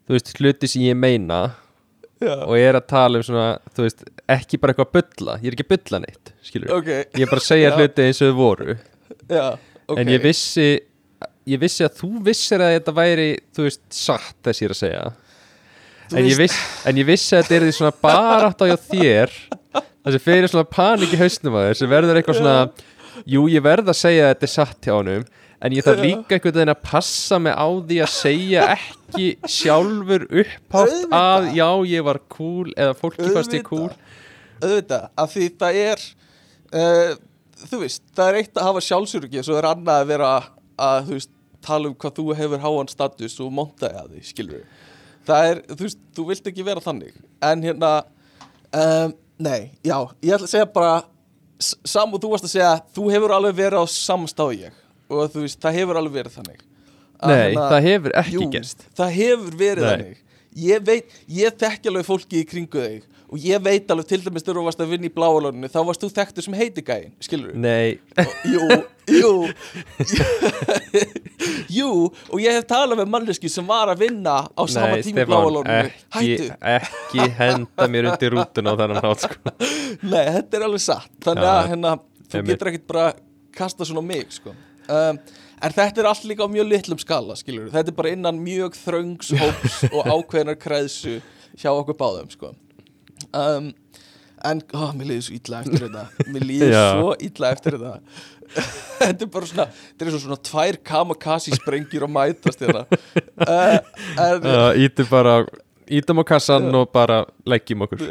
þú 0.07 0.15
veist, 0.15 0.34
hluti 0.38 0.69
sem 0.72 0.85
ég 0.85 0.99
meina 0.99 1.39
já, 2.23 2.34
og 2.44 2.53
ég 2.57 2.68
er 2.72 2.80
að 2.80 2.88
tala 2.89 3.22
um 3.22 3.26
svona, 3.27 3.48
þú 3.76 3.85
veist, 3.85 4.03
ekki 4.38 4.60
bara 4.61 4.73
eitthvað 4.73 4.89
að 4.89 4.98
bulla, 4.98 5.38
ég 5.41 5.52
er 5.52 5.57
ekki 5.57 5.68
að 5.68 5.73
bulla 5.76 6.02
neitt 6.03 6.34
skilur, 6.48 6.73
ok. 6.80 6.91
Ég 6.91 7.23
er 7.26 7.31
bara 7.31 7.44
að 7.44 7.48
segja 7.48 7.73
hluti 7.77 8.07
eins 8.07 8.22
og 8.23 8.31
þau 8.31 8.39
voru. 8.41 8.77
Já, 9.27 9.45
ok 9.88 10.02
en 10.02 10.11
ég 10.15 10.23
vissi 10.23 10.68
ég 11.48 11.61
vissi 11.61 11.85
að 11.88 12.02
þú 12.02 12.11
vissir 12.26 12.64
að 12.64 12.76
þetta 12.77 12.95
væri 12.98 13.30
þú 13.56 13.69
veist, 13.69 13.85
satt 13.95 14.35
þess 14.48 14.64
ég 14.64 14.69
er 14.69 14.76
að 14.76 14.81
segja. 14.81 15.06
En 16.15 16.23
ég, 16.23 16.38
viss, 16.39 16.60
en 16.88 16.99
ég 17.02 17.07
vissi 17.07 17.35
að 17.35 17.41
þetta 17.44 17.56
er 17.57 17.65
því 17.68 17.72
svona 17.76 17.95
barátt 18.03 18.61
á 18.64 18.65
hjá 18.69 18.77
þér 18.88 19.34
þessi 20.07 20.22
fyrir 20.23 20.52
svona 20.52 20.69
panik 20.72 21.11
í 21.11 21.19
hausnum 21.19 21.57
að 21.60 21.65
þér 21.68 21.80
sem 21.81 21.91
verður 21.91 22.19
eitthvað 22.19 22.38
svona 22.39 22.60
jú, 23.27 23.44
ég 23.52 23.64
verð 23.65 23.91
að 23.91 23.99
segja 23.99 24.27
að 24.27 24.31
þetta 24.34 24.48
er 24.48 24.53
satt 24.53 24.88
hjá 24.88 24.94
honum 24.95 25.26
en 25.62 25.74
ég 25.74 25.86
þarf 25.86 26.04
líka 26.04 26.38
einhvern 26.38 26.58
veginn 26.60 26.74
að 26.74 26.84
passa 26.86 27.40
mig 27.42 27.56
á 27.58 27.68
því 27.68 28.00
að 28.06 28.12
segja 28.14 28.66
ekki 28.76 29.30
sjálfur 29.50 30.28
upphátt 30.30 31.16
að 31.18 31.48
já, 31.58 31.70
ég 31.94 32.06
var 32.08 32.22
cool 32.34 32.74
eða 32.76 32.98
fólki 32.98 33.32
fannst 33.34 33.56
ég 33.58 33.66
cool. 33.68 33.90
Auðvitað, 34.62 35.08
af 35.14 35.34
því 35.34 35.48
það 35.62 35.80
er 35.84 36.04
uh, 36.74 37.16
þú 37.68 37.82
veist, 37.84 38.04
það 38.18 38.32
er 38.32 38.42
eitt 38.42 38.58
að 38.60 38.70
hafa 38.70 38.86
sjálfsöryggi 38.86 39.46
svo 39.46 39.58
er 39.58 39.70
annað 39.70 40.04
að 40.04 40.12
vera 40.14 40.34
að 40.88 41.00
þú 41.10 41.18
veist, 41.20 41.34
tala 41.68 41.90
um 41.90 41.96
hvað 42.00 42.20
þú 42.20 42.28
hefur 42.38 42.64
háan 42.64 42.92
status 42.92 43.40
og 43.44 43.54
montaði 43.54 44.02
að 44.02 44.12
því, 44.14 44.26
skilur 44.30 44.68
það 45.28 45.52
er, 45.52 45.62
þú 45.74 45.84
veist, 45.84 46.02
þú 46.16 46.26
vilt 46.32 46.50
ekki 46.52 46.66
vera 46.66 46.84
þannig. 46.84 47.16
En 47.44 47.64
hérna 47.66 47.92
um, 48.72 49.14
nei, 49.44 49.72
já, 49.86 49.98
ég 50.24 50.36
ætla 50.38 50.48
að 50.48 50.54
segja 50.54 50.70
bara 50.74 50.98
sam 51.60 52.14
og 52.14 52.22
þú 52.22 52.34
varst 52.34 52.48
að 52.48 52.54
segja 52.54 52.74
þú 52.96 53.08
hefur 53.14 53.34
alveg 53.34 53.58
verið 53.58 53.82
á 53.82 53.86
samstáð 53.90 54.54
ég 54.62 54.84
og 55.10 55.32
þú 55.34 55.44
veist, 55.46 55.60
það 55.64 55.78
hefur 55.82 56.00
alveg 56.02 56.18
verið 56.22 56.38
þannig. 56.40 56.64
Að 57.18 57.34
Nei, 57.34 57.38
hérna- 57.42 57.68
það 57.74 57.86
hefur 57.90 58.12
ekki 58.22 58.38
Jú, 58.38 58.48
gerst. 58.54 58.88
það 58.98 59.12
hefur 59.18 59.54
verið 59.58 59.84
Nei. 59.84 59.92
þannig. 59.92 60.18
Ég 60.58 60.84
veit, 60.86 61.14
ég 61.30 61.58
þekki 61.62 61.90
alveg 61.92 62.06
fólki 62.08 62.42
í 62.42 62.48
kringu 62.50 62.82
þig 62.82 63.04
og 63.28 63.44
ég 63.44 63.60
veit 63.62 63.90
alveg 63.92 64.08
til 64.08 64.22
dæmis 64.24 64.44
þegar 64.46 64.56
þú 64.62 64.64
varst 64.70 64.80
að 64.80 64.92
vinna 64.94 65.10
í 65.10 65.12
bláalóninu 65.14 65.68
þá 65.68 65.80
varst 65.86 66.02
þú 66.02 66.10
þekktur 66.16 66.46
sem 66.46 66.54
heiti 66.56 66.82
gæin, 66.88 67.12
skilur 67.20 67.52
við 67.52 67.58
Nei, 67.60 68.00
jú, 68.48 68.68
jú. 69.12 69.32
Jú, 71.78 71.90
og 72.32 72.40
ég 72.42 72.56
hef 72.56 72.68
talað 72.70 73.02
með 73.02 73.10
manneski 73.12 73.50
sem 73.52 73.68
var 73.68 73.92
að 73.92 74.06
vinna 74.06 74.38
á 74.48 74.62
sama 74.72 75.00
tíma 75.04 75.26
í 75.26 75.28
bláalóninu. 75.28 75.92
hættu, 76.16 76.48
ekki 76.78 77.28
henda 77.38 77.88
mér 77.92 78.10
undir 78.14 78.34
rútun 78.38 78.72
á 78.72 78.74
þennan 78.80 79.02
hát 79.04 79.26
sko. 79.28 79.54
nei, 80.14 80.24
þetta 80.38 80.60
er 80.62 80.66
alveg 80.70 80.84
satt. 80.88 81.12
Þannig 81.28 81.50
að 81.52 81.62
hérna, 81.74 81.94
þú 82.32 82.44
getur 82.48 82.72
ekkert 82.72 82.88
bara 82.94 83.06
kasta 83.58 83.88
svona 83.88 84.06
mig, 84.08 84.32
sko 84.40 84.56
um, 84.90 85.20
en 85.58 85.76
þetta 85.76 86.04
er 86.04 86.10
allt 86.10 86.28
líka 86.30 86.46
á 86.46 86.50
mjög 86.52 86.70
litlum 86.72 87.02
skala, 87.02 87.36
skilur 87.40 87.72
þetta 87.74 87.94
er 87.94 87.98
bara 87.98 88.14
innan 88.14 88.40
mjög 88.44 88.78
þröngs 88.80 89.34
hóps 89.40 89.82
og 89.96 90.08
ákveðnar 90.08 90.60
kreðsu 90.62 91.20
hjá 91.58 91.72
okkur 91.74 91.98
báðum, 91.98 92.32
sko. 92.34 92.54
Um, 93.34 93.72
en, 94.46 94.62
ó, 94.78 94.92
mér 94.96 95.12
líður 95.14 95.28
svo 95.28 95.38
illa 95.40 95.62
eftir 95.64 95.86
þetta. 95.88 96.26
Mér 96.34 96.46
líður 96.52 96.76
svo 96.94 97.14
illa 97.30 97.54
eftir 97.56 97.78
þetta. 97.78 98.26
Þetta 98.98 99.26
er 99.26 99.30
bara 99.34 99.48
svona 99.50 99.64
þetta 99.76 100.06
er 100.06 100.14
svo 100.14 100.20
svona 100.24 100.38
tvær 100.48 100.78
kamakasi 100.88 101.52
sprengjur 101.58 102.06
að 102.08 102.14
mætast 102.16 102.62
hérna. 102.64 102.86
Uh, 103.44 103.74
uh, 104.24 104.70
Ítum 104.80 105.10
bara 105.12 105.34
Ítum 105.92 106.24
á 106.24 106.26
kassan 106.30 106.70
og 106.80 106.88
bara 106.96 107.26
leggjum 107.44 107.84
okkur. 107.84 108.06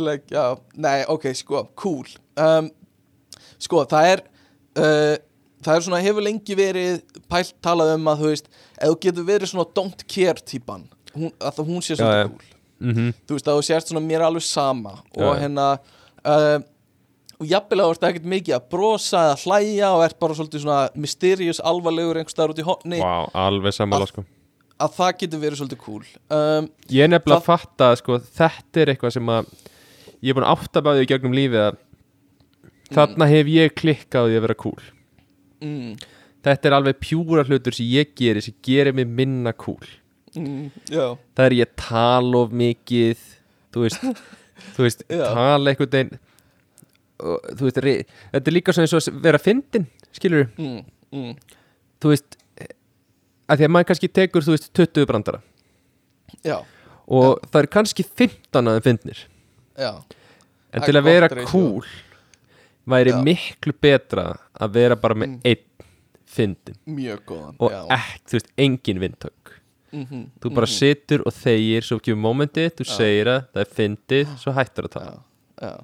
Like, 0.00 0.24
já, 0.32 0.56
nei, 0.80 1.02
ok, 1.12 1.28
sko, 1.36 1.66
cool. 1.76 2.08
Um, 2.40 2.70
Sko, 3.62 3.84
það 3.88 4.10
er 4.14 4.22
uh, 4.80 5.14
Það 5.66 5.78
er 5.78 5.86
svona, 5.86 6.02
hefur 6.04 6.24
lengi 6.26 6.56
verið 6.58 7.00
pælt 7.30 7.56
talað 7.64 7.94
um 7.96 8.10
að, 8.12 8.22
þú 8.22 8.30
veist 8.32 8.46
ef 8.52 8.92
þú 8.92 8.98
getur 9.06 9.26
verið 9.26 9.50
svona 9.52 9.66
don't 9.76 10.06
care 10.06 10.46
típan 10.46 10.86
hún, 11.16 11.32
að 11.40 11.60
hún 11.66 11.82
sé 11.82 11.96
svona 11.98 12.22
já. 12.22 12.30
cool. 12.30 12.54
Mm 12.80 13.12
Þú 13.26 13.36
veist, 13.38 13.48
að 13.48 13.58
þú 13.58 13.66
sést 13.66 13.90
svona 13.90 14.04
mér 14.04 14.20
er 14.20 14.26
alveg 14.28 14.44
sama 14.44 14.98
og 15.16 15.22
já. 15.24 15.40
hérna 15.42 15.66
uh, 16.24 16.58
og 17.36 17.46
að 17.82 17.88
þú 17.88 17.94
ert 17.94 18.06
ekkert 18.08 18.28
mikið 18.32 18.54
að 18.56 18.68
brosa 18.72 19.22
eða 19.26 19.36
hlæja 19.44 19.90
og 19.92 20.04
ert 20.06 20.18
bara 20.18 20.36
svolítið 20.36 20.62
svona 20.64 20.88
mysterious, 20.94 21.60
alvarlegur 21.60 22.16
einhvers 22.16 22.36
staðar 22.36 22.54
út 22.54 22.62
í 22.62 22.66
hotni 22.66 23.00
Vá, 23.02 23.28
alveg 23.46 23.76
sammála 23.76 24.08
sko. 24.08 24.24
að 24.78 24.94
það 24.96 25.16
getur 25.20 25.42
verið 25.42 25.60
svolítið 25.60 25.82
cool. 25.84 26.04
Um, 26.30 26.68
Ég 26.88 27.04
er 27.04 27.12
nefnilega 27.12 27.40
að 27.42 27.48
fatta 27.48 27.90
að 27.90 27.98
sko, 28.00 28.20
þetta 28.40 28.80
er 28.80 28.92
eitthvað 28.94 29.16
sem 29.18 29.32
að 29.36 29.50
ég 30.22 30.32
er 30.32 30.38
búin 30.38 30.48
bæði 30.86 31.04
í 31.04 31.10
gegnum 31.12 31.36
lífið 31.36 31.64
að 31.66 31.80
þarna 32.96 33.28
hef 33.28 33.50
ég 33.50 33.74
klikkað 33.76 34.30
að 34.30 34.46
vera 34.46 34.58
cool 34.62 34.80
mm, 35.62 35.96
Þetta 36.46 36.68
er 36.68 36.74
alveg 36.76 36.98
pjúra 37.02 37.42
hlutur 37.48 37.74
sem 37.74 37.88
ég 37.90 38.12
geri 38.14 38.42
sem 38.44 38.54
gerir 38.62 38.94
mig 38.94 39.08
minna 39.10 39.50
cool. 39.58 39.82
Mm, 40.36 40.68
Já, 40.92 41.16
Það 41.34 41.46
er 41.48 41.54
ég 41.58 41.72
tala 41.80 42.42
of 42.44 42.52
mikið 42.54 43.22
þú 43.74 43.82
veist, 43.86 44.04
þú 44.76 44.86
veist 44.86 45.04
Já. 45.10 45.24
tala 45.32 45.72
einhvern 45.72 45.92
veginn. 45.96 46.18
Og, 47.16 47.46
þú 47.56 47.66
veist, 47.70 47.80
þetta 48.34 48.50
er 48.50 48.54
líka 48.54 48.74
svona 48.76 48.86
eins 48.86 48.94
og 49.08 49.20
vera 49.24 49.40
fyndin, 49.40 49.86
skilur 50.14 50.46
mm, 50.60 50.80
mm, 51.16 51.34
þú 52.04 52.12
veist 52.12 52.36
að 53.46 53.60
því 53.60 53.66
að 53.68 53.72
maður 53.72 53.88
kannski 53.90 54.08
tekur, 54.10 54.44
þú 54.44 54.54
veist, 54.56 54.70
20 54.76 55.06
brandara. 55.08 55.40
Já, 56.44 56.58
og 57.06 57.38
það 57.48 57.60
er 57.62 57.68
kannski 57.72 58.04
15 58.04 58.66
að 58.66 58.76
þeim 58.78 58.86
fyndnir. 58.88 59.20
Já. 59.78 59.92
En 60.74 60.82
Það 60.82 60.88
til 60.90 60.98
að 60.98 61.06
vera 61.06 61.28
cool 61.48 61.86
væri 62.90 63.12
Já. 63.14 63.20
miklu 63.24 63.72
betra 63.82 64.24
að 64.60 64.72
vera 64.78 64.96
bara 64.96 65.14
með 65.14 65.28
Mm. 65.28 65.40
einn 65.44 65.90
fyndin 66.26 66.76
Mjög 66.86 67.20
góðan 67.28 67.56
og 67.60 67.72
ekki, 67.96 68.22
þú 68.28 68.36
veist, 68.38 68.50
engin 68.58 69.00
vindtök 69.02 69.52
mm 69.92 70.22
þú 70.42 70.50
bara 70.54 70.66
situr 70.66 71.22
og 71.26 71.32
þegir 71.32 71.82
svo 71.86 71.98
kemur 72.02 72.22
momentið, 72.34 72.70
þú 72.80 72.84
Já. 72.84 72.96
segir 72.96 73.26
að 73.32 73.44
það 73.54 73.60
er 73.62 73.70
fyndið, 73.78 74.32
svo 74.42 74.52
hættur 74.52 74.88
að 74.88 74.92
tala. 74.96 75.12
Já, 75.60 75.66
já. 75.66 75.76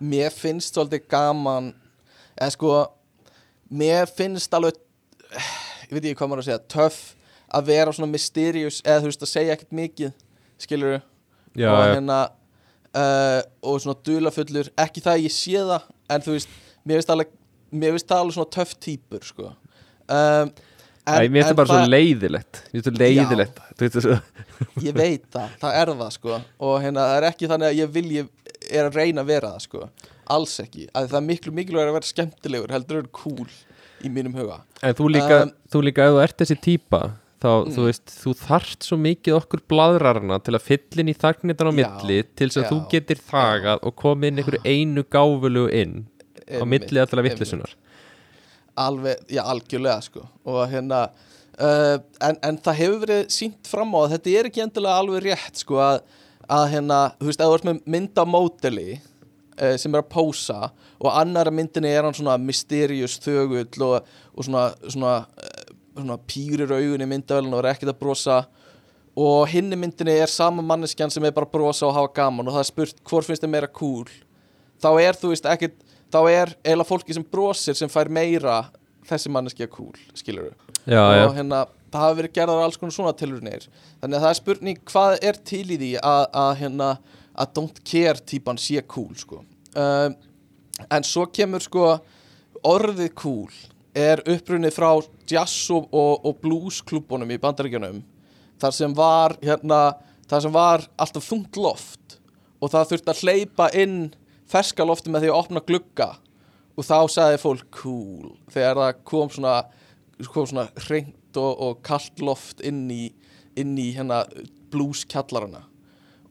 Mér 0.00 0.30
finnst 0.34 0.74
svolítið 0.74 1.06
gaman 1.08 1.70
eða 2.38 2.50
sko 2.54 2.72
mér 3.70 4.06
finnst 4.10 4.52
alveg 4.54 4.74
ég 5.88 5.94
veit 5.94 6.04
ekki 6.04 6.18
hvað 6.18 6.28
maður 6.32 6.42
að 6.42 6.48
segja, 6.50 6.64
töff 6.68 6.98
að 7.54 7.64
vera 7.70 7.92
svona 7.96 8.10
mysterious 8.12 8.82
eða 8.84 9.00
þú 9.00 9.08
veist 9.12 9.22
að 9.24 9.32
segja 9.32 9.54
ekkert 9.56 9.72
mikið 9.72 10.12
skilur 10.58 10.98
já, 11.56 11.70
og 11.72 11.82
hérna 11.94 12.18
uh, 12.94 13.40
og 13.62 13.80
svona 13.80 13.96
dulafullur 14.04 14.68
ekki 14.76 15.00
það 15.04 15.14
að 15.16 15.24
ég 15.24 15.34
sé 15.34 15.62
það 15.64 15.88
en 16.12 16.24
þú 16.26 16.36
veist, 16.36 16.48
mér 16.84 17.00
finnst 17.00 17.14
alveg 17.14 17.32
mér 17.72 17.94
finnst 17.96 18.08
það 18.10 18.22
alveg 18.24 18.36
svona 18.38 18.52
töff 18.58 18.74
típur 18.84 19.24
sko. 19.28 19.52
Um, 20.08 20.50
Æ, 21.08 21.24
mér 21.28 21.30
finnst 21.40 21.50
það 21.52 21.58
bara 21.62 21.72
svo 21.72 21.92
leiðilegt. 21.92 22.60
Mér 22.72 22.82
finnst 22.82 22.88
það 22.90 22.98
leiðilegt. 23.04 23.62
Svo 23.98 24.18
ég 24.88 24.96
veit 24.98 25.24
það, 25.32 25.54
það 25.62 25.78
er 25.82 25.92
það 26.02 26.10
sko. 26.18 26.40
Og 26.68 26.74
hérna 26.84 27.06
það 27.08 27.16
er 27.20 27.28
ekki 27.30 27.50
þannig 27.52 27.70
að 27.70 27.78
ég 27.80 27.92
vilji 27.94 28.24
er 28.68 28.88
að 28.90 28.98
reyna 29.00 29.24
að 29.24 29.30
vera 29.32 29.52
það 29.54 29.64
sko. 29.68 29.84
Alls 30.28 30.58
ekki, 30.60 30.88
að 30.92 31.06
það 31.12 31.20
er 31.22 31.26
miklu 31.30 31.54
mikilvægur 31.56 31.88
að 31.92 31.96
vera 31.96 32.10
skemmtilegur 32.10 32.74
heldur 32.74 32.98
er 33.00 33.08
cool 33.16 33.46
í 34.04 34.10
mínum 34.12 34.34
huga. 34.36 34.60
En 34.84 34.92
þú 34.98 35.08
líka, 35.14 35.38
Um, 35.46 35.54
þú 35.72 35.80
líka 35.86 36.04
ef 36.04 36.12
þú 36.12 36.20
ert 36.26 36.36
þessi 36.42 36.56
típa 36.60 37.00
þá, 37.40 37.48
Mm. 37.64 37.72
þú 37.74 37.86
veist, 37.86 38.12
þú 38.18 38.34
þarft 38.42 38.82
svo 38.84 38.96
mikið 38.98 39.36
okkur 39.38 39.60
bladrarna 39.70 40.38
til 40.44 40.54
að 40.58 40.66
fyllin 40.66 41.08
í 41.08 41.14
þagnitan 41.16 41.70
á 41.70 41.72
Já, 41.72 41.74
milli 41.78 42.18
til 42.36 42.48
þess 42.50 42.58
að 42.60 42.64
já, 42.66 42.70
þú 42.72 42.78
getir 42.92 43.18
þagað 43.30 43.78
og 43.88 43.96
komið 43.96 44.28
inn 44.32 44.38
einhverju 44.42 44.62
einu 44.66 45.04
gáfulegu 45.16 45.72
inn 45.80 45.96
á 46.48 46.64
milli 46.64 47.00
einmitt. 47.02 47.24
vittlisunar 47.28 47.76
alveg, 48.78 49.16
já 49.28 49.42
algjörlega 49.42 50.00
sko. 50.00 50.24
Og 50.46 50.62
hérna 50.70 51.08
uh, 51.58 51.98
en, 52.22 52.38
en 52.42 52.58
það 52.62 52.80
hefur 52.80 53.02
verið 53.04 53.22
sínt 53.34 53.70
fram 53.70 53.94
á 53.94 53.98
að 54.04 54.16
þetta 54.16 54.34
er 54.34 54.50
ekki 54.50 54.64
endilega 54.64 55.02
alveg 55.02 55.24
rétt 55.26 55.62
sko 55.64 55.80
að, 55.82 56.02
að 56.46 56.66
hérna, 56.74 56.98
þú 57.18 57.30
veist, 57.30 57.42
ef 57.42 57.50
þú 57.50 57.56
ert 57.58 57.68
með 57.68 57.80
mynd 57.94 58.22
af 58.22 58.30
módeli 58.34 58.88
uh, 58.98 59.74
sem 59.80 59.94
er 59.94 60.04
að 60.04 60.12
pósa 60.14 60.60
og 60.98 61.10
annara 61.12 61.54
myndinni 61.54 61.90
er 61.94 62.06
hann 62.06 62.16
svona 62.16 62.38
mysterious 62.42 63.18
þögull 63.22 63.88
og, 63.88 64.14
og 64.34 64.46
svona, 64.46 64.68
svona, 64.86 65.16
uh, 65.24 65.74
svona 65.98 66.20
pýrir 66.30 66.72
augun 66.74 67.04
í 67.04 67.10
myndavælun 67.10 67.58
og 67.58 67.64
er 67.64 67.74
ekkert 67.74 67.94
að 67.94 68.00
brosa. 68.04 68.44
Og 69.18 69.48
hinni 69.50 69.74
myndinni 69.74 70.14
er 70.14 70.30
sama 70.30 70.62
manneskjan 70.62 71.10
sem 71.10 71.24
er 71.26 71.34
bara 71.34 71.48
að 71.48 71.56
brosa 71.56 71.88
og 71.88 71.96
hafa 71.96 72.12
gaman 72.20 72.46
og 72.46 72.54
það 72.54 72.62
er 72.62 72.68
spurt 72.68 73.00
hvort 73.02 73.26
finnst 73.26 73.42
þið 73.42 73.50
meira 73.50 73.70
cool? 73.74 74.06
Þá 74.78 74.90
er 75.02 75.18
þú 75.18 75.32
veist 75.32 75.48
ekkert 75.50 75.80
þá 76.12 76.20
er 76.30 76.54
eiginlega 76.62 76.88
fólki 76.88 77.16
sem 77.16 77.26
brosir 77.26 77.78
sem 77.78 77.90
fær 77.92 78.10
meira 78.12 78.62
þessi 79.08 79.32
manneskja 79.32 79.68
cool 79.72 79.96
skilur 80.16 80.54
Já, 80.88 81.02
já, 81.12 81.24
og 81.26 81.34
hérna 81.36 81.66
það 81.92 82.04
hafa 82.04 82.16
verið 82.18 82.34
gerðar 82.36 82.62
alls 82.64 82.78
konar 82.80 82.94
svona 82.96 83.14
tilurinnir 83.16 83.66
þannig 84.00 84.16
að 84.16 84.22
það 84.24 84.30
er 84.30 84.38
spurning 84.40 84.82
hvað 84.88 85.16
er 85.30 85.40
til 85.50 85.64
í 85.64 85.78
því 85.80 85.90
að, 86.00 86.22
að 86.42 86.52
hérna 86.62 86.90
að 87.38 87.54
don't 87.58 87.80
care 87.86 88.24
típan 88.26 88.60
sé 88.60 88.82
cool 88.90 89.12
sko? 89.18 89.42
Um, 89.78 90.16
en 90.88 91.06
svo 91.06 91.26
kemur 91.32 91.62
sko 91.64 91.90
orðið 92.66 93.12
cool 93.18 93.52
er 93.98 94.22
upprunnið 94.28 94.74
frá 94.76 94.90
jazz 95.28 95.68
og, 95.74 95.88
og, 95.92 96.24
og 96.26 96.38
blues 96.42 96.80
klúbunum 96.86 97.30
í 97.34 97.40
bandaríkjunum 97.42 98.00
þar 98.60 98.74
sem 98.74 98.94
var 98.96 99.36
hérna 99.42 99.82
þar 100.28 100.44
sem 100.44 100.54
var 100.54 100.86
alltaf 101.00 101.28
þungt 101.28 101.58
loft 101.60 102.18
og 102.58 102.72
það 102.72 102.92
þurfti 102.92 103.12
að 103.12 103.22
hleypa 103.24 103.68
inn 103.78 104.00
ferska 104.48 104.86
lofti 104.86 105.12
með 105.12 105.26
því 105.26 105.32
að 105.32 105.40
opna 105.42 105.64
glugga. 105.66 106.10
Og 106.78 106.86
þá 106.86 106.98
sagði 107.10 107.40
fólk 107.42 107.70
cool. 107.80 108.34
Þegar 108.54 108.78
það 108.78 109.00
kom 109.10 109.32
svona, 109.34 109.56
kom 110.30 110.46
svona 110.46 110.68
hreint 110.86 111.40
og, 111.40 111.52
og 111.58 111.80
kallt 111.86 112.22
loft 112.22 112.62
inn 112.64 112.86
í, 112.92 113.08
inn 113.58 113.74
í 113.78 113.90
hérna 113.96 114.22
blues 114.70 115.04
kjallarana 115.08 115.64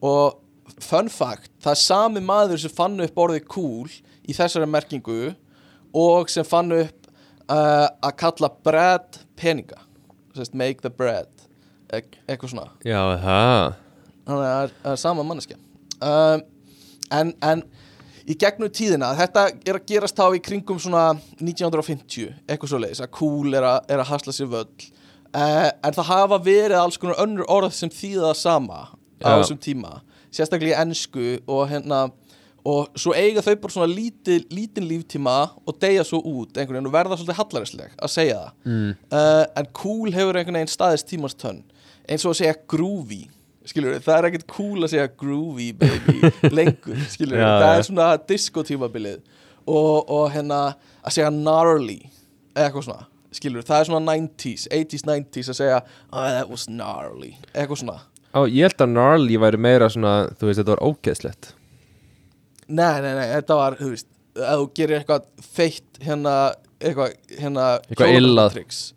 og 0.04 0.38
fun 0.84 1.08
fact, 1.10 1.50
það 1.62 1.72
er 1.72 1.80
sami 1.80 2.22
maður 2.22 2.62
sem 2.62 2.74
fann 2.74 3.00
upp 3.02 3.18
orðið 3.18 3.48
cool 3.50 3.90
í 4.28 4.36
þessari 4.36 4.68
merkingu 4.70 5.32
og 5.96 6.30
sem 6.30 6.46
fann 6.46 6.70
upp 6.76 7.08
uh, 7.48 7.88
að 7.88 8.14
kalla 8.20 8.52
bread 8.64 9.20
peninga. 9.38 9.80
Sest, 10.36 10.54
make 10.54 10.84
the 10.84 10.92
bread. 10.92 11.30
E 11.90 12.02
eitthvað 12.28 12.52
svona. 12.52 12.70
Já, 12.86 13.00
það 13.24 13.74
þannig 14.28 14.44
að 14.44 14.72
það 14.84 14.92
er, 14.92 15.00
sama 15.00 15.24
manneskja. 15.24 15.56
Um, 16.04 16.42
en, 17.16 17.32
en 17.42 17.62
í 18.28 18.36
gegnum 18.38 18.70
tíðina, 18.74 19.14
þetta 19.16 19.46
er 19.64 19.78
að 19.78 19.88
gerast 19.88 20.18
þá 20.18 20.36
í 20.36 20.42
kringum 20.44 20.80
svona 20.82 21.10
1950 21.40 22.34
eitthvað 22.44 22.72
svo 22.72 22.80
leiðis, 22.82 23.02
að 23.04 23.12
cool 23.16 23.56
er 23.56 23.66
að, 23.66 23.80
er 23.88 24.02
að 24.02 24.10
hasla 24.12 24.34
sér 24.36 24.50
völl. 24.52 24.88
Uh, 25.28 25.68
en 25.84 25.96
það 25.96 26.08
hafa 26.08 26.38
verið 26.44 26.78
alls 26.80 26.96
konar 27.00 27.20
önnur 27.20 27.48
orð 27.52 27.74
sem 27.76 27.92
þýða 27.92 28.30
það 28.30 28.38
sama 28.40 28.78
á 29.20 29.28
þessum 29.40 29.58
tíma 29.60 29.98
sérstaklega 30.32 30.76
í 30.76 30.80
ennsku 30.86 31.26
og 31.48 31.68
hérna 31.70 32.06
og 32.68 32.98
svo 32.98 33.14
eiga 33.16 33.42
þau 33.44 33.54
bara 33.62 33.72
svona 33.72 33.88
lítið, 33.90 34.44
lítinn 34.52 34.88
líftíma 34.88 35.36
og 35.64 35.78
deyja 35.80 36.04
svo 36.04 36.20
út 36.20 36.56
einhvern 36.56 36.78
veginn 36.78 36.90
og 36.90 36.96
verða 36.96 37.16
svolítið 37.16 37.38
hallarisleg 37.38 37.94
að 37.96 38.12
segja 38.12 38.38
það. 38.40 38.54
Mm. 38.68 38.90
uh, 39.14 39.44
en 39.60 39.70
cool 39.78 40.12
hefur 40.12 40.38
einhvern 40.40 40.60
veginn 40.60 40.72
staðist 40.72 41.08
tímans 41.08 41.36
tönn 41.38 41.62
eins 42.08 42.24
og 42.24 42.34
að 42.34 42.40
segja 42.42 42.58
groovy 42.68 43.22
skilur 43.68 43.98
það 44.04 44.16
er 44.16 44.28
ekkert 44.30 44.48
cool 44.52 44.86
að 44.86 44.92
segja 44.94 45.10
groovy 45.20 45.68
baby 45.76 46.32
lengur, 46.58 46.98
skilur 47.12 47.40
Já, 47.40 47.48
það 47.62 47.74
er 47.74 47.86
svona 47.90 48.08
disco 48.30 48.64
tímabilið 48.66 49.20
og, 49.68 50.08
og 50.08 50.26
hérna 50.32 50.60
að 51.02 51.16
segja 51.18 51.30
gnarly 51.34 52.00
eða 52.54 52.66
eitthvað 52.66 52.86
svona, 52.88 53.08
skilur 53.38 53.66
það 53.68 53.82
er 53.82 53.90
svona 53.90 54.14
90s, 54.16 54.68
80s, 54.74 55.06
90s 55.08 55.52
að 55.52 55.60
segja 55.60 55.80
oh, 55.84 56.24
that 56.24 56.48
was 56.50 56.66
gnarly, 56.70 57.34
eitthvað 57.52 57.82
svona. 57.84 57.98
Á, 58.32 58.40
ég 58.44 58.68
held 58.68 58.84
að 58.84 58.92
gnarly 58.94 59.40
væri 59.40 59.60
meira 59.68 59.88
svona 59.92 60.14
þú 60.34 60.48
veist, 60.48 60.60
þetta 60.60 60.74
var 60.74 60.84
ógeðslegt. 60.84 61.52
Nei, 62.68 62.96
nei, 63.04 63.12
nei, 63.16 63.26
þetta 63.32 63.56
var, 63.56 63.76
þú 63.80 63.92
veist 63.94 64.08
að 64.38 64.62
þú 64.62 64.66
gerir 64.76 65.00
eitthvað 65.00 65.28
feitt 65.42 66.00
hérna, 66.04 66.34
eitthvað, 66.78 67.14
hérna 67.38 67.66
Eitthvað 67.88 68.12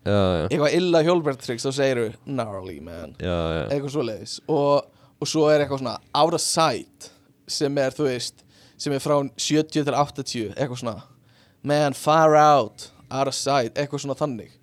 já, 0.05 0.19
eitthvað 0.47 0.77
illa 0.77 1.01
hjólbertryggs 1.07 1.65
þá 1.65 1.71
segir 1.75 2.01
þú 2.01 2.07
gnarly 2.29 2.77
man. 2.85 3.15
Já, 3.19 3.37
já. 3.55 3.63
eitthvað 3.67 3.95
svoleiðis. 3.95 4.37
Og, 4.51 5.03
og 5.21 5.29
svo 5.29 5.47
er 5.51 5.63
eitthvað 5.63 5.83
svona 5.83 5.97
out 6.21 6.37
of 6.37 6.43
sight 6.43 7.11
sem 7.51 7.77
er 7.81 7.95
þú 7.97 8.07
veist 8.07 8.45
sem 8.81 8.95
er 8.95 9.03
frá 9.03 9.17
70 9.21 9.85
til 9.85 9.97
80 9.97 10.55
eitthvað 10.55 10.81
svona 10.81 10.97
man 11.61 11.93
far 11.97 12.37
out 12.39 12.89
out 13.11 13.29
of 13.29 13.37
sight 13.37 13.77
eitthvað 13.77 14.05
svona 14.05 14.19
þannig. 14.19 14.57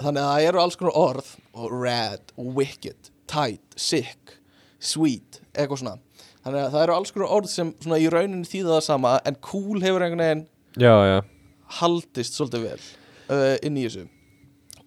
Þannig 0.00 0.24
að 0.24 0.30
það 0.32 0.48
eru 0.48 0.60
alls 0.62 0.78
konar 0.80 0.96
orð 0.96 1.34
og 1.52 1.72
rad, 1.76 2.30
wicked, 2.38 3.10
tight, 3.28 3.66
sick 3.76 4.40
sweet, 4.80 5.42
eitthvað 5.52 5.82
svona. 5.82 5.98
Þannig 6.40 6.62
að 6.62 6.72
það 6.72 6.84
eru 6.86 6.94
alls 6.96 7.12
konar 7.14 7.34
orð 7.36 7.50
sem 7.52 7.74
svona 7.82 8.00
í 8.00 8.08
rauninni 8.12 8.48
þýða 8.48 8.78
það 8.78 8.86
sama 8.86 9.12
en 9.28 9.36
cool 9.44 9.82
hefur 9.82 10.06
einhvern 10.06 10.24
veginn 10.24 10.46
já, 10.80 10.94
já. 11.04 11.18
Haldist 11.78 12.34
svolítið 12.38 12.64
vel 12.66 12.80
uh, 13.30 13.56
inn 13.66 13.78
í 13.78 13.86
þessu. 13.86 14.06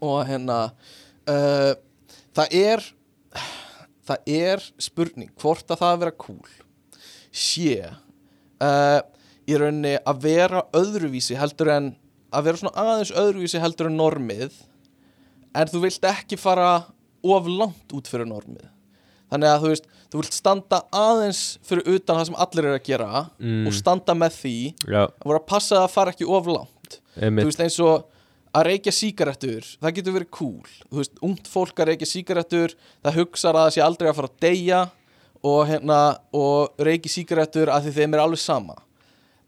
Og 0.04 0.20
hérna 0.28 0.60
uh, 1.32 1.72
það 2.36 2.58
er 2.60 2.86
það 4.04 4.28
er 4.36 4.66
spurning 4.84 5.32
hvort 5.40 5.70
að 5.72 5.80
það 5.80 5.94
að 5.96 6.02
vera 6.04 6.16
cool 6.26 6.58
sé 7.34 7.78
uh, 7.88 9.00
í 9.48 9.56
rauninni 9.60 9.96
að 10.04 10.20
vera 10.26 10.66
öðruvísi 10.76 11.38
heldur 11.40 11.72
en 11.74 11.88
að 12.34 12.50
vera 12.50 12.60
svona 12.60 12.84
aðeins 12.84 13.14
öðruvísi 13.24 13.62
heldur 13.64 13.90
en 13.90 13.98
normið 14.00 14.60
en 15.56 15.70
þú 15.72 15.84
vilt 15.86 16.06
ekki 16.10 16.38
fara 16.42 16.70
of 17.24 17.48
langt 17.48 17.94
út 17.96 18.10
fyrir 18.10 18.28
normið. 18.28 18.66
Þannig 19.32 19.50
að 19.50 19.62
þú 19.64 19.70
veist, 19.72 19.86
þú 20.12 20.20
vilt 20.20 20.36
standa 20.36 20.80
aðeins 20.94 21.42
fyrir 21.66 21.88
utan 21.96 22.18
það 22.20 22.26
sem 22.28 22.40
allir 22.46 22.68
eru 22.68 22.78
að 22.80 22.88
gera 22.90 23.22
Mm. 23.40 23.68
og 23.70 23.74
standa 23.78 24.14
með 24.18 24.36
því 24.42 24.56
já, 24.92 25.04
að 25.08 25.26
voru 25.30 25.40
að 25.40 25.48
passa 25.54 25.80
að 25.86 25.94
fara 25.94 26.14
ekki 26.14 26.28
of 26.28 26.50
langt 26.52 26.73
þú 27.18 27.48
veist 27.48 27.64
eins 27.64 27.80
og 27.84 28.10
að 28.54 28.68
reykja 28.70 28.94
sígarettur 28.94 29.68
það 29.82 29.96
getur 29.98 30.18
verið 30.18 30.32
cool. 30.38 30.74
Þú 30.90 31.00
veist, 31.02 31.16
ungt 31.26 31.50
fólk 31.50 31.80
að 31.82 31.92
reykja 31.92 32.10
sígarettur 32.10 32.76
það 33.04 33.20
hugsar 33.20 33.58
að 33.58 33.68
það 33.68 33.76
sé 33.76 33.86
aldrei 33.86 34.10
að 34.10 34.18
fara 34.20 34.32
að 34.32 34.42
deyja 34.46 34.82
og 35.44 35.62
hérna 35.68 36.00
og 36.38 36.84
reykja 36.88 37.16
sígarettur 37.18 37.72
að 37.74 37.88
því 37.88 37.96
þeim 37.98 38.18
er 38.18 38.24
alveg 38.24 38.44
sama. 38.44 38.78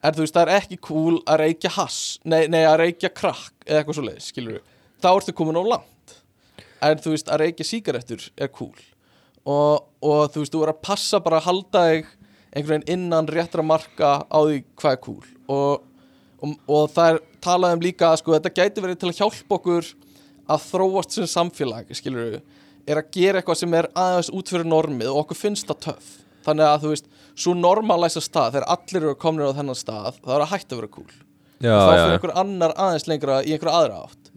En 0.05 0.13
þú 0.13 0.25
veist, 0.25 0.35
það 0.35 0.47
er 0.47 0.59
ekki 0.59 0.79
cool 0.85 1.19
að 1.23 1.41
reykja 1.45 1.71
hass 1.77 1.99
nei, 2.25 2.45
nei 2.51 2.63
að 2.65 2.79
reykja 2.83 3.13
krakk 3.13 3.53
eða 3.65 3.81
eitthvað 3.81 3.99
svo 3.99 4.05
leið, 4.05 4.19
skilur 4.25 4.59
þá 5.01 5.09
ertu 5.13 5.35
komin 5.37 5.61
á 5.61 5.63
langt. 5.65 6.17
En 6.85 7.01
þú 7.01 7.15
veist, 7.15 7.31
að 7.31 7.41
reykja 7.45 7.65
sígarettur 7.65 8.27
er 8.35 8.51
cool. 8.53 8.75
Og, 9.45 9.85
og 10.01 10.21
þú 10.33 10.43
veist, 10.43 10.53
þú 10.53 10.61
verður 10.61 10.75
að 10.75 10.85
passa 10.85 11.21
bara 11.23 11.39
að 11.39 11.47
halda 11.49 11.83
þig 11.89 12.13
einhvern 12.55 12.85
veginn 12.85 13.05
innan 13.05 13.29
réttra 13.29 13.65
marka 13.65 14.11
á 14.25 14.39
því 14.41 14.61
hvað 14.79 14.95
er 14.95 15.01
cool. 15.03 15.25
Og, 15.51 15.85
og, 16.45 16.57
og 16.69 16.91
það 16.93 17.11
er 17.11 17.21
talað 17.43 17.77
um 17.77 17.83
líka 17.85 18.11
að 18.11 18.19
sko, 18.21 18.35
þetta 18.37 18.53
gæti 18.59 18.83
verið 18.83 18.99
til 19.01 19.11
að 19.11 19.19
hjálpa 19.21 19.57
okkur 19.59 19.89
að 20.45 20.67
þróast 20.69 21.15
sem 21.17 21.29
samfélag 21.29 21.91
skilur 21.97 22.35
við, 22.35 22.41
er 22.85 23.01
að 23.01 23.11
gera 23.17 23.41
eitthvað 23.41 23.61
sem 23.63 23.77
er 23.77 23.89
aðeins 23.97 24.31
út 24.33 24.51
fyrir 24.53 24.69
normið 24.69 25.11
og 25.11 25.23
okkur 25.23 25.39
finnst 25.39 25.69
það 25.69 25.81
töff. 25.87 26.11
Þannig 26.45 26.67
að 26.69 26.83
þú 26.83 26.91
veist, 26.91 27.07
svo 27.41 27.55
normalæsa 27.57 28.21
stað 28.21 28.55
þegar 28.55 28.67
allir 28.75 29.01
eru 29.01 29.15
komnir 29.21 29.49
á 29.49 29.57
þennan 29.57 29.79
stað 29.79 30.19
það 30.19 30.35
er 30.35 30.43
að 30.45 30.51
hætta 30.51 30.75
að 30.75 30.81
vera 30.81 30.91
cool. 30.93 31.15
Já, 31.55 31.73
þá 31.73 31.89
fyrir 31.89 32.03
já. 32.03 32.13
einhver 32.17 32.35
annar 32.41 32.75
aðeins 32.85 33.07
lengra 33.09 33.39
í 33.41 33.55
einhver 33.55 33.71
aðra 33.71 34.03
átt. 34.05 34.29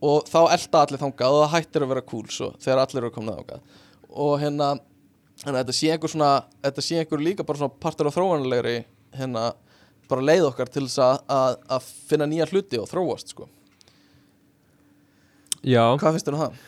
Og 0.00 0.30
þá 0.30 0.38
elda 0.54 0.84
allir 0.84 1.02
þangað 1.02 1.34
og 1.34 1.42
það 1.42 1.54
hættir 1.56 1.84
að 1.84 1.90
vera 1.92 2.04
cool 2.12 2.28
svo 2.30 2.52
þegar 2.62 2.82
allir 2.84 3.02
eru 3.02 3.12
komin 3.16 3.34
þangað. 3.40 3.74
Og 4.10 4.36
hérna 4.40 4.70
að 5.48 5.58
þetta 5.58 5.76
sé 5.76 5.90
einhver 5.90 6.12
svona 6.14 6.30
þetta 6.62 6.84
sé 6.84 7.02
einhver 7.02 7.24
líka 7.24 7.46
bara 7.48 7.60
svona 7.60 7.82
partur 7.82 8.10
af 8.10 8.16
þróanlegri 8.16 8.76
hérna 9.18 9.50
bara 10.10 10.26
leið 10.26 10.46
okkar 10.50 10.70
til 10.72 10.84
þess 10.86 11.00
að, 11.04 11.22
að, 11.36 11.56
að 11.76 11.88
finna 12.10 12.28
nýja 12.30 12.48
hluti 12.50 12.80
og 12.80 12.88
þróast 12.90 13.34
sko. 13.34 13.48
já, 15.62 15.84
hvað 16.00 16.16
finnst 16.16 16.30
þér 16.30 16.38
um 16.38 16.44
það? 16.44 16.62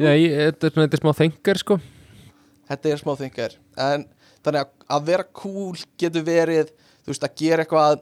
já 0.00 0.10
ég, 0.12 0.34
þetta 0.40 0.68
er 0.68 0.74
svona 0.74 0.86
þetta 0.86 0.98
er 0.98 1.04
smá 1.04 1.14
þengar 1.22 1.62
sko. 1.62 1.78
Þetta 2.66 2.90
er 2.90 3.00
smá 3.00 3.12
þingar 3.20 3.60
en 3.86 4.08
þannig 4.42 4.64
að, 4.64 4.74
að 4.96 5.08
vera 5.12 5.30
cool 5.42 5.86
getur 5.98 6.26
verið 6.26 6.72
þú 7.06 7.12
veist 7.12 7.26
að 7.26 7.36
gera 7.38 7.64
eitthvað 7.64 8.00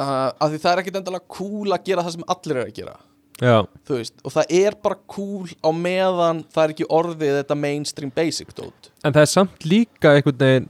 uh, 0.00 0.32
að 0.34 0.54
því 0.54 0.60
það 0.64 0.72
er 0.72 0.82
ekkit 0.82 0.98
endalega 1.00 1.32
cool 1.38 1.70
að 1.74 1.86
gera 1.86 2.04
það 2.06 2.16
sem 2.16 2.28
allir 2.34 2.58
eru 2.58 2.66
að 2.66 2.76
gera. 2.80 2.96
Já, 3.40 3.56
þú 3.88 3.96
veist, 3.96 4.18
og 4.20 4.34
það 4.34 4.50
er 4.58 4.74
bara 4.84 4.98
cool 5.08 5.52
á 5.64 5.70
meðan 5.72 6.42
það 6.52 6.64
er 6.64 6.74
ekki 6.74 6.88
orðið 6.92 7.36
þetta 7.38 7.56
mainstream 7.56 8.12
basic 8.12 8.50
dót. 8.52 8.90
En 9.00 9.14
það 9.14 9.22
er 9.22 9.30
samt 9.32 9.64
líka 9.64 10.12
einhvern 10.12 10.42
veginn 10.42 10.68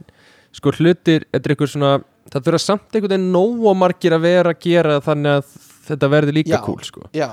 sko 0.55 0.71
hlutir, 0.77 1.25
þetta 1.33 1.49
er 1.49 1.55
einhver 1.55 1.71
svona 1.71 1.91
það 2.31 2.47
þurfa 2.47 2.61
samt 2.63 2.95
einhvern 2.95 3.13
veginn 3.15 3.31
nóg 3.33 3.65
margir 3.77 4.15
að 4.15 4.25
vera 4.27 4.53
að 4.55 4.63
gera 4.65 4.99
þannig 5.03 5.39
að 5.39 5.55
þetta 5.89 6.11
verði 6.13 6.35
líka 6.39 6.55
Já. 6.55 6.61
cool 6.65 6.83
sko. 6.85 7.07
já, 7.15 7.29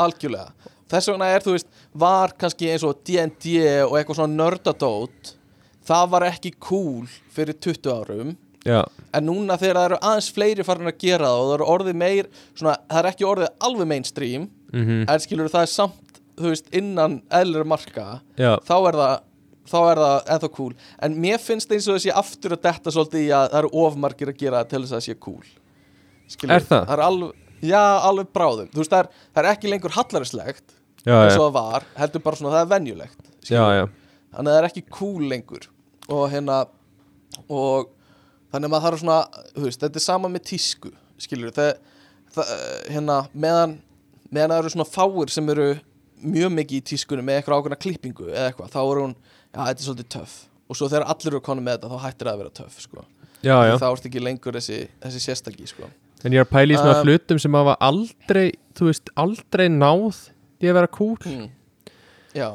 algjörlega. 0.00 0.52
Þess 0.88 1.10
vegna 1.10 1.26
er, 1.28 1.44
þú 1.44 1.52
veist, 1.52 1.66
var 2.00 2.32
kannski 2.40 2.70
eins 2.72 2.84
og 2.88 3.02
D&D 3.04 3.58
og 3.84 3.96
eitthvað 3.98 4.22
svona 4.22 4.38
nördadót 4.38 5.34
það 5.88 6.12
var 6.14 6.28
ekki 6.30 6.54
cool 6.64 7.08
fyrir 7.34 7.58
20 7.60 7.92
árum. 7.92 8.36
Já, 8.66 8.82
en 9.14 9.24
núna 9.28 9.56
þegar 9.60 9.78
það 9.78 9.86
eru 9.88 9.98
aðeins 10.10 10.28
fleiri 10.34 10.64
farin 10.66 10.90
að 10.90 10.98
gera 11.00 11.28
það 11.28 11.38
og 11.38 11.46
það 11.46 11.54
eru 11.54 11.68
orðið 11.74 11.98
meir 12.02 12.26
svona, 12.58 12.74
það 12.90 12.98
er 13.00 13.08
ekki 13.12 13.26
orðið 13.28 13.52
alveg 13.68 13.88
mainstream 13.92 14.48
mhm, 14.74 15.04
en 15.08 15.22
skilur 15.22 15.52
það 15.52 15.64
er 15.64 15.70
samt, 15.72 16.18
þú 16.38 16.50
veist, 16.52 16.68
innan 16.76 17.14
eðlur 17.38 17.68
marka 17.70 18.06
já, 18.36 18.50
þá 18.66 18.74
er 18.76 18.98
það 18.98 19.14
þá 19.70 19.78
er 19.80 20.00
það 20.02 20.32
ennþá 20.34 20.50
cool. 20.56 20.70
En 21.04 21.18
mér 21.24 21.42
finnst 21.42 21.72
eins 21.74 21.88
og 21.88 21.98
þessi 21.98 22.14
aftur 22.22 22.56
að 22.56 22.64
detta 22.68 22.94
svolítið 22.94 23.24
í 23.24 23.28
að 23.32 23.44
það 23.52 23.58
eru 23.62 23.72
ofmargir 23.84 24.32
að 24.32 24.40
gera 24.42 24.64
til 24.68 24.82
þess 24.82 24.94
að 24.94 24.98
það 24.98 25.06
sé 25.06 25.18
cool. 25.26 25.52
Skilurðu? 26.28 26.56
Er 26.58 26.66
það? 26.68 26.94
er 26.94 27.04
alveg, 27.06 27.44
já, 27.64 27.82
alveg 28.08 28.32
bráðum. 28.36 28.72
Þú 28.72 28.82
veist, 28.82 28.94
það 28.94 29.04
er, 29.04 29.10
það 29.34 29.42
er 29.44 29.50
ekki 29.52 29.72
lengur 29.72 29.96
hallarislegt 29.96 30.66
já, 31.04 31.14
eins 31.14 31.34
já, 31.34 31.38
og 31.38 31.44
það 31.46 31.54
var, 31.58 31.88
heldur 32.02 32.24
bara 32.24 32.40
svona 32.40 32.54
það 32.56 32.64
er 32.64 32.72
venjulegt 32.74 33.22
já, 33.22 33.44
skilurðu? 33.48 33.78
já, 33.78 33.86
þannig 34.34 34.50
að 34.50 34.56
það 34.56 34.62
er 34.62 34.68
ekki 34.70 34.84
cool 34.98 35.30
lengur. 35.32 35.70
Og 36.08 36.24
hérna 36.32 36.58
og 37.52 37.90
þannig 38.52 38.68
að 38.68 38.72
maður 38.72 38.86
þarf 38.88 39.02
svona 39.02 39.18
þú 39.52 39.66
veist, 39.66 39.82
þetta 39.84 40.00
er 40.00 40.04
sama 40.04 40.30
með 40.32 40.46
tísku 40.48 40.92
skilur 41.20 41.52
það, 41.54 41.74
það 42.34 42.52
hérna 42.92 43.18
meðan, 43.32 43.76
meðan 44.30 44.54
það 44.54 44.62
eru 44.62 44.72
svona 44.74 44.88
fáir 44.88 45.32
sem 45.32 45.52
eru 45.54 45.68
mjög 46.18 46.54
mikið 46.54 46.80
í 46.80 46.86
tískunni 46.92 47.24
með 47.24 47.40
eitthvað 47.40 47.60
ákveðna 47.60 47.80
klippingu 47.82 48.28
eða 48.30 48.46
eitthvað, 48.50 48.72
þá 48.74 48.80
er 48.82 49.00
hún 49.04 49.16
já, 49.58 49.66
þetta 49.66 49.82
er 49.82 49.86
svolítið 49.86 50.10
töff 50.14 50.34
og 50.68 50.78
svo 50.78 50.88
þegar 50.90 51.08
allir 51.12 51.32
eru 51.32 51.44
konum 51.44 51.66
með 51.66 51.78
þetta 51.78 51.90
þá 51.90 52.04
hættir 52.04 52.28
það 52.28 52.34
að 52.34 52.42
vera 52.42 52.54
töff 52.60 52.80
sko. 52.84 53.04
já, 53.42 53.56
já. 53.66 53.74
þá 53.80 53.86
ertu 53.90 54.10
ekki 54.10 54.24
lengur 54.24 54.58
þessi, 54.58 54.80
þessi 55.02 55.22
sérstaki 55.24 55.68
sko. 55.70 55.90
en 56.22 56.36
ég 56.36 56.44
er 56.44 56.50
pæla 56.50 56.74
í 56.74 56.80
svona 56.80 56.98
Um, 56.98 57.06
hlutum 57.06 57.42
sem 57.42 57.58
hafa 57.58 57.76
aldrei, 57.90 58.48
þú 58.78 58.90
veist, 58.90 59.12
aldrei 59.16 59.68
náð 59.72 60.28
í 60.62 60.70
að 60.70 60.80
vera 60.80 60.92
cool 60.98 61.16
mm. 61.24 61.48
já, 62.38 62.50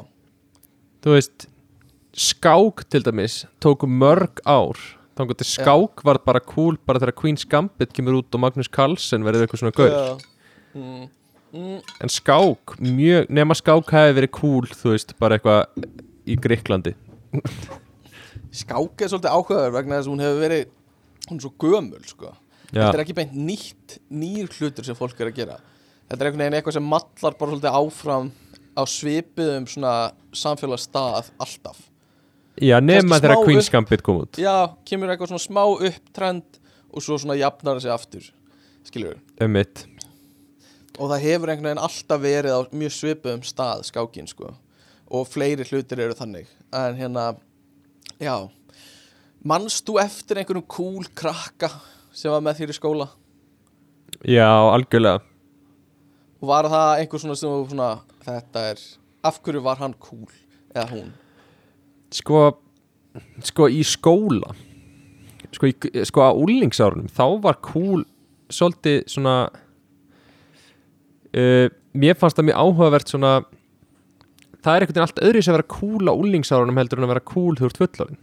þú 1.04 1.16
veist 1.18 1.48
skák 2.14 2.84
til 2.88 3.02
dæmis 3.04 3.42
tóku 3.60 3.88
mörg 3.90 4.40
ár 4.46 4.78
þá 5.14 5.34
til 5.34 5.46
skák 5.46 6.04
var 6.06 6.18
bara 6.24 6.40
cool 6.42 6.78
bara 6.86 7.02
þegar 7.02 7.18
Queen's 7.18 7.44
Gambit 7.46 7.92
kemur 7.94 8.20
út 8.20 8.34
og 8.34 8.42
Magnus 8.42 8.70
Carlsen 8.70 9.26
verður 9.26 9.46
eitthvað 9.46 9.62
svona 9.62 9.76
gaur. 9.76 10.24
Mm. 10.74 11.04
Mm. 11.54 11.78
en 12.02 12.10
skák, 12.10 12.74
mjög, 12.82 13.28
nema 13.30 13.54
skák 13.54 13.92
hefði 13.94 14.14
verið 14.16 14.32
cool, 14.34 14.66
þú 14.66 14.90
veist, 14.90 15.12
bara 15.22 15.38
eitthvað 15.38 15.68
í 16.26 16.36
Gríklandi 16.40 16.94
skák 18.54 19.04
er 19.04 19.10
svolítið 19.10 19.34
áhugaður 19.34 19.74
vegna 19.74 19.98
þess 19.98 20.08
að 20.08 20.12
hún 20.12 20.24
hefur 20.24 20.42
verið 20.42 20.64
hún 21.28 21.38
er 21.38 21.44
svo 21.44 21.52
gömul 21.64 22.02
sko. 22.06 22.32
já, 22.70 22.80
þetta 22.80 22.92
er 22.92 23.04
ekki 23.04 23.16
beint 23.18 23.34
nýtt 23.34 23.96
nýr 24.12 24.50
hlutur 24.58 24.86
sem 24.86 24.98
fólk 24.98 25.20
er 25.20 25.32
að 25.32 25.40
gera. 25.40 25.58
Þetta 26.04 26.20
er 26.20 26.28
einhvern 26.28 26.44
veginn 26.44 26.58
eitthvað 26.58 26.76
sem 26.76 26.88
mallar 26.92 27.38
bara 27.40 27.54
svolítið 27.54 27.78
áfram 27.80 28.30
á 28.74 28.82
svipiðum 28.90 29.66
svona 29.70 29.94
samfélagsstað 30.36 31.30
alltaf. 31.40 31.80
Já 32.62 32.78
kannski 32.78 33.18
þegar 33.18 33.34
smá 33.34 33.46
Queen's 33.48 33.70
Gambit 33.72 34.04
kom 34.06 34.20
út. 34.22 34.38
Já, 34.38 34.70
kemur 34.86 35.10
eitthvað 35.10 35.32
svona 35.32 35.46
smá 35.46 35.62
upptrend 35.64 36.60
og 36.94 37.02
svo 37.02 37.18
svona 37.18 37.38
jafnar 37.38 37.80
það 37.80 37.86
sig 37.86 37.94
aftur 37.94 38.30
skilur 38.84 39.16
um 39.42 39.56
og 40.94 41.08
það 41.10 41.24
hefur 41.24 41.50
einhvern 41.50 41.66
veginn 41.66 41.82
alltaf 41.82 42.20
verið 42.22 42.54
á 42.54 42.60
mjög 42.70 42.92
svipuðum 42.94 43.40
stað 43.42 43.80
skákin 43.88 44.28
sko 44.30 44.52
og 45.14 45.28
fleiri 45.30 45.66
hlutir 45.68 46.02
eru 46.02 46.16
þannig. 46.18 46.50
En 46.74 46.98
hérna, 46.98 47.32
já 48.18 48.34
manst 49.44 49.84
þú 49.86 49.98
eftir 50.02 50.40
einhverjum 50.40 50.66
cool 50.72 51.06
krakka 51.16 51.68
sem 52.14 52.32
var 52.32 52.42
með 52.44 52.62
þér 52.62 52.72
í 52.72 52.76
skóla? 52.78 53.08
Já, 54.24 54.48
algjörlega. 54.48 55.20
Og 56.40 56.48
var 56.48 56.68
það 56.70 56.92
einhver 57.02 57.22
svona 57.22 57.36
sem 57.38 57.66
svona 57.70 57.90
þetta 58.24 58.66
er, 58.72 58.82
af 59.24 59.40
hverju 59.44 59.64
var 59.64 59.80
hann 59.82 59.96
cool 60.00 60.28
eða 60.72 60.86
hún? 60.92 61.10
Sko, 62.14 62.46
sko 63.44 63.68
í 63.72 63.82
skóla 63.86 64.54
Sko, 65.54 65.68
í, 65.70 65.74
sko 66.08 66.22
á 66.24 66.30
úlingsárunum 66.34 67.06
Þá 67.14 67.26
var 67.44 67.60
cool 67.62 68.02
Svolítið 68.50 69.04
svona 69.12 69.34
uh, 71.30 71.66
Mér 71.94 72.16
fannst 72.18 72.40
það 72.40 72.48
mjög 72.48 72.58
áhugavert 72.64 73.12
svona 73.12 73.32
Það 74.64 74.76
er 74.76 74.84
einhvern 74.84 74.96
veginn 74.96 75.06
allt 75.06 75.24
öðru 75.28 75.42
að 75.44 75.56
vera 75.58 75.70
cool 75.74 76.08
á 76.08 76.14
úlingsárunum 76.14 76.78
heldur 76.80 77.00
en 77.00 77.06
að 77.06 77.12
vera 77.14 77.26
cool 77.32 77.56
ert 77.60 77.80
fullorinn 77.80 78.20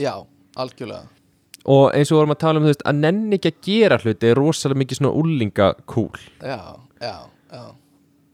já, 0.00 0.14
algjörlega. 0.58 1.06
Og 1.70 1.86
eins 1.96 2.10
og 2.12 2.18
vorum 2.18 2.34
að 2.34 2.40
tala 2.42 2.60
um 2.60 2.66
þú 2.66 2.72
veist 2.72 2.82
að 2.84 2.98
nenni 3.04 3.38
ekki 3.38 3.52
að 3.52 3.60
gera 3.68 4.00
hluti 4.02 4.28
er 4.28 4.36
rosalega 4.40 4.82
mikið 4.82 5.00
svona 5.00 5.14
úlinga 5.22 5.70
cool 5.90 6.18
já, 6.42 6.58
já, 7.00 7.14
já, 7.54 7.62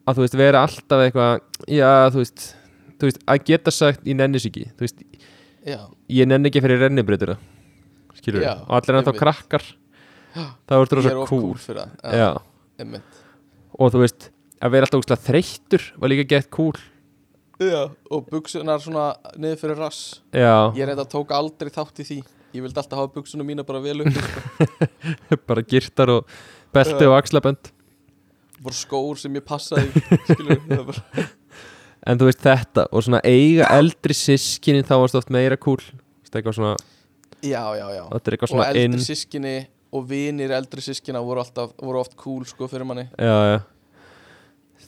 að 0.09 0.17
þú 0.17 0.25
veist 0.25 0.41
vera 0.41 0.65
alltaf 0.67 1.05
eitthvað 1.05 1.69
já 1.69 1.93
þú 2.11 2.25
veist, 2.25 2.49
þú 2.97 3.11
veist 3.11 3.23
að 3.27 3.47
geta 3.53 3.75
sagt 3.75 4.09
ég 4.09 4.19
nennis 4.19 4.49
ekki. 4.49 4.67
Þú 4.75 4.87
veist 4.87 5.05
já, 5.69 5.81
ég 6.17 6.31
nenni 6.33 6.51
ekki 6.51 6.65
fyrir 6.65 6.83
rennibreytina 6.87 7.37
skilur 8.21 8.45
Já, 8.45 8.55
og 8.67 8.75
allir 8.79 9.01
ennþá 9.01 9.15
krakkar. 9.19 9.65
Það 10.35 10.75
ég 10.75 10.83
voru 10.83 10.91
er 10.91 11.01
rosa 11.01 11.15
of 11.15 11.31
cool, 11.31 11.55
cool 11.55 11.79
já. 12.15 12.29
og 13.79 13.93
þú 13.95 14.03
veist 14.05 14.29
að 14.61 14.75
vera 14.75 14.87
alltaf 14.87 15.03
úrslega 15.03 15.27
þreyttur 15.27 15.87
var 16.01 16.13
líka 16.13 16.27
gett 16.35 16.51
cool. 16.55 16.77
Já, 17.61 17.91
og 18.09 18.29
buksunar 18.33 18.81
svona 18.81 19.11
niður 19.37 19.59
fyrir 19.61 19.81
rass. 19.81 20.21
Já, 20.33 20.73
ég 20.77 20.87
reynda 20.89 21.05
að 21.05 21.13
tóka 21.13 21.37
aldrei 21.37 21.73
þátt 21.73 22.01
í 22.01 22.07
því. 22.09 22.21
Ég 22.57 22.65
vildi 22.65 22.81
alltaf 22.81 22.99
hafa 22.99 23.13
buksunum 23.15 23.47
mína 23.47 23.65
bara 23.67 23.83
vel 23.85 24.01
upp 24.03 24.17
sko. 24.17 24.79
bara 25.51 25.65
girtar 25.67 26.11
og 26.17 26.39
belti 26.75 27.05
Já. 27.05 27.11
og 27.11 27.19
axlabönd. 27.19 27.71
Bara 28.61 28.77
skór 28.77 29.21
sem 29.21 29.37
ég 29.39 29.45
passaði 29.47 29.93
skilur 30.29 30.59
það 30.67 30.81
er 30.81 30.89
bara 30.89 31.29
en 32.09 32.21
þú 32.21 32.29
veist 32.29 32.43
þetta 32.45 32.87
og 32.91 33.05
svona 33.05 33.21
eiga 33.29 33.69
eldri 33.77 34.17
sískinin 34.17 34.87
þá 34.89 34.95
varst 35.03 35.19
oft 35.21 35.33
meira 35.33 35.59
cool. 35.61 35.81
Þú 35.81 36.25
veist, 36.25 36.39
eitthvað 36.41 36.57
svona, 36.57 36.73
já, 37.45 37.63
já, 37.77 37.87
já. 37.97 38.03
Þetta 38.15 38.21
er 38.33 38.37
eitthvað 38.37 38.49
og 38.49 38.55
svona 38.55 38.71
eldri 38.71 38.87
inn 38.89 39.05
sískinni 39.05 39.55
og 39.91 40.07
vinir 40.09 40.55
eldri 40.55 40.85
sískina 40.85 41.23
voru, 41.25 41.43
alltaf, 41.45 41.75
voru 41.81 42.01
oft 42.01 42.17
cool 42.21 42.45
sko 42.49 42.69
fyrir 42.71 42.89
manni. 42.89 43.09
Já, 43.19 43.37
já. 43.55 43.61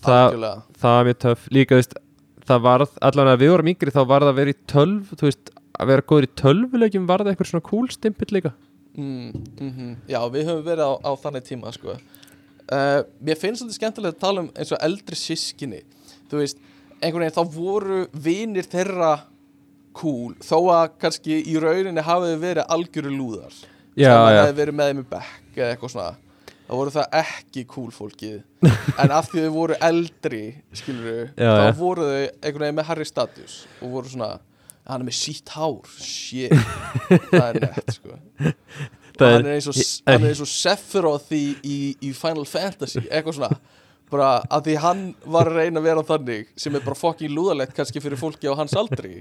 Það, 0.04 0.36
það 0.82 0.96
var 0.96 1.08
mjög 1.08 1.20
töff. 1.24 1.46
Líka 1.54 1.76
þú 1.76 1.80
veist, 1.82 1.96
það 2.48 2.66
varð, 2.66 2.98
allan 3.08 3.32
að 3.32 3.42
við 3.42 3.52
vorum 3.54 3.72
yngri 3.72 3.94
þá 3.94 4.02
var 4.02 4.26
það 4.26 4.32
að 4.32 4.40
vera 4.40 4.54
í 4.54 4.58
tölv 4.72 5.14
þú 5.14 5.28
veist, 5.28 5.52
að 5.72 5.92
vera 5.92 6.06
góður 6.12 6.26
í 6.26 6.32
tölvulegjum 6.42 7.08
var 7.08 7.24
það 7.24 7.32
eitthvað 7.32 7.50
svona 7.52 7.68
cool 7.68 7.88
stimpill 7.92 8.30
líka. 8.36 8.52
Mm, 8.92 9.44
mm 9.56 9.92
já, 10.10 10.20
við 10.28 10.50
höfum 10.50 10.66
verið 10.66 10.84
á, 10.84 10.92
á 11.00 11.10
þannig 11.22 11.46
tíma 11.48 11.72
sko. 11.72 11.96
uh, 11.96 13.00
mér 13.24 13.40
finnst 13.40 13.64
þetta 13.64 13.78
skemmtilegt 13.78 14.18
að 14.18 14.24
tala 14.24 14.44
um 14.44 14.50
eins 14.52 14.72
og 14.74 14.82
eldri 14.84 15.16
sískinni 15.16 15.80
þú 16.30 16.42
veist, 16.42 16.60
einhvern 17.00 17.24
veginn 17.24 17.38
þá 17.38 17.54
voru 17.54 18.00
vinir 18.12 18.68
þeirra 18.68 19.14
cool 19.96 20.34
þó 20.44 20.58
að 20.72 20.98
kannski 21.02 21.40
í 21.48 21.56
rauninni 21.60 22.04
hafið 22.04 22.36
verið 22.42 22.74
algjöru 22.76 23.12
lúðar. 23.12 23.56
Já, 23.92 24.12
það 24.12 24.30
já, 24.32 24.38
hefði 24.40 24.58
verið 24.60 24.76
með 24.78 24.90
þeim 24.90 25.00
í 25.02 25.08
bekk 25.10 25.58
eða 25.58 25.72
eitthvað 25.72 25.92
svona 25.92 26.12
þá 26.72 26.76
voru 26.78 26.92
það 26.94 27.16
ekki 27.20 27.62
cool 27.68 27.90
fólkið. 27.92 28.38
En 29.02 29.12
af 29.12 29.26
því 29.28 29.42
þau 29.44 29.50
voru 29.58 29.76
eldri 29.84 30.38
skilur 30.78 31.26
Já, 31.36 31.50
þá 31.52 31.66
já. 31.66 31.74
voru 31.76 32.06
þau 32.08 32.22
einhvern 32.22 32.64
veginn 32.64 32.78
með 32.78 32.88
harri 32.88 33.04
status 33.08 33.56
og 33.82 33.90
voru 33.98 34.08
svona 34.14 34.30
hann 34.88 35.04
er 35.04 35.06
með 35.10 35.14
sítt 35.18 35.52
hár, 35.52 35.84
shit. 36.00 36.54
Það 37.30 37.44
er 37.50 37.58
nett 37.66 37.92
sko. 37.98 38.16
Og 38.16 39.20
hann 39.20 39.44
er- 39.44 39.52
eins 39.58 39.68
og, 39.70 39.76
hann 40.08 40.24
er 40.24 40.32
eins 40.32 40.40
og 40.42 40.48
Sephiroth 40.50 41.28
í, 41.36 41.42
í, 41.62 41.76
í 42.08 42.14
Final 42.16 42.48
Fantasy 42.48 43.04
eitthvað 43.04 43.36
svona. 43.38 43.60
Bara 44.12 44.32
að 44.52 44.66
því 44.70 44.74
hann 44.82 45.04
var 45.36 45.48
að 45.52 45.60
reyna 45.60 45.80
að 45.80 45.86
vera 45.90 46.02
þannig 46.08 46.48
sem 46.60 46.74
er 46.76 46.82
bara 46.84 46.98
fucking 46.98 47.30
lúðalegt 47.36 47.76
kannski 47.76 48.00
fyrir 48.04 48.18
fólki 48.20 48.48
á 48.50 48.56
hans 48.58 48.74
aldri. 48.76 49.20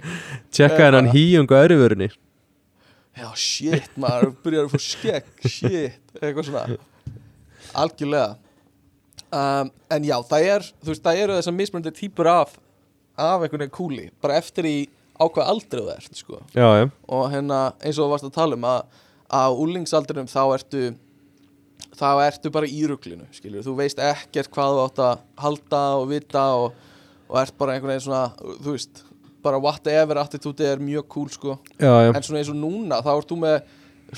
Tjekka 0.51 0.87
hennan 0.89 1.11
híjung 1.13 1.51
á 1.51 1.59
örfurunni 1.67 2.09
já 3.11 3.27
shit 3.35 3.89
maður 3.99 4.29
byrjar 4.39 4.67
að 4.69 4.71
fá 4.71 4.79
skegg 4.87 5.47
shit 5.51 6.13
eitthvað 6.15 6.45
svona 6.47 6.61
algjörlega. 7.77 8.37
Um, 9.31 9.69
en 9.91 10.03
já 10.03 10.17
það 10.27 10.47
er 10.55 10.65
þú 10.81 10.89
veist 10.91 11.05
það 11.05 11.21
eru 11.23 11.37
þessar 11.37 11.55
mismunandi 11.55 11.93
típur 11.95 12.27
af 12.27 12.57
af 13.15 13.43
einhvern 13.45 13.61
veginn 13.63 13.75
kúli 13.75 14.09
bara 14.23 14.39
eftir 14.41 14.67
í 14.67 14.75
á 15.15 15.23
hvað 15.23 15.51
aldrei 15.53 15.83
þú 15.85 15.93
ert 15.93 16.19
sko. 16.19 16.41
Já, 16.55 16.67
já, 16.81 16.89
og 17.07 17.29
hérna 17.31 17.61
eins 17.79 17.95
og 17.99 18.07
þú 18.07 18.11
varst 18.11 18.27
að 18.27 18.35
tala 18.35 18.57
um 18.57 18.67
að 18.67 18.81
á 19.31 19.43
úlingsaldrinum 19.55 20.27
þá 20.27 20.41
ertu 20.57 20.83
þá 21.95 22.07
ertu 22.25 22.51
bara 22.53 22.69
í 22.69 22.81
ruglinu 22.89 23.27
skilur, 23.35 23.63
þú 23.65 23.75
veist 23.79 24.01
ekkert 24.01 24.51
hvað 24.53 24.75
þú 24.75 24.83
átt 24.85 25.01
að 25.05 25.23
halda 25.43 25.81
og 25.99 26.05
vita 26.11 26.43
og, 26.57 26.75
og 27.29 27.39
ert 27.41 27.55
bara 27.59 27.75
einhvern 27.75 27.93
veginn 27.93 28.05
svona 28.07 28.53
þú 28.63 28.75
veist, 28.75 29.03
bara 29.41 29.59
whatever 29.61 30.19
attitúti 30.21 30.67
er 30.67 30.81
mjög 30.83 31.07
cool 31.11 31.31
sko, 31.33 31.57
já, 31.79 31.91
en 32.11 32.23
svona 32.23 32.41
eins 32.41 32.51
og 32.51 32.59
núna 32.59 33.01
þá 33.03 33.11
ert 33.15 33.31
þú 33.31 33.39
með 33.45 33.57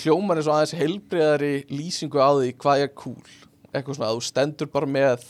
hljómar 0.03 0.39
eins 0.39 0.49
og 0.49 0.57
aðeins 0.57 0.77
heilbriðari 0.79 1.53
lýsingu 1.71 2.21
á 2.21 2.29
því 2.33 2.53
hvað 2.61 2.85
er 2.85 2.93
cool 2.97 3.33
eitthvað 3.73 3.97
svona, 3.97 4.09
að 4.11 4.19
þú 4.19 4.27
stendur 4.29 4.69
bara 4.73 4.89
með 4.89 5.25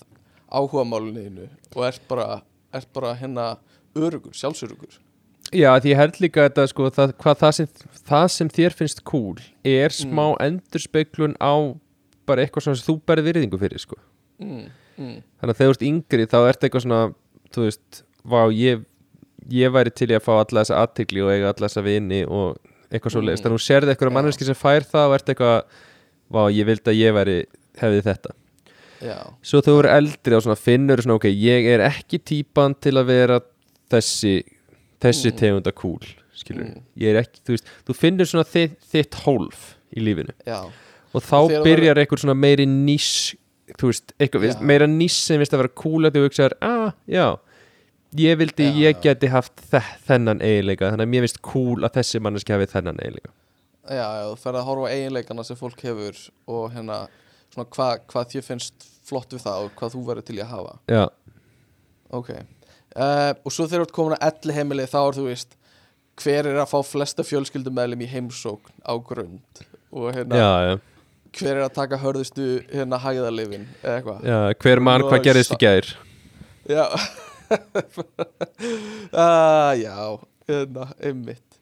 áhuga 0.53 0.83
málunniðinu 0.89 1.47
og 1.75 1.85
ert 1.87 2.03
bara, 2.09 2.41
ert 2.75 2.89
bara 2.93 3.15
hérna 3.19 3.47
örugur, 3.95 4.33
sjálfsörugur 4.37 4.99
Já, 5.53 5.69
því 5.77 5.91
ég 5.91 5.99
held 5.99 6.15
líka 6.23 6.47
þetta 6.47 6.63
sko, 6.71 6.87
það, 6.89 7.11
hvað 7.21 7.41
það 7.43 7.51
sem, 7.59 7.67
það 8.09 8.23
sem 8.33 8.49
þér 8.55 8.75
finnst 8.79 9.03
cool 9.05 9.35
er 9.67 9.93
smá 9.93 10.23
endurspeglun 10.41 11.35
á 11.37 11.53
bara 12.25 12.45
eitthvað 12.45 12.65
sem 12.69 12.79
þú 12.87 12.95
berði 13.05 13.27
virðingu 13.27 13.59
fyrir 13.61 13.81
sko. 13.83 13.97
mm, 14.41 14.63
mm, 14.97 15.17
þannig 15.41 15.53
að 15.53 15.59
þegar 15.59 15.69
þú 15.69 15.75
ert 15.75 15.85
yngri 15.89 16.25
þá 16.31 16.37
ert 16.49 16.63
eitthvað 16.65 16.85
svona 16.87 17.01
þú 17.53 17.67
veist, 17.67 18.03
vá, 18.25 18.41
ég 18.55 18.85
ég 19.51 19.73
væri 19.75 19.91
til 19.91 20.07
í 20.09 20.15
að 20.15 20.23
fá 20.25 20.31
alla 20.39 20.63
þessa 20.63 20.77
aðtegli 20.81 21.21
og 21.21 21.33
eiga 21.35 21.49
alla 21.51 21.67
þessa 21.67 21.83
vini 21.85 22.21
og 22.25 22.57
eitthvað 22.89 23.11
svo 23.13 23.21
Mm. 23.21 23.27
leiðist, 23.27 23.43
þannig 23.43 23.57
að 23.57 23.59
þú 23.59 23.67
sérði 23.67 23.91
eitthvað 23.93 24.09
Já. 24.09 24.15
manneski 24.17 24.45
sem 24.47 24.55
fær 24.57 24.85
það 24.87 25.07
og 25.09 25.15
ert 25.17 25.29
eitthvað 25.33 25.57
vá, 26.33 26.41
ég 26.55 26.65
vildi 26.69 26.89
að 26.93 27.01
ég 27.03 27.13
væri 27.17 27.37
hefði 27.81 28.01
þetta. 28.07 28.33
Já, 29.03 29.17
svo 29.43 29.59
þú 29.65 29.77
eru 29.81 29.91
eldri 29.91 30.35
og 30.37 30.45
finnur 30.63 31.01
svona, 31.03 31.17
ok, 31.19 31.25
ég 31.35 31.65
er 31.73 31.83
ekki 31.89 32.19
típan 32.23 32.75
til 32.79 32.93
að 32.95 33.09
vera 33.11 33.39
þessi 33.91 34.35
þessi 35.03 35.31
Mm. 35.33 35.37
tegunda 35.37 35.71
skilur, 36.33 36.63
Mm. 36.65 36.81
ekki, 37.19 37.41
þú 37.43 37.55
veist 37.57 37.67
þú 37.85 37.95
finnur 37.95 38.25
svona 38.25 38.45
þitt, 38.47 38.77
þitt 38.91 39.13
hólf 39.25 39.75
í 39.95 39.99
lífinu. 39.99 40.31
Já. 40.47 40.71
Og 41.13 41.21
þá 41.21 41.49
þegar 41.49 41.63
byrjar 41.67 41.95
eitthvað 42.01 42.21
svona 42.23 42.39
meiri 42.39 42.65
nýs 42.65 43.35
þú 43.77 43.89
veist, 43.91 44.13
eitthvað, 44.19 44.41
veist, 44.47 44.61
meira 44.61 44.87
nýs 44.87 45.11
sem 45.11 45.39
veist 45.39 45.53
að 45.53 45.63
vera 45.63 45.73
cool 45.75 46.05
að 46.07 46.15
þú 46.15 46.23
hugsaðar, 46.27 46.53
ah, 46.61 46.91
já 47.07 47.37
ég 48.15 48.37
vildi, 48.37 48.65
Já, 48.69 48.91
ég 48.91 49.01
geti 49.01 49.29
haft 49.33 49.55
þe 49.71 49.81
þennan 50.07 50.41
eiginleika, 50.41 50.91
þannig 50.91 51.07
að 51.07 51.13
mér 51.13 51.25
finnst 51.25 51.41
cool 51.41 51.83
að 51.83 51.93
þessi 51.97 52.21
manneski 52.21 52.53
hafi 52.53 52.67
þennan 52.69 52.99
eiginleika. 53.01 53.31
Já, 53.89 53.95
já, 53.99 54.23
þú 54.31 54.37
ferð 54.39 54.59
að 54.61 54.67
horfa 54.69 54.91
eiginleikana 54.93 55.45
sem 55.45 55.57
fólk 55.59 55.81
hefur 55.83 56.19
og 56.47 56.71
hérna 56.71 57.07
svona 57.53 57.69
hvað 57.75 58.03
hva 58.13 58.23
þér 58.33 58.45
finnst 58.49 58.87
flott 59.07 59.33
við 59.35 59.43
það 59.45 59.65
og 59.67 59.73
hvað 59.79 59.93
þú 59.95 60.03
verður 60.07 60.25
til 60.29 60.37
í 60.39 60.43
að 60.45 60.53
hafa. 60.57 60.75
Já, 60.91 61.03
Ok. 62.13 62.29
Uh, 62.93 63.33
Og 63.41 63.49
svo 63.55 63.65
þegar 63.65 63.81
þú 63.81 63.85
ert 63.87 63.93
komin 63.95 64.13
að 64.19 64.25
elli 64.29 64.53
heimili 64.53 64.83
þá 64.85 64.97
er 65.01 65.15
þú 65.17 65.23
veist 65.31 65.55
hver 66.21 66.45
er 66.51 66.59
að 66.61 66.69
fá 66.69 66.79
flesta 66.85 67.23
fjölskyldumælim 67.25 68.03
í 68.05 68.09
heimsókn 68.11 68.75
á 68.85 68.93
grund? 69.01 69.63
Og 69.89 70.11
hérna 70.13 70.37
já, 70.37 70.51
já, 70.67 70.75
hver 71.39 71.55
er 71.57 71.63
að 71.65 71.73
taka 71.79 71.97
hörðustu 72.03 72.45
hérna 72.69 72.99
hæðalifin 73.01 73.65
eða 73.81 73.95
eitthvað? 73.97 74.27
Já 74.29 74.37
hver 74.61 74.81
mann 74.85 75.05
hvað 75.07 75.17
er 75.17 75.25
gerðist 75.25 75.49
sa- 75.49 75.57
í 75.57 75.63
gær. 75.65 75.89
Já. 76.69 76.85
Uh, 79.13 79.73
Já, 79.85 79.97
hérna, 80.47 80.87
einmitt. 81.01 81.59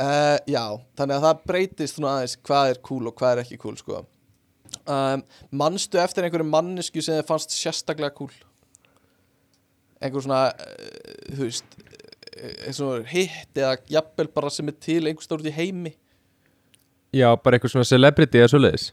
Uh, 0.00 0.36
Já, 0.50 0.64
þannig 0.98 1.16
að 1.16 1.24
það 1.28 1.42
breytist 1.48 2.00
aðeins 2.02 2.36
hvað 2.44 2.72
er 2.74 2.80
cool 2.86 3.08
og 3.10 3.16
hvað 3.18 3.36
er 3.38 3.42
ekki 3.44 3.58
cool 3.62 3.76
sko. 3.80 4.02
Um, 4.90 5.22
Manstu 5.60 6.00
eftir 6.02 6.26
einhverju 6.26 6.46
mannesku 6.48 7.02
sem 7.04 7.18
þið 7.18 7.28
fannst 7.28 7.54
sérstaklega 7.56 8.14
cool? 8.16 8.32
Einhver 10.02 10.24
svona, 10.24 10.46
uh, 10.52 11.34
þú 11.34 11.48
veist 11.48 11.76
uh, 12.84 12.98
hitt 13.10 13.60
eða 13.60 13.76
jafnvel 13.96 14.30
bara 14.34 14.52
sem 14.52 14.68
er 14.70 14.78
til 14.82 15.02
einhver 15.04 15.24
stórt 15.24 15.48
í 15.48 15.54
heimi? 15.54 15.94
Já, 17.14 17.28
bara 17.38 17.56
eitthvað 17.58 17.76
svona 17.76 17.88
celebrity 17.88 18.40
eða 18.40 18.52
svoleiðis. 18.54 18.88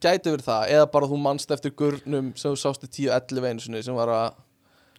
Gæti 0.00 0.30
verið 0.30 0.46
það, 0.46 0.68
eða 0.76 0.86
bara 0.94 1.10
þú 1.10 1.18
manst 1.20 1.50
eftir 1.52 1.74
gurnum 1.76 2.30
sem 2.38 2.54
þú 2.54 2.60
sástu 2.62 2.88
10-11 2.88 3.50
einu 3.50 3.64
sinni 3.64 3.82
sem 3.84 3.96
var 3.98 4.14
að, 4.14 4.40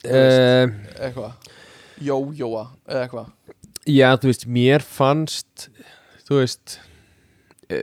uh, 0.05 0.75
eitthvað. 0.99 1.49
Jójóa 2.01 2.67
eða 2.89 3.05
eitthvað. 3.05 3.57
Já, 3.89 4.07
þú 4.21 4.29
veist, 4.29 4.45
mér 4.45 4.83
fannst 4.85 5.69
þú 6.31 6.39
veist 6.39 6.77
eh, 6.77 6.90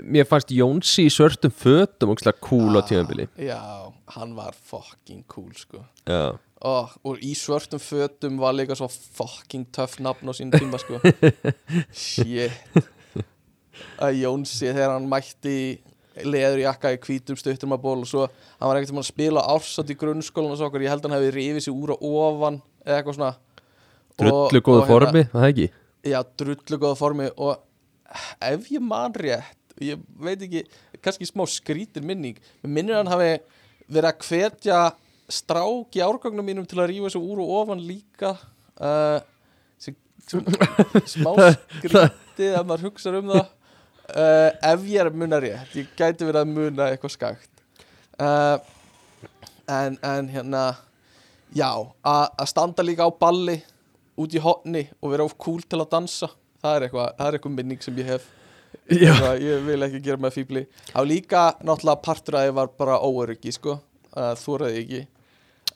mér 0.04 0.26
fannst 0.28 0.50
Jónsi 0.54 1.06
í 1.08 1.12
svörtum 1.12 1.52
fötum 1.54 2.12
og 2.14 2.22
cool 2.44 2.78
á 2.78 2.82
tímabili. 2.86 3.28
Já, 3.36 3.92
hann 4.14 4.34
var 4.36 4.54
fucking 4.54 5.24
cool 5.28 5.52
sko. 5.56 5.84
Oh, 6.60 6.90
Og 7.06 7.20
í 7.22 7.34
svörtum 7.38 7.78
fötum 7.78 8.38
var 8.38 8.56
líka 8.56 8.74
svo 8.74 8.88
fucking 8.88 9.68
töff 9.72 9.98
nafn 10.02 10.28
á 10.28 10.32
sín 10.34 10.50
tíma 10.50 10.78
sko. 10.80 10.98
Shit. 11.92 12.52
Að 14.02 14.18
Jónsi 14.24 14.72
þegar 14.72 14.96
hann 14.96 15.06
mætti 15.10 15.78
leður 16.26 16.64
jakka 16.64 16.92
í 16.94 16.98
hvítum 16.98 17.38
stuttum 17.38 17.74
að 17.76 17.82
ból 17.84 18.00
og 18.02 18.08
svo 18.10 18.24
hann 18.26 18.70
var 18.70 18.80
ekkert 18.80 18.94
um 18.96 19.02
að 19.02 19.10
spila 19.12 19.44
ársat 19.52 19.92
í 19.92 19.96
grunnskólan 19.98 20.54
og 20.54 20.58
svo 20.58 20.66
okkur, 20.66 20.82
ég 20.82 20.90
held 20.90 21.04
að 21.04 21.12
hann 21.12 21.18
hefði 21.20 21.34
rifið 21.36 21.66
sér 21.68 21.76
úr 21.78 21.94
og 21.94 22.02
ofan 22.08 22.58
eða 22.82 22.96
eitthvað 22.98 23.18
svona. 23.20 23.30
Drullu 24.18 24.62
hérna- 24.66 24.88
formi, 24.88 25.22
var 25.30 25.42
það 25.44 25.48
ekki? 25.52 25.68
Já, 26.08 26.18
drullu 26.42 26.80
góða 26.82 26.98
formi 26.98 27.28
og 27.36 27.62
ef 28.42 28.70
ég 28.72 28.82
man 28.82 29.14
rétt 29.14 29.57
ég 29.84 30.00
veit 30.20 30.42
ekki, 30.46 30.64
kannski 31.04 31.28
smá 31.28 31.44
skrítin 31.50 32.06
minning, 32.06 32.38
minnir 32.62 32.98
hann 32.98 33.10
hafi 33.10 33.36
verið 33.88 34.08
að 34.10 34.24
hvetja 34.28 34.78
strák 35.28 35.98
í 35.98 36.04
árgangnum 36.04 36.46
mínum 36.46 36.66
til 36.68 36.80
að 36.80 36.90
rífa 36.92 37.10
þessu 37.10 37.22
úr 37.22 37.42
og 37.44 37.52
ofan 37.60 37.84
líka 37.84 38.32
uh, 38.80 39.20
sem, 39.80 39.96
smá 41.14 41.34
skrítið 41.78 42.58
ef 42.58 42.64
maður 42.64 42.88
hugsa 42.88 43.12
um 43.18 43.32
það. 43.34 43.46
Uh, 44.08 44.50
ef 44.64 44.84
ég 44.88 45.02
er 45.02 45.10
að 45.10 45.18
muna 45.20 45.40
rétt 45.44 45.74
ég 45.76 45.88
gæti 45.96 46.24
verið 46.24 46.40
að 46.40 46.52
muna 46.54 46.88
eitthvað 46.88 47.12
skakt. 47.12 47.64
Uh, 48.16 48.56
en, 49.68 49.98
en 50.00 50.30
hérna 50.32 50.62
já, 51.52 51.70
að 52.02 52.24
að 52.32 52.48
standa 52.48 52.84
líka 52.84 53.04
á 53.04 53.12
balli 53.12 53.58
út 54.18 54.34
í 54.34 54.42
hotni 54.42 54.86
og 54.98 55.12
vera 55.12 55.28
of 55.28 55.36
cool 55.40 55.60
til 55.62 55.82
að 55.82 55.92
dansa 55.92 56.30
það 56.62 56.74
er 56.74 56.86
eitthvað, 56.86 57.10
það 57.18 57.28
er 57.28 57.38
eitthvað 57.38 57.56
minning 57.58 57.84
sem 57.84 58.00
ég 58.00 58.10
hef 58.14 58.26
ég 58.90 59.62
vil 59.66 59.86
ekki 59.86 60.02
gera 60.04 60.20
með 60.20 60.36
fíbli 60.38 60.64
á 60.96 61.00
líka 61.04 61.44
náttúrulega 61.60 62.02
partur 62.04 62.38
að 62.40 62.48
ég 62.48 62.58
var 62.58 62.72
bara 62.78 62.98
óöryggi 63.04 63.54
sko, 63.56 63.78
uh, 64.14 64.34
þúraði 64.40 64.82
ekki. 64.82 65.00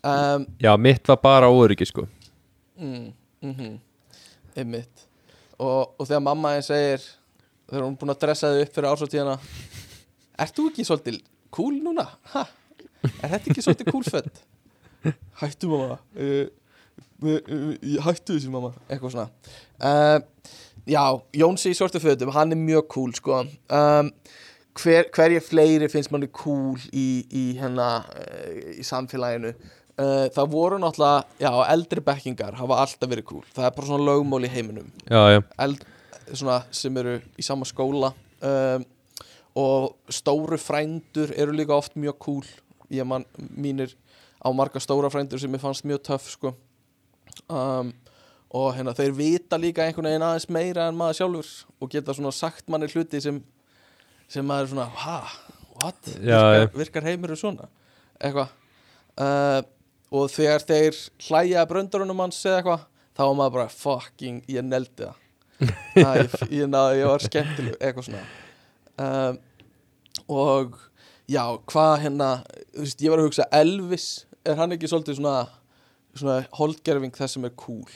Um, 0.02 0.46
já 0.58 0.72
mitt 0.80 1.08
var 1.08 1.20
bara 1.22 1.50
óöryggi 1.52 1.88
sko. 1.88 2.06
Mm, 2.80 3.12
mm 3.44 3.74
einmitt. 4.56 5.06
Og, 5.56 5.94
og 5.96 6.06
þegar 6.06 6.24
mamma 6.24 6.56
einn 6.56 6.64
segir 6.66 7.04
þegar 7.68 7.84
hún 7.86 7.94
er 7.94 8.00
búin 8.00 8.12
að 8.12 8.24
dressa 8.24 8.50
þig 8.52 8.66
upp 8.66 8.74
fyrir 8.76 8.90
ársóttíðana 8.90 9.36
Ert 10.42 10.56
þú 10.56 10.64
ekki 10.70 10.84
svolítið 10.88 11.20
cool 11.54 11.76
núna? 11.84 12.06
Ha? 12.32 12.42
Er 13.04 13.34
þetta 13.34 13.52
ekki 13.52 13.64
svolítið 13.64 13.92
cool 13.92 14.04
fött? 14.06 14.42
Hættu 15.42 15.70
mamma. 15.70 15.98
Uh, 16.16 16.48
Hættu 18.02 18.36
þessu 18.36 18.50
mamma. 18.50 18.72
Eitthvað 18.88 19.14
svona. 19.14 19.28
Uh, 19.78 20.18
Já, 20.88 21.04
Jónsi 21.38 21.70
í 21.70 21.76
svartu 21.78 22.00
fötum 22.02 22.32
Hann 22.34 22.54
er 22.54 22.58
mjög 22.58 22.88
cool 22.90 23.12
sko. 23.14 23.42
Um, 23.70 24.08
hver, 24.80 25.06
Hverju 25.14 25.42
fleiri 25.46 25.88
finnst 25.92 26.10
manni 26.10 26.26
cool 26.34 26.74
í, 26.90 27.22
í 27.30 27.44
hérna 27.60 27.90
uh, 28.02 28.56
í 28.74 28.82
samfélaginu? 28.86 29.52
Uh, 29.92 30.26
Það 30.34 30.50
voru 30.54 30.80
náttúrulega 30.82 31.22
Já, 31.44 31.52
eldri 31.70 32.02
bekkingar 32.02 32.58
hafa 32.58 32.80
alltaf 32.82 33.10
verið 33.12 33.28
cool. 33.30 33.44
Það 33.54 33.68
er 33.68 33.76
bara 33.76 33.90
svona 33.92 34.08
lögmál 34.08 34.48
í 34.48 34.50
heiminum. 34.50 34.90
Já, 35.06 35.22
já, 35.36 35.42
eld, 35.66 35.86
svona, 36.32 36.58
sem 36.74 36.98
eru 37.02 37.18
í 37.38 37.46
sama 37.46 37.68
skóla. 37.68 38.10
Um, 38.42 38.88
og 39.54 39.92
stóru 40.10 40.56
frændur 40.58 41.30
eru 41.36 41.54
líka 41.54 41.76
oft 41.76 41.94
mjög 42.00 42.18
cool. 42.24 42.46
Ég 42.90 43.06
man 43.06 43.28
mínir 43.38 43.92
á 44.42 44.48
marga 44.50 44.80
stóra 44.82 45.12
frændur 45.12 45.38
sem 45.38 45.52
ég 45.54 45.62
fannst 45.62 45.86
mjög 45.86 46.02
töff 46.08 46.30
sko. 46.32 46.56
um, 47.52 47.92
og 48.52 48.74
hérna 48.76 48.92
þeir 48.96 49.14
vita 49.16 49.58
líka 49.60 49.86
einhvern 49.86 50.10
veginn 50.10 50.24
aðeins 50.26 50.48
meira 50.52 50.86
en 50.90 50.98
maður 50.98 51.22
sjálfur 51.22 51.52
og 51.80 51.92
geta 51.92 52.16
svona 52.16 52.32
sagt 52.36 52.68
manni 52.72 52.88
hluti 52.92 53.20
sem, 53.24 53.38
sem 54.28 54.44
maður 54.44 54.66
er 54.66 54.72
svona 54.74 54.88
ha, 55.04 55.18
what, 55.80 56.10
Já, 56.18 56.40
virkar, 56.40 56.74
virkar 56.82 57.08
heimur 57.08 57.32
svona? 57.38 57.70
Eitthvað. 58.20 58.52
Uh, 59.16 59.60
og 60.12 60.28
þegar 60.32 60.64
þeir 60.68 60.98
hlæja 61.26 61.64
bröndurunum 61.68 62.20
hans 62.20 62.42
eða 62.44 62.60
eitthvað 62.60 62.84
þá 63.16 63.24
var 63.24 63.34
maður 63.40 63.56
bara 63.56 63.72
fucking, 63.72 64.44
ég 64.52 64.68
neldi 64.68 65.06
það. 65.06 65.18
Ég, 65.94 66.32
ég, 66.50 66.66
náði, 66.66 66.96
ég 66.98 67.06
var 67.06 67.22
skemmtileg 67.22 67.74
eitthvað 67.78 68.08
svona. 68.08 68.22
Um, 68.98 69.36
og 70.26 70.72
já, 71.30 71.44
hvað 71.70 71.92
hérna 72.02 72.30
þú 72.72 72.82
veist, 72.82 73.04
ég 73.04 73.12
var 73.12 73.22
að 73.22 73.28
hugsa 73.28 73.46
Elvis 73.54 74.06
er 74.42 74.58
hann 74.58 74.74
ekki 74.74 74.90
svolítið 74.90 75.20
svona, 75.20 75.36
svona 76.18 76.40
holdgerfing 76.58 77.14
þess 77.14 77.38
sem 77.38 77.46
er 77.46 77.54
cool 77.62 77.86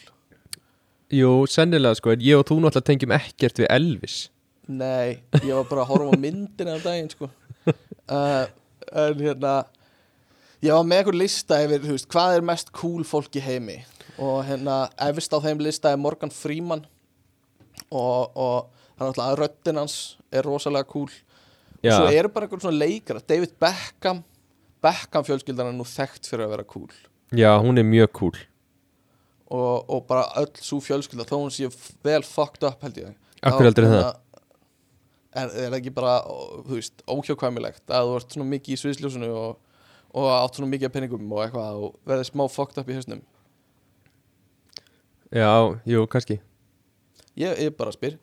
jú, 1.12 1.30
sennilega 1.50 1.98
sko 1.98 2.12
en 2.14 2.24
ég 2.24 2.38
og 2.40 2.46
þú 2.48 2.58
náttúrulega 2.62 2.88
tengjum 2.88 3.14
ekkert 3.16 3.60
við 3.62 3.68
Elvis. 3.72 4.16
Nei, 4.66 5.22
ég 5.44 5.52
var 5.54 5.66
bara 5.68 5.84
að 5.84 5.90
horfa 5.92 6.14
á 6.16 6.18
myndina 6.18 6.74
af 6.74 6.86
daginn 6.86 7.10
sko. 7.12 7.28
Uh, 8.10 8.46
en 9.04 9.20
hérna 9.20 9.52
ég 10.64 10.72
var 10.74 10.86
með 10.88 11.02
eitthvað 11.02 11.20
lista 11.20 11.60
yfir, 11.62 11.84
þú 11.84 11.94
veist, 11.94 12.08
hvað 12.10 12.38
er 12.38 12.48
mest 12.50 12.72
cool 12.74 13.06
fólk 13.06 13.38
í 13.38 13.44
heimi? 13.44 13.78
Og 14.16 14.40
hérna, 14.48 14.86
efist 15.06 15.34
á 15.36 15.38
þeim 15.44 15.62
lista 15.62 15.92
er 15.92 16.00
Morgan 16.00 16.32
Freeman. 16.34 16.82
Og, 17.86 18.32
og 18.34 18.96
hann 18.98 19.10
alltaf 19.10 19.28
að 19.28 19.38
röddinn 19.44 19.78
hans 19.78 20.16
er 20.34 20.46
rosalega 20.48 20.88
cool. 20.90 21.12
Já, 21.84 21.92
svo 22.00 22.10
eru 22.10 22.32
bara 22.32 22.48
einhvern 22.48 22.64
svona 22.64 22.80
leikara 22.80 23.22
David 23.22 23.54
Beckham. 23.62 24.24
Beckham 24.82 25.26
fjölskyldan 25.28 25.70
er 25.70 25.76
nú 25.76 25.86
þekkt 25.86 26.26
fyrir 26.26 26.48
að 26.48 26.56
vera 26.56 26.66
cool. 26.66 26.90
Já, 27.36 27.52
hún 27.62 27.78
er 27.78 27.86
mjög 27.86 28.14
cool 28.16 28.46
og, 29.51 29.85
og 29.90 30.06
bara 30.09 30.24
öll 30.40 30.51
svo 30.62 30.81
fjölskylda 30.82 31.27
þó 31.28 31.36
hún 31.40 31.52
sé 31.55 31.68
vel 32.05 32.23
fucked 32.27 32.64
up 32.66 32.82
held 32.82 32.97
ég. 33.02 33.12
Akkur 33.47 33.68
heldur 33.68 33.86
það? 33.90 34.09
En 35.36 35.51
er 35.52 35.68
það 35.70 35.78
ekki 35.82 35.93
bara, 35.93 36.14
þú 36.64 36.78
veist, 36.78 37.02
óhjákvæmilegt 37.12 37.93
að 37.93 38.09
þú 38.09 38.14
ert 38.18 38.35
svona 38.36 38.48
mikið 38.55 38.73
í 38.73 38.78
sviðsljósinu 38.81 39.28
og, 39.36 39.59
og 40.16 40.28
átt 40.32 40.56
svona 40.56 40.70
mikið 40.73 40.89
af 40.89 40.94
penningum 40.94 41.32
og 41.36 41.43
eitthvað 41.44 41.82
og 41.85 41.98
verður 42.09 42.28
smá 42.31 42.44
fucked 42.48 42.81
up 42.81 42.89
í 42.89 42.97
hausnum? 42.97 43.20
Já, 45.35 45.51
jú, 45.85 46.06
kannski. 46.09 46.39
Ég, 47.36 47.59
ég 47.66 47.74
bara 47.77 47.93
spyr. 47.93 48.16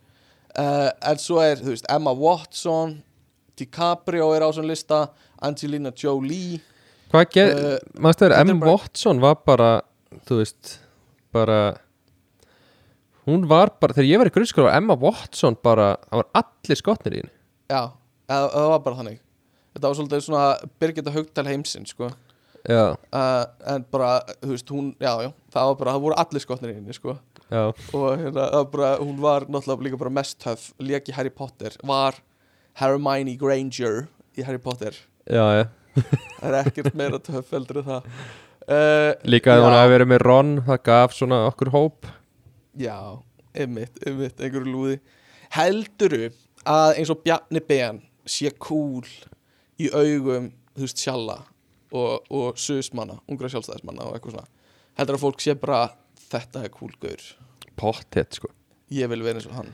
Uh, 0.58 0.90
en 1.10 1.20
svo 1.22 1.40
er, 1.44 1.58
þú 1.62 1.74
veist, 1.74 1.88
Emma 1.92 2.14
Watson 2.14 3.00
DiCaprio 3.58 4.32
er 4.36 4.46
á 4.46 4.50
svona 4.54 4.70
lista 4.70 5.00
Angelina 5.42 5.90
Jolie 5.98 6.60
Hvað 7.14 7.26
ger, 7.34 7.50
Uh, 7.54 7.72
uh, 7.78 8.02
maður 8.02 8.18
stæður, 8.20 8.36
bara- 8.62 8.72
Watson 8.74 9.22
var 9.22 9.36
bara, 9.46 9.70
þú 10.30 10.38
veist, 10.42 10.76
bara 11.34 11.60
Hún 13.24 13.46
var 13.48 13.72
bara, 13.80 13.96
þegar 13.96 14.10
ég 14.10 14.20
var 14.20 14.28
í 14.28 14.34
grunnskóla 14.36 14.68
var 14.68 14.82
Emma 14.82 14.96
Watson 15.00 15.56
bara, 15.64 15.94
það 16.10 16.20
var 16.20 16.30
allir 16.42 16.80
skotnir 16.80 17.14
í 17.16 17.22
henni. 17.22 17.32
Já, 17.72 17.94
það, 18.28 18.48
það 18.52 18.66
var 18.74 18.82
bara 18.88 18.98
þannig. 19.00 19.22
Þetta 19.74 19.88
var 19.88 19.98
svolítið 20.00 20.24
svona 20.26 20.72
Birgitta 20.84 21.14
Haugdal 21.14 21.46
heimsinn 21.48 21.88
sko. 21.88 22.10
Uh, 22.64 22.96
en 23.68 23.86
bara, 23.92 24.10
þú 24.42 24.52
veist, 24.52 24.70
hún 24.72 24.92
já, 25.00 25.12
já, 25.24 25.30
það 25.56 25.70
var 25.70 25.80
bara, 25.80 25.96
það 25.96 26.04
voru 26.06 26.20
allir 26.20 26.44
skotnir 26.44 26.74
í 26.74 26.76
henni 26.78 26.96
sko. 26.96 27.16
já, 27.48 27.64
og 27.72 28.06
hérna, 28.20 28.44
það 28.44 28.60
var 28.60 28.70
bara, 28.76 28.92
hún 29.00 29.18
var 29.24 29.48
náttúrulega 29.48 29.88
líka 29.88 30.00
bara 30.04 30.14
mest 30.20 30.38
töff, 30.44 30.70
lék 30.80 31.12
í 31.12 31.16
Harry 31.16 31.32
Potter 31.32 31.76
var 31.84 32.20
Hermione 32.80 33.36
Granger 33.40 34.06
í 34.36 34.46
Harry 34.48 34.60
Potter. 34.64 34.96
Já, 35.28 35.44
já. 35.60 35.66
Það 36.40 36.48
er 36.50 36.60
ekkert 36.64 36.96
meira 36.98 37.20
töff 37.22 37.52
heldur 37.54 37.84
en 37.84 37.90
það 37.92 38.08
uh, 38.68 39.12
Líka 39.28 39.54
að 39.54 39.60
já. 39.62 39.66
hún 39.66 39.76
hafi 39.78 39.94
verið 39.94 40.10
með 40.14 40.24
Ron, 40.28 40.52
það 40.68 40.82
gaf 40.90 41.16
svona 41.18 41.40
okkur 41.50 41.72
hóp. 41.74 42.10
Já, 42.80 42.98
einmitt, 43.54 44.00
einmitt, 44.08 44.40
einhverju 44.40 44.72
lúði. 44.74 44.98
Helduru 45.54 46.30
að 46.70 46.98
eins 47.02 47.12
og 47.14 47.22
Bjarni 47.26 47.62
Ben 47.68 48.02
sé 48.26 48.52
cool 48.64 49.06
í 49.82 49.90
augum, 49.94 50.52
þú 50.74 50.86
veist, 50.88 51.02
sjalla 51.04 51.40
og, 51.94 52.24
og 52.34 52.58
susmanna, 52.58 53.20
ungra 53.30 53.52
sjálfstæðismanna 53.52 54.08
og 54.08 54.18
eitthvað 54.18 54.38
svona? 54.38 54.50
Heldur 54.98 55.18
að 55.20 55.24
fólk 55.26 55.42
sé 55.44 55.56
bara, 55.60 55.84
þetta 56.32 56.64
er 56.66 56.74
cool 56.74 56.94
gaur. 57.02 57.24
Pottet, 57.78 58.38
sko. 58.40 58.50
Ég 58.94 59.10
vil 59.10 59.24
vera 59.26 59.40
eins 59.42 59.50
og 59.50 59.56
hann. 59.58 59.72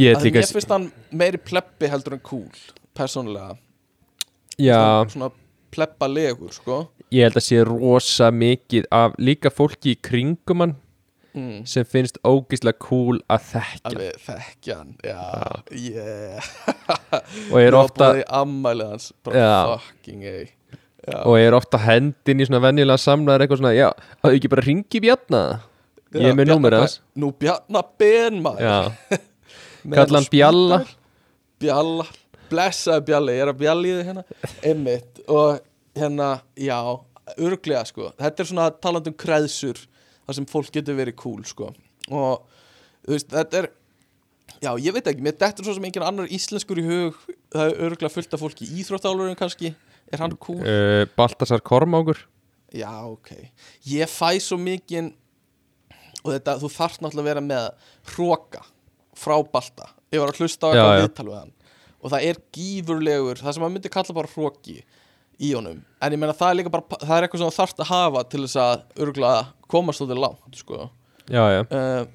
Ég 0.00 0.16
Að 0.16 0.24
finnst 0.32 0.70
hann 0.72 0.86
meiri 1.12 1.36
plebbi 1.40 1.88
heldur 1.92 2.16
en 2.16 2.22
cool, 2.24 2.48
persónulega. 2.96 3.58
Já, 4.60 4.78
Svona, 4.80 5.10
svona 5.12 5.30
plebbalegur, 5.72 6.52
sko. 6.54 6.78
Ég 7.12 7.26
held 7.26 7.36
að 7.40 7.46
sé 7.48 7.60
rosa 7.66 8.30
mikið 8.32 8.88
af 8.94 9.18
líka 9.20 9.52
fólki 9.52 9.96
í 9.96 10.00
kringum 10.00 10.64
hann 10.64 10.78
mm. 11.34 11.64
sem 11.68 11.86
finnst 11.88 12.18
ógislega 12.26 12.78
cool 12.82 13.20
að 13.32 13.48
þekkja 13.52 13.92
Að 13.92 14.22
þekkja 14.26 14.78
hann, 14.78 14.94
já, 15.04 15.22
yeah. 15.76 16.52
Og 17.52 17.58
er 17.62 17.76
ofta 17.78 18.12
og 21.26 21.34
er 21.34 21.56
ofta 21.56 21.80
hendin 21.82 22.42
í 22.42 22.46
svona 22.46 22.62
venjulega 22.62 23.00
samlaður 23.00 23.44
eitthvað 23.44 23.62
svona, 23.62 23.74
já, 23.74 23.88
að 24.22 24.38
ekki 24.38 24.50
bara 24.52 24.66
ringi 24.66 25.02
bjarna. 25.02 25.42
Ég 26.12 26.28
er 26.28 26.36
með 26.36 26.52
Ben- 26.52 26.76
hans. 26.76 27.00
Nú 27.16 27.32
Bjarna 27.32 27.82
Ben 27.98 28.42
maður. 28.44 28.62
Já, 28.62 29.18
Með 29.88 29.98
kalla 29.98 30.20
hann 30.20 30.28
Bjalla. 30.30 30.78
Bjalla, 31.62 32.04
blessaði 32.50 33.04
Bjalli 33.08 33.34
Ég 33.34 33.42
er 33.42 33.50
að 33.50 33.58
Bjalli 33.64 33.88
í 33.88 33.96
þið 33.96 34.10
hérna. 34.10 34.24
Einmitt 34.62 35.11
Og 35.30 35.60
hérna, 35.98 36.40
já, 36.58 36.78
örglega 37.36 37.84
sko. 37.86 38.10
Þetta 38.18 38.42
er 38.42 38.50
svona 38.50 38.70
talandi 38.82 39.12
um 39.12 39.18
kreðsur 39.18 39.80
Það 40.22 40.36
sem 40.38 40.48
fólk 40.50 40.74
getur 40.74 40.98
verið 40.98 41.16
cool 41.18 41.40
sko. 41.46 41.72
Og 42.14 42.44
þú 43.02 43.16
veist, 43.16 43.32
þetta 43.32 43.62
er 43.62 43.72
Já, 44.62 44.70
ég 44.78 44.94
veit 44.94 45.08
ekki, 45.10 45.22
mér 45.24 45.34
dettur 45.34 45.66
svo 45.66 45.72
sem 45.74 45.84
engin 45.88 46.04
annar 46.06 46.28
íslenskur 46.30 46.78
í 46.78 46.84
hug. 46.86 47.16
Það 47.50 47.64
er 47.64 47.80
örgulega 47.88 48.12
fullt 48.14 48.36
af 48.36 48.42
fólki 48.42 48.66
í 48.68 48.82
Íþróttálurinn 48.82 49.38
kannski. 49.38 49.72
Er 50.12 50.22
hann 50.22 50.36
cool? 50.38 50.60
uh, 50.60 51.02
Baltasar 51.16 51.62
Kormákur. 51.66 52.20
Já, 52.70 52.92
ok. 53.08 53.32
Ég 53.90 54.10
fæ 54.10 54.38
svo 54.42 54.58
mikið 54.60 55.10
Og 56.22 56.30
þetta, 56.30 56.54
þú 56.62 56.68
þarft 56.70 57.00
náttúrulega 57.02 57.22
að 57.24 57.28
vera 57.32 57.42
með 57.42 57.88
Hróka 58.12 58.60
frá 59.18 59.34
Balta. 59.42 59.88
Ég 60.14 60.22
var 60.22 60.30
að 60.30 60.38
hlusta 60.38 60.68
á 60.68 60.70
eitthvað 60.70 61.00
viðtal 61.00 61.26
við 61.26 61.38
hann. 61.40 61.52
Og 61.98 62.12
það 62.12 62.26
er 62.28 62.38
gífurlegur 62.54 63.40
Það 63.42 63.56
sem 63.56 63.64
maður 63.64 63.74
myndi 63.74 63.92
kalla 63.96 64.16
bara 64.20 64.30
hróki 64.30 64.76
í 65.42 65.52
honum. 65.56 65.80
En 66.02 66.14
ég 66.14 66.20
meina 66.22 66.34
það 66.36 66.50
er 66.52 66.58
líka 66.60 66.72
bara 66.74 66.98
Það 67.02 67.14
er 67.16 67.26
eitthvað 67.26 67.42
sem 67.42 67.50
þú 67.52 67.56
þarft 67.58 67.82
að 67.82 67.90
hafa 67.92 68.22
Til 68.30 68.42
þess 68.44 68.58
að 68.62 69.02
örgulega 69.06 69.42
komast 69.70 70.02
þú 70.02 70.06
til 70.10 70.20
langt 70.22 70.58
Sko. 70.58 70.78
Já, 71.30 71.42
já. 71.54 71.60
Uh, 71.70 72.06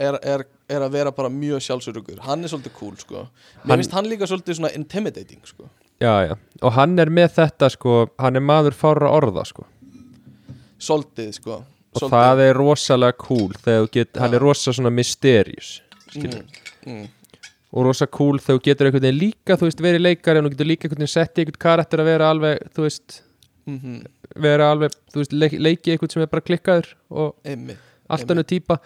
er, 0.00 0.18
er, 0.34 0.44
er 0.70 0.84
að 0.86 0.92
vera 0.94 1.12
bara 1.14 1.30
mjög 1.32 1.62
sjálfsörugur 1.64 2.20
hann 2.26 2.44
er 2.44 2.52
svolítið 2.52 2.74
cool 2.78 2.96
sko. 3.00 3.24
Mér 3.64 3.72
Hann- 3.72 3.80
finnst 3.82 3.96
hann 3.96 4.08
líka 4.10 4.28
svolítið 4.30 4.58
svona 4.60 4.72
intimidating 4.76 5.40
sko. 5.48 5.68
Já, 6.00 6.36
og 6.62 6.72
hann 6.76 6.98
er 6.98 7.10
með 7.12 7.34
þetta 7.36 7.68
sko, 7.74 7.96
hann 8.20 8.36
er 8.38 8.44
maður 8.44 8.76
fára 8.76 9.10
orða 9.12 9.44
sko. 9.48 9.66
Svolítið 10.80 11.34
sko. 11.36 11.58
Og 11.98 12.06
það 12.12 12.40
er 12.46 12.54
rosalega 12.54 13.16
cool 13.18 13.50
get, 13.92 14.16
hann 14.16 14.34
er 14.34 14.40
rosa 14.40 14.72
svona 14.72 14.92
mysterious 14.94 15.80
mm, 16.14 16.36
mm, 16.86 17.08
og 17.70 17.86
rosa 17.86 18.06
cool 18.10 18.40
þegar 18.42 18.58
þú 18.58 18.64
getur 18.66 18.88
einhvern 18.88 19.04
veginn 19.06 19.20
líka, 19.20 19.56
þú 19.58 19.68
veist, 19.68 19.82
verið 19.84 20.02
leikari 20.04 20.40
en 20.40 20.46
þú 20.46 20.52
getur 20.54 20.68
líka 20.70 20.86
einhvern 20.88 21.04
veginn 21.04 21.12
sett 21.12 21.36
í 21.38 21.44
einhvern 21.44 21.60
karakter 21.66 22.02
að 22.02 22.10
vera 22.10 22.30
alveg, 22.34 22.64
þú 22.74 22.86
veist, 22.86 23.20
mm 23.70 24.00
vera 24.40 24.68
alveg, 24.70 24.92
þú 25.10 25.18
veist, 25.24 25.32
leik, 25.34 25.54
leiki 25.58 25.90
einhvern 25.90 26.12
sem 26.12 26.22
er 26.22 26.28
bara 26.30 26.44
klikkaður 26.46 26.92
og 27.10 27.32
einmitt 27.50 27.80
allt 28.10 28.30
annu 28.30 28.44
típa, 28.46 28.76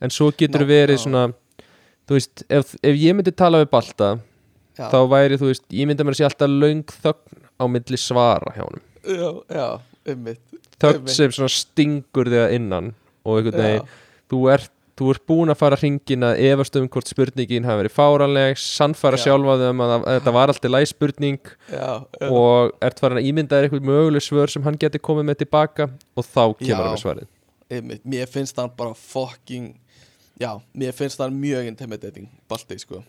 en 0.00 0.12
svo 0.12 0.30
getur 0.32 0.64
Ná, 0.64 0.68
verið 0.68 0.96
já. 0.96 1.02
svona, 1.02 1.24
þú 2.08 2.16
veist, 2.16 2.44
ef, 2.48 2.72
ef 2.80 2.96
ég 3.00 3.16
myndi 3.16 3.32
tala 3.36 3.60
við 3.60 3.68
Balta, 3.72 4.08
já, 4.76 4.86
þá 4.92 4.98
væri, 5.12 5.38
þú 5.40 5.50
veist, 5.50 5.64
ég 5.76 5.88
myndi 5.88 6.04
að 6.04 6.08
mér 6.08 6.18
sé 6.18 6.26
alltaf 6.28 6.52
löng 6.52 6.96
þögn 7.04 7.44
á 7.60 7.64
milli 7.76 8.00
svara 8.00 8.54
hjá 8.56 8.64
honum. 8.64 8.84
Já, 9.04 9.28
já, 9.52 9.66
einmitt 10.08 10.54
þögn 10.82 11.12
sem 11.12 11.32
svona 11.36 11.52
stingur 11.52 12.32
þig 12.32 12.42
að 12.44 12.56
innan 12.58 12.90
og 13.24 13.38
einhvern 13.38 13.60
veginn 13.62 13.92
þú 14.32 14.40
ert, 14.54 14.73
þú 14.98 15.10
ert 15.10 15.24
búin 15.26 15.50
að 15.50 15.58
fara 15.58 15.78
hringin 15.78 16.26
að 16.26 16.40
efast 16.48 16.76
um 16.78 16.88
hvort 16.92 17.10
spurningin 17.10 17.66
hafi 17.66 17.82
verið 17.82 17.94
fáranleg 17.94 18.58
sannfara 18.60 19.18
Já. 19.18 19.24
sjálfa 19.26 19.56
þau 19.60 19.68
um 19.72 19.84
að, 19.84 19.94
að 19.96 20.18
þetta 20.18 20.34
var 20.36 20.52
alltaf 20.52 20.74
lægspurning 20.74 21.54
og 22.30 22.74
ert 22.88 23.02
farin 23.02 23.20
að 23.20 23.30
ímynda 23.30 23.58
þér 23.58 23.68
eitthvað 23.68 23.88
möguleg 23.90 24.26
svör 24.26 24.52
sem 24.52 24.66
hann 24.66 24.78
geti 24.80 25.02
komið 25.02 25.30
með 25.30 25.40
tilbaka 25.42 25.88
og 25.90 26.28
þá 26.28 26.44
kemur 26.60 26.84
hann 26.84 26.92
með 26.92 27.02
svarið. 27.02 27.32
Mér 28.04 28.30
finnst 28.30 28.60
hann 28.60 28.70
bara 28.78 28.94
fucking 28.94 29.72
já, 30.38 30.52
mér 30.74 30.94
finnst 30.94 31.22
hann 31.22 31.34
mjög 31.42 31.72
intimidating 31.72 32.30
Balti 32.50 32.78
sko. 32.78 33.02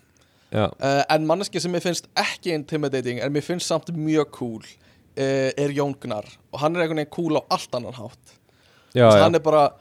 Uh, 0.55 1.03
en 1.11 1.25
manneski 1.27 1.59
sem 1.59 1.73
mér 1.73 1.83
finnst 1.83 2.07
ekki 2.17 2.53
intimidating 2.55 3.19
en 3.21 3.33
mér 3.33 3.45
finnst 3.45 3.69
samt 3.69 3.91
mjög 3.93 4.31
cool 4.37 4.61
uh, 4.63 5.51
er 5.53 5.73
Jón 5.75 5.93
Gunnar 5.99 6.25
og 6.53 6.61
hann 6.61 6.77
er 6.77 6.85
einhvern 6.85 7.03
veginn 7.03 7.13
cool 7.13 7.37
á 7.37 7.41
allt 7.57 7.77
annan 7.77 7.97
hátt. 7.97 8.37
Já, 8.95 9.09
já. 9.09 9.21
hann 9.25 9.35
er 9.35 9.43
bara 9.43 9.73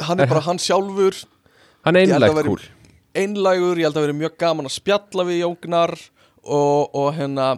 hann 0.00 0.20
er 0.20 0.30
bara 0.30 0.44
hann 0.48 0.60
sjálfur. 0.62 1.18
Hann 1.84 1.98
er 1.98 2.06
einlægt 2.06 2.46
kúl. 2.46 2.62
einlægur, 3.14 3.76
ég 3.80 3.88
held 3.88 3.98
að 3.98 4.06
vera 4.06 4.16
mjög 4.16 4.36
gaman 4.40 4.68
að 4.68 4.76
spjalla 4.78 5.24
við 5.28 5.42
Jógnar 5.42 5.92
og, 6.42 6.94
og 6.96 7.08
hérna 7.16 7.48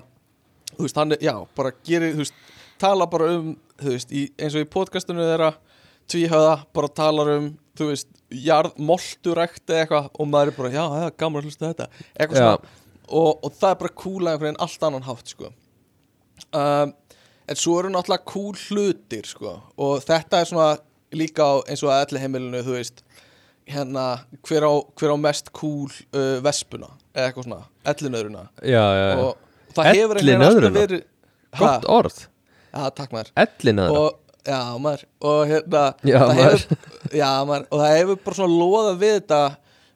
þú 0.74 0.86
veist, 0.86 0.96
hann 0.98 1.14
er, 1.14 1.20
já, 1.22 1.34
bara 1.56 1.70
gerir 1.86 2.16
þú 2.16 2.24
veist, 2.24 2.40
tala 2.82 3.06
bara 3.10 3.28
um, 3.36 3.52
þú 3.80 3.92
veist 3.92 4.14
í, 4.14 4.24
eins 4.38 4.56
og 4.56 4.64
í 4.64 4.70
podcastunum 4.72 5.22
þeirra 5.22 5.52
tvíhöða, 6.10 6.56
bara 6.74 6.90
talar 6.90 7.30
um, 7.36 7.52
þú 7.78 7.90
veist 7.92 8.10
jarð, 8.34 8.74
molturækt 8.82 9.70
eða 9.70 9.84
eitthvað 9.84 10.08
og 10.18 10.30
maður 10.30 10.50
er 10.50 10.58
bara, 10.58 10.72
já, 10.74 10.82
það 10.90 11.06
er 11.06 11.14
gaman 11.22 11.40
að 11.40 11.48
hlusta 11.48 11.70
þetta. 11.70 11.86
Eitthvað 12.16 12.40
svona, 12.40 12.72
og, 13.04 13.30
og 13.46 13.54
það 13.60 13.70
er 13.70 13.78
bara 13.84 13.94
cool 14.02 14.18
að 14.24 14.32
einhvern 14.32 14.48
veginn 14.48 14.62
allt 14.66 14.88
annan 14.88 15.06
hátt, 15.06 15.30
sko. 15.34 15.52
Um, 16.54 16.94
en 17.44 17.60
svo 17.60 17.76
eru 17.78 17.92
náttúrulega 17.92 18.26
cool 18.32 18.58
hlutir, 18.66 19.28
sko. 19.28 19.54
Og 19.86 20.02
þetta 20.04 20.40
er 20.40 20.50
svona 20.50 20.68
líka 21.18 21.46
á, 21.46 21.52
eins 21.70 21.82
og 21.84 21.92
að 21.94 22.02
elli 22.08 22.22
heimilinu, 22.24 22.62
þú 22.66 22.76
veist 22.78 23.04
hérna, 23.70 24.04
hver 24.44 24.66
á, 24.68 24.72
hver 24.98 25.14
á 25.14 25.18
mest 25.20 25.50
cool 25.56 25.88
uh, 26.12 26.38
vespuna, 26.44 26.90
eða 27.14 27.30
eitthvað 27.30 27.46
svona 27.48 27.62
ellinöðruna 27.94 28.44
já, 28.60 28.82
já, 28.82 29.06
já. 29.08 29.16
og 29.24 29.74
það 29.78 29.88
hefur 29.90 30.20
einhvern 30.20 30.28
veginn 30.28 30.44
alltaf 30.44 30.58
Ellinöðruna? 30.58 30.84
verið 30.84 31.04
gott 31.60 31.88
orð, 31.88 32.20
Já, 32.74 32.88
takk 32.90 33.12
maður. 33.14 33.28
Ellinaður 33.38 33.98
og, 34.00 34.20
Já, 34.44 34.58
maður. 34.82 35.04
Og 35.24 35.38
hérna 35.48 35.82
Já, 36.04 36.18
það 36.18 36.32
maður. 36.36 36.64
hefur, 36.64 36.88
Já, 37.16 37.28
maður. 37.48 37.68
Og 37.70 37.80
það 37.80 37.92
hefur 37.96 38.18
bara 38.24 38.38
svona 38.40 38.56
loðað 38.60 38.98
við 39.00 39.14
þetta 39.14 39.38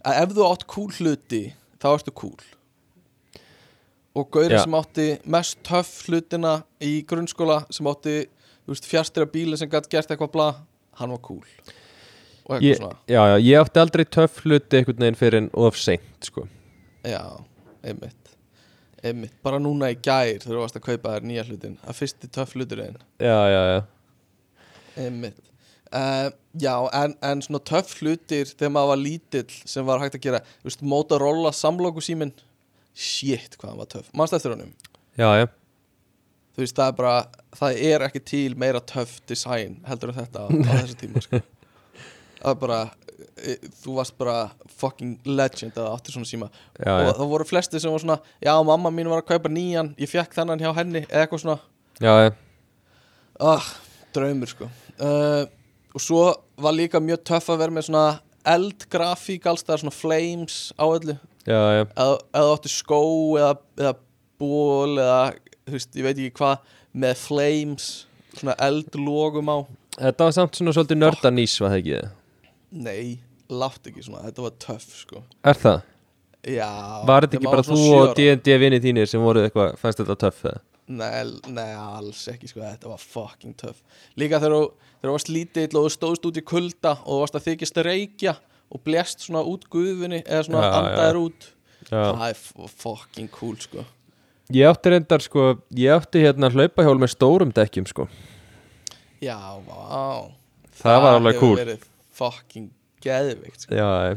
að 0.08 0.20
ef 0.22 0.36
þú 0.36 0.44
átt 0.46 0.64
cool 0.72 0.92
hluti 1.00 1.40
þá 1.82 1.88
ertu 1.90 2.14
cool 2.22 2.38
og 4.18 4.30
gaurið 4.34 4.62
sem 4.64 4.76
átti 4.78 5.06
mest 5.30 5.58
töff 5.66 5.90
hlutina 6.08 6.54
í 6.82 6.92
grunnskóla 7.10 7.60
sem 7.74 7.86
átti, 7.90 8.14
fjárstyrra 8.88 9.28
bíli 9.30 9.58
sem 9.58 9.70
gætt 9.70 9.90
gert 9.92 10.10
eitthvað 10.10 10.32
bla, 10.34 10.48
hann 11.00 11.14
var 11.14 11.20
cool. 11.24 11.42
Og 12.48 12.54
eitthvað 12.56 12.68
ég, 12.68 12.78
svona. 12.80 13.00
Já, 13.10 13.20
já, 13.32 13.36
ég 13.44 13.64
átti 13.64 13.82
aldrei 13.82 14.04
töff 14.18 14.40
hluti 14.44 14.80
einhvern 14.80 15.04
veginn 15.04 15.20
fyrir 15.20 15.42
en 15.42 15.50
of 15.58 15.78
seint 15.80 16.28
sko. 16.30 16.46
Já, 17.06 17.22
einmitt. 17.84 18.32
Einmitt, 19.04 19.36
bara 19.46 19.60
núna 19.62 19.92
í 19.94 19.98
gær 20.02 20.40
þegar 20.42 20.56
þú 20.56 20.62
varst 20.64 20.78
að 20.80 20.86
kaupa 20.88 21.12
þér 21.14 21.28
nýja 21.30 21.44
hlutin 21.46 21.76
að 21.86 22.00
fyrsti 22.00 22.30
töff 22.34 22.56
hluturinn 22.58 22.96
já, 23.22 23.36
já, 23.46 23.60
já. 23.70 23.82
Einmitt. 25.04 25.44
Uh, 25.94 26.32
Já, 26.58 26.74
en, 26.96 27.14
en 27.22 27.42
svona 27.44 27.60
töff 27.62 27.92
hlutir 28.00 28.48
þegar 28.48 28.72
maður 28.74 28.90
var 28.90 29.00
lítill 29.00 29.56
sem 29.68 29.86
var 29.86 30.00
hægt 30.02 30.16
að 30.18 30.24
gera 30.24 30.40
þú 30.46 30.70
veist, 30.70 30.84
Motorola 30.90 31.52
samloku 31.54 32.02
síminn 32.02 32.32
shit, 32.98 33.54
hvað 33.60 33.70
hann 33.70 33.80
var 33.82 33.90
töff, 33.92 34.08
mannst 34.16 34.34
eftir 34.34 34.54
honum? 34.54 34.72
Já, 35.18 35.28
já, 35.38 35.44
þú 36.58 36.64
veist, 36.64 36.74
það 36.74 36.88
er 36.90 36.94
bara, 36.98 37.18
það 37.54 37.76
er 37.86 38.04
ekki 38.08 38.20
til 38.26 38.56
meira 38.58 38.80
töff 38.82 39.20
design 39.30 39.76
heldur 39.86 40.10
en 40.10 40.16
þetta 40.16 40.40
á, 40.42 40.46
á 40.50 40.72
þessu 40.80 40.96
tíma 40.98 41.20
sko. 41.22 41.38
það 42.40 42.48
er 42.50 42.56
bara 42.64 42.78
e, 43.38 43.54
þú 43.78 43.94
varst 44.00 44.16
bara 44.18 44.34
fucking 44.80 45.28
legend 45.38 45.78
að 45.78 45.92
áttir 45.92 46.16
svona 46.16 46.26
síma. 46.26 46.50
Já, 46.74 46.90
og 46.96 47.06
já, 47.06 47.12
það 47.20 47.30
voru 47.36 47.46
flesti 47.46 47.82
sem 47.84 47.94
var 47.94 48.02
svona 48.02 48.18
já, 48.42 48.50
mamma 48.66 48.90
mín 48.90 49.12
var 49.12 49.22
að 49.22 49.28
kaupa 49.30 49.54
nýjan, 49.54 49.92
ég 50.02 50.10
fekk 50.10 50.34
þennan 50.34 50.64
hjá 50.64 50.72
henni 50.80 51.04
eða 51.04 51.22
eitthvað 51.22 51.44
svona. 51.44 51.58
Já, 52.02 52.34
ah, 53.54 53.72
draumur 54.18 54.50
sko. 54.50 54.72
Uh, 54.98 55.46
og 55.94 56.02
svo 56.02 56.24
var 56.58 56.74
líka 56.74 56.98
mjög 56.98 57.22
töff 57.30 57.54
að 57.54 57.62
vera 57.62 57.78
með 57.78 57.92
svona 57.92 58.06
eldgrafík 58.48 59.46
alls 59.46 59.62
það 59.62 59.84
svona 59.84 59.94
flames 59.94 60.60
á 60.74 60.90
öllu. 60.90 61.20
Eða 61.46 61.70
eða 61.86 62.08
þú 62.34 62.48
átti 62.56 62.74
skó 62.74 63.04
eða, 63.38 63.54
eða 63.78 63.94
ból 64.42 64.98
eða 64.98 65.20
þú 65.68 65.76
veist, 65.78 65.90
ég 65.98 66.06
veit 66.08 66.16
ekki 66.18 66.34
hvað 66.38 66.74
með 67.04 67.20
flames 67.22 67.88
svona 68.38 68.56
eldlogum 68.68 69.52
á 69.52 69.58
Þetta 69.98 70.26
var 70.28 70.34
samt 70.36 70.54
svona 70.58 70.72
svolítið 70.76 71.00
nördanís, 71.02 71.56
var 71.62 71.72
það 71.74 71.80
ekki? 71.82 72.00
nei, 72.84 73.18
látt 73.50 73.86
ekki 73.88 74.02
svona, 74.04 74.26
þetta 74.28 74.44
var 74.44 74.56
töff 74.62 74.88
sko 75.00 75.22
Er 75.48 75.56
það? 75.58 75.78
já, 76.48 76.68
Var 77.08 77.24
þetta 77.26 77.38
ekki 77.40 77.50
bara 77.52 77.64
þú 77.66 77.78
og. 77.96 78.12
D&D 78.18 78.58
vinið 78.62 78.84
þínir 78.88 79.08
sem 79.10 79.22
voru 79.24 79.42
eitthvað, 79.46 79.76
fannst 79.80 80.02
þetta 80.02 80.18
töff 80.26 80.42
eða? 80.44 80.60
Nei, 80.88 81.08
nei, 81.52 81.72
alls 81.76 82.22
ekki 82.32 82.48
sko, 82.48 82.62
þetta 82.64 82.88
var 82.92 83.02
fucking 83.02 83.56
töff 83.60 83.80
Líka 84.20 84.38
þegar 84.40 84.54
þú, 84.56 84.68
varst 85.10 85.28
lítill 85.32 85.68
og 85.76 85.88
þú 85.88 85.94
stóðst 85.96 86.28
út 86.30 86.38
í 86.40 86.44
kulda 86.48 86.94
og 87.02 87.10
þú 87.10 87.18
varst 87.24 87.36
að 87.40 87.46
þykist 87.50 87.80
að 87.82 87.88
reykja 87.90 88.36
og 88.68 88.82
blest 88.84 89.24
svona 89.26 89.42
út 89.48 89.66
guðvinni 89.72 90.22
eða 90.24 90.46
svona 90.46 90.62
Já, 90.64 90.72
andaðir 90.78 91.18
út 91.26 91.48
Já. 91.88 92.00
Það 92.04 92.24
er 92.28 92.40
fucking 92.84 93.28
cool 93.32 93.56
sko 93.60 93.84
Ég 94.48 94.64
átti 94.64 94.88
reyndar 94.88 95.20
sko, 95.20 95.42
ég 95.76 95.92
átti 95.92 96.22
hérna 96.24 96.48
hlaupahjól 96.48 96.96
með 97.02 97.12
stórum 97.12 97.50
dekkjum 97.52 97.88
sko 97.90 98.06
Já, 99.20 99.36
vá 99.66 100.32
Það 100.78 101.00
var 101.02 101.16
alveg 101.18 101.34
hefur 101.34 101.42
cool. 101.42 101.58
verið 101.58 101.86
fucking 102.18 102.68
geðvikt 103.04 103.66
sko. 103.66 103.76
Já, 103.76 104.16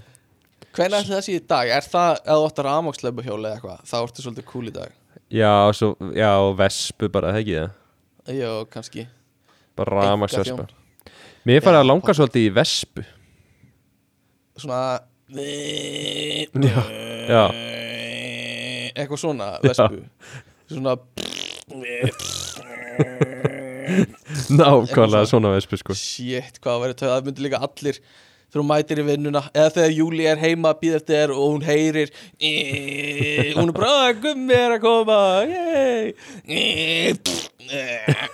Hvernig 0.71 1.01
ætli 1.01 1.15
það 1.17 1.23
sé 1.25 1.35
í 1.35 1.41
dag? 1.51 1.71
Er 1.75 1.83
það, 1.83 2.21
að 2.31 2.61
rámaksleipa 2.67 3.25
hjóli 3.25 3.49
eða 3.49 3.57
eitthvað 3.57 3.81
þá 3.91 3.95
ertu 3.99 4.25
svolítið 4.25 4.47
cool 4.53 4.69
í 4.69 4.73
dag 4.75 4.93
já, 5.31 5.51
svo, 5.75 5.89
já, 6.15 6.31
vespu 6.61 7.11
bara, 7.11 7.33
það 7.35 7.41
ekki 7.43 7.57
það 7.59 8.37
Jó, 8.37 8.51
kannski 8.71 9.07
Bara 9.75 9.97
ramaksvespa 10.05 10.63
Einkaþjón. 10.63 11.19
Mér 11.49 11.63
farið 11.65 11.81
að 11.81 11.89
langa 11.89 12.15
svolítið 12.15 12.47
í 12.47 12.53
vespu 12.55 13.05
Svona 14.61 14.81
Já, 15.31 16.81
já. 17.27 17.43
Eitthvað 18.95 19.21
svona, 19.21 19.47
vespu 19.63 20.03
Svona 20.71 20.95
Nákvæmlega 24.51 25.25
svona 25.29 25.51
vespu 25.55 25.77
sko. 25.79 25.95
Shit, 25.97 26.59
hvað 26.63 26.83
verið 26.85 26.99
töð 27.01 27.11
Það 27.13 27.25
myndi 27.27 27.45
líka 27.45 27.59
allir 27.65 27.97
þegar 28.51 28.59
hún 28.61 28.67
mætir 28.67 28.99
í 28.99 29.03
vinnuna 29.07 29.41
eða 29.55 29.69
þegar 29.77 29.93
Júli 29.95 30.25
er 30.27 30.39
heima 30.41 30.73
að 30.73 30.79
býða 30.81 30.97
eftir 30.99 31.15
þér 31.21 31.31
og 31.37 31.45
hún 31.53 31.63
heyrir 31.63 32.09
hún 33.55 33.69
er 33.69 33.75
bara 33.77 33.91
"Ah, 33.91 34.11
gummi 34.11 34.55
er 34.57 34.71
að 34.75 34.81
koma 34.83 35.19
yey", 35.47 36.11
"Í", 36.51 37.15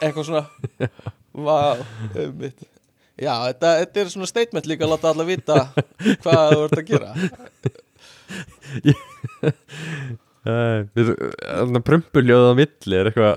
eitthvað 0.01 0.25
svona 0.25 0.45
Vá, 1.37 1.77
ummitt 2.17 2.65
Já, 3.17 3.33
þetta, 3.45 3.69
þetta 3.81 3.97
er 4.01 4.09
svona 4.13 4.29
statement 4.29 4.65
líka 4.69 4.85
að 4.85 4.91
láta 4.95 5.09
alla 5.13 5.25
vita 5.25 5.57
hvað 6.25 6.45
þú 6.53 6.59
ert 6.65 6.77
að 6.81 6.87
gera 6.89 7.09
Þannig 10.47 11.79
að 11.81 11.85
prumpuljóð 11.87 12.51
á 12.51 12.53
milli 12.57 12.99
er 13.01 13.09
eitthvað 13.11 13.35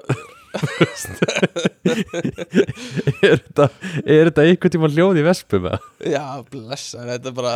Er 3.22 3.38
þetta 3.38 3.66
Er 4.02 4.28
þetta 4.30 4.44
einhvern 4.46 4.72
tíma 4.74 4.90
hljóð 4.90 5.20
í 5.20 5.24
vespu 5.26 5.60
með 5.62 5.76
Já, 6.10 6.24
blessa, 6.50 7.04
þetta 7.06 7.30
er 7.30 7.36
bara 7.36 7.52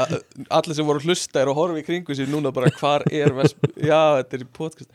allir 0.60 0.78
sem 0.78 0.86
voru 0.86 1.02
að 1.02 1.08
hlusta 1.10 1.42
er 1.42 1.50
að 1.50 1.58
horfa 1.58 1.82
í 1.82 1.86
kringu 1.86 2.16
sér 2.16 2.30
núna 2.30 2.52
bara 2.54 2.70
hvar 2.78 3.04
er 3.10 3.34
vesp 3.36 3.66
Já, 3.78 3.98
þetta 4.20 4.38
er 4.38 4.44
í 4.44 4.48
podcast 4.58 4.90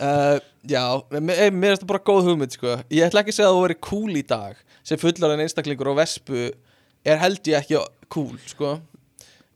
uh, 0.00 0.38
Já, 0.68 0.84
mér, 1.18 1.52
mér 1.52 1.74
er 1.74 1.76
þetta 1.78 1.90
bara 1.90 2.04
góð 2.08 2.30
hugmynd 2.30 2.54
sko. 2.56 2.78
Ég 2.88 3.04
ætla 3.10 3.20
ekki 3.20 3.34
að 3.34 3.38
segja 3.40 3.50
að 3.50 3.58
þú 3.58 3.64
verið 3.66 3.82
cool 3.90 4.16
í 4.16 4.24
dag 4.30 4.62
sem 4.84 5.00
fullar 5.00 5.34
en 5.34 5.42
einstaklingur 5.44 5.92
á 5.92 6.00
vespu 6.00 6.46
er 7.04 7.20
held 7.20 7.50
ég 7.52 7.60
ekki 7.60 7.82
cool 8.12 8.38
sko. 8.48 8.78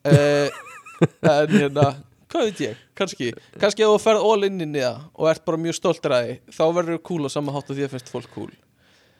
uh, 0.04 0.48
En 1.24 1.52
hérna 1.54 1.88
Hvað 2.28 2.48
veit 2.48 2.62
ég, 2.64 2.80
kannski 2.98 3.30
Kannski 3.56 3.84
ef 3.84 3.92
þú 3.94 4.00
ferð 4.04 4.26
all 4.28 4.48
in 4.48 4.60
inn 4.64 4.76
í 4.76 4.82
það 4.82 4.98
og 5.14 5.30
ert 5.30 5.44
bara 5.48 5.60
mjög 5.60 5.78
stoltur 5.78 6.14
að 6.16 6.26
því 6.26 6.56
þá 6.58 6.64
verður 6.76 6.98
þú 6.98 7.04
cool 7.08 7.28
og 7.28 7.32
saman 7.34 7.56
hátt 7.56 7.70
og 7.70 7.78
því 7.78 7.86
að 7.86 7.94
finnst 7.94 8.12
fólk 8.12 8.28
cool. 8.34 8.50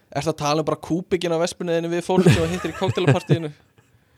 Ertu 0.08 0.32
að 0.32 0.38
tala 0.42 0.64
um 0.64 0.68
bara 0.68 0.82
kúbikinn 0.88 1.34
á 1.36 1.42
vespunniðinu 1.42 1.92
við 1.92 2.04
fólk 2.04 2.28
sem 2.28 2.52
hittir 2.52 2.74
í 2.74 2.78
koktelapartíinu 2.78 3.52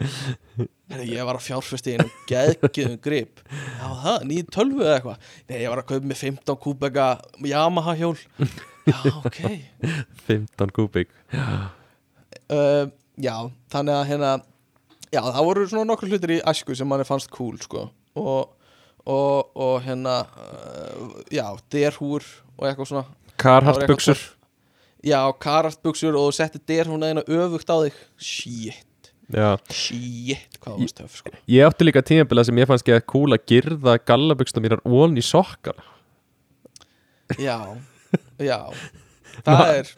ég 1.11 1.27
var 1.29 1.37
að 1.37 1.45
fjárfesti 1.45 1.93
í 1.93 1.97
einum 1.99 2.13
geðgjöðum 2.31 3.01
grip. 3.05 3.43
Já, 3.53 3.87
það, 4.01 4.23
nýð 4.31 4.47
tölvu 4.55 4.85
eða 4.87 4.95
eitthvað? 4.97 5.27
Nei, 5.51 5.57
ég 5.61 5.73
var 5.73 5.83
að 5.83 5.89
kaupa 5.91 6.09
með 6.09 6.23
15 6.23 6.61
kúbega 6.65 7.09
Yamaha 7.51 7.97
hjól. 7.99 8.15
Já, 8.89 9.01
ok. 9.21 9.41
15 10.27 10.73
kúbík 10.75 11.11
uh, 11.37 12.87
Já, 13.21 13.35
þannig 13.73 13.95
að 13.97 14.07
hérna 14.09 14.31
Já, 15.11 15.21
það 15.27 15.47
voru 15.49 15.67
svona 15.67 15.89
nokkur 15.91 16.11
hlutir 16.11 16.37
í 16.37 16.41
æsku 16.47 16.77
sem 16.79 16.87
manni 16.87 17.05
fannst 17.07 17.33
cool, 17.35 17.57
sko. 17.59 17.89
Og, 18.21 18.53
og, 19.07 19.51
og 19.57 19.81
hérna 19.87 20.19
uh, 20.27 21.17
Já, 21.33 21.47
derhúr 21.73 22.27
og 22.59 22.69
eitthvað 22.69 22.91
svona. 22.93 23.05
Carhartt 23.41 23.87
buksur 23.89 24.21
Já, 25.01 25.21
karartbuxur 25.41 26.13
og 26.13 26.27
þú 26.29 26.37
setti 26.37 26.61
derhúna 26.69 27.09
eina 27.09 27.23
öfugt 27.25 27.71
á 27.73 27.77
þig. 27.87 27.95
Shit, 28.21 29.13
Já. 29.33 29.55
Shit, 29.73 30.59
hvað 30.61 30.75
það 30.75 30.83
var 30.83 30.91
stöf, 30.93 31.15
sko. 31.23 31.33
Ég 31.49 31.65
átti 31.65 31.87
líka 31.87 32.03
tímabila 32.05 32.45
sem 32.45 32.61
ég 32.61 32.69
fannst 32.69 32.85
ekki 32.85 32.99
að 32.99 33.07
cool 33.15 33.33
að 33.37 33.47
girða 33.49 33.95
gallabuxna 34.05 34.61
mínar 34.61 34.83
ón 34.85 35.17
í 35.17 35.25
sokkar 35.25 35.79
Já, 37.39 37.57
já. 38.43 38.59
Það 39.47 39.69
er 39.79 39.91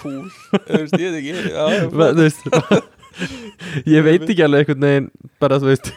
cool. 0.00 0.30
Þú 0.50 0.78
veist, 0.80 0.94
ég 0.98 1.12
veit 1.12 1.18
ekki. 1.20 1.34
Já, 1.52 1.66
Þú 1.92 2.22
veist 2.24 2.48
Ég 3.88 4.06
veit 4.06 4.24
ekki 4.28 4.44
alveg 4.46 4.64
einhvern 4.64 4.86
veginn 4.86 5.10
bara 5.42 5.58
þú 5.58 5.70
veist 5.72 5.92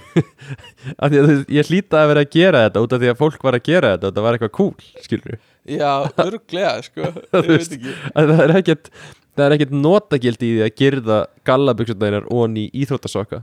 að 1.01 1.13
því 1.13 1.21
að 1.21 1.31
ég 1.57 1.71
hlýta 1.71 2.01
að 2.01 2.11
vera 2.11 2.25
að 2.25 2.35
gera 2.35 2.65
þetta 2.67 2.85
út 2.85 2.97
af 2.97 3.01
því 3.03 3.13
að 3.13 3.21
fólk 3.21 3.47
var 3.47 3.57
að 3.57 3.65
gera 3.69 3.95
þetta 3.95 4.07
og 4.07 4.11
þetta 4.11 4.25
var 4.27 4.37
eitthvað 4.37 4.53
cool, 4.57 4.91
skilur 5.05 5.39
já 5.69 5.91
örglega, 6.25 6.77
sko 6.87 7.11
veist, 7.45 7.75
veit 7.75 7.75
ekki. 7.77 7.97
að 8.17 8.31
það 8.33 8.45
er 8.47 8.55
ekkert 8.57 8.93
það 9.37 9.45
er 9.45 9.55
ekkert 9.55 9.73
notagildi 9.75 10.47
í 10.47 10.53
því 10.55 10.63
að 10.65 10.77
girða 10.81 11.17
gallabuxurnar 11.47 12.27
ón 12.33 12.57
í 12.59 12.67
íþróttasokka. 12.83 13.41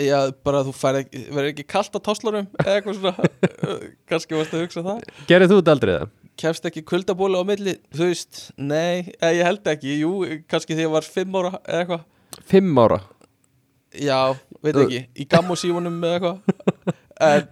Já, 0.00 0.30
bara 0.46 0.62
þú 0.64 0.72
ekki, 0.94 1.22
verður 1.28 1.50
ekki 1.50 1.66
kalt 1.68 1.96
á 1.96 2.00
toslarum 2.00 2.46
eða 2.62 2.76
eitthvað 2.76 2.98
svona 3.00 3.30
kannski 4.10 4.38
varst 4.38 4.54
að 4.56 4.64
hugsa 4.64 4.84
það. 4.86 5.00
Gerðið 5.28 5.52
þú 5.52 5.60
þetta 5.60 5.74
aldrei 5.76 5.92
það? 5.96 6.12
Kemst 6.40 6.68
ekki 6.70 6.82
kuldabóli 6.88 7.40
á 7.40 7.44
milli, 7.44 7.74
þú 7.92 8.06
veist 8.08 8.42
Nei, 8.56 9.10
ég 9.20 9.42
held 9.44 9.72
ekki, 9.74 9.98
jú, 10.00 10.12
kannski 10.48 10.76
þegar 10.76 10.86
ég 10.86 10.94
var 10.94 11.08
fimm 11.16 11.40
ára 11.40 11.52
eða 11.58 11.82
eitthvað. 11.82 12.06
Fimm 12.48 12.80
ára 12.80 13.00
Já, 13.98 14.18
veit 14.62 14.76
ekki, 14.84 15.00
í 15.18 15.24
gammosífunum 15.30 15.96
eða 16.06 16.34
eitthvað 16.36 16.96
En 17.20 17.48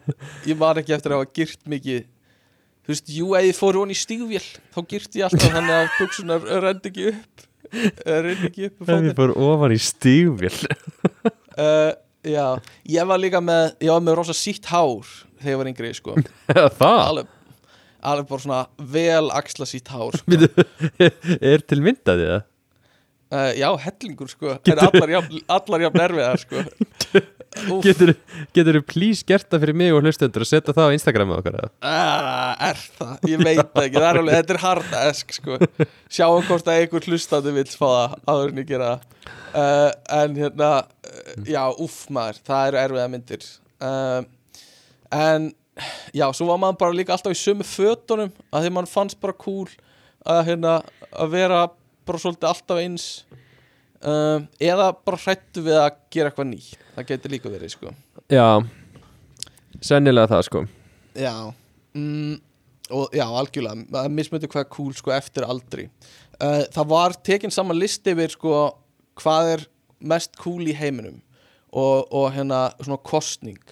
ég 0.49 0.57
man 0.61 0.79
ekki 0.81 0.95
eftir 0.97 1.13
að 1.13 1.19
hafa 1.25 1.33
gyrt 1.37 1.65
mikið 1.69 2.05
Þú 2.89 2.93
veist, 2.95 3.11
jú, 3.13 3.27
ef 3.37 3.45
ég 3.51 3.57
fór 3.59 3.77
hún 3.81 3.91
í 3.93 3.97
stígvél 3.99 4.45
Þá 4.73 4.79
gyrt 4.95 5.19
ég 5.19 5.27
alltaf 5.27 5.51
þannig 5.53 5.75
að 5.77 5.89
buksunar 5.99 6.47
rendi 6.65 6.93
ekki 6.93 7.09
upp 7.11 7.47
Rendi 8.09 8.47
ekki 8.49 8.69
upp 8.71 8.79
fótinn. 8.87 9.09
ég 9.11 9.19
fór 9.19 9.33
ofan 9.49 9.75
í 9.75 9.81
stígvél 9.83 10.55
uh, 11.59 11.91
Já, 12.25 12.47
ég 12.95 13.11
var 13.11 13.21
líka 13.21 13.43
með 13.45 13.75
Ég 13.85 13.93
var 13.93 14.07
með 14.07 14.17
rosa 14.23 14.37
sítt 14.39 14.71
hár 14.71 15.05
Þegar 15.43 15.53
ég 15.53 15.61
var 15.61 15.73
yngri, 15.75 15.91
sko 15.99 16.15
Það? 16.49 17.03
Alveg, 17.03 17.35
alveg 18.09 18.31
bara 18.31 18.45
svona 18.47 18.63
vel 18.95 19.29
axla 19.37 19.67
sítt 19.69 19.91
hár 19.93 20.17
sko. 20.17 20.39
Er 21.53 21.67
til 21.67 21.83
myndaði 21.85 22.31
það? 22.31 22.47
Uh, 23.33 23.51
Já, 23.59 23.69
hellingur, 23.87 24.31
sko 24.33 24.57
En 24.59 24.85
allar 24.87 25.15
jafn, 25.17 25.43
allar 25.59 25.85
jafn 25.89 26.07
erfiðar, 26.07 26.45
sko 26.45 26.65
Getur, 27.83 28.13
getur 28.55 28.79
þú 28.79 28.83
please 28.87 29.25
gert 29.27 29.49
það 29.51 29.63
fyrir 29.65 29.77
mig 29.81 29.95
og 29.95 30.05
hlustendur 30.05 30.45
og 30.45 30.49
setja 30.49 30.75
það 30.77 30.91
á 30.91 30.95
Instagramu 30.95 31.37
okkar? 31.39 31.57
Ah, 31.81 32.53
er 32.69 32.81
það? 32.99 33.15
Ég 33.33 33.43
veit 33.43 33.63
ekki, 33.63 33.97
það 33.97 34.09
er 34.09 34.21
alveg, 34.21 34.37
þetta 34.37 34.55
er 34.55 34.61
hardaesk 34.63 35.35
sko. 35.39 35.59
Sjáum 36.13 36.45
hvort 36.47 36.69
að 36.69 36.83
einhver 36.83 37.09
hlustandi 37.09 37.55
vill 37.57 37.71
fá 37.73 37.87
það 37.87 38.17
áður 38.29 38.53
en 38.53 38.61
ég 38.63 38.69
gera 38.69 38.91
uh, 38.99 39.91
En 40.21 40.37
hérna, 40.39 40.71
uh, 40.85 41.33
já, 41.49 41.63
uff 41.73 41.99
maður, 42.15 42.43
það 42.49 42.69
eru 42.69 42.83
erfiða 42.85 43.09
myndir 43.15 43.49
uh, 43.89 44.21
En, 45.19 45.51
já, 46.15 46.27
svo 46.37 46.51
var 46.53 46.63
maður 46.63 46.81
bara 46.85 46.99
líka 47.01 47.17
alltaf 47.17 47.35
í 47.35 47.43
sömu 47.43 47.67
fötunum 47.67 48.33
að 48.53 48.67
því 48.67 48.75
mann 48.77 48.91
fannst 48.91 49.21
bara 49.25 49.37
cool 49.41 49.69
að, 50.29 50.45
hérna, 50.51 50.79
að 51.17 51.33
vera 51.33 51.65
bara 52.09 52.23
svolítið 52.23 52.51
alltaf 52.51 52.83
eins 52.83 53.07
uh, 54.03 54.43
Eða 54.61 54.91
bara 54.97 55.21
hrættu 55.23 55.65
við 55.67 55.79
að 55.79 56.03
gera 56.15 56.33
eitthvað 56.33 56.51
ný 56.51 56.61
Það 56.97 57.09
getur 57.13 57.35
líka 57.35 57.53
verið, 57.53 57.73
sko. 57.77 57.95
Já, 58.29 58.47
sennilega 59.85 60.33
það 60.33 60.45
sko. 60.49 60.63
Já 61.15 61.35
mm, 61.95 62.35
og 62.91 63.15
já, 63.15 63.25
algjörlega, 63.29 63.87
það 63.93 64.11
mismöndi 64.17 64.51
hvað 64.51 64.69
cool 64.75 64.91
sko 64.97 65.13
eftir 65.15 65.47
aldri. 65.47 65.87
Uh, 66.39 66.65
það 66.75 66.91
var 66.91 67.17
tekin 67.27 67.55
saman 67.55 67.79
listi 67.79 68.15
yfir 68.15 68.35
sko 68.35 68.59
hvað 69.19 69.53
er 69.55 69.65
mest 69.99 70.37
cool 70.43 70.67
í 70.67 70.75
heiminum 70.79 71.19
og, 71.71 72.07
og 72.15 72.31
hérna 72.35 72.69
svona 72.79 73.01
kostning 73.03 73.63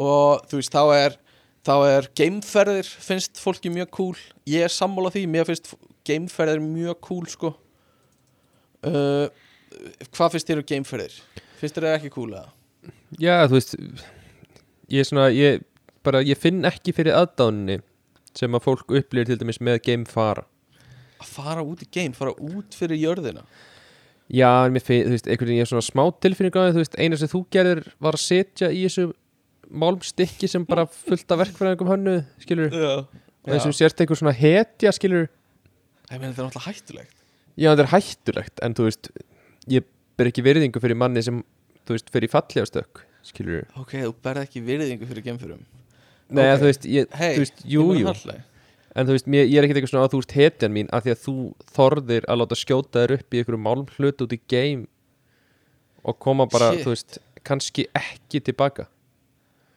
og 0.00 0.46
þú 0.48 0.60
veist, 0.60 0.72
þá 0.72 0.84
er 0.96 1.18
þá 1.66 1.74
er 1.90 2.08
gameferðir 2.16 2.88
finnst 2.88 3.40
fólki 3.40 3.72
mjög 3.72 3.90
cool, 3.96 4.20
ég 4.48 4.64
er 4.64 4.72
sammála 4.72 5.12
því. 5.12 5.26
Mér 5.28 5.48
finnst 5.50 5.74
gameferðir 6.10 6.62
mjög 6.64 7.00
cool 7.06 7.26
sko. 7.30 7.54
Uh, 8.84 9.26
hvað 10.10 10.36
finnst 10.36 10.50
þér 10.50 10.62
um 10.62 10.70
gameferðir? 10.74 11.20
finnst 11.60 11.76
þér 11.76 11.86
það 11.90 11.98
ekki 11.98 12.14
cool 12.14 12.30
eða? 12.32 12.48
Já, 13.20 13.34
þú 13.46 13.56
veist 13.58 13.76
Ég 14.90 15.04
er 15.04 15.06
svona, 15.06 15.28
ég 15.30 15.60
bara, 16.02 16.22
ég 16.26 16.38
finn 16.40 16.64
ekki 16.66 16.94
fyrir 16.96 17.14
aðdáninni 17.14 17.78
sem 18.34 18.54
að 18.56 18.64
fólk 18.64 18.94
upplýðir 18.98 19.28
til 19.28 19.40
dæmis 19.42 19.60
með 19.62 19.78
game 19.86 20.06
fara. 20.08 20.42
Að 21.20 21.30
fara 21.30 21.62
út 21.62 21.84
í 21.84 21.86
game, 21.94 22.16
fara 22.16 22.32
út 22.34 22.74
fyrir 22.74 22.98
jörðina? 22.98 23.44
Já, 24.30 24.64
en 24.64 24.74
mér 24.74 24.82
finn, 24.86 25.06
þú 25.06 25.14
veist, 25.14 25.28
einhvern 25.28 25.50
veginn 25.50 25.60
ég 25.60 25.66
er 25.66 25.70
svona 25.70 25.86
smá 25.86 26.02
tilfinning 26.22 26.58
á 26.58 26.62
því, 26.62 26.74
þú 26.74 26.82
veist, 26.82 26.98
eina 26.98 27.18
sem 27.20 27.30
þú 27.30 27.40
gerðir 27.54 27.82
var 28.02 28.18
að 28.18 28.24
setja 28.24 28.70
í 28.70 28.84
þessu 28.86 29.06
málmstykki 29.70 30.50
sem 30.50 30.66
bara 30.66 30.86
fullt 30.90 31.34
af 31.34 31.42
verkfræðingum 31.44 31.90
hönnu, 31.90 32.16
skilur 32.42 32.74
Já, 32.74 32.92
þessum 33.46 33.74
sérst 33.78 34.02
einhver 34.02 34.18
svona 34.18 34.34
hetja, 34.34 34.94
skilur 34.94 35.28
Þetta 36.10 36.26
er 36.26 36.32
náttúrulega 36.34 36.66
hættulegt. 36.66 37.16
Já, 37.60 37.68
þetta 37.70 37.84
er 37.84 37.90
hættulegt, 37.94 38.60
en 38.66 38.74
þú 38.74 38.86
veist 38.88 39.10
ég 39.70 39.84
ber 40.18 40.30
ekki 40.30 40.42
virðingu 40.44 40.80
fyrir 40.82 40.98
manni 40.98 41.22
sem 41.22 41.42
þú 41.86 41.96
veist, 41.96 42.10
fyrir 42.14 42.30
fallegastök, 42.32 43.02
skilur 43.26 43.66
Ok, 43.78 43.94
þú 44.00 44.12
berð 44.24 44.44
ekki 44.46 44.62
virðingu 44.64 45.06
fyrir 45.10 45.24
gemfurum 45.26 45.62
Nei, 46.30 46.46
Ok. 46.46 46.60
þú 46.62 46.68
veist, 46.70 46.86
ég, 46.86 47.08
Hei, 47.18 47.32
þú 47.34 47.42
veist, 47.44 47.62
jú, 47.66 47.84
jú. 47.98 48.14
En 48.94 49.06
þú 49.06 49.14
veist, 49.14 49.26
mér, 49.30 49.46
ég 49.46 49.58
er 49.58 49.66
ekkert 49.66 49.80
eitthvað 49.80 49.92
svona 49.92 50.06
að 50.08 50.14
þú 50.14 50.20
ert 50.24 50.34
hetjan 50.38 50.72
mín 50.74 50.88
af 50.94 51.04
því 51.04 51.12
að 51.14 51.20
þú 51.24 51.34
þorðir 51.76 52.26
að 52.30 52.38
láta 52.40 52.58
skjóta 52.58 53.02
þér 53.04 53.14
upp 53.18 53.34
í 53.34 53.40
einhverju 53.42 53.60
málm 53.62 53.86
hlut 53.96 54.22
út 54.24 54.34
í 54.34 54.40
game 54.50 54.86
og 56.02 56.18
koma 56.18 56.46
bara, 56.50 56.72
Shit. 56.74 56.84
þú 56.86 56.94
veist, 56.94 57.18
kannski 57.46 57.86
ekki 57.94 58.40
tilbaka. 58.46 58.86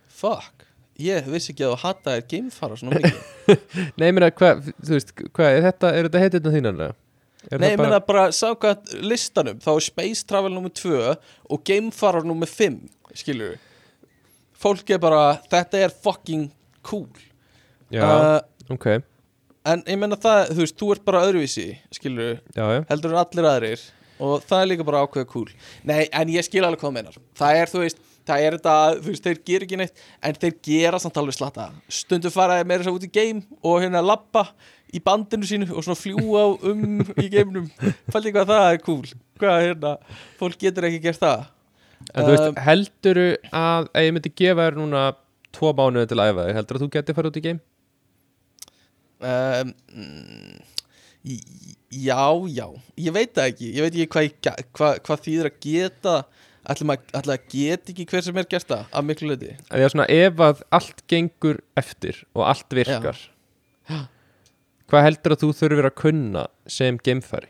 Fuck 0.07 0.65
Ég 1.01 1.25
vissi 1.33 1.53
ekki 1.53 1.65
að 1.65 1.71
þú 1.73 1.77
hataðir 1.81 2.25
geimfara 2.29 2.75
svona 2.77 2.99
mikið. 2.99 3.21
Nei, 3.97 4.05
ég 4.05 4.13
meina, 4.13 4.29
hvað, 4.29 4.67
þú 4.77 4.93
veist, 4.93 5.13
hvað, 5.33 5.47
er 5.57 5.65
þetta, 5.67 5.89
er 5.89 6.07
þetta 6.07 6.21
hetjurna 6.21 6.53
þínan? 6.53 6.83
eða? 6.85 6.97
Er 7.49 7.59
Nei, 7.59 7.65
það 7.65 7.73
ég 7.73 7.81
meina 7.81 8.01
bara 8.07 8.25
samkvæmt 8.31 8.91
listanum 9.03 9.57
Þá 9.59 9.71
er 9.73 9.83
Space 9.83 10.27
Travel 10.29 10.53
nummer 10.53 10.71
2 10.71 10.99
Og 11.51 11.63
geimfarar 11.67 12.23
nummer 12.23 12.47
5 12.47 12.77
Skilur 13.19 13.57
Fólk 14.63 14.93
er 14.95 15.01
bara, 15.03 15.41
þetta 15.51 15.81
er 15.83 15.91
fucking 16.05 16.45
cool. 16.87 17.09
Já, 17.91 18.05
uh, 18.05 18.37
ok, 18.71 18.87
En 19.67 19.83
ég 19.89 19.99
meina 19.99 20.15
það, 20.15 20.53
þú 20.53 20.63
veist, 20.63 20.77
þú 20.79 20.93
ert 20.95 21.03
bara 21.09 21.25
öðruvísi 21.27 21.67
Skilur, 21.97 22.39
já, 22.55 22.63
já. 22.77 22.79
Heldur 22.93 23.11
en 23.11 23.21
allir 23.25 23.49
aðrir 23.49 23.83
Og 24.23 24.43
það 24.47 24.61
er 24.61 24.69
líka 24.71 24.85
bara 24.87 25.03
ákveða 25.03 25.27
cool. 25.31 25.49
Nei, 25.89 26.05
en 26.13 26.31
ég 26.31 26.45
skil 26.45 26.61
alveg 26.63 26.79
hvað 26.79 26.91
þú 26.91 26.95
meinar. 26.95 27.15
Það 27.39 27.59
er, 27.59 27.71
þú 27.71 27.81
veist, 27.81 28.03
það 28.27 28.45
er 28.45 28.55
þetta, 28.57 28.75
þú 28.99 29.11
veist, 29.11 29.25
þeir 29.27 29.41
gera 29.49 29.67
ekki 29.67 29.79
neitt 29.81 30.05
En 30.23 30.37
þeir 30.41 30.55
gera 30.67 31.01
samt 31.01 31.19
alveg 31.21 31.37
slatta 31.37 31.69
Stundu 31.91 32.31
faraði 32.33 32.67
meira 32.69 32.85
svo 32.85 32.95
út 32.97 33.07
í 33.07 33.11
game 33.13 33.43
Og 33.61 33.81
hérna 33.83 34.03
labba 34.03 34.45
í 34.93 35.01
bandinu 35.03 35.47
sínu 35.49 35.69
Og 35.73 35.85
svona 35.85 35.99
fljúa 35.99 36.45
um 36.69 37.01
í 37.17 37.27
geiminum. 37.33 37.67
Fældi 38.13 38.33
hvað 38.35 38.51
það 38.51 38.67
er 38.69 38.81
cool. 38.85 39.03
Hvað, 39.41 39.59
hérna, 39.67 39.93
fólk 40.39 40.59
getur 40.61 40.87
ekki 40.89 41.01
gert 41.07 41.21
það. 41.23 41.45
En 42.13 42.27
þú 42.27 42.33
veist, 42.35 42.47
Um, 42.51 42.57
helduru 42.67 43.27
að 43.55 43.87
ef 43.95 44.05
ég 44.05 44.13
myndi 44.13 44.31
gefa 44.35 44.67
þér 44.67 44.77
núna 44.77 45.03
tvo 45.55 45.71
mánuði 45.77 46.09
til 46.11 46.19
að 46.19 46.31
æfa 46.33 46.47
þig 46.47 46.57
heldur 46.59 46.77
að 46.79 46.83
þú 46.83 46.89
geti 46.93 47.15
farið 47.17 47.31
út 47.31 47.39
í 47.39 47.45
game? 47.47 47.61
um, 49.23 49.73
Já, 51.93 52.23
já. 52.51 52.67
Ég 52.99 53.13
veit 53.15 53.31
það 53.35 53.49
ekki, 53.53 53.67
ég 53.77 53.85
veit 53.85 53.93
ekki 53.95 54.09
hvað, 54.11 54.63
hvað, 54.75 54.97
hvað 55.07 55.21
þýðir 55.27 55.49
að 55.49 55.59
geta 55.63 56.15
Ætli 56.17 56.52
ætli 56.69 57.33
að 57.35 57.47
geta 57.51 57.91
ekki 57.91 58.05
hver 58.07 58.23
sem 58.25 58.37
er 58.39 58.47
gert 58.49 58.69
það 58.69 58.83
Af 58.95 59.03
miklu 59.07 59.37
svona 59.91 60.05
ef 60.11 60.43
að 60.47 60.61
allt 60.71 61.01
gengur 61.11 61.59
eftir 61.79 62.21
og 62.33 62.45
allt 62.47 62.77
virkar 62.77 63.19
Já. 63.89 64.05
hvað 64.87 65.07
heldur 65.09 65.35
að 65.35 65.43
þú 65.43 65.49
þurfir 65.59 65.89
að 65.89 65.97
kunna 65.99 66.45
sem 66.71 66.99
gamefæri? 67.03 67.49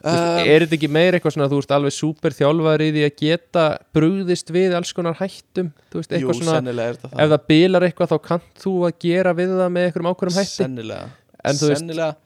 Um, 0.00 0.14
um, 0.16 0.38
er 0.48 0.64
þetta 0.64 0.76
ekki 0.78 0.88
meir 0.88 1.12
eitthvað 1.16 1.34
svona 1.34 1.46
að 1.46 1.52
þú 1.52 1.56
veist 1.60 1.72
alveg 1.76 1.92
super 1.92 2.32
þjálfari 2.32 2.86
í 2.88 2.92
því 2.94 3.02
að 3.04 3.18
geta 3.20 3.64
brugðist 3.96 4.52
við 4.56 4.76
alls 4.78 4.92
konar 4.96 5.18
hættum? 5.18 5.74
Veist 5.92 6.14
Jú, 6.16 6.30
svona 6.38 6.54
sennilega 6.56 6.94
þetta 6.96 7.10
ef 7.20 7.32
það 7.34 7.42
bilar 7.52 7.84
eitthvað 7.84 8.14
þá 8.14 8.16
kannt 8.30 8.62
þú 8.62 8.72
að 8.88 8.94
gera 9.04 9.34
við 9.36 9.52
það 9.58 9.74
með 9.74 9.88
einhverjum 9.88 10.08
ákveðum 10.12 10.38
hætti? 10.40 10.54
Sennilega. 10.62 11.10
En 11.44 11.60
þú 11.60 11.68
veist- 11.68 11.84
Sennilega. 11.84 12.16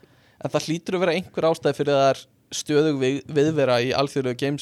En 0.44 0.54
það 0.54 0.68
hlýtur 0.68 0.94
að 0.98 1.02
vera 1.02 1.16
einhver 1.18 1.48
ástæði 1.50 1.78
fyrir 1.80 1.94
að 1.94 2.02
það 2.04 2.12
er 2.14 2.22
stöðug 2.54 3.00
við, 3.00 3.18
viðvera 3.34 3.80
í 3.82 3.90
alþjóðlegu 3.96 4.54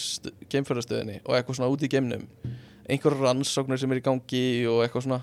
geimförastöðinni 0.53 1.21
og 1.23 1.37
eitthvað 1.37 1.59
svona 1.59 1.71
út 1.73 1.85
í 1.85 1.91
geimnum. 1.93 2.25
Einhver 2.91 3.17
rannsóknir 3.21 3.81
sem 3.81 3.93
er 3.95 4.01
í 4.01 4.05
gangi 4.05 4.43
og 4.71 4.83
eitthvað 4.85 5.07
svona. 5.07 5.21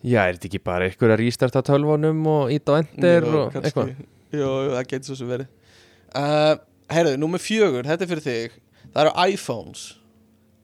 Já 0.00 0.22
er 0.22 0.38
þetta 0.38 0.48
ekki 0.48 0.62
bara 0.64 0.88
að 0.88 1.18
rístarta 1.20 1.62
tölvunum 1.66 2.22
og 2.30 2.52
ít 2.54 2.72
á 2.72 2.72
endur 2.78 3.28
og 3.42 3.58
eitthvað? 3.60 3.92
Jú, 4.30 4.50
það 4.72 4.86
getur 4.92 5.10
svo 5.10 5.18
sem 5.18 5.30
verið. 5.30 5.50
Uh, 6.16 6.54
Heyrðu, 6.90 7.18
númer 7.20 7.42
fjögur, 7.42 7.86
þetta 7.86 8.06
er 8.06 8.10
fyrir 8.10 8.24
þig. 8.24 8.56
Það 8.90 9.02
eru 9.04 9.34
iPhones. 9.34 9.82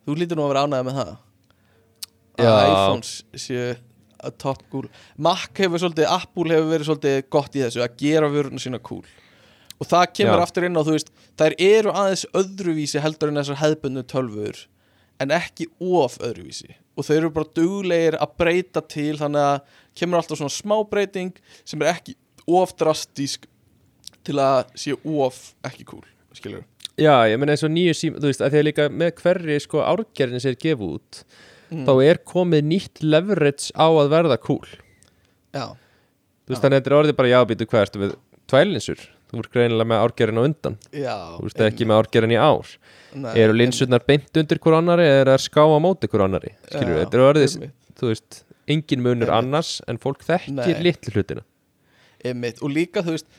Þú 0.06 0.16
lítur 0.18 0.38
nú 0.38 0.46
að 0.46 0.54
vera 0.54 0.64
ánægð 0.66 0.88
með 0.88 0.98
það. 1.00 1.12
Já. 2.36 2.48
Að 2.48 2.70
iPhones 2.70 3.12
séu 3.42 3.68
að 4.26 4.40
top 4.40 4.64
cool. 4.72 4.88
Mac 5.22 5.60
hefur 5.60 5.82
svolítið, 5.82 6.08
Apple 6.10 6.56
hefur 6.56 6.72
verið 6.72 6.88
svolítið 6.88 7.20
gott 7.36 7.56
í 7.58 7.62
þessu 7.62 7.84
að 7.84 7.96
gera 8.00 8.32
vöruna 8.32 8.62
sína 8.62 8.80
cool 8.82 9.04
og 9.80 9.88
það 9.90 10.04
kemur 10.18 10.40
Já. 10.40 10.44
aftur 10.46 10.66
inn 10.68 10.78
á, 10.78 10.82
þú 10.86 10.94
veist 10.96 11.10
þær 11.40 11.54
eru 11.66 11.92
aðeins 11.92 12.24
öðruvísi 12.40 13.02
heldur 13.04 13.32
en 13.32 13.40
þessar 13.42 13.60
hefðbundu 13.62 14.04
tölfur 14.12 14.62
en 15.20 15.32
ekki 15.32 15.66
of 15.80 16.18
öðruvísi. 16.20 16.74
Og 16.96 17.04
þau 17.04 17.14
eru 17.16 17.30
bara 17.32 17.50
duglegir 17.56 18.16
að 18.20 18.32
breyta 18.40 18.80
til 18.88 19.16
þannig 19.20 19.42
að 19.42 19.74
kemur 19.96 20.20
alltaf 20.20 20.40
svona 20.40 20.52
smá 20.52 20.76
breyting 20.88 21.34
sem 21.64 21.82
er 21.84 21.92
ekki 21.94 22.14
of 22.48 22.72
drastísk 22.80 23.44
til 24.26 24.38
að 24.42 24.72
sé 24.78 24.94
of 24.96 25.42
ekki 25.66 25.84
cool, 25.88 26.04
skilur 26.36 26.64
já 26.96 27.12
ég 27.28 27.36
menn 27.38 27.52
eins 27.52 27.62
og 27.66 27.70
nýju 27.74 27.92
síma 27.96 28.20
þú 28.22 28.30
veist 28.30 28.40
að 28.40 28.54
því 28.54 28.58
að 28.62 28.66
líka 28.70 28.84
með 28.88 29.10
hverri 29.20 29.56
sko 29.60 29.82
árgerðin 29.84 30.40
sér 30.42 30.56
gefa 30.60 30.88
út 30.96 31.22
Mm. 31.66 31.82
þá 31.82 31.92
er 32.06 32.18
komið 32.22 32.60
nýtt 32.62 33.00
leverage 33.02 33.72
á 33.74 33.90
að 33.90 34.12
verða 34.12 34.36
cool. 34.38 34.68
Já, 35.50 35.74
þú 36.46 36.52
veist 36.52 36.62
þannig 36.62 36.76
að 36.76 36.78
þetta 36.78 36.90
er 36.92 36.94
orðið 37.00 37.16
bara 37.18 37.30
já 37.32 37.38
býtu 37.50 37.66
hvað 37.66 37.82
ertu 37.82 38.02
með 38.04 38.12
tvælinsur 38.46 39.00
þú 39.30 39.40
ert 39.42 39.52
greinilega 39.54 39.90
með 39.90 40.02
árgerðin 40.04 40.40
á 40.40 40.46
undan. 40.46 40.76
Já 40.94 41.14
þú 41.36 41.46
veist 41.48 41.62
ekki 41.66 41.88
með 41.88 42.00
árgerðin 42.02 42.34
í 42.36 42.38
ár. 42.40 42.72
Nei, 43.16 43.30
eru 43.42 43.56
linsurnar 43.56 44.04
beint 44.06 44.40
undir 44.42 44.60
hver 44.62 44.76
annari 44.78 45.06
eða 45.08 45.36
er 45.36 45.42
ská 45.44 45.62
á 45.64 45.78
móti 45.82 46.10
hver 46.12 46.26
annari 46.26 46.52
skilur 46.68 46.92
Já, 46.92 47.00
þetta 47.04 47.18
er 47.18 47.24
orðið 47.30 47.56
þú 47.96 48.10
veist 48.10 48.40
engin 48.66 49.04
munur 49.04 49.30
Einmitt. 49.30 49.36
annars 49.38 49.70
en 49.88 50.00
fólk 50.02 50.24
þekkir 50.26 50.82
litlu 50.84 51.14
hlutina. 51.14 51.44
Einmitt, 52.26 52.60
og 52.62 52.74
líka 52.74 53.04
þú 53.06 53.14
veist 53.16 53.30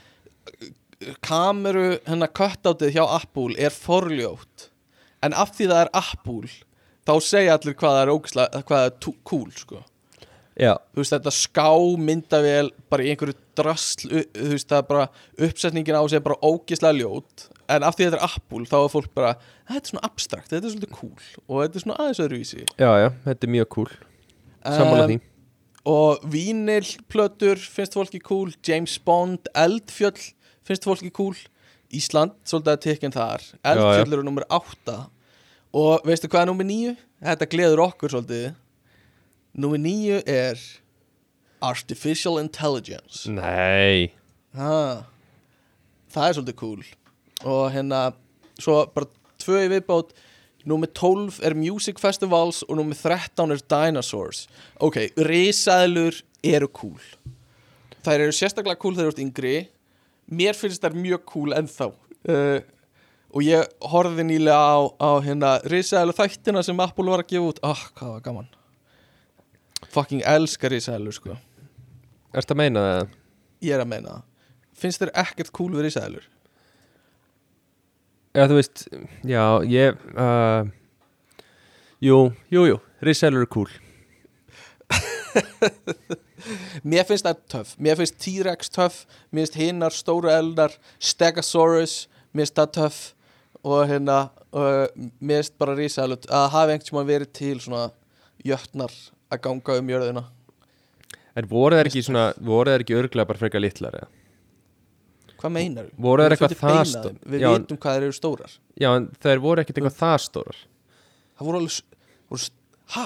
kameru 1.25 1.97
hennar 2.07 2.31
cutoutið 2.33 2.95
hjá 2.95 3.03
Apple 3.19 3.57
er 3.61 3.75
forljótt. 3.75 4.69
En 5.23 5.33
af 5.33 5.53
því 5.57 5.69
það 5.69 5.83
er 5.83 5.93
Apple 5.97 6.49
þá 7.07 7.13
segja 7.23 7.57
allir 7.57 7.77
hvað 7.77 7.95
það 7.95 8.01
er 8.03 8.13
ógislega 8.13 8.63
hvað 8.67 8.81
það 8.83 8.89
er 8.89 9.21
cool 9.27 9.51
sko 9.55 9.83
já. 10.57 10.73
Þú 10.93 11.03
veist 11.03 11.13
þetta 11.15 11.33
ská 11.33 11.69
myndavél 12.01 12.71
bara 12.91 13.05
í 13.05 13.11
einhverju 13.13 13.37
drasl 13.57 14.09
þú 14.09 14.49
veist 14.51 14.69
það 14.69 14.81
er 14.81 14.89
bara 14.89 15.05
uppsetningin 15.47 15.97
á 15.97 16.03
sig 16.09 16.23
bara 16.25 16.39
ógislega 16.41 16.97
ljót 16.97 17.47
en 17.71 17.85
af 17.87 17.97
því 17.97 18.07
þetta 18.07 18.19
er 18.19 18.27
Apple 18.27 18.69
þá 18.69 18.77
er 18.79 18.93
fólk 18.93 19.09
bara 19.17 19.33
þetta 19.69 19.81
er 19.81 19.91
svona 19.91 20.05
abstrakt, 20.07 20.51
þetta 20.51 20.61
er 20.63 20.75
svolítið 20.75 20.93
cool 20.97 21.27
og 21.47 21.63
þetta 21.63 21.79
er 21.79 21.85
svona 21.85 21.99
aðeins 22.03 22.23
öðruvísi. 22.25 22.63
Já 22.77 22.91
já 23.03 23.09
þetta 23.25 23.47
er 23.49 23.53
mjög 23.57 23.69
cool. 23.75 23.91
Em, 24.67 24.95
því. 25.07 25.19
og 25.87 26.25
vínilplötur 26.33 27.61
finnst 27.61 27.95
fólki 27.95 28.19
cool 28.23 28.51
James 28.65 28.97
Bond, 28.99 29.47
Eldfjöll 29.55 30.33
finnst 30.67 30.87
fólki 30.87 31.13
cool 31.13 31.37
Ísland, 31.87 32.33
svolítið 32.43 32.73
að 32.73 32.81
tekinn 32.83 33.13
þar 33.15 33.43
Eldfjöll 33.63 34.17
eru 34.17 34.25
nummer 34.27 34.43
8 34.51 34.97
og 35.77 36.07
veistu 36.07 36.27
hvað 36.27 36.43
er 36.43 36.49
nummer 36.49 36.67
9? 36.67 36.95
Þetta 37.23 37.47
gleður 37.51 37.83
okkur 37.85 38.11
svolítið 38.11 38.49
nummer 39.57 39.79
9 39.81 40.21
er 40.29 40.59
Artificial 41.61 42.37
Intelligence. 42.41 43.25
Nei. 43.31 44.11
Ha. 44.57 45.03
það 46.13 46.27
er 46.29 46.37
svolítið 46.37 46.57
cool. 46.61 46.83
Og 47.45 47.67
hérna 47.73 48.01
svo 48.61 48.79
bara 48.93 49.09
tvö 49.41 49.63
í 49.65 49.71
viðbót. 49.73 50.13
Númer 50.67 50.89
12 50.91 51.39
er 51.47 51.55
Music 51.55 51.99
Festivals 52.01 52.63
og 52.67 52.77
númer 52.79 52.97
13 52.97 53.53
er 53.55 53.61
Dinosaurs. 53.71 54.45
Ok, 54.83 54.97
risaðlur 55.17 56.17
eru 56.43 56.67
cool. 56.75 56.99
Þær 58.03 58.25
eru 58.27 58.35
sérstaklega 58.35 58.79
cool 58.81 58.97
þegar 58.97 59.11
þú 59.11 59.15
ert 59.15 59.23
yngri. 59.23 59.55
Mér 60.27 60.57
finnst 60.59 60.83
þær 60.83 60.97
mjög 60.97 61.23
cool 61.31 61.55
ennþá. 61.55 61.91
Uh, 62.27 62.59
Og 63.35 63.43
ég 63.43 63.67
horfði 63.91 64.23
nýlega 64.23 64.55
á, 64.55 64.77
á 65.03 65.11
hérna 65.21 65.49
risaðlu 65.67 66.15
þættina 66.15 66.63
sem 66.63 66.79
Apple 66.79 67.11
var 67.11 67.21
að 67.21 67.33
gefa 67.33 67.49
út. 67.51 67.59
Ah, 67.61 67.83
hvað 67.99 68.13
var 68.15 68.23
gaman 68.23 68.47
Fucking 69.85 70.23
elska 70.25 70.71
risaðlur 70.71 71.15
sko. 71.15 71.37
Ertu 72.37 72.55
að 72.55 72.61
meina 72.63 72.87
það? 72.87 73.13
Ég 73.65 73.77
er 73.77 73.83
að 73.83 73.91
meina 73.93 74.15
það. 74.15 74.25
Finnst 74.77 75.01
þér 75.01 75.13
ekkert 75.23 75.53
cool 75.57 75.71
við 75.73 75.87
risaðlur? 75.87 76.25
Já, 78.37 78.43
þú 78.45 78.57
veist, 78.59 78.83
já, 79.25 79.41
ég 79.65 79.97
uh, 80.13 80.67
Jú, 82.03 82.17
jú, 82.53 82.67
jú 82.69 82.77
Riselur 83.01 83.45
er 83.45 83.49
cool. 83.49 83.69
Mér 86.87 87.05
finnst 87.05 87.25
það 87.25 87.41
töff. 87.49 87.73
Mér 87.81 87.97
finnst 87.97 88.17
T-Rex 88.21 88.69
töff. 88.73 89.03
Mér 89.29 89.45
finnst 89.45 89.57
hinnar 89.57 89.93
stóru 89.93 90.29
eldar 90.33 90.73
Stegosaurus 90.97 92.05
Mér 92.33 92.45
finnst 92.45 92.57
það 92.57 92.73
töff. 92.77 92.99
Og 93.65 93.89
hérna 93.89 94.19
uh, 94.53 94.85
Mér 95.17 95.41
finnst 95.41 95.57
bara 95.57 95.77
risaðlut 95.77 96.29
Að 96.29 96.51
hafa 96.53 96.75
einhvern 96.75 96.89
tímann 96.91 97.09
verið 97.09 97.33
til 97.37 97.57
svona 97.65 97.89
Jötnar 98.45 98.93
að 99.31 99.41
ganga 99.47 99.77
um 99.81 99.89
jörðina 99.93 100.23
En 101.37 101.45
voru 101.51 101.77
þeir 101.77 101.89
ekki 101.91 102.01
svona, 102.07 102.33
voru 102.41 102.71
þeir 102.73 102.83
ekki 102.85 102.95
örglega 102.97 103.27
bara 103.29 103.37
frekar 103.43 103.61
litlar 103.61 103.93
eða? 103.99 104.07
Hvað 105.37 105.51
meinar 105.53 105.89
Voru 106.01 106.23
þeir 106.25 106.33
eitthvað 106.37 106.55
það 106.63 106.79
stó- 106.89 107.11
Við 107.29 107.43
Já. 107.43 107.49
vitum 107.53 107.77
hvað 107.77 107.97
þeir 107.99 108.05
eru 108.07 108.15
stórar 108.17 108.55
Já, 108.81 108.89
en 108.97 109.07
þeir 109.21 109.43
voru 109.43 109.61
ekkit 109.61 109.77
eitthvað 109.81 109.99
það 109.99 110.17
stórar 110.25 110.61
Það 111.37 111.45
voru 111.51 111.59
alveg? 111.61 112.49
Ha? 112.97 113.05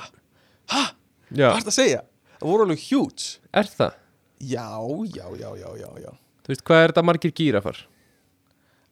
Já, 1.32 1.48
Hvað 1.52 1.58
er 1.58 1.66
það 1.66 1.72
að 1.74 1.78
segja? 1.80 2.02
Það 2.42 2.48
voru 2.52 2.66
alveg 2.68 2.86
huge 2.88 3.28
er 3.62 3.68
það? 3.76 3.98
Já, 4.42 4.68
já, 5.14 5.26
já, 5.38 5.50
já, 5.78 5.90
já. 6.02 6.12
Þú 6.42 6.50
veist, 6.54 6.64
hvað 6.66 6.84
er 6.84 6.92
þetta 6.94 7.04
margir 7.06 7.34
gírafar? 7.38 7.78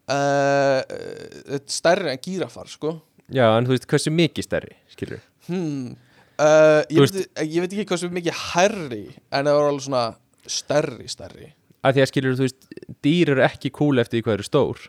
Uh, 0.09 1.59
Stærri 1.69 2.11
en 2.13 2.21
gírafar, 2.23 2.67
sko 2.69 2.95
Já, 3.29 3.45
en 3.59 3.65
þú 3.67 3.75
veist, 3.75 3.85
hversu 3.89 4.11
mikið 4.13 4.45
stærri, 4.47 4.75
skilur 4.93 5.21
Hmm. 5.49 5.95
Uh, 6.39 6.85
ég, 6.87 7.01
veit, 7.03 7.17
ég 7.43 7.59
veit 7.59 7.73
ekki 7.73 7.87
hvað 7.89 8.01
svo 8.03 8.09
mikið 8.15 8.43
herri 8.53 9.03
en 9.27 9.49
það 9.49 9.57
var 9.57 9.65
alveg 9.73 9.85
svona 9.89 10.03
stærri 10.47 11.09
stærri. 11.11 11.49
Að 11.83 11.97
því 11.97 12.03
að 12.03 12.09
skilur, 12.11 12.37
þú 12.39 12.45
veist, 12.47 12.69
dýr 13.03 13.33
eru 13.33 13.43
ekki 13.43 13.71
cool 13.75 13.99
eftir 13.99 14.23
hvað 14.23 14.37
eru 14.37 14.47
stór. 14.47 14.85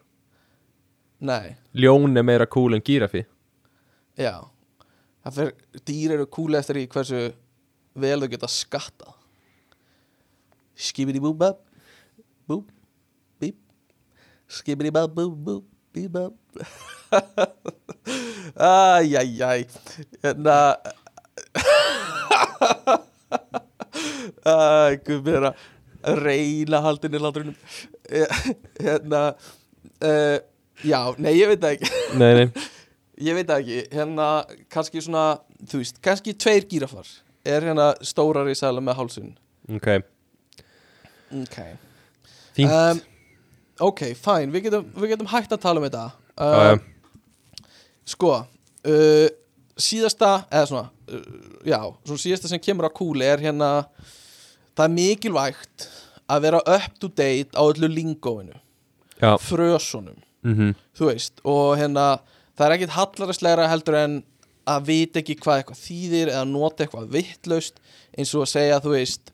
Nei, 1.21 1.57
Ljón 1.77 2.17
er 2.17 2.25
meira 2.25 2.47
cool 2.49 2.79
en 2.79 2.85
gírafi 2.87 3.27
já. 4.21 4.37
Fer, 5.31 5.53
dýr 5.85 6.15
eru 6.17 6.27
cool 6.33 6.57
eftir 6.57 6.79
í 6.81 6.87
hversu 6.91 7.27
vel 8.01 8.23
þau 8.23 8.31
geta 8.33 8.49
skatta 8.49 9.15
skibidi 10.81 11.21
bú 11.21 11.35
bab 11.37 11.61
bú 12.49 12.63
bíp 13.43 13.59
skibidi 14.49 14.93
bab 14.95 15.13
bú 15.13 15.29
bú 15.35 15.59
bíp 15.93 16.15
bab 16.15 16.33
Æjæjæj 18.57 19.67
Hérna 20.23 20.57
guð 25.07 25.21
mér 25.27 25.49
að 25.51 25.55
reyna 26.25 26.81
haldinni 26.85 27.21
hlátrunum 27.21 27.57
Hérna 28.81 29.23
uh, 29.35 30.39
Já, 30.81 31.01
nei, 31.21 31.35
ég 31.37 31.51
veit 31.51 31.61
það 31.61 31.75
ekki. 31.77 31.91
Nei, 32.17 32.31
nei, 32.39 32.69
Ég 33.27 33.37
veit 33.37 33.51
það 33.51 33.59
ekki, 33.61 33.81
hérna 33.93 34.29
kannski 34.73 35.03
svona, 35.05 35.25
þú 35.69 35.83
veist, 35.83 35.99
kannski 36.01 36.33
tveir 36.41 36.65
gírafar 36.71 37.09
er 37.45 37.67
hérna 37.69 37.91
stórari 38.05 38.55
sæla 38.57 38.81
með 38.85 38.97
hálsun 39.01 39.31
ok. 39.77 39.89
Ok. 41.43 41.59
Fínt. 42.57 42.73
Um, 42.73 43.01
Ok, 43.81 44.03
fæn, 44.21 44.51
við 44.53 44.67
getum, 44.67 44.89
við 45.01 45.15
getum 45.15 45.29
hægt 45.31 45.53
að 45.57 45.63
tala 45.63 45.81
um 45.81 45.87
þetta. 45.87 46.03
Uh, 46.37 46.81
Sko 48.11 48.33
uh, 48.37 49.29
síðasta 49.81 50.33
eða 50.51 50.67
svona, 50.69 50.91
já, 51.67 51.81
svona 52.07 52.23
síðasta 52.23 52.51
sem 52.51 52.63
kemur 52.63 52.89
á 52.89 52.93
kúli 52.93 53.27
er 53.27 53.43
hérna 53.43 53.71
það 54.77 54.85
er 54.87 54.95
mikilvægt 54.97 55.87
að 56.31 56.45
vera 56.47 56.63
up 56.65 56.99
to 57.03 57.11
date 57.11 57.55
á 57.57 57.63
öllu 57.63 57.91
lingóinu 57.91 58.57
frösunum, 59.21 60.21
mhm. 60.47 60.75
þú 60.97 61.11
veist 61.11 61.43
og 61.45 61.75
hérna, 61.81 62.21
það 62.57 62.67
er 62.67 62.77
ekkit 62.77 62.97
hallaræslegra 62.97 63.69
heldur 63.71 63.99
en 64.01 64.21
að 64.71 64.87
vita 64.87 65.21
ekki 65.21 65.39
hvað 65.41 65.61
eitthvað 65.61 65.83
þýðir 65.83 66.33
eða 66.33 66.47
nota 66.49 66.85
eitthvað 66.85 67.11
vittlaust 67.15 67.81
eins 68.17 68.33
og 68.37 68.47
að 68.47 68.53
segja, 68.55 68.81
þú 68.85 68.95
veist 68.95 69.33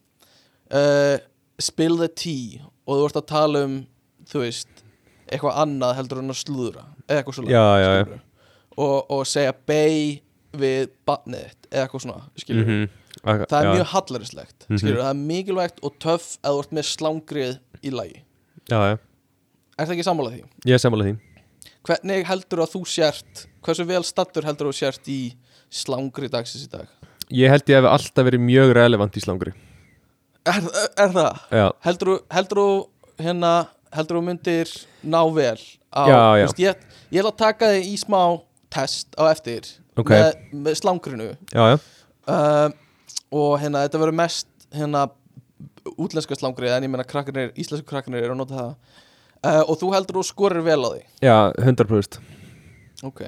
uh, 0.73 1.17
spill 1.63 1.99
the 2.01 2.09
tea 2.09 2.65
og 2.87 3.01
þú 3.01 3.09
ert 3.09 3.21
að 3.21 3.29
tala 3.31 3.65
um 3.67 3.81
þú 4.27 4.43
veist, 4.43 4.85
eitthvað 5.27 5.61
annað 5.63 5.99
heldur 6.01 6.23
en 6.23 6.35
að 6.35 6.41
slúðra 6.43 6.87
eða 7.07 7.21
eitthvað 7.21 7.39
skilurðu. 7.39 8.21
og, 8.77 8.97
og 9.15 9.27
segja 9.29 9.55
bay 9.69 10.23
við 10.53 10.89
barnið 11.07 11.45
þitt 11.49 11.69
eða 11.73 11.87
eitthvað 11.87 12.05
svona, 12.07 12.23
skilur 12.37 12.65
mhm 12.67 12.89
Ak- 13.27 13.49
það 13.49 13.59
er 13.61 13.67
já. 13.67 13.73
mjög 13.75 13.87
hallaræslegt 13.95 14.67
Mhm. 14.69 14.79
skilur, 14.79 15.01
það 15.03 15.11
er 15.11 15.21
mikilvægt 15.27 15.79
og 15.83 15.99
töff 15.99 16.37
að 16.45 16.53
þú 16.53 16.59
ert 16.63 16.73
með 16.73 16.85
slangrið 16.93 17.59
í 17.83 17.91
lagi 17.91 18.23
Já, 18.71 18.79
já, 18.83 18.99
Er 19.79 19.87
það 19.87 19.95
ekki 19.97 20.05
sammála 20.05 20.31
því? 20.33 20.43
ég 20.67 20.75
er 20.75 20.79
sammála 20.79 21.05
því 21.05 21.19
Hvernig 21.87 22.25
heldur 22.27 22.59
að 22.65 22.73
þú 22.75 22.81
sért 22.87 23.47
hversu 23.63 23.85
vel 23.87 24.03
stattur 24.05 24.43
heldur 24.45 24.67
að 24.69 24.73
þú 24.73 24.79
sért 24.79 25.09
í 25.09 25.35
slangri 25.71 26.29
dagsins 26.29 26.65
í 26.67 26.71
dag? 26.71 26.87
Ég 27.31 27.49
held 27.51 27.65
ég 27.67 27.81
hef 27.83 27.85
alltaf 27.91 28.25
verið 28.27 28.41
mjög 28.41 28.75
relevant 28.75 29.17
í 29.17 29.21
slangri 29.25 29.53
Er, 30.47 30.61
er, 30.63 30.89
er 30.97 31.09
það? 31.11 31.41
Já, 31.51 31.67
Heldur 31.83 32.59
þú, 32.61 32.89
hérna, 33.19 33.53
heldur 33.93 34.17
þú 34.21 34.23
myndir 34.29 34.71
ná 35.05 35.23
vel 35.35 35.59
á, 35.91 36.03
Já, 36.07 36.21
já. 36.39 36.47
Veist, 36.47 36.59
ég, 36.63 36.77
ég 37.11 37.21
ætla 37.25 37.33
að 37.33 37.37
taka 37.41 37.67
þig 37.73 37.87
í 37.91 37.97
smá 37.99 38.21
test 38.71 39.09
á 39.19 39.25
eftir 39.33 39.63
Ok. 39.97 40.13
með, 40.13 40.27
með 40.67 40.79
slangrinu. 40.81 41.29
Já, 41.53 41.63
já. 41.73 41.79
Uh, 42.27 42.69
og 43.37 43.57
hérna 43.63 43.85
þetta 43.87 44.03
verður 44.03 44.19
mest 44.19 44.49
hérna 44.75 45.07
útlenska 45.97 46.37
slangri 46.37 46.71
en 46.73 46.87
ég 46.87 46.91
meina 46.91 47.07
krakkarnir, 47.07 47.53
íslensku 47.59 47.87
krakkarnir 47.89 48.27
eru 48.27 48.35
að 48.35 48.41
nota 48.43 48.57
það. 48.59 49.05
Uh, 49.47 49.63
og 49.63 49.77
þú 49.81 49.93
heldur 49.95 50.19
þú 50.19 50.25
skorir 50.27 50.65
vel 50.67 50.81
á 50.83 50.89
því? 50.91 51.03
Já, 51.23 51.37
100% 51.63 52.19
ok, 53.05 53.21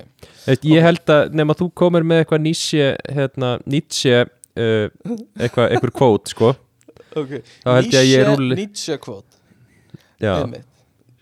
Veist, 0.46 0.64
Ég 0.66 0.84
held 0.84 1.12
að 1.12 1.36
nema 1.36 1.56
þú 1.58 1.68
komir 1.76 2.06
með 2.06 2.22
eitthvað 2.22 2.42
Nietzsche 2.46 2.88
hérna, 3.14 3.50
Nietzsche 3.68 4.22
uh, 4.24 4.88
eitthvað, 5.38 5.74
eitthvað 5.74 5.94
kvót, 5.98 6.32
sko. 6.32 6.52
Okay. 7.18 7.42
Að 7.68 7.92
Nietzsche 8.56 8.98
kvot 9.02 9.26
Já, 10.18 10.40
einmitt, 10.40 10.66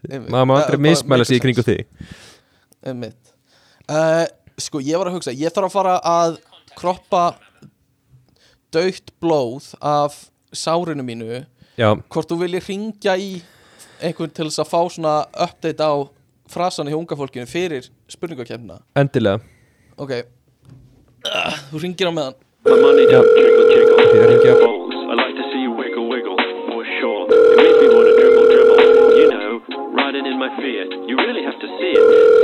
einmitt. 0.09 0.31
maður 0.32 0.48
má 0.48 0.55
aldrei 0.56 0.81
mismæla 0.86 1.27
sig 1.28 1.39
í 1.39 1.43
kringu 1.44 1.64
því 1.66 1.78
uh, 2.86 4.24
sko 4.60 4.80
ég 4.84 4.98
var 5.00 5.10
að 5.10 5.18
hugsa, 5.18 5.34
ég 5.36 5.52
þarf 5.52 5.68
að 5.70 5.76
fara 5.76 5.96
að 6.04 6.38
kroppa 6.76 7.24
dautt 8.74 9.12
blóð 9.22 9.72
af 9.80 10.26
sárinu 10.52 11.04
mínu 11.06 11.44
Já, 11.76 11.90
hvort 12.08 12.30
þú 12.30 12.40
viljið 12.44 12.70
ringja 12.70 13.16
í 13.20 13.42
einhvern 14.00 14.32
til 14.32 14.48
þess 14.48 14.62
að 14.64 14.70
fá 14.72 14.80
svona 14.92 15.16
update 15.32 15.84
á 15.84 15.94
frasan 16.48 16.88
í 16.88 16.96
unga 16.96 17.16
fólkinu 17.18 17.48
fyrir 17.50 17.90
spurningakefna 18.12 18.80
endilega 18.96 19.42
ok 19.96 20.12
uh, 21.26 21.56
þú 21.72 21.82
ringir 21.82 22.08
á 22.08 22.12
meðan. 22.16 22.36
Ég 22.66 22.72
er 22.72 22.82
að 23.20 24.30
hringja. 24.30 24.54
Balls. 24.58 24.96
I 24.96 25.14
like 25.18 25.36
to 25.38 25.44
see 25.52 25.62
you 25.62 25.72
wiggle 25.78 26.08
wiggle. 26.10 26.36
For 26.66 26.82
sure. 26.98 27.26
It 27.30 27.56
makes 27.60 27.78
me 27.78 27.88
wanna 27.94 28.12
dribble 28.18 28.46
dribble. 28.50 28.78
You 29.20 29.28
know, 29.30 29.50
riding 29.94 30.26
in 30.26 30.38
my 30.38 30.50
Fiat. 30.58 30.90
You 31.06 31.16
really 31.16 31.44
have 31.46 31.58
to 31.62 31.68
see 31.78 31.92
it. 31.94 32.35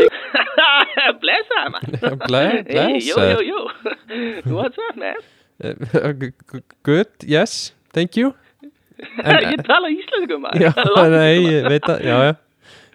Stick 1.06 1.20
Blessaður 1.22 1.72
maður 1.74 2.16
Ble- 2.28 2.64
Hey, 2.68 2.98
yo, 3.06 3.16
yo, 3.18 3.40
yo. 3.52 3.60
What's 4.54 4.78
up, 4.88 4.96
man? 4.96 5.18
Uh, 5.62 6.12
g- 6.18 6.32
Good, 6.82 7.10
yes, 7.26 7.72
thank 7.92 8.16
you. 8.16 8.32
Ég 9.02 9.62
tala 9.66 9.90
íslensku 9.90 10.36
maður 10.42 10.62
Já, 10.62 10.72
nei, 11.10 11.36
ég 11.48 11.68
veit 11.74 11.88
að, 11.90 12.02
já, 12.06 12.16
já 12.30 12.32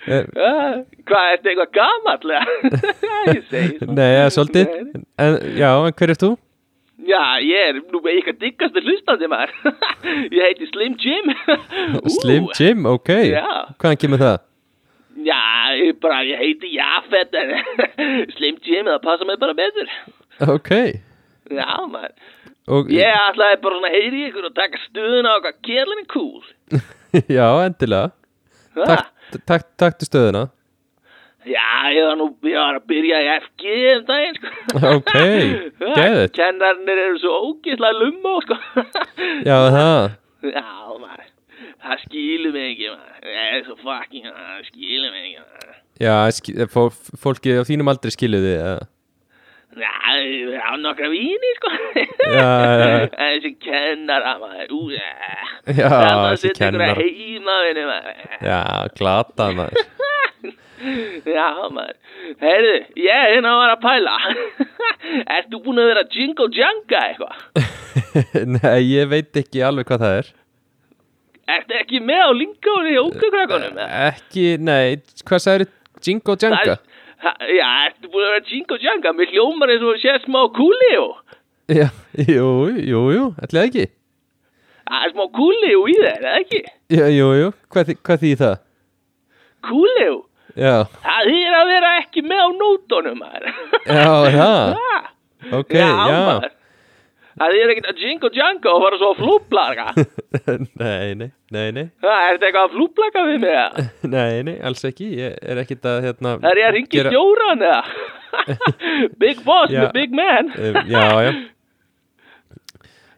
Eh, 0.08 0.24
Hvað, 1.04 1.26
ertu 1.34 1.50
eitthvað 1.52 1.72
gamall? 1.76 2.30
ég 3.28 3.42
segi 3.50 3.74
svona. 3.82 3.96
Nei, 3.98 4.06
ja, 4.16 4.28
svolítið 4.32 4.70
en, 5.20 5.34
Já, 5.60 5.72
en 5.84 5.96
hver 6.00 6.14
er 6.14 6.20
þú? 6.22 6.30
Já, 7.10 7.20
ég 7.44 7.66
er 7.74 7.82
nú 7.92 8.00
með 8.06 8.22
ykkar 8.22 8.38
diggasti 8.40 8.84
hlustandi 8.86 9.28
maður 9.28 9.52
Ég 10.32 10.40
heiti 10.46 10.70
Slim 10.72 10.96
Jim. 11.04 11.28
Slim 12.22 12.48
Jim, 12.56 12.88
ok 12.88 13.12
Já. 13.34 13.44
Hvaðan 13.76 14.00
kemur 14.06 14.24
það? 14.24 14.38
Ég 15.28 16.00
bara, 16.04 16.22
ég 16.28 16.40
heiti 16.42 16.74
Jafet 16.76 17.36
Slim 18.38 18.60
Jim, 18.64 18.88
það 18.88 19.02
passa 19.04 19.28
mig 19.28 19.40
bara 19.42 19.56
betur 19.58 19.90
Ok 20.48 20.72
Já, 21.52 21.72
maður 21.88 22.14
og, 22.68 22.90
Ég 22.92 23.08
ætlaði 23.08 23.62
bara 23.64 23.80
svona 23.80 23.90
að 23.92 23.98
heyri 23.98 24.26
ykkur 24.28 24.50
og 24.50 24.56
taka 24.58 24.82
stuðuna 24.86 25.36
á 25.36 25.38
hvað 25.46 25.60
kérlinn 25.68 26.04
er 26.04 26.10
cool 26.12 26.44
Já, 27.38 27.48
endilega 27.66 28.14
Ha? 28.78 28.86
Takk, 28.86 29.44
takk, 29.50 29.68
Takktu 29.82 30.06
stöðuna 30.06 30.44
Já, 31.48 31.64
ég 31.96 32.04
var 32.04 32.18
nú, 32.20 32.26
ég 32.44 32.58
var 32.60 32.76
að 32.76 32.88
byrja 32.92 33.20
í 33.24 33.28
FG 33.38 33.76
um 33.94 34.02
daginn, 34.10 34.36
sko. 34.36 34.50
Ok, 34.98 35.14
geðveikt. 35.80 36.34
Kennarnir 36.36 37.00
eru 37.06 37.22
svo 37.22 37.38
ógislega 37.48 37.96
lumma, 37.96 38.34
sko. 38.44 38.58
Já, 39.48 39.56
það 39.72 40.52
Já, 40.52 40.66
maður, 41.00 41.30
það 41.86 42.04
skilur 42.06 42.54
mig 42.58 42.68
ekki, 42.74 42.92
maður. 42.94 43.24
Það 43.28 43.56
er 43.58 43.66
svo 43.68 43.76
fucking, 43.84 44.28
það 44.34 44.68
skilur 44.72 45.12
mig 45.16 45.26
ekki, 45.32 45.42
maður. 45.46 45.74
Já, 45.98 46.16
ski- 46.38 46.56
fó, 46.70 46.84
fólki 47.24 47.56
á 47.58 47.64
þínum 47.68 47.90
aldrei 47.94 48.14
skilu 48.14 48.40
þið. 48.44 48.86
Já, 49.78 49.94
ég 50.18 50.54
á 50.64 50.74
nokkra 50.82 51.10
víni, 51.12 51.50
sko. 51.58 51.70
Já. 52.34 52.46
En 53.06 53.12
þessi 53.20 53.52
kennara, 53.62 54.32
maður, 54.42 54.72
ú, 54.74 54.80
já. 54.96 55.10
Já, 55.68 55.90
Það 55.92 56.08
er 56.08 56.24
þessi 56.32 56.48
setja 56.48 56.54
ykkur 56.54 56.66
að 56.66 56.72
kennarar. 56.72 57.02
heima, 57.04 57.58
vinni, 57.68 57.84
maður. 57.92 58.24
Já, 58.48 58.62
glata 58.98 59.50
maður 59.58 59.86
Já, 61.28 61.46
maður. 61.74 61.96
Heyrðu, 62.42 62.74
ég 63.02 63.12
er 63.18 63.32
hérna 63.34 63.52
að 63.54 63.62
vera 63.64 63.76
að 63.76 63.86
pæla. 63.86 64.16
Ert 65.36 65.48
þú 65.52 65.60
búin 65.66 65.82
að 65.82 65.88
vera 65.92 66.04
jingle 66.14 66.48
janga 66.54 67.00
eitthvað? 67.12 67.38
Nei, 68.56 68.82
ég 68.94 69.10
veit 69.12 69.40
ekki 69.42 69.64
alveg 69.66 69.90
hvað 69.90 70.04
það 70.06 70.18
er 70.22 70.30
Ertu 71.48 71.78
ekki 71.80 72.02
með 72.04 72.24
á 72.28 72.32
lingónu 72.36 72.92
í 72.92 72.98
ókakrakonum? 73.00 73.78
Ekki, 74.12 74.46
nei, 74.60 74.98
hvað 75.28 75.44
sagður 75.46 75.70
Jingo 76.04 76.36
Janga? 76.42 76.78
Já, 77.18 77.68
ertu 77.88 78.12
búin 78.14 78.28
að 78.28 78.34
vera 78.36 78.44
jingle 78.46 78.78
janga? 78.84 79.12
Mér 79.18 79.32
hljómar 79.34 79.72
eins 79.74 79.86
og 79.88 79.98
sé 80.02 80.14
smá 80.26 80.44
kúli 80.54 80.92
og 81.02 81.16
Já, 81.74 81.88
jú, 82.30 82.50
jú, 82.78 83.00
jú, 83.16 83.24
ætlaði 83.42 83.72
ekki 83.72 83.86
Það 84.88 85.06
er 85.08 85.14
smá 85.16 85.26
kúli 85.40 85.72
og 85.76 85.90
í 85.90 85.96
þeir, 85.98 86.20
eða 86.22 86.36
ekki? 86.44 86.62
Já, 86.94 87.06
jú, 87.16 87.32
jú, 87.42 87.50
hvað, 87.74 87.92
hvað 88.06 88.22
þýð 88.24 88.44
það? 88.44 88.56
Kúli 89.68 90.06
og 90.14 90.22
Já, 90.58 90.76
Það 91.04 91.32
er 91.38 91.58
að 91.58 91.72
vera 91.74 91.96
ekki 92.04 92.24
með 92.26 92.44
á 92.46 92.50
nótunum, 92.62 93.26
já, 93.88 94.06
það 94.06 94.72
Ha? 94.78 94.94
Ok, 95.58 95.74
já, 95.80 96.54
maður. 97.38 97.54
Það 97.54 97.58
er 97.64 97.72
ekkert 97.74 97.90
að 97.92 98.02
jingle 98.04 98.30
janga 98.38 98.72
og 98.74 98.82
fara 98.86 98.98
svo 99.02 99.10
að 99.14 99.20
flúplaga. 99.22 99.86
Nei, 100.82 101.14
nei, 101.18 101.30
nei, 101.54 101.68
nei 101.76 101.84
Það 102.04 102.18
er 102.28 102.38
eitthvað 102.38 102.64
að 102.64 102.74
flúplaga 102.76 103.22
við 103.28 103.38
mig, 103.44 103.54
eða? 103.58 103.86
Nei, 104.16 104.34
nei, 104.48 104.56
alls 104.70 104.84
ekki 104.90 105.08
Ég 105.18 105.38
er 105.42 105.62
ekkit 105.64 105.86
að, 105.90 106.00
hérna 106.08 106.34
Er 106.52 106.60
ég 106.62 106.68
að 106.68 106.76
ringi 106.76 106.92
gera- 106.98 107.12
stjóran, 107.14 107.64
eða? 107.68 107.82
big 109.24 109.40
boss 109.48 109.72
Já. 109.74 109.88
big 109.96 110.14
man. 110.16 110.52
Já, 110.90 111.06
já 111.28 111.32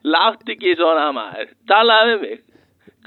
Látt 0.10 0.48
ekki 0.54 0.76
svona 0.80 1.10
maður 1.16 1.50
Talaði 1.70 2.14
við 2.14 2.22
mig 2.28 2.38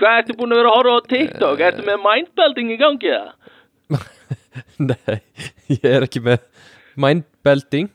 Hvað 0.02 0.18
ertu 0.22 0.36
búin 0.38 0.52
að 0.54 0.60
vera 0.62 0.70
að 0.72 0.76
horfa 0.80 0.92
á 0.92 1.00
TikTok? 1.12 1.62
Ertu 1.68 1.82
með 1.86 1.98
mindbelting 2.04 2.70
í 2.72 2.78
gangi 2.80 3.10
það? 3.12 3.28
Nei, 4.82 5.16
ég 5.70 5.84
er 5.92 6.06
ekki 6.08 6.22
með 6.24 6.40
mindbelting 7.00 7.90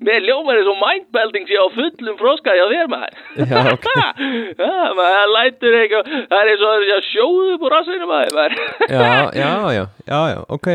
Mér 0.00 0.22
ljómar 0.24 0.56
eins 0.56 0.68
og 0.72 0.78
mindbelting 0.80 1.44
sé 1.48 1.58
á 1.60 1.66
fullum 1.74 2.16
froska 2.20 2.54
hjá 2.56 2.64
þér 2.70 2.88
maður 2.88 3.18
Já, 3.50 3.58
ok. 3.74 3.88
Já, 4.60 4.70
maður 4.96 5.32
lætur 5.34 5.76
ekki 5.82 6.00
Það 6.30 6.36
er 6.38 6.52
eins 6.54 6.64
og 6.64 6.70
það 6.70 6.94
að 6.96 7.08
sjóðu 7.10 7.50
upp 7.56 7.66
úr 7.68 7.74
rassinu 7.76 8.08
maður 8.08 8.38
maður. 8.38 8.62
Já, 8.88 9.02
já, 9.36 9.50
já, 9.76 9.84
já, 10.08 10.20
já, 10.34 10.38
ok 10.56 10.70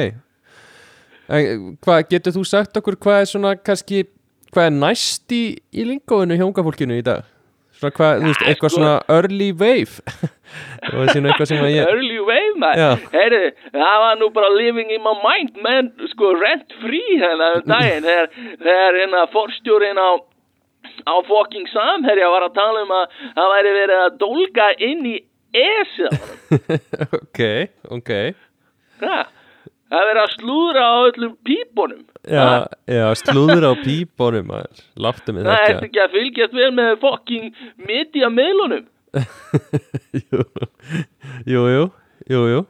Hvað, 1.82 2.04
getur 2.12 2.36
þú 2.36 2.44
sagt 2.46 2.78
okkur 2.78 3.00
hvað 3.02 3.24
er 3.24 3.32
svona 3.32 3.56
kannski 3.58 4.04
hvað 4.54 4.70
er 4.70 4.76
næst 4.78 5.34
í, 5.34 5.44
í 5.74 5.86
lingóinu 5.90 6.38
hjá 6.38 6.46
unga 6.46 6.64
fólkinu 6.64 7.00
í 7.02 7.06
dag? 7.06 7.26
Svona 7.76 7.92
hvað, 7.98 8.22
þú 8.22 8.30
veist, 8.32 8.44
eitthvað 8.50 8.72
sko- 8.72 8.80
svona 8.80 8.94
early 9.18 9.50
wave. 9.52 10.00
Og 10.94 11.02
þessi 11.10 11.22
eitthvað 11.26 11.50
sem 11.50 11.64
að 11.66 11.74
ég 11.74 11.90
Early 11.92 12.20
wave 12.24 12.54
maður. 12.62 13.02
Heyri, 13.12 13.42
það 13.74 13.96
var 14.06 14.20
nú 14.22 14.30
bara 14.36 14.52
living 14.56 14.94
in 14.96 15.02
my 15.04 15.14
mind 15.24 15.58
menn, 15.66 15.90
sko, 16.14 16.32
rent 16.40 16.72
free 16.84 17.18
hérna 17.20 17.50
um 17.58 17.66
daginn. 17.68 18.08
Þegar, 18.08 19.00
hérna 19.02 19.26
forstjórin 19.34 20.00
á 20.00 20.10
á 21.06 21.16
fucking 21.28 21.66
samherja 21.74 22.28
var 22.32 22.46
að 22.46 22.54
tala 22.56 22.84
um 22.86 22.92
að 22.94 23.16
það 23.36 23.50
væri 23.56 23.72
verið 23.76 24.02
að 24.06 24.18
dólga 24.22 24.68
inn 24.86 25.02
í 25.10 25.16
esið 25.56 26.14
Ok, 27.20 27.42
ok. 27.98 28.12
Það 29.02 30.00
er 30.00 30.08
verið 30.12 30.22
að 30.24 30.34
slúðra 30.38 30.86
á 30.86 30.96
öllum 31.10 31.34
pípunum 31.46 32.04
Já, 32.26 32.66
já, 32.90 33.06
slúður 33.22 33.68
á 33.70 33.74
pípunum 33.86 34.50
Láttu 34.98 35.34
mig 35.36 35.46
Það 35.46 35.60
þetta 35.60 35.74
ert 35.76 35.86
ekki 35.90 36.02
að 36.06 36.16
fylgjast 36.16 36.56
vel 36.58 36.72
með 36.80 36.92
fucking 37.04 37.46
media 37.90 38.30
meilunum 38.34 38.86
Jú, 40.32 40.42
jú, 41.46 41.62
jú, 41.76 41.86
jú, 42.30 42.42
jú. 42.52 42.62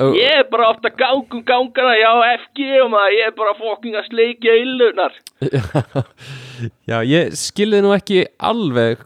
Og- 0.00 0.16
Ég 0.18 0.32
er 0.40 0.46
bara 0.50 0.70
ofta 0.72 0.90
gangum 0.90 1.44
gangana 1.46 1.92
hjá 2.00 2.12
FG 2.40 2.64
og 2.82 2.88
maður 2.94 3.14
Ég 3.18 3.28
er 3.28 3.34
bara 3.38 3.52
fucking 3.60 3.94
að 4.00 4.08
sleikja 4.08 4.54
illunar 4.64 5.18
Já, 6.88 6.98
ég 7.06 7.36
skilði 7.38 7.82
nú 7.84 7.92
ekki 7.94 8.24
alveg 8.38 9.04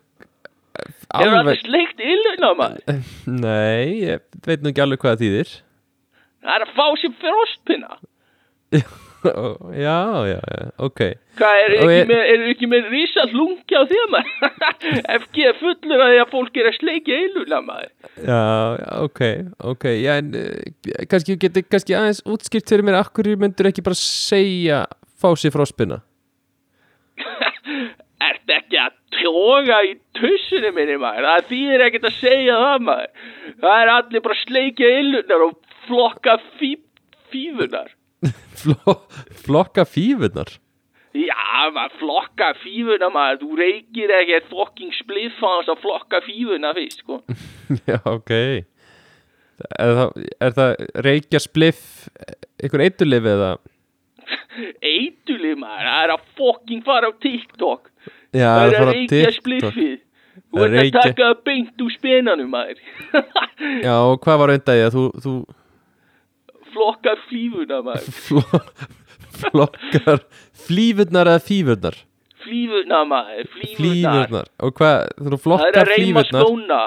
Hefur 1.08 1.34
allir 1.34 1.38
Alveg, 1.40 1.60
sleikt 1.64 2.00
illunar 2.04 2.54
maður? 2.58 3.02
Nei, 3.26 4.04
ég 4.06 4.24
veit 4.46 4.62
nú 4.62 4.70
ekki 4.70 4.82
alveg 4.84 5.00
hvað 5.02 5.14
það 5.16 5.22
þýðir. 5.24 5.52
Það 6.44 6.52
er 6.54 6.64
að 6.66 6.72
fá 6.76 6.84
sér 7.00 7.14
frostpinna. 7.22 7.96
Já, 8.76 8.82
já, 9.86 9.98
já, 10.30 10.38
ok. 10.78 11.00
Hvað, 11.38 11.60
er 11.64 11.72
Og 11.74 11.78
ekki, 11.78 11.94
ég- 11.96 12.08
með, 12.10 12.20
er 12.32 12.44
ekki 12.52 12.68
með 12.70 12.88
rísa 12.92 13.24
hlungja 13.32 13.80
á 13.80 13.84
því 13.90 14.02
maður? 14.12 14.52
FG 15.22 15.46
er 15.48 15.56
fullur 15.58 16.02
að 16.04 16.12
því 16.12 16.20
að 16.22 16.30
fólk 16.34 16.60
er 16.62 16.68
að 16.70 16.76
sleikja 16.78 17.18
illunar 17.26 17.64
maður. 17.66 17.90
Já, 18.22 18.42
já, 18.78 18.88
ok, 19.08 19.20
ok 19.72 19.84
Já, 19.98 20.12
en 20.22 20.30
uh, 20.38 21.02
kannski 21.10 21.36
geti 21.42 21.64
kannski 21.66 21.96
aðeins 21.98 22.22
útskýrt 22.26 22.70
fyrir 22.70 22.86
mér 22.86 23.00
Akkur 23.02 23.30
myndur 23.42 23.70
ekki 23.72 23.82
bara 23.86 23.98
segja 23.98 24.84
Fá 25.18 25.28
sér 25.34 25.54
frá 25.54 25.66
spinna 25.66 25.98
Ert 28.28 28.50
ekki 28.54 28.78
að 28.82 28.94
toga 29.18 29.82
í 29.86 29.92
tussunni 30.18 30.70
minni 30.74 30.96
maður? 31.00 31.26
Það 31.32 31.46
þýðir 31.52 31.84
ekkert 31.88 32.06
að 32.08 32.16
segja 32.18 32.56
það 32.62 32.82
maður. 32.86 33.12
Það 33.62 33.82
er 33.82 33.92
allir 33.94 34.24
bara 34.24 34.36
að 34.36 34.42
sleikja 34.46 34.90
illunar 35.02 35.44
og 35.48 35.56
flokka 35.88 36.34
Fló, 37.28 37.97
Flokka 39.44 39.84
fífunar 39.86 40.50
Já, 41.18 41.70
maður 41.74 41.94
flokka 41.98 42.48
fífuna 42.60 43.08
maður. 43.10 43.38
Þú 43.40 43.56
reykir 43.58 44.10
ekkert 44.18 44.50
fucking 44.52 44.92
spliff 44.94 45.38
á 45.40 45.50
þess 45.56 45.70
að 45.72 45.80
flokka 45.82 46.20
fífuna 46.26 46.72
fyrst 46.76 47.00
sko. 47.02 47.16
Já, 47.88 47.96
ok. 48.06 48.32
Er 49.78 49.94
það, 49.98 50.26
er 50.46 50.52
það 50.54 50.74
reykja 51.02 51.40
spliff 51.42 51.80
Ykkur 52.62 52.84
eiturlif 52.84 53.26
eða? 53.32 53.48
Eitulið 54.92 55.56
maður, 55.58 55.88
það 55.88 56.02
er 56.04 56.12
að 56.14 56.26
fucking 56.38 56.84
fara 56.86 57.10
á 57.10 57.12
TikTok. 57.24 57.90
Já, 58.36 58.50
Það 58.52 58.66
er 58.68 58.78
að 58.78 58.92
reykja 58.92 59.08
TikTok. 59.16 59.38
spliffið. 59.40 59.96
Þú 60.48 60.62
ert 60.64 60.76
að 60.78 60.90
taka 60.94 61.24
það 61.24 61.40
beint 61.48 61.82
úr 61.84 61.92
spenanum 61.96 62.52
maður. 62.52 62.78
Já, 63.82 63.94
og 63.96 64.20
hvað 64.24 64.38
var 64.44 64.52
undan 64.54 64.78
því 64.78 64.84
að 64.86 64.94
þú, 64.94 65.04
þú 65.24 65.32
Flokka 66.74 67.16
fífuna 67.28 67.80
maður. 67.86 68.08
Flokkar 69.38 70.22
flífurnar 70.66 71.30
eða 71.32 71.42
fífurnar? 71.46 71.98
Flífuna 72.42 73.02
maður, 73.08 73.50
flífurnar. 73.54 74.48
Og 74.64 74.74
hvað, 74.78 75.04
þú 75.18 75.28
Það 75.28 75.36
er 75.36 75.44
flokkar 75.44 75.82
að 75.82 75.92
reyma 75.92 76.24
flífurnar? 76.24 76.46
skóna 76.46 76.80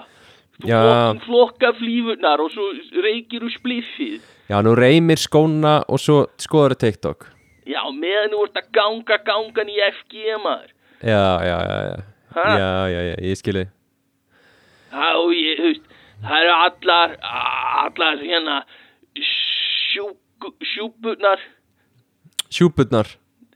Þú 0.61 0.69
Já. 0.69 0.77
fucking 0.85 1.21
flokka 1.25 1.71
flífunar 1.79 2.41
og 2.43 2.51
svo 2.53 2.67
reykir 3.01 3.45
úr 3.47 3.53
spliffið 3.55 4.27
Já, 4.51 4.59
nú 4.61 4.73
reymir 4.77 5.17
skóna 5.17 5.77
og 5.87 6.01
svo 6.03 6.25
skoður 6.41 6.75
TikTok. 6.75 7.29
Já, 7.65 7.81
meðan 7.95 8.33
þú 8.35 8.41
ert 8.45 8.57
að 8.59 8.67
ganga 8.75 9.17
gangan 9.23 9.69
í 9.71 9.77
FG 9.87 10.35
maður. 10.43 10.73
Já, 11.01 11.23
já, 11.47 11.57
já, 11.71 11.77
já? 11.87 11.95
Já, 12.35 12.71
já, 12.91 12.99
já, 13.07 13.15
ég 13.29 13.39
skilji. 13.39 13.63
Já, 14.91 15.07
ég, 15.37 15.61
þú 15.61 15.69
veist, 15.69 15.87
það 16.25 16.43
eru 16.43 16.53
allar, 16.67 17.15
allar 17.85 18.21
hérna 18.25 18.57
sjúku, 19.91 20.53
sjúpunar, 20.73 21.39
Sjúpurnar 22.51 23.07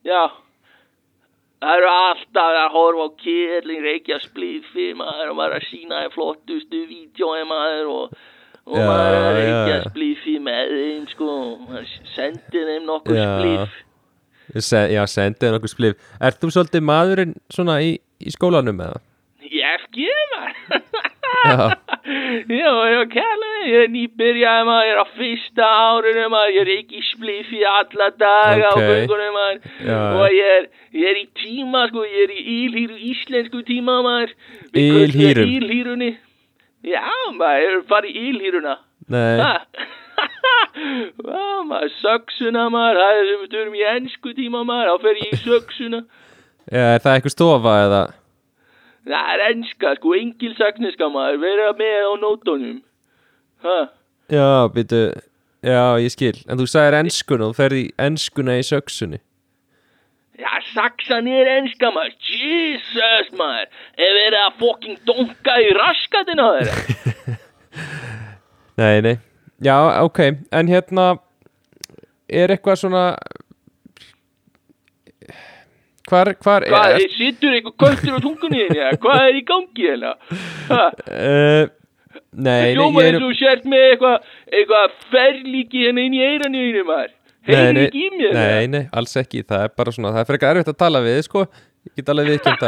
já, 0.07 0.21
það 1.63 1.73
eru 1.79 1.89
alltaf 1.91 2.59
að 2.61 2.69
horfa 2.75 3.07
á 3.07 3.09
kérling, 3.23 3.81
reykja 3.83 4.19
spliffi, 4.23 4.91
maður, 4.99 5.33
og 5.33 5.39
maður 5.41 5.55
er 5.57 5.63
að 5.63 5.67
sína 5.71 6.03
þeim 6.03 6.13
flottustu 6.15 6.83
vídjói, 6.91 7.41
maður, 7.49 7.89
og, 7.95 8.13
og 8.69 8.77
Já, 8.79 8.85
maður 8.87 9.15
er 9.17 9.25
að 9.25 9.39
reykja 9.39 9.73
já. 9.73 9.81
spliffi 9.89 10.35
með 10.45 10.71
þeim, 10.77 11.09
sko, 11.15 11.31
sendir 12.15 12.69
þeim 12.71 12.87
nokkur 12.91 13.19
Já. 13.19 13.27
spliff. 13.35 13.81
Se, 14.61 14.79
Já, 14.93 15.01
sendið 15.09 15.55
nokkuð 15.55 15.71
splif 15.71 16.09
Ert 16.21 16.37
þú 16.37 16.51
svolítið 16.53 16.83
maðurinn 16.85 17.31
svona 17.49 17.79
í, 17.81 17.95
í 18.21 18.29
skólanum 18.29 18.77
eða? 18.85 18.99
Ég 19.51 19.61
FG, 19.83 19.97
maður. 20.31 20.55
Já, 21.45 21.55
ég 22.57 22.95
var 22.97 23.07
kærlega, 23.11 23.59
ég 23.69 23.83
er 23.83 23.89
nýbyrjaði 23.93 24.65
maður, 24.67 24.85
ég 24.87 24.93
er 24.95 25.01
á 25.01 25.07
fyrsta 25.17 25.67
árinu 25.89 26.25
maður, 26.33 26.53
ég 26.55 26.61
er 26.63 26.71
ekki 26.75 27.01
spliffi 27.11 27.61
alla 27.69 28.07
daga 28.21 28.71
Ok. 28.71 28.79
á 28.79 28.85
göngunum 28.89 29.35
maður 29.35 29.59
Já. 29.85 29.99
og 30.21 30.25
ég 30.33 30.51
er, 30.55 30.67
ég 30.97 31.09
er 31.11 31.19
í 31.21 31.25
tíma 31.41 31.85
sko, 31.91 32.05
ég 32.09 32.23
er 32.25 32.33
í 32.33 32.41
ílhýru, 32.55 32.97
íslensku 33.11 33.61
tíma 33.67 33.99
maður. 34.05 34.33
Ylhýrum? 34.73 35.53
Ílhýrunni. 35.59 36.11
Já, 36.85 37.05
maður, 37.37 37.61
ég 37.61 37.69
er 37.75 37.85
farið 37.93 38.11
í 38.15 38.25
ílhýruna. 38.31 38.75
maður, 41.69 41.89
söksuna 42.01 42.67
maður, 42.73 42.99
það 43.01 43.19
er 43.21 43.25
sem 43.31 43.41
við 43.45 43.49
törum 43.55 43.77
í 43.77 43.83
ennsku 43.95 44.33
tíma 44.37 44.63
maður, 44.67 44.93
þá 44.93 45.07
fer 45.07 45.21
ég 45.23 45.33
í 45.33 45.41
söksuna. 45.45 46.03
Já, 46.65 46.85
er 46.95 47.01
það 47.03 47.17
eitthvað 47.19 47.35
stofa 47.35 47.73
eða? 47.85 48.03
Það 49.05 49.31
er 49.35 49.43
ennska, 49.51 49.93
sko, 49.99 50.15
engilsakniska 50.17 51.09
maður, 51.13 51.39
vera 51.43 51.69
með 51.77 52.09
á 52.09 52.13
nótunum. 52.23 52.77
Hæ? 53.65 53.77
Já, 54.33 54.49
býtu 54.73 55.01
Já, 55.65 55.97
ég 55.97 56.13
skil. 56.13 56.35
En 56.45 56.59
þú 56.59 56.65
sagðir 56.69 56.99
enskuna, 56.99 57.49
þú 57.49 57.57
ferði 57.57 57.85
enskuna 58.01 58.57
í 58.59 58.65
söksunni 58.65 59.21
Já, 60.35 60.51
saksan 60.73 61.29
er 61.31 61.47
ennska 61.47 61.89
maður, 61.95 62.15
Jesus 62.27 63.29
maður, 63.39 63.69
er 63.95 64.17
verið 64.19 64.39
að 64.41 64.57
fucking 64.59 64.97
donka 65.07 65.53
í 65.63 65.69
raskatina 65.77 66.47
þeirra. 66.57 67.37
Nei, 68.81 68.99
nei. 69.05 69.13
Já, 69.63 69.77
ok, 70.03 70.19
en 70.51 70.67
hérna 70.67 71.05
Er 72.27 72.51
eitthvað 72.51 72.81
svona 72.81 73.03
Hvar, 76.05 76.31
hvar 76.45 76.67
Hvað, 76.69 76.99
er, 76.99 77.15
sittur 77.15 77.55
eitthvað 77.57 77.75
költur 77.81 78.17
á 78.17 78.19
tungunni 78.21 78.63
eða 78.67 78.93
hvað 79.03 79.23
er 79.25 79.39
í 79.39 79.43
gangi 79.49 79.89
hérna? 79.89 80.15
Uh, 80.69 81.65
Nei, 82.35 82.73
ég 82.73 82.79
er 82.79 82.81
eins 82.81 83.19
og 83.19 83.23
þú 83.25 83.35
sért 83.39 83.69
með 83.69 83.85
eitthvað, 83.91 84.33
eitthvað 84.51 84.97
ferlíki 85.11 85.85
hérna 85.85 86.03
inn 86.05 86.17
í 86.17 86.25
eiranu 86.25 86.65
þínu 86.65 86.83
maður. 86.87 87.13
Heyrðu 87.45 87.85
ekki 87.85 88.01
í 88.01 88.11
mér? 88.15 88.27
eða? 88.31 88.43
Nei, 88.49 88.67
nei, 88.73 88.83
alls 88.97 89.15
ekki 89.21 89.43
Það 89.45 89.63
er 89.67 89.73
bara 89.77 89.93
svona, 89.93 90.11
það 90.15 90.23
er 90.23 90.29
frekar 90.31 90.55
erfitt 90.55 90.71
að 90.71 90.77
tala 90.81 91.01
við 91.05 91.19
sko 91.27 91.45
Ég 91.45 91.99
get 91.99 92.11
alveg 92.13 92.31
viðkjönd 92.33 92.67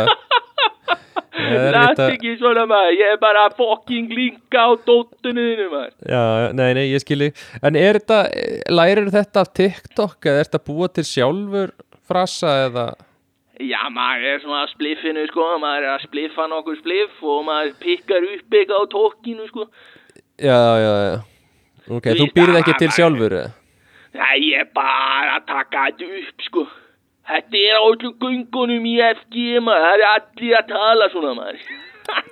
er 1.47 1.75
Lætt 1.77 2.01
að 2.01 2.13
ekki 2.15 2.33
svona 2.39 2.65
maður, 2.69 2.95
ég 2.97 3.13
er 3.13 3.19
bara 3.21 3.45
að 3.47 3.57
fucking 3.59 4.13
linka 4.13 4.63
á 4.67 4.69
dóttunni 4.83 5.43
þínu 5.51 5.67
maður. 5.71 5.91
Já, 6.09 6.21
nei, 6.57 6.69
nei, 6.77 6.85
ég 6.91 7.03
skilji 7.03 7.29
En 7.61 7.77
er 7.79 7.99
þetta, 8.01 8.19
lærir 8.73 9.11
þetta 9.13 9.43
af 9.45 9.51
TikTok 9.57 10.27
eða 10.27 10.41
er 10.41 10.49
þetta 10.49 10.61
að 10.61 10.67
búa 10.71 10.89
til 10.91 11.05
sjálfur 11.07 11.73
frasa 12.07 12.55
eða 12.67 12.87
Já, 13.57 13.79
maður 13.89 14.25
er 14.29 14.41
svona 14.43 14.63
að 14.65 14.73
spliffinu, 14.75 15.23
sko, 15.31 15.45
maður 15.61 15.85
er 15.87 15.93
að 15.95 16.03
spliffa 16.05 16.45
nokkur 16.51 16.77
spliff 16.77 17.21
og 17.25 17.45
maður 17.47 17.71
pikkar 17.81 18.27
upp 18.27 18.57
eitthvað 18.59 18.83
á 18.83 18.85
tókinu, 18.91 19.47
sko. 19.49 19.65
Já, 20.37 20.59
já, 20.83 20.91
já 21.07 21.15
Ok, 21.87 22.09
Þú 22.11 22.19
þú 22.19 22.27
býrð 22.35 22.59
ekki 22.59 22.75
til 22.81 22.91
sjálfur? 22.93 23.35
Já, 24.13 24.27
ég 24.43 24.61
er 24.61 24.67
bara 24.75 25.37
að 25.39 25.47
taka 25.49 25.87
þetta 25.87 26.09
upp, 26.19 26.45
sko. 26.45 26.65
Þetta 27.27 27.63
er 27.63 27.79
á 27.79 27.83
öllum 27.87 28.13
göngunum 28.21 28.85
í 28.87 28.95
FG, 29.07 29.47
maður, 29.63 29.87
það 29.87 29.95
er 29.95 30.05
allir 30.11 30.59
að 30.59 30.69
tala 30.75 31.09
svona, 31.15 31.33
maður. 31.39 31.65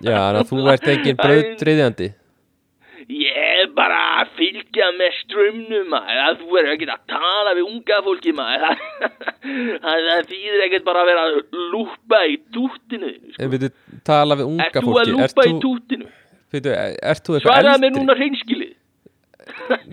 Já, 0.05 0.15
þannig 0.19 0.39
að 0.43 0.51
þú 0.51 0.61
ert 0.75 0.87
engin 0.93 1.19
brauðdriðjandi 1.23 2.11
Ég 3.05 3.35
er 3.37 3.67
bara 3.77 3.97
að 4.23 4.31
fylgja 4.39 4.87
með 4.97 5.11
strömmnum, 5.19 5.89
maður, 5.91 6.21
að 6.25 6.39
þú 6.39 6.55
er 6.57 6.69
ekkert 6.71 6.93
að 6.95 7.03
tala 7.11 7.51
við 7.53 7.67
unga 7.69 7.99
fólki, 8.07 8.31
maður. 8.33 8.79
Það, 9.85 10.07
þýðir 10.31 10.63
ekkert 10.65 10.87
bara 10.87 11.03
að 11.03 11.09
vera 11.11 11.25
að 11.27 11.37
lúpa 11.75 12.21
í 12.25 12.39
túttinu, 12.55 13.11
sko. 13.35 13.43
Ef 13.45 13.51
við 13.53 13.67
tala 14.09 14.39
við 14.39 14.49
unga 14.49 14.65
Ert 14.65 14.79
þú 14.79 14.81
að 14.81 14.89
fólki 14.89 15.13
lúpa 15.13 15.45
í 15.45 15.53
þú, 15.53 15.61
þú 17.27 17.37
eitthvað 17.37 17.51
Svaraði 17.51 17.83
mér 17.83 17.93
núna 17.99 18.17
hreinskilið. 18.17 18.73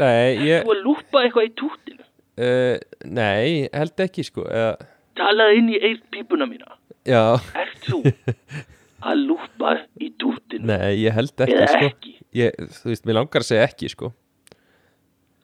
Nei, 0.00 0.40
ég, 0.48 0.64
Þú 0.64 0.72
að 0.76 0.82
lúpa 0.86 1.24
eitthvað 1.26 1.44
í 1.50 1.52
túttinu? 1.60 2.02
uh, 2.40 2.76
nei, 3.12 3.68
held 3.76 4.04
ekki 4.06 4.24
sko 4.30 4.46
eða, 4.48 4.72
Talaði 5.20 5.58
inn 5.60 5.68
í 5.68 5.80
eirpípuna 5.90 6.48
mína. 6.48 6.78
Já, 7.04 7.36
Ert 7.60 7.84
þú 7.84 8.00
að 9.12 9.24
lúpa 9.28 9.76
í 10.00 10.12
túttinu? 10.16 10.64
nei, 10.72 11.02
ég 11.04 11.12
held 11.18 11.34
ekki 11.44 11.58
Eða 11.60 11.70
sko 11.74 11.88
ekki? 11.92 12.14
Ég, 12.38 12.56
Þú 12.80 12.90
veist, 12.92 13.04
mér 13.08 13.18
langar 13.20 13.42
að 13.44 13.48
segja 13.50 13.66
ekki 13.68 13.90
sko. 13.92 14.12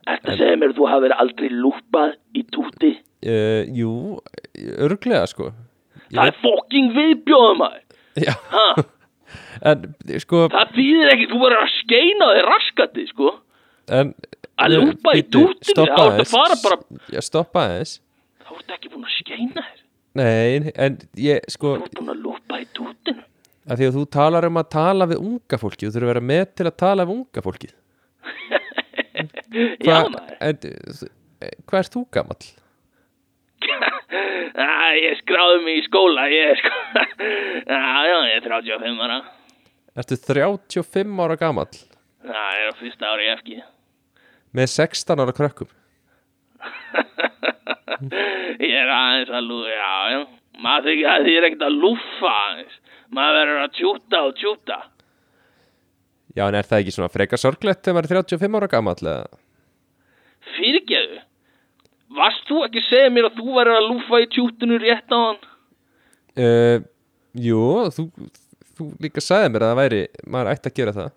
Ertu 0.09 0.33
að 0.33 0.39
segja 0.41 0.59
mér 0.61 0.73
þú 0.77 0.87
hafið 0.89 1.15
aldrei 1.21 1.49
lúpað 1.53 2.15
í 2.39 2.45
tútti? 2.55 2.93
uh, 3.29 3.63
Jú, 3.77 3.93
örglega 4.79 5.27
sko. 5.29 5.51
Það 6.09 6.31
er 6.31 6.39
fokking 6.41 6.93
viðbjóðum. 6.97 7.65
Já, 8.19 8.33
en 9.69 9.83
sko 10.23 10.47
Það 10.55 10.71
þýðir 10.79 11.13
ekki, 11.13 11.27
þú 11.31 11.41
verður 11.43 11.61
að 11.67 11.73
skeina 11.77 12.29
þig 12.33 12.47
raskati, 12.49 13.05
sko. 13.13 13.33
En 13.99 14.15
Að 14.59 14.73
lúpa 14.75 15.13
í 15.15 15.21
stoppa 15.23 15.61
þá 15.63 16.07
ertu 16.09 16.25
að 16.25 16.31
fara 16.33 16.57
bara 16.65 16.79
Já, 17.15 17.21
stoppa 17.23 17.67
aðeins. 17.69 17.93
Þá 18.43 18.49
ertu 18.57 18.75
ekki 18.75 18.91
búin 18.95 19.05
að 19.07 19.13
skeina 19.21 19.63
þér. 19.69 19.85
Nei, 20.19 20.73
en 20.75 20.97
ég, 21.21 21.45
sko 21.53 21.77
Þú 21.77 21.85
ert 21.87 21.99
búin 22.01 22.11
að 22.15 22.23
lúpa 22.25 22.59
í 22.59 22.67
dútinu 22.75 23.23
að 23.69 23.77
Því 23.83 23.87
að 23.91 23.97
þú 23.99 24.05
talar 24.17 24.47
um 24.49 24.59
að 24.63 24.69
tala 24.75 25.07
við 25.11 25.19
unga 25.25 25.59
fólki 25.61 25.87
Þú 25.87 25.93
þurfur 25.95 26.07
að 26.09 26.13
vera 26.15 26.25
með 26.33 26.45
til 26.59 26.67
að 26.71 26.77
tala 26.85 27.07
við 27.09 27.15
unga 27.19 27.45
fólki 27.49 27.71
Já, 29.59 29.97
Hva- 29.99 30.11
maður. 30.13 30.35
en, 30.45 30.59
þú- 30.63 31.13
Hvað 31.69 31.79
ert 31.83 31.95
þú 31.95 32.03
gamall? 32.17 32.45
Æ, 34.59 34.67
Ég 34.99 35.19
skráði 35.23 35.59
mig 35.65 35.81
í 35.81 35.87
skóla 35.89 36.27
Ég 36.33 36.53
er 36.53 36.61
sko 36.61 36.73
Já, 37.69 37.81
já, 38.09 38.19
ég 38.31 38.37
er 38.39 38.45
35 38.47 39.03
ára. 39.05 39.19
Ertu 39.99 40.17
35 40.23 41.19
ára 41.25 41.37
gamall? 41.41 41.75
Já, 42.25 42.43
ég 42.55 42.63
er 42.63 42.71
á 42.71 42.75
fyrsta 42.79 43.11
ári 43.13 43.27
í 43.29 43.33
FG 43.39 43.59
með 44.57 44.71
16 44.73 45.21
ára 45.21 45.33
krökkum? 45.37 45.69
Ég 48.59 48.75
er 48.79 48.89
aðeins 48.93 49.33
að 49.35 49.45
lúfa, 49.49 49.73
já, 49.75 49.91
já. 50.15 50.21
Maður 50.65 50.87
þykir 50.89 51.09
að 51.13 51.27
því 51.27 51.35
er 51.39 51.47
ekkert 51.49 51.65
að 51.69 51.77
lúfa 51.83 52.31
aðeins 52.45 52.79
Maður 53.15 53.39
verður 53.39 53.63
að 53.65 53.77
tjúta 53.79 54.25
og 54.27 54.35
tjúta. 54.37 54.79
Já, 56.37 56.45
en 56.49 56.59
er 56.59 56.67
það 56.69 56.83
ekki 56.83 56.95
svona 56.95 57.13
freka 57.13 57.39
sorglegt 57.41 57.83
þegar 57.83 57.97
maður 57.97 58.19
er 58.19 58.29
35 58.37 58.59
ára 58.59 58.69
eða? 59.15 59.39
Fyrirgeðu 60.57 61.23
Varst 62.17 62.47
þú 62.49 62.63
ekki 62.65 62.81
að 62.81 62.89
segja 62.89 63.09
mér 63.13 63.29
að 63.29 63.39
þú 63.39 63.55
verður 63.59 63.79
að 63.79 63.89
lúfa 63.91 64.21
í 64.23 64.29
tjútinu 64.33 64.79
rétt 64.81 65.13
á 65.13 65.19
hann? 65.21 65.41
Uh, 66.39 66.77
jú, 67.37 67.65
þú, 67.93 68.05
þú 68.79 68.87
líka 69.05 69.25
sagði 69.25 69.51
mér 69.53 69.67
að 69.67 69.73
það 69.73 69.81
væri 69.83 70.01
maður 70.25 70.51
ætti 70.55 70.71
að 70.71 70.79
gera 70.79 70.95
það. 70.97 71.11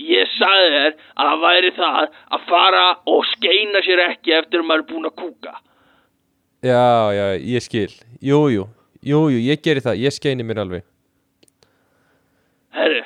Ég 0.00 0.30
sagði 0.34 0.68
þér 0.74 0.90
að 0.90 1.30
það 1.30 1.42
væri 1.46 1.72
það 1.78 2.02
að 2.36 2.44
fara 2.50 2.84
og 3.14 3.24
skeina 3.30 3.82
sér 3.86 4.04
ekki 4.04 4.36
eftir 4.36 4.60
að 4.60 4.68
maður 4.68 4.84
er 4.84 4.88
búin 4.92 5.08
að 5.08 5.16
kúka. 5.22 5.56
Já, 6.60 6.84
já, 7.16 7.24
ég 7.54 7.64
skil. 7.64 7.90
Jú, 8.20 8.40
jú, 8.52 8.68
jú, 9.06 9.20
jú, 9.32 9.38
ég 9.50 9.62
geri 9.64 9.80
það 9.84 10.00
Ég 10.04 10.12
skeini 10.16 10.44
mér 10.46 10.60
alveg. 10.64 10.84
Herru, 12.76 13.02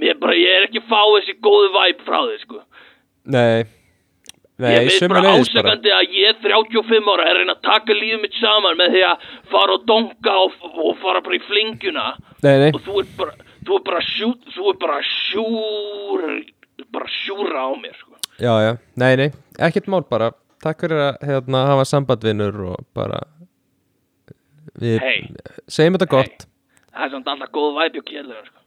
mér 0.00 0.18
bara, 0.20 0.34
ég 0.36 0.52
er 0.58 0.66
ekki 0.68 0.82
að 0.82 0.90
fá 0.90 1.00
þessi 1.16 1.34
góðu 1.44 1.70
væp 1.76 2.02
frá 2.06 2.18
þig, 2.28 2.40
sko. 2.44 2.60
Nei, 3.26 3.64
nei, 4.60 4.72
Ég 4.72 4.86
veit 4.86 5.08
bara 5.10 5.22
sömuleiðis 5.22 5.50
bara. 5.54 5.72
ásakandi 5.72 5.92
að 5.96 6.16
ég 6.16 6.28
er 6.30 6.36
35 6.44 7.10
ára 7.14 7.24
er 7.26 7.30
að 7.32 7.38
reyna 7.40 7.54
að 7.56 7.64
taka 7.66 7.96
lífið 7.96 8.20
mitt 8.22 8.36
saman 8.40 8.78
með 8.80 8.92
því 8.96 9.02
að 9.08 9.26
fara 9.54 9.76
og 9.78 9.86
donka 9.88 10.34
og, 10.44 10.58
og 10.86 10.98
fara 11.02 11.22
bara 11.26 11.38
í 11.38 11.42
flingjuna. 11.48 12.06
Nei, 12.44 12.54
nei, 12.64 12.70
og 12.76 12.82
þú 12.86 12.98
er 13.02 13.10
bara, 13.18 13.36
þú 13.66 13.78
er 13.80 13.86
bara 13.90 14.02
sjút, 14.10 14.50
þú 14.56 14.68
er 14.72 14.80
bara 14.84 14.98
sjúr, 15.10 16.26
bara 16.92 17.10
sjúra 17.24 17.64
á 17.66 17.70
mér, 17.80 17.96
sko. 17.98 18.12
já, 18.38 18.52
já, 18.66 18.72
nei, 19.00 19.12
nei. 19.16 19.30
Ekkert 19.58 19.88
mál 19.88 20.04
bara. 20.10 20.32
Takk 20.62 20.80
fyrir 20.86 21.00
að 21.10 21.24
hérna, 21.28 21.64
hafa 21.68 21.84
sambandvinnur 21.88 22.56
og 22.72 22.84
bara 22.96 23.18
Við 24.80 24.98
Hey. 25.00 25.22
segjum 25.72 25.96
þetta 25.96 26.08
gott 26.12 26.46
Það 26.96 27.04
er 27.06 27.10
samt 27.14 27.26
alltaf 27.32 27.50
góð 27.52 27.74
væpi 27.76 28.00
og 28.00 28.06
kjærlega, 28.08 28.42
sko. 28.46 28.60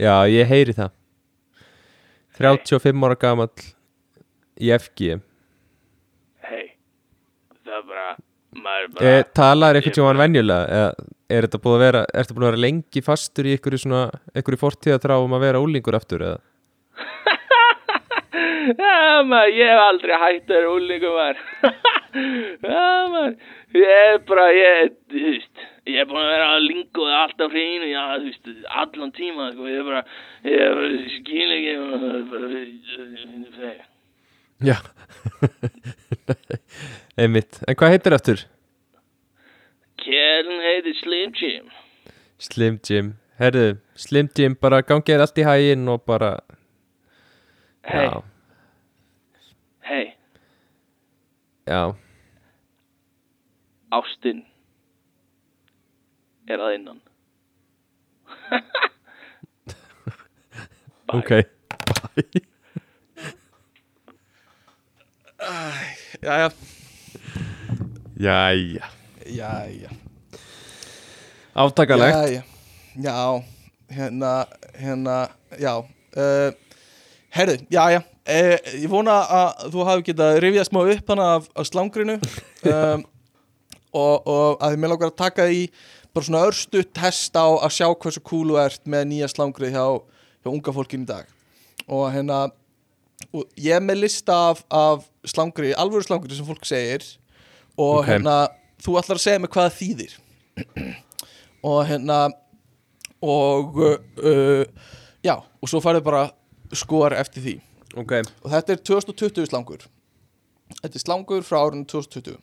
Já, 0.00 0.14
ég 0.32 0.48
heyri 0.48 0.72
það 0.76 0.90
35 2.40 3.04
ára 3.08 3.18
gamall 3.20 3.64
í 4.60 4.70
FG 4.76 5.18
Hei, 6.48 6.66
það 7.64 7.76
er 7.76 7.86
bara, 7.90 8.06
bara, 8.64 8.84
e, 9.04 9.24
Talar 9.36 9.76
eitthvað 9.78 9.98
sem 10.00 10.08
hann 10.08 10.22
venjulega 10.24 10.78
eða 10.80 11.08
er 11.30 11.46
þetta 11.46 11.60
búið 11.62 11.76
að 11.76 11.84
vera 11.86 12.04
Ertu 12.22 12.34
búin 12.36 12.46
að 12.46 12.50
vera 12.52 12.64
lengi 12.66 13.02
fastur 13.06 13.48
í 13.48 13.54
einhverju 13.56 13.82
svona 13.84 14.02
einhverju 14.34 14.62
fortíðatrá 14.64 15.18
um 15.22 15.36
að 15.36 15.44
vera 15.46 15.60
úlingur 15.62 15.98
aftur 16.00 16.24
eða? 16.26 16.40
Já, 18.70 19.22
maður, 19.26 19.54
ég 19.56 19.70
hef 19.72 19.82
aldrei 19.84 20.16
hægt 20.20 20.50
að 20.50 20.56
vera 20.56 20.72
úlíkum, 20.74 21.16
maður. 21.16 21.38
Já, 22.70 22.86
maður, 23.12 23.34
ég 23.76 23.92
er 23.96 24.18
bara, 24.28 24.46
ég, 24.54 24.92
þú 25.10 25.22
veist, 25.26 25.62
ég 25.90 26.02
er 26.02 26.08
búin 26.10 26.22
að 26.22 26.32
vera 26.34 26.48
að 26.54 26.66
lingoða 26.66 27.20
alltaf 27.24 27.54
hreinu, 27.54 27.88
já, 27.90 28.02
þú 28.16 28.26
veist, 28.26 28.50
allan 28.82 29.14
tíma, 29.16 29.50
sko, 29.54 29.68
ég 29.70 29.78
er 29.80 29.86
bara, 29.86 30.02
ég 30.46 30.64
er 30.66 30.74
bara, 30.78 30.90
skil 31.16 31.54
ekki, 31.56 31.74
bara, 32.34 33.76
Já. 34.60 34.76
Einmitt. 37.20 37.62
En 37.64 37.76
hvað 37.80 37.94
heitir 37.94 38.16
aftur? 38.16 38.42
Kjærn 40.00 40.60
heitir 40.64 40.96
Slim 41.00 41.32
Jim. 41.36 41.70
Slim 42.40 42.76
Jim. 42.84 43.14
Herðu, 43.40 43.78
Slim 43.96 44.28
Jim 44.36 44.56
bara 44.60 44.82
gangið 44.84 45.24
allt 45.24 45.40
í 45.40 45.46
hæginn 45.46 45.88
og 45.88 46.02
bara 46.08 46.34
Hei, 47.88 48.04
Já, 48.04 48.20
hei, 49.90 50.14
já. 51.66 51.94
Ástin 53.90 54.44
er 56.46 56.62
að 56.62 56.74
innan. 56.76 57.00
Bye. 61.10 61.18
Ok. 61.18 61.30
Bye. 61.90 62.42
Jæja, 66.22 66.50
Jæja. 68.20 68.92
Jæja. 69.26 69.90
Átakalegt 71.54 72.14
Jæja, 72.14 72.42
já, 72.94 73.42
hérna, 73.90 74.46
hérna, 74.78 75.18
já. 75.58 75.74
Uh, 76.14 76.54
Herðu, 77.30 77.58
jæja 77.70 78.02
uh, 78.28 78.56
Ég 78.76 78.90
vona 78.92 79.16
að 79.24 79.64
þú 79.72 79.86
hafi 79.88 80.06
getað 80.10 80.40
rifjað 80.44 80.68
smá 80.68 80.80
upp 80.94 81.14
hana 81.14 81.28
af, 81.38 81.48
af 81.56 81.70
slangrinu. 81.70 82.20
Um, 82.60 83.06
og, 83.96 84.26
og 84.28 84.60
að 84.60 84.74
þið 84.74 84.80
með 84.82 84.90
langar 84.92 85.08
að 85.08 85.16
taka 85.16 85.44
í 85.48 85.60
bara 86.12 86.26
svona 86.26 86.42
örstu 86.44 86.82
test 86.92 87.38
á 87.40 87.48
að 87.48 87.72
sjá 87.72 87.86
hversu 87.88 88.20
þú 88.20 88.58
ert 88.60 88.82
með 88.84 89.06
nýja 89.08 89.28
slangrið 89.32 89.72
hjá, 89.72 89.84
hjá 90.44 90.50
unga 90.52 90.74
fólkinu 90.76 91.06
í 91.06 91.08
dag. 91.08 91.30
Og 91.88 92.04
hérna 92.12 92.50
og 93.32 93.46
ég 93.56 93.78
er 93.78 93.80
með 93.80 94.02
lista 94.04 94.36
af, 94.50 94.60
af 94.68 95.08
slangri, 95.24 95.72
alvöru 95.72 96.04
slangri 96.04 96.36
sem 96.36 96.44
fólk 96.44 96.68
segir. 96.68 97.00
Og 97.80 98.02
Ok. 98.02 98.10
hérna 98.12 98.36
þú 98.84 98.98
ætlar 99.00 99.16
að 99.16 99.24
segja 99.24 99.40
mig 99.40 99.54
hvað 99.56 99.72
þýðir. 99.80 100.14
Og 101.70 101.80
hérna 101.88 102.20
og 103.20 103.76
uh, 103.80 104.64
já, 105.20 105.34
og 105.36 105.68
svo 105.68 105.80
farið 105.84 106.06
bara 106.06 106.22
skor 106.72 107.12
eftir 107.12 107.44
því 107.44 107.54
Ok. 107.96 108.12
Og 108.44 108.50
þetta 108.52 108.76
er 108.76 108.82
2020 108.86 109.48
slangur. 109.50 109.86
Þetta 110.80 110.94
er 110.94 111.02
slangur 111.02 111.42
frá 111.42 111.58
árinu 111.66 111.86
2020 111.90 112.38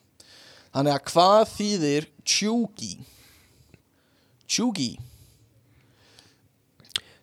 þannig 0.75 0.93
að 0.93 1.05
hvað 1.11 1.43
þýðir 1.55 2.07
tjúgi? 2.27 2.91
Tjúgi. 4.47 4.89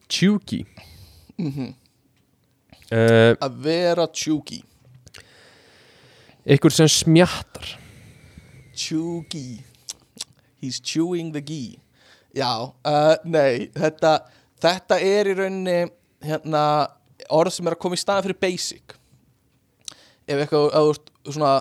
Tjúki 0.08 0.64
Mhm. 1.38 1.74
uh, 2.92 3.34
að 3.42 3.56
vera 3.64 4.06
tjúgi. 4.06 4.62
Ykkur 6.46 6.70
sem 6.72 6.88
smjattar. 6.88 7.78
Chewy 8.74 9.62
He's 10.60 10.80
chewing 10.80 11.32
the 11.32 11.40
ghee. 11.40 11.78
Já, 12.34 12.72
uh, 12.84 13.16
nei 13.24 13.68
þetta, 13.74 14.24
þetta 14.60 14.96
er 15.00 15.28
í 15.30 15.34
rauninni 15.36 15.90
hérna, 16.24 16.62
orð 17.32 17.54
sem 17.56 17.68
er 17.68 17.76
að 17.76 17.82
koma 17.84 17.98
í 17.98 18.00
staðan 18.02 18.26
fyrir 18.26 18.40
basic. 18.42 18.96
Ef 20.24 20.40
eitthvað 20.40 20.66
ef 20.70 20.74
þú 20.74 20.94
ert 20.94 21.12
svona 21.36 21.52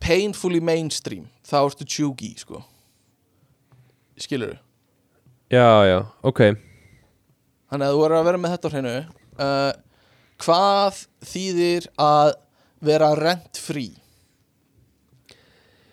painfully 0.00 0.60
mainstream 0.64 1.28
þá 1.46 1.56
ertu 1.62 1.86
chewy 1.86 2.32
sko. 2.40 2.64
Skilur 4.20 4.58
Já, 5.50 5.82
já, 5.88 5.98
ok. 6.22 6.44
Þannig 7.70 7.86
að 7.86 7.94
þú 7.94 8.02
verður 8.04 8.18
að 8.20 8.26
vera 8.28 8.40
með 8.40 8.52
þetta 8.54 8.68
á 8.68 8.72
hreinu. 8.74 8.92
Uh, 9.40 9.72
hvað 10.40 11.00
þýðir 11.26 11.88
að 12.00 12.32
vera 12.84 13.10
rent 13.18 13.60
free 13.60 13.96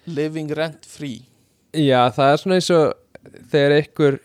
living 0.07 0.51
rent 0.55 0.85
free 0.87 1.25
Já, 1.75 2.07
það 2.15 2.31
er 2.31 2.41
svona 2.41 2.57
eins 2.57 2.69
og 2.71 2.85
þegar 3.51 3.75
ykkur 3.81 4.19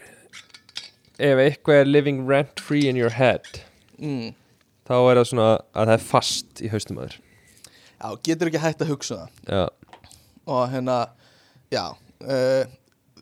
ef 1.22 1.42
eitthvað 1.42 1.80
er 1.80 1.90
living 1.90 2.22
rent 2.28 2.60
free 2.62 2.88
in 2.88 2.96
your 2.96 3.12
head. 3.12 3.44
Mm. 3.98 4.32
Þá 4.88 4.94
er 4.98 5.20
það 5.20 5.28
svona 5.30 5.48
að 5.52 5.86
það 5.86 5.94
er 5.96 6.04
fast 6.08 6.62
í 6.62 6.70
haustum 6.72 7.00
aður 7.02 7.18
Já, 8.02 8.08
getur 8.26 8.48
ekki 8.50 8.58
hægt 8.58 8.80
að 8.82 8.88
hugsa 8.90 9.16
það. 9.20 9.42
Já, 9.46 10.06
og 10.50 10.62
hérna, 10.72 10.96
já 11.70 11.84
uh, 11.94 12.64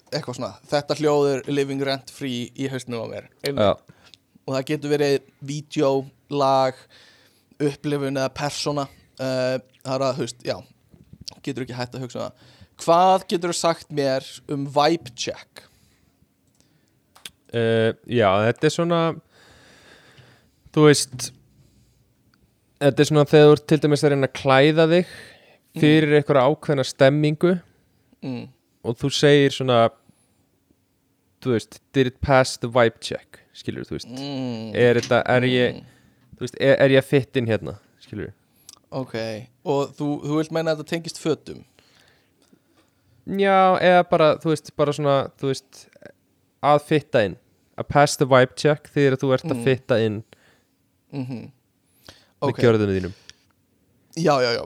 eitthvað 0.08 0.38
svona, 0.38 0.54
þetta 0.70 0.96
hljóður 0.96 1.42
living 1.52 1.84
rent 1.84 2.12
free 2.14 2.46
í 2.56 2.68
hausnum 2.72 3.04
á 3.04 3.06
mér 3.10 3.26
og 3.60 4.54
það 4.54 4.64
getur 4.70 4.94
verið 4.94 5.18
vídeo, 5.44 5.90
lag 6.32 6.78
upplifun 7.60 8.16
eða 8.16 8.32
persóna 8.32 8.86
uh, 8.88 9.58
það 9.84 9.92
er 9.98 10.06
að, 10.06 10.22
veist, 10.24 10.40
já 10.48 10.56
getur 11.44 11.66
ekki 11.66 11.76
hægt 11.76 11.96
að 11.96 12.06
hugsa 12.06 12.22
það. 12.24 12.46
Hvað 12.80 13.26
getur 13.28 13.52
þú 13.52 13.58
sagt 13.58 13.92
mér 13.92 14.24
um 14.52 14.64
vibe 14.72 15.12
check? 15.12 15.66
Uh, 17.52 17.92
já 18.08 18.28
þetta 18.46 18.68
er 18.68 18.74
svona 18.74 19.00
þú 20.72 20.86
veist 20.86 21.30
þetta 22.80 23.02
er 23.04 23.08
svona 23.10 23.24
þegar 23.28 23.46
þú 23.50 23.56
ert 23.56 23.66
til 23.70 23.78
dæmis 23.84 24.04
að 24.06 24.12
reyna 24.14 24.28
að 24.30 24.36
klæða 24.40 24.86
þig 24.94 25.14
fyrir 25.80 26.16
einhverja 26.18 26.46
ákveðna 26.50 26.84
stemmingu 26.88 27.52
mm. 28.24 28.42
og 28.84 28.96
þú 29.00 29.10
segir 29.14 29.54
svona 29.54 29.80
þú 31.40 31.54
veist, 31.54 31.78
did 31.96 32.10
it 32.10 32.18
pass 32.20 32.56
the 32.60 32.68
vibe 32.68 33.00
check 33.00 33.40
skilur 33.56 33.84
þú 33.88 33.96
veist, 33.98 34.08
Mm. 34.10 34.74
er 34.74 34.98
þetta, 35.00 35.22
er 35.36 35.46
ég 35.48 35.80
þú 36.36 36.44
veist, 36.46 36.56
er, 36.60 36.76
er 36.84 36.94
ég 36.96 37.02
að 37.04 37.08
fit 37.12 37.36
inn 37.40 37.48
hérna 37.50 37.76
skilur 38.02 38.32
Ok, 38.90 39.14
og 39.70 39.92
þú, 39.94 40.06
þú 40.26 40.36
vilt 40.40 40.50
meina 40.50 40.72
að 40.72 40.80
þetta 40.80 40.90
tengist 40.96 41.20
fötum? 41.22 41.60
Já, 43.38 43.78
eða 43.78 44.00
bara, 44.10 44.32
þú 44.42 44.50
veist, 44.50 44.72
bara 44.74 44.94
svona 44.96 45.12
þú 45.38 45.52
veist, 45.52 45.84
að 46.66 46.80
fitta 46.88 47.22
inn. 47.28 47.36
Að 47.78 47.86
pass 47.94 48.16
the 48.18 48.26
vibe 48.26 48.56
check 48.58 48.90
þegar 48.90 49.14
þú 49.22 49.30
ert 49.36 49.46
að 49.46 49.54
Mm. 49.54 49.62
fitta 49.68 49.98
inn 50.02 50.16
mm 52.40 52.50
með 52.50 52.64
gjörðum 52.64 52.94
þínum. 52.96 53.14
Já, 54.20 54.34
já, 54.42 54.50
já. 54.56 54.64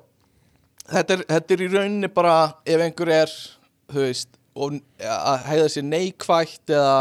Þetta 0.94 1.14
er, 1.14 1.26
þetta 1.32 1.54
er 1.54 1.62
í 1.64 1.68
rauninni 1.72 2.10
bara 2.12 2.34
ef 2.68 2.80
einhver 2.84 3.10
er, 3.12 3.30
þú 3.92 4.02
veist 4.04 4.40
og 4.54 4.76
að 5.02 5.46
heiða 5.48 5.68
sér 5.72 5.86
neikvætt 5.88 6.70
eða, 6.70 6.98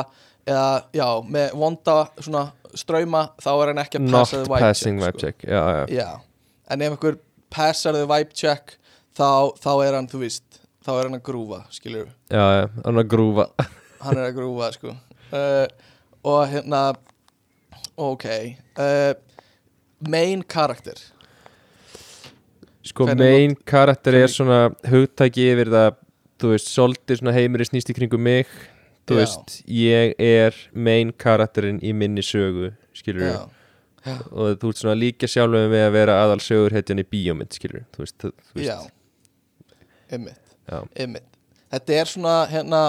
eða, 0.47 0.69
já, 0.95 1.07
með 1.35 1.55
vonda 1.61 1.97
svona 2.17 2.43
ströyma 2.73 3.27
þá 3.43 3.51
er 3.53 3.71
hann 3.71 3.81
ekki 3.83 3.99
að 4.01 4.07
passa 4.15 4.39
the 4.39 4.49
vibe 4.49 4.71
check, 4.73 4.97
vibe 4.97 5.11
sko. 5.11 5.21
check. 5.21 5.45
Já, 5.45 5.61
já, 5.61 5.83
Já, 5.93 6.09
en 6.73 6.85
ef 6.87 6.95
einhver 6.95 7.19
passar 7.53 7.93
the 7.93 8.07
vibe 8.09 8.33
check 8.33 8.77
þá, 9.13 9.53
þá 9.61 9.71
er 9.85 9.97
hann, 9.99 10.09
þú 10.09 10.23
veist 10.23 10.61
þá 10.83 10.91
er 10.95 11.03
hann 11.05 11.19
að 11.19 11.25
grúfa, 11.29 11.61
skilur 11.75 12.07
já, 12.33 12.43
já, 12.57 12.65
hann 12.81 13.03
að 13.03 13.09
grúfa. 13.13 13.47
Hann 14.03 14.17
er 14.19 14.25
að 14.27 14.33
grúfa, 14.35 14.67
sko. 14.75 14.91
Uh, 15.31 15.63
og 16.27 16.41
hérna 16.51 16.79
ok 17.95 18.25
uh, 18.75 19.13
main 20.09 20.43
karakter? 20.43 20.99
Sko 22.83 23.07
Hvernig 23.07 23.23
main 23.23 23.55
karakter 23.67 24.17
er 24.19 24.31
svona 24.31 24.67
hugtæki 24.89 25.47
yfir 25.53 25.71
það 25.71 25.99
þú 26.43 26.51
veist, 26.51 26.71
svolítið 26.73 27.21
svona 27.21 27.35
heimiri 27.37 27.67
snýst 27.69 27.91
í 27.93 27.95
kringum 27.95 28.23
mig 28.25 28.49
þú 29.07 29.17
Já. 29.17 29.19
veist, 29.21 29.57
ég 29.67 30.15
er 30.19 30.57
main 30.75 31.13
karakterinn 31.15 31.79
í 31.83 31.93
minni 31.95 32.23
sögu 32.25 32.73
skilur 32.97 33.29
Já, 34.03 34.17
og 34.31 34.57
þú 34.59 34.73
ert 34.73 34.81
svona 34.81 34.97
líka 34.99 35.29
sjálfum 35.31 35.71
við 35.71 35.85
að 35.85 35.95
vera 35.95 36.17
aðal 36.25 36.41
sögur 36.43 36.75
hetjan 36.75 36.99
í 36.99 37.07
bíómynd 37.07 37.55
skilur 37.55 37.85
þú 37.95 38.03
veist, 38.03 38.17
þú, 38.19 38.33
þú 38.49 38.59
veist. 38.59 38.67
Já. 38.67 39.79
Einmitt, 40.13 40.43
Já. 40.67 40.83
einmitt. 40.99 41.29
Þetta 41.73 41.95
er 42.01 42.11
svona, 42.11 42.35
hérna 42.51 42.81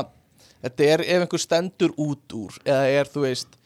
Þetta 0.65 0.87
er 0.89 1.03
ef 1.05 1.25
einhver 1.27 1.43
stendur 1.43 1.93
út 2.01 2.35
úr 2.37 2.55
eða 2.65 2.85
er, 2.89 3.09
þú 3.13 3.27
veist, 3.27 3.59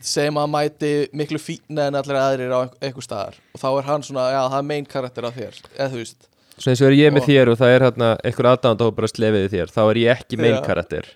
segjum 0.00 0.38
að 0.42 0.48
mæti 0.54 0.90
miklu 1.16 1.38
fína 1.42 1.86
en 1.90 1.98
allir 2.00 2.18
aðrir 2.20 2.50
á 2.52 2.60
einhver- 2.80 3.06
staðar. 3.06 3.38
Og 3.54 3.60
þá 3.62 3.68
er 3.78 3.86
hann 3.90 4.02
svona, 4.06 4.26
já, 4.34 4.40
það 4.50 4.58
er 4.58 4.68
main 4.72 4.86
karakter 4.90 5.24
af 5.28 5.34
þér 5.38 5.60
eða 5.78 5.88
þú 5.94 6.00
veist, 6.02 6.26
svona 6.60 6.72
eins 6.74 6.82
og 6.82 6.88
er 6.90 6.96
ég 6.98 7.12
með 7.14 7.22
Og- 7.22 7.28
þér 7.30 7.50
og 7.52 7.58
það 7.62 7.74
er 7.76 7.84
hérna 7.86 8.08
einhver 8.24 8.48
aðdáðan 8.50 8.84
og 8.86 8.96
bara 8.96 9.08
slefiði 9.08 9.48
þér 9.54 9.72
þá 9.76 9.80
er 9.90 10.00
ég 10.02 10.16
ekki 10.18 10.36
main 10.42 10.56
Já. 10.58 10.60
karakter 10.66 11.06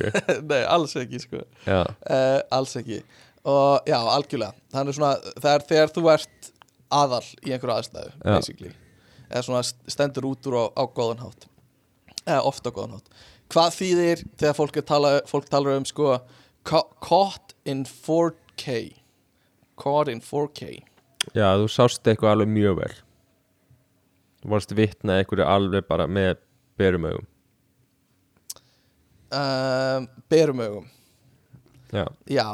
nei, 0.50 0.62
alls 0.64 0.94
ekki, 0.96 1.20
sko. 1.20 1.42
Uh, 1.66 2.40
alls 2.50 2.76
ekki. 2.80 3.02
Og 3.44 3.84
já, 3.90 3.98
algjörlega. 4.00 4.54
Þannig 4.72 4.94
svona, 4.96 5.16
það 5.36 5.50
er 5.54 5.64
þegar 5.68 5.90
þú 5.92 6.06
ert 6.14 6.50
aðal 6.94 7.26
í 7.44 7.52
einhverju 7.52 7.74
aðstæðu 7.76 8.12
Já. 8.24 8.30
basically, 8.38 8.70
eða 9.28 9.42
svona 9.44 9.62
stendur 9.92 10.24
út 10.30 10.46
úr 10.48 10.56
á, 10.56 10.64
á 10.80 10.82
góðan 10.88 11.20
hátt. 11.26 11.44
Eða 12.24 12.40
ofta 12.48 12.70
á 12.72 12.76
góðan 12.78 12.94
hátt. 12.96 13.12
Hvað 13.52 13.74
þýðir 13.76 14.22
þegar 14.40 14.56
fólk, 14.56 14.78
tala, 14.88 15.10
fólk 15.28 15.50
talar 15.52 15.76
um 15.76 15.84
sko 15.84 16.14
ca- 16.64 16.86
caught 17.04 17.43
in 17.64 17.84
4K 17.88 18.94
caught 19.80 20.08
in 20.12 20.20
4K 20.20 20.82
já, 21.34 21.46
þú 21.56 21.68
sást 21.72 22.04
eitthvað 22.06 22.34
alveg 22.34 22.50
mjög 22.52 22.74
vel. 22.82 22.94
Þú 24.42 24.50
varst 24.52 24.74
vitna 24.76 25.14
einhverju 25.22 25.46
alveg 25.48 25.86
bara 25.88 26.04
með 26.06 26.34
berum 26.76 27.06
augum. 27.08 27.26
Um, 29.34 30.06
berum 30.30 30.60
augum. 30.60 30.90
Já, 31.94 32.04
Já, 32.28 32.46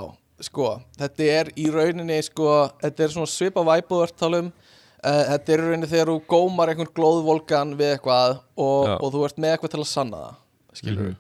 sko, 0.45 0.69
þetta 1.01 1.27
er 1.41 1.51
í 1.59 1.66
rauninni, 1.73 2.19
sko, 2.24 2.47
þetta 2.82 3.05
er 3.07 3.12
svona 3.15 3.28
svipa 3.32 3.62
væpúður 3.65 4.12
talum 4.20 4.51
uh, 4.53 5.23
Þetta 5.32 5.55
er 5.55 5.62
í 5.62 5.65
rauninni 5.66 5.89
þegar 5.91 6.11
þú 6.12 6.16
gómar 6.31 6.73
einhvern 6.73 6.93
glóðvolgan 6.97 7.73
við 7.81 7.95
eitthvað 7.97 8.39
og, 8.61 8.95
og 9.01 9.07
þú 9.15 9.24
ert 9.28 9.41
með 9.41 9.55
eitthvað 9.57 9.74
til 9.74 9.82
að 9.82 9.91
sanna 9.95 10.23
það, 10.27 10.39
skilur 10.81 11.03
Mhm. 11.11 11.19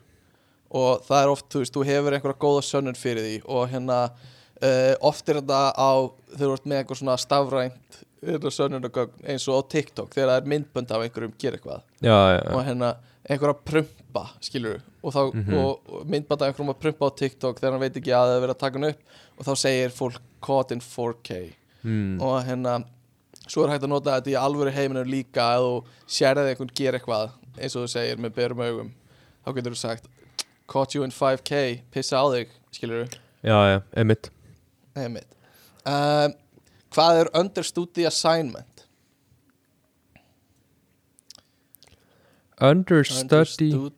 Og 0.70 1.00
það 1.02 1.22
er 1.24 1.32
oft, 1.32 1.46
þú 1.50 1.58
veist, 1.64 1.74
þú 1.74 1.84
hefur 1.88 2.14
einhverja 2.14 2.38
góða 2.44 2.62
sönnun 2.62 2.94
fyrir 2.98 3.24
því 3.26 3.36
og 3.50 3.64
hérna 3.72 3.96
uh, 4.62 4.94
oft 5.08 5.28
er 5.28 5.40
þetta 5.40 5.60
á, 5.74 5.90
þú 6.38 6.50
ert 6.54 6.66
með 6.70 6.78
einhver 6.84 6.98
svona 7.00 7.16
stafrænt 7.18 8.00
hérna, 8.22 8.52
sönnunagögn 8.54 9.24
eins 9.32 9.48
og 9.50 9.58
á 9.58 9.68
TikTok 9.72 10.12
þegar 10.14 10.28
það 10.34 10.42
er 10.42 10.50
myndbönd 10.52 10.90
af 10.94 11.02
einhverjum 11.06 11.32
gera 11.40 11.56
eitthvað 11.58 11.80
já, 12.04 12.12
já, 12.14 12.38
já. 12.44 12.52
og 12.54 12.64
hérna 12.68 12.90
einhver 13.30 13.52
að 13.54 13.62
prumpa 13.70 14.24
skilur 14.44 14.78
og, 15.02 15.12
þá, 15.14 15.20
Mhm. 15.34 15.54
og, 15.58 15.90
og 15.90 16.06
myndbanda 16.06 16.46
einhverjum 16.50 16.70
að 16.74 16.80
prumpa 16.84 17.08
á 17.08 17.10
TikTok 17.18 17.58
þegar 17.60 17.72
hann 17.76 17.80
veit 17.86 17.96
ekki 17.96 18.12
að 18.14 18.28
það 18.28 18.36
er 18.36 18.44
verið 18.44 18.54
að 18.54 18.62
taka 18.62 18.78
hann 18.78 18.90
upp 18.90 19.40
og 19.40 19.46
þá 19.48 19.52
segir 19.64 19.90
fólk 19.96 20.20
caught 20.44 20.70
in 20.76 20.80
4K 20.84 21.40
Mm. 21.82 22.20
og 22.20 22.42
hérna 22.44 22.84
svo 23.48 23.62
er 23.64 23.70
hægt 23.72 23.86
að 23.86 23.88
nota 23.88 24.18
þetta 24.20 24.30
í 24.34 24.36
alvöru 24.36 24.70
heiminu 24.70 25.00
líka 25.08 25.46
að 25.56 25.62
þú 25.64 25.76
sérði 26.12 26.50
einhvern 26.52 26.74
gera 26.76 26.98
eitthvað 27.00 27.30
eins 27.56 27.74
og 27.76 27.86
þú 27.86 27.88
segir 27.88 28.18
með 28.20 28.34
berum 28.36 28.60
augum 28.60 28.90
þá 29.46 29.54
getur 29.56 29.72
þú 29.72 29.78
sagt 29.80 30.04
caught 30.70 30.94
you 30.94 31.02
in 31.06 31.10
5K, 31.14 31.82
pissa 31.90 32.20
á 32.22 32.24
þig 32.30 32.52
skilur 32.74 33.08
já, 33.42 33.56
já, 33.72 33.78
emitt 34.02 34.30
einmitt 34.94 35.26
um, 35.84 36.34
hvað 36.94 37.22
er 37.24 37.30
understood 37.42 37.90
the 37.98 38.06
assignment 38.06 38.86
understudy 42.60 43.72
Understood 43.72 43.92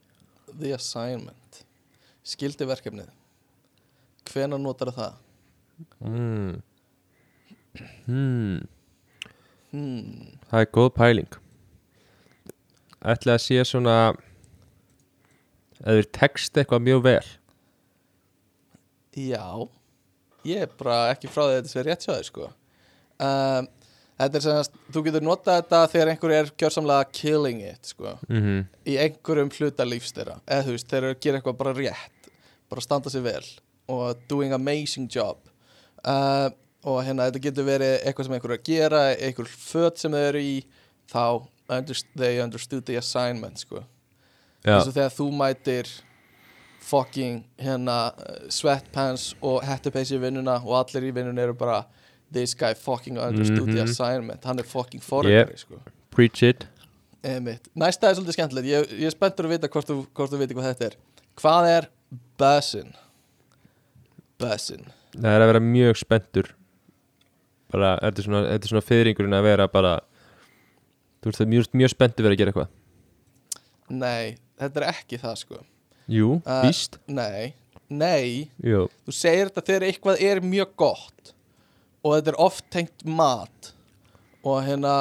the 0.60 0.72
assignment 0.76 1.64
Skildi 2.22 2.68
verkefnið 2.68 3.10
Hvenær 4.30 4.60
notar 4.62 4.92
það? 4.94 5.16
mm. 5.98 6.60
Hmm. 8.06 8.60
Hmm. 9.72 10.36
það 10.50 10.60
er 10.60 10.68
góð 10.76 10.92
pæling 10.96 11.40
ætla 13.02 13.34
að 13.34 13.42
sé 13.42 13.64
svona 13.66 13.96
eða 15.82 16.00
þeir 16.00 16.10
text 16.18 16.58
eitthvað 16.58 16.84
mjög 16.88 17.04
vel. 17.06 17.28
Já 19.18 19.46
Ég 20.42 20.64
er 20.64 20.70
bara 20.74 21.12
ekki 21.12 21.30
frá 21.30 21.44
því 21.44 21.52
að 21.52 21.56
þetta 21.60 21.70
sé 21.70 21.82
rétt 21.86 22.04
þér 22.08 22.26
sko. 22.26 22.48
Um, 23.22 23.68
Þetta 24.22 24.38
er 24.38 24.44
sem 24.44 24.58
að 24.60 24.68
þú 24.94 25.02
getur 25.06 25.24
notað 25.24 25.56
þetta 25.58 25.78
þegar 25.90 26.10
einhver 26.12 26.32
er 26.36 26.50
gjörsamlega 26.60 27.06
killing 27.16 27.62
it 27.66 27.88
sko 27.90 28.12
mm 28.28 28.60
í 28.86 28.96
einhverjum 29.00 29.50
hluta 29.56 29.86
lífs 29.86 30.12
þeirra. 30.14 30.36
Eða 30.46 30.66
þú 30.66 30.74
veist, 30.74 30.88
þeir 30.90 30.98
eru 31.00 31.14
að 31.14 31.22
gera 31.24 31.38
eitthvað 31.38 31.58
bara 31.62 31.72
rétt 31.78 32.28
bara 32.70 32.84
standa 32.84 33.10
sig 33.12 33.24
vel 33.24 33.44
og 33.92 34.20
doing 34.30 34.54
amazing 34.54 35.08
job. 35.10 35.40
Uh, 36.02 36.50
og 36.86 37.00
hérna 37.06 37.28
þetta 37.30 37.42
getur 37.46 37.66
verið 37.66 37.94
eitthvað 38.02 38.28
sem 38.28 38.36
einhver 38.36 38.54
er 38.54 38.58
að 38.60 38.68
gera 38.68 39.02
einhver 39.14 39.50
föt 39.54 40.02
sem 40.02 40.14
þeir 40.14 40.28
eru 40.28 40.44
í 40.44 40.54
þá 41.10 41.24
underst 41.72 42.06
they 42.18 42.40
understood 42.42 42.86
the 42.86 42.98
assignment 42.98 43.62
sko 43.62 43.84
eins 44.64 44.86
og 44.88 44.94
þegar 44.94 45.10
þú 45.16 45.26
mætir 45.38 45.88
fucking 46.82 47.44
hérna 47.62 47.96
sweatpants 48.52 49.34
og 49.42 49.62
hettupeysi 49.66 50.16
í 50.18 50.20
vinnuna 50.22 50.56
og 50.64 50.74
allir 50.80 51.08
í 51.10 51.14
vinnuna 51.14 51.42
eru 51.46 51.54
bara 51.54 51.84
this 52.32 52.54
guy 52.54 52.72
fucking 52.74 53.18
understood 53.18 53.66
the 53.68 53.82
Mhm. 53.82 53.90
assignment. 53.90 54.44
Hann 54.44 54.58
er 54.58 54.64
fucking 54.64 55.00
forræðari 55.02 55.58
sko. 55.58 55.80
Preach 56.10 56.42
it. 56.42 56.66
Næsta 57.22 58.08
er 58.10 58.14
svolítið 58.14 58.32
skemmtilegt. 58.34 58.66
Ég, 58.66 58.88
ég 58.98 59.06
er 59.06 59.10
spenntur 59.14 59.46
að 59.46 59.50
vita 59.54 59.68
hvort 59.68 59.86
þú, 59.86 60.06
hvort 60.14 60.30
þú 60.32 60.38
viti 60.38 60.54
hvað 60.54 60.74
þetta 60.74 60.86
er. 60.86 60.96
Hvað 61.36 61.68
er 61.78 61.88
bussin? 62.38 62.94
Bussin 64.38 64.86
það 65.14 65.36
er 65.36 65.42
að 65.44 65.50
vera 65.52 65.60
mjög 65.60 65.96
spenntur. 66.00 66.46
Bara, 67.72 67.98
þetta 68.00 68.18
er 68.18 68.26
svona, 68.26 68.58
svona 68.68 68.82
fyrringurinn 68.84 69.36
að 69.36 69.42
vera 69.46 69.66
bara 69.68 70.00
þú 71.22 71.28
veist 71.30 71.38
það 71.38 71.46
er 71.46 71.52
mjög, 71.52 71.68
mjög 71.82 71.92
spenntur 71.94 72.24
verið 72.26 72.34
að 72.36 72.40
gera 72.42 72.52
eitthvað 72.52 72.68
Nei, 73.92 74.36
þetta 74.60 74.80
er 74.80 74.86
ekki 74.92 75.18
það 75.20 75.34
sko. 75.42 75.58
Jú, 76.12 76.28
Uh, 76.46 76.62
víst. 76.66 76.96
Nei, 77.12 77.52
nei. 77.92 78.48
Jú, 78.64 78.86
Þú 79.06 79.12
segir 79.14 79.50
þetta 79.50 79.62
þegar 79.68 79.84
eitthvað 79.90 80.22
er 80.26 80.40
mjög 80.42 80.72
gott 80.80 81.32
Og 82.02 82.16
þetta 82.16 82.32
er 82.32 82.38
oft 82.42 82.64
tengt 82.74 83.04
mat 83.06 83.68
Og 84.42 84.58
hérna 84.66 84.94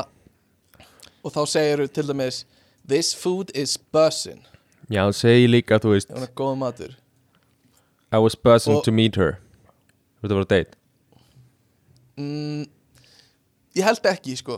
Og 1.24 1.32
þá 1.34 1.42
segir 1.50 1.82
þú 1.82 1.88
til 1.96 2.06
dæmis 2.12 2.44
This 2.88 3.14
food 3.18 3.52
is 3.56 3.78
bussin 3.78 4.44
já, 4.92 5.06
það 5.08 5.16
segi 5.22 5.48
líka 5.48 5.80
þú 5.80 5.94
veist 5.96 6.10
Það 6.12 6.24
er 6.28 6.32
góð 6.36 6.56
matur. 6.60 6.96
I 8.12 8.18
was 8.20 8.36
buzzing 8.36 8.76
Og- 8.76 8.84
to 8.84 8.92
meet 8.92 9.16
her. 9.16 9.38
Þú 10.20 10.28
veist 10.28 10.34
að 10.34 10.38
vera 10.42 10.50
date. 10.52 10.76
Mm, 12.20 12.66
Ég 13.76 13.86
held 13.88 14.04
ekki 14.12 14.36
sko 14.38 14.58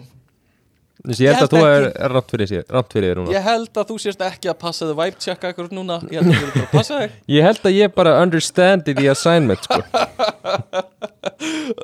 Þess, 1.04 1.20
ég 1.20 1.36
held 1.36 1.44
að 1.44 1.52
þú 1.52 1.62
er, 1.68 1.86
er 1.92 2.14
rátt 2.16 2.30
fyrir, 2.32 2.50
þér 2.94 3.20
núna. 3.20 3.32
Ég 3.36 3.44
held 3.44 3.80
að 3.82 3.90
þú 3.90 3.96
sérst 4.00 4.22
ekki 4.24 4.48
að 4.48 4.60
passa 4.62 4.86
þið 4.88 5.00
vibe 5.02 5.24
checka 5.26 5.50
eitthvað 5.50 5.74
núna. 5.76 5.98
Ég 6.08 6.22
held 6.22 6.30
að 6.30 6.38
þú 6.38 6.44
verður 6.46 6.54
bara 6.54 6.68
að 6.68 6.76
passa 6.78 7.00
þig. 7.02 7.18
Ég 7.36 7.48
held 7.48 7.68
að 7.68 7.76
ég 7.76 7.96
bara 7.98 8.14
understandi 8.24 8.96
the 8.96 9.10
assignment 9.12 9.68
sko. 9.68 9.82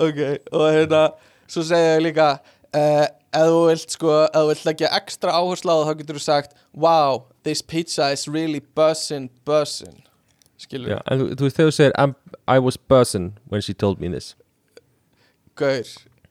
Ok, 0.06 0.20
og 0.56 0.64
hérna 0.72 1.02
Svo 1.50 1.64
segja 1.66 1.96
ég 1.96 2.04
líka 2.06 2.28
uh, 2.38 3.06
ef 3.34 3.48
þú 3.50 3.62
vilt 3.70 3.96
sko 3.96 4.12
ef 4.28 4.36
þú 4.36 4.50
vilt 4.52 4.68
leggja 4.68 4.92
ekstra 5.00 5.34
áherslu 5.34 5.74
á 5.74 5.78
það 5.80 5.88
þá 5.88 6.02
getur 6.02 6.20
þú 6.20 6.24
sagt 6.26 6.54
wow, 6.74 7.24
this 7.44 7.64
pizza 7.66 8.12
is 8.14 8.28
really 8.30 8.62
bussin' 8.78 9.30
bussin' 9.50 10.04
skilur 10.62 10.94
Já, 10.94 11.00
en 11.10 11.26
þú, 11.34 11.48
veist 11.48 11.58
þegar 11.58 11.72
þú 11.72 11.78
segir 11.80 12.16
I 12.48 12.60
was 12.60 12.78
buzzing 12.78 13.34
when 13.50 13.62
she 13.66 13.74
told 13.74 14.00
me 14.00 14.10
this. 14.14 14.36
Gaur 15.58 15.84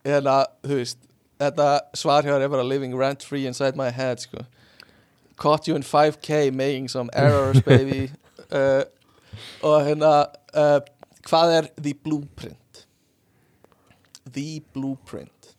hérna, 0.07 0.45
þú 0.63 0.79
veist 0.79 0.99
þetta 1.39 1.67
svar 1.95 2.23
hjá 2.23 2.33
þér 2.35 2.45
er 2.47 2.51
bara 2.53 2.63
living 2.67 2.95
rent 2.99 3.23
free 3.23 3.45
inside 3.47 3.75
my 3.79 3.89
head 3.91 4.19
sko. 4.19 4.45
Caught 5.39 5.67
you 5.69 5.75
in 5.75 5.83
5k 5.83 6.51
making 6.51 6.89
some 6.89 7.09
errors 7.13 7.61
baby. 7.61 8.09
Uh, 8.51 8.83
og 9.63 9.85
hérna 9.87 10.13
uh, 10.53 10.79
hvað 11.29 11.53
er 11.59 11.69
the 11.79 11.93
blueprint? 12.03 12.85
The 14.33 14.59
blueprint. 14.73 15.53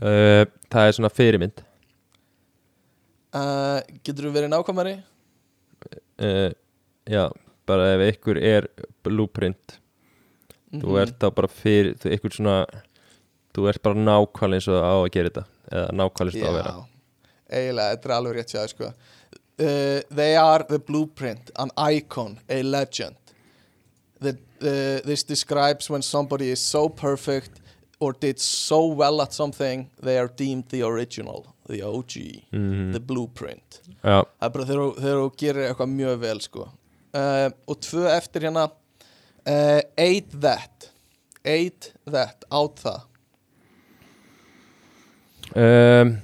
Uh, 0.00 0.44
Það 0.70 0.86
er 0.86 0.92
svona 0.98 1.08
fyrirmynd. 1.10 1.62
Uh, 3.34 3.80
getur 4.04 4.28
þú 4.28 4.32
verið 4.36 4.50
nákvæmari? 4.52 4.94
Uh, 6.20 6.50
Já, 7.08 7.24
bara 7.68 7.86
ef 7.94 8.02
ykkur 8.18 8.36
er 8.40 8.66
blueprint 9.06 9.78
Þú 10.68 10.84
Mhm. 10.84 10.98
ert 11.00 11.14
þá 11.22 11.30
bara 11.32 11.48
fyrir 11.48 11.94
þú, 11.96 12.10
ykkur 12.12 12.34
svona 12.36 12.56
Þú 13.54 13.68
ert 13.70 13.82
bara 13.82 13.94
nákvæmlega 13.94 14.58
eins 14.60 14.68
og 14.68 14.82
á 14.84 14.94
að 15.02 15.10
gera 15.16 15.30
þetta 15.30 15.44
Eða 15.72 15.92
nákvæmlega 16.00 16.34
eins 16.34 16.42
og 16.42 16.48
á 16.48 16.50
að 16.50 16.58
vera 16.58 16.74
eiginlega, 17.48 17.92
þetta 17.96 18.08
er 18.08 18.14
alveg 18.18 18.34
rétt 18.36 18.52
sér 18.52 18.68
sko. 18.68 18.88
uh, 19.58 20.00
They 20.14 20.36
are 20.36 20.64
the 20.68 20.78
blueprint 20.78 21.50
An 21.56 21.70
icon, 21.76 22.38
a 22.48 22.62
legend 22.62 23.16
the, 24.20 24.36
uh, 24.60 25.00
This 25.06 25.22
describes 25.24 25.88
when 25.90 26.02
somebody 26.02 26.50
is 26.50 26.60
so 26.60 26.88
perfect 26.88 27.60
Or 28.00 28.12
did 28.12 28.38
so 28.38 28.86
well 28.86 29.20
at 29.22 29.32
something 29.32 29.90
They 30.02 30.18
are 30.18 30.28
deemed 30.28 30.68
the 30.68 30.82
original 30.82 31.46
The 31.68 31.82
OG, 31.82 32.44
Mhm. 32.52 32.92
the 32.92 33.00
blueprint 33.00 33.80
Já, 34.04 34.24
Það 34.24 34.42
er 34.42 34.48
bara 34.50 34.64
þegar 34.64 34.94
þú- 35.00 35.36
gerir 35.36 35.68
eitthvað 35.74 35.90
mjög 35.96 36.18
vel 36.20 36.40
sko. 36.40 36.68
uh, 37.14 37.50
Og 37.66 37.80
tvö 37.80 38.06
eftir 38.16 38.40
hérna 38.42 38.70
uh, 39.46 39.80
Ate 39.98 40.40
that 40.40 40.90
Ate 41.44 41.92
that, 42.06 42.44
át 42.52 42.76
það 42.76 43.00
um, 45.54 46.16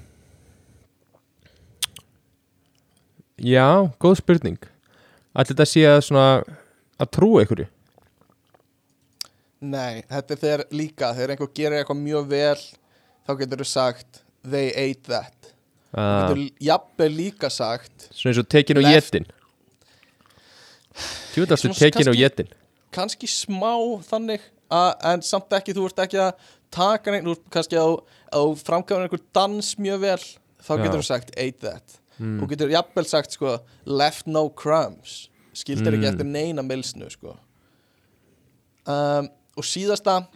Já, 3.44 3.90
góð 4.00 4.18
spurning. 4.20 4.58
Ætli 5.34 5.54
þetta 5.54 5.66
sé 5.66 5.82
að 5.90 6.02
svona 6.06 6.26
að 7.02 7.10
trúa 7.16 7.42
ykkur 7.44 7.64
Nei, 9.64 10.04
þetta 10.10 10.34
er 10.34 10.40
þegar 10.42 10.62
líka 10.76 11.08
þegar 11.16 11.32
einhver 11.34 11.50
gerir 11.56 11.80
eitthvað 11.80 12.00
mjög 12.02 12.26
vel 12.30 12.60
þá 13.24 13.32
getur 13.40 13.62
þú 13.62 13.66
sagt 13.70 14.20
they 14.44 14.68
ate 14.76 15.08
that. 15.08 15.50
Þú 15.94 16.02
uh, 16.04 16.18
getur 16.20 16.42
jafnvel 16.68 17.08
líka 17.16 17.50
sagt 17.52 18.08
Svona 18.10 18.34
eins 18.34 18.42
og 18.42 18.48
tekin 18.52 18.80
og 18.80 18.88
jetin. 18.88 19.28
Tjúðastu 21.34 21.70
Svona 21.70 21.80
tekin 21.80 22.12
og 22.12 22.18
jetin. 22.18 22.52
kannski 22.94 23.26
smá 23.30 23.72
þannig 24.06 24.44
að, 24.70 24.90
en 25.10 25.24
samt 25.26 25.56
ekki, 25.56 25.74
þú 25.74 25.88
ert 25.88 26.04
ekki 26.04 26.20
að 26.22 26.52
taka 26.74 27.12
neitt, 27.14 27.24
þú 27.26 27.36
ert 27.36 27.50
kannski 27.54 27.78
að 27.80 27.92
að 28.34 28.48
þú 28.48 28.56
framkvæmur 28.66 29.06
einhver 29.06 29.22
dans 29.36 29.68
mjög 29.78 30.00
vel 30.02 30.22
þá 30.64 30.72
getur 30.82 30.98
þú 31.00 31.06
sagt 31.06 31.30
ate 31.38 31.60
that 31.62 32.00
þú 32.18 32.48
getur 32.50 32.70
jafnvel 32.72 33.06
sagt 33.10 33.34
sko 33.34 33.56
left 33.86 34.26
no 34.30 34.48
crumbs. 34.50 35.28
Skildir 35.54 35.94
ekki 35.94 36.02
Mm. 36.06 36.12
eftir 36.12 36.26
neina 36.26 36.62
milsnu 36.66 37.06
sko. 37.10 37.36
Um, 38.86 39.28
og 39.56 39.64
síðasta 39.64 40.26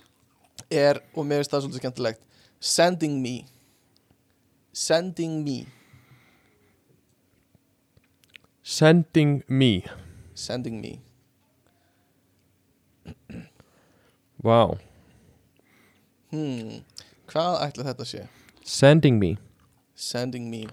er, 0.71 1.01
og 1.17 1.27
mér 1.27 1.43
finnst 1.43 1.51
það 1.51 1.65
svolítið 1.65 1.81
skemmtilegt 1.83 2.21
sending 2.61 3.21
me. 3.23 3.45
Sending 4.73 5.43
me. 5.45 5.67
Sending 8.63 9.43
me. 9.49 9.83
Sending 10.35 10.81
me. 10.81 11.01
Wow 14.43 14.79
hmm, 16.33 16.81
hvað 17.33 17.59
ætla 17.67 17.87
þetta 17.91 18.05
að 18.07 18.11
sé? 18.13 18.23
Sending 18.69 19.19
me. 19.21 19.33
Sending 19.99 20.49
me. 20.53 20.65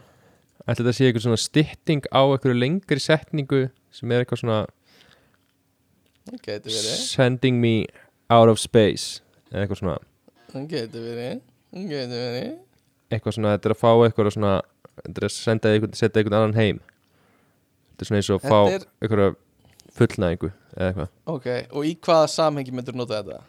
Ætli 0.66 0.82
þetta 0.84 0.96
sé 0.98 1.08
eitthvað 1.10 1.26
svona 1.28 1.42
stytting 1.42 2.08
á 2.12 2.22
eitthvað 2.26 2.58
lengri 2.60 3.00
setningu 3.04 3.62
sem 3.94 4.12
er 4.12 4.24
eitthvað 4.26 4.42
svona 4.44 4.60
það 6.26 6.42
getur 6.48 6.72
verið. 6.74 7.00
Sending 7.06 7.60
me 7.62 7.74
out 8.34 8.50
of 8.50 8.60
space. 8.60 9.22
Eitthvað 9.54 9.82
svona. 9.82 9.98
Það 10.52 10.68
getur 10.74 11.06
verið. 11.06 11.42
Það 11.76 11.90
getur 11.94 12.24
verið. 12.26 12.54
Eitthvað 13.14 13.36
svona, 13.38 13.54
þetta 13.56 13.70
er 13.70 13.76
að 13.76 13.82
fá 13.84 13.92
eitthvað 14.08 14.32
svona 14.34 14.54
þetta 15.04 15.22
er 15.22 15.28
að 15.28 15.34
senda 15.36 15.72
eitthvað, 15.74 15.98
setja 16.00 16.22
eitthvað 16.22 16.38
annan 16.40 16.58
heim. 16.60 16.80
Þetta 17.94 18.06
er 18.06 18.10
svona 18.10 18.22
eins 18.22 18.30
og 18.34 18.40
að 18.42 18.52
fá 18.52 18.60
er- 18.76 18.88
eitthvað 19.02 19.36
fullnæðingu 19.96 20.52
eða 20.76 20.88
eitthvað. 20.90 21.10
Ok, 21.36 21.48
og 21.72 21.86
í 21.88 21.94
hvaða 22.08 22.30
samhengi 22.34 22.74
myndur 22.76 22.98
nota 22.98 23.22
þetta? 23.22 23.42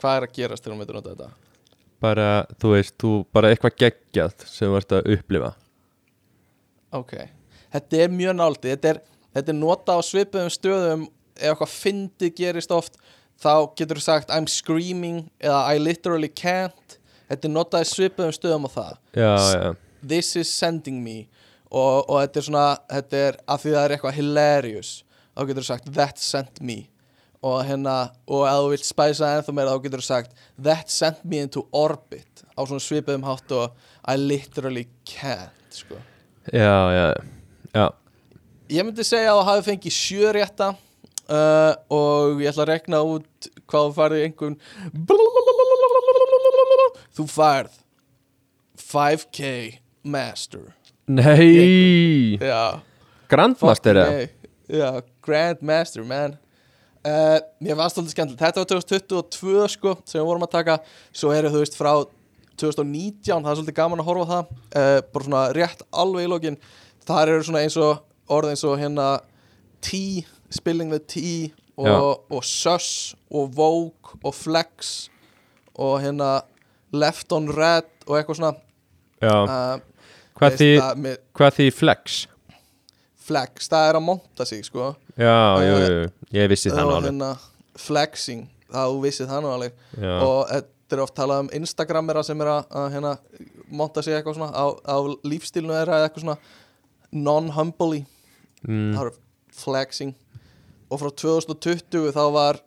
Hvað 0.00 0.16
er 0.16 0.26
að 0.28 0.36
gerast 0.38 0.64
þegar 0.64 0.76
þú 0.76 0.80
myndur 0.80 0.98
nota 1.00 1.14
þetta? 1.14 1.30
Bara, 2.02 2.44
þú 2.60 2.74
veist, 2.74 2.96
þú 3.00 3.12
bara 3.34 3.50
eitthvað 3.52 3.76
geggjað 3.84 4.46
sem 4.48 4.76
ert 4.76 4.94
að 4.96 5.10
upplifa. 5.16 5.52
Ok, 6.96 7.16
þetta 7.74 8.02
er 8.04 8.14
mjög 8.14 8.36
náldi 8.38 8.72
þetta 8.72 8.92
er, 8.94 9.00
þetta 9.36 9.52
er 9.52 9.58
nota 9.60 9.96
á 9.96 10.00
svipuðum 10.04 10.54
stöðum. 10.54 11.04
Ef 11.40 11.52
eitthvað 11.52 11.72
fyndi 11.72 12.32
gerist 12.36 12.72
oft 12.74 12.98
þá 13.40 13.52
getur 13.78 14.00
þú 14.00 14.04
sagt 14.04 14.32
I'm 14.34 14.48
screaming 14.50 15.28
eða 15.40 15.60
I 15.70 15.82
literally 15.82 16.28
can't. 16.28 16.98
Þetta 17.30 17.46
er 17.46 17.54
notað 17.54 17.86
í 17.86 17.90
svipuðum 17.92 18.34
stöðum 18.34 18.66
á 18.66 18.70
það. 18.74 18.96
Já, 19.14 19.34
já, 19.38 19.70
This 20.00 20.34
is 20.36 20.50
sending 20.50 21.04
me. 21.04 21.28
Og, 21.70 22.08
og 22.10 22.16
þetta 22.24 22.40
er 22.40 22.44
svona, 22.48 22.66
þetta 22.90 23.22
er 23.28 23.36
af 23.46 23.62
því 23.62 23.74
það 23.76 23.84
er 23.84 23.94
eitthvað 23.94 24.16
hilarious 24.16 24.92
þá 25.40 25.46
getur 25.46 25.62
þú 25.62 25.68
sagt 25.68 25.92
that 25.96 26.18
sent 26.20 26.60
me 26.60 26.89
og 27.40 27.62
hérna, 27.64 28.10
og 28.28 28.44
ef 28.44 28.58
þú 28.60 28.72
vilt 28.74 28.84
spæsa 28.88 29.30
ennþá 29.38 29.54
meira 29.56 29.72
þá 29.72 29.84
getur 29.86 30.02
þú 30.02 30.06
sagt 30.06 30.42
that 30.60 30.92
sent 30.92 31.22
me 31.24 31.40
into 31.40 31.62
orbit 31.72 32.42
á 32.52 32.60
svona 32.68 32.82
svipuðum 32.84 33.24
hátt 33.24 33.54
og 33.56 33.72
I 34.04 34.16
literally 34.20 34.86
can't 35.08 35.72
sko. 35.72 35.96
já, 36.52 36.76
já, 36.92 37.06
já. 37.72 37.86
Ég 38.70 38.86
myndi 38.86 39.04
segja 39.06 39.32
að 39.32 39.40
þú 39.40 39.46
hafi 39.48 39.66
fengið 39.70 39.96
sjö 39.96 40.32
rétta 40.36 40.68
uh, 40.74 41.72
og 41.90 42.42
ég 42.44 42.52
ætla 42.52 42.66
að 42.66 42.72
rekna 42.74 43.00
út 43.08 43.48
hvað 43.70 43.88
þú 43.88 43.94
farið 43.96 44.26
einhvern 44.26 44.58
þú 47.16 47.26
færð 47.30 47.80
5k 48.90 49.48
master. 50.02 50.68
Nei, 51.10 52.36
grandmaster. 53.30 53.98
Já, 54.70 55.02
Grandmaster, 55.24 56.04
man 56.06 56.36
uh, 57.06 57.38
Mér 57.62 57.78
fannst 57.78 58.00
alltaf 58.00 58.14
skemmtilegt. 58.14 58.42
Þetta 58.42 58.64
var 58.64 58.88
2022 58.88 59.68
sko 59.76 59.94
sem 60.04 60.20
við 60.20 60.28
vorum 60.28 60.46
að 60.46 60.54
taka. 60.56 60.78
Svo 61.12 61.32
eru 61.34 61.52
þú 61.52 61.62
veist 61.64 61.78
frá 61.78 61.92
2019 62.60 63.24
Það 63.24 63.50
er 63.50 63.56
svolítið 63.56 63.78
gaman 63.78 64.02
að 64.02 64.10
horfa 64.10 64.26
á 64.26 64.30
það. 64.32 64.52
Uh, 64.74 64.98
Bara 65.14 65.28
svona 65.28 65.44
rétt 65.56 65.84
alveg 66.02 66.26
í 66.26 66.30
lokin. 66.30 66.60
Það 67.08 67.22
eru 67.24 67.46
svona 67.48 67.64
eins 67.64 67.78
og 67.80 68.04
orð 68.30 68.52
eins 68.52 68.64
og 68.68 68.76
hérna 68.80 69.08
T, 69.80 70.26
spilling 70.52 70.92
with 70.92 71.08
T 71.08 71.52
og, 71.80 72.26
og 72.28 72.44
Sus 72.44 73.14
og 73.32 73.54
Vogue 73.56 74.18
og 74.20 74.34
Flex 74.36 75.08
og 75.80 76.02
hérna 76.02 76.42
Left 76.92 77.32
on 77.32 77.48
Red 77.48 77.88
og 78.06 78.18
eitthvað 78.18 78.40
svona. 78.40 78.52
Uh, 79.20 79.78
hvað 80.36 80.58
því 80.58 80.70
hvað 81.36 81.56
því 81.56 81.68
flex? 81.76 82.20
Flex, 83.30 83.68
það 83.70 83.88
er 83.88 83.98
að 83.98 84.06
monta 84.06 84.46
sig 84.48 84.64
sko 84.66 84.92
já, 85.20 85.38
jú, 85.66 85.76
jú, 85.84 86.10
ég 86.38 86.50
vissi 86.52 86.72
það 86.72 86.94
alveg. 86.96 87.10
hérna 87.10 87.30
flexing 87.80 88.48
það 88.70 88.92
þú 88.94 89.02
vissið 89.04 89.30
það 89.30 89.66
já, 90.00 90.14
og 90.14 90.40
þetta 90.50 90.96
er 90.96 91.02
oft 91.04 91.16
talað 91.18 91.44
um 91.44 91.52
Instagramera 91.60 92.22
sem 92.26 92.40
er 92.42 92.50
að, 92.50 92.64
að 92.80 92.88
hérna, 92.94 93.12
monta 93.70 94.02
sig 94.02 94.16
eitthvað 94.16 94.38
svona 94.40 94.50
á, 94.50 94.66
á 94.74 94.96
lífstílnu 95.26 95.76
eða 95.76 96.00
eitthvað 96.04 96.24
svona 96.24 96.38
non-humbly. 97.10 98.04
Mm, 98.66 98.90
það 98.96 99.10
er 99.10 99.16
flexing. 99.60 100.16
Og 100.90 101.00
frá 101.02 101.10
2020 101.22 102.12
þá 102.14 102.24
var 102.34 102.60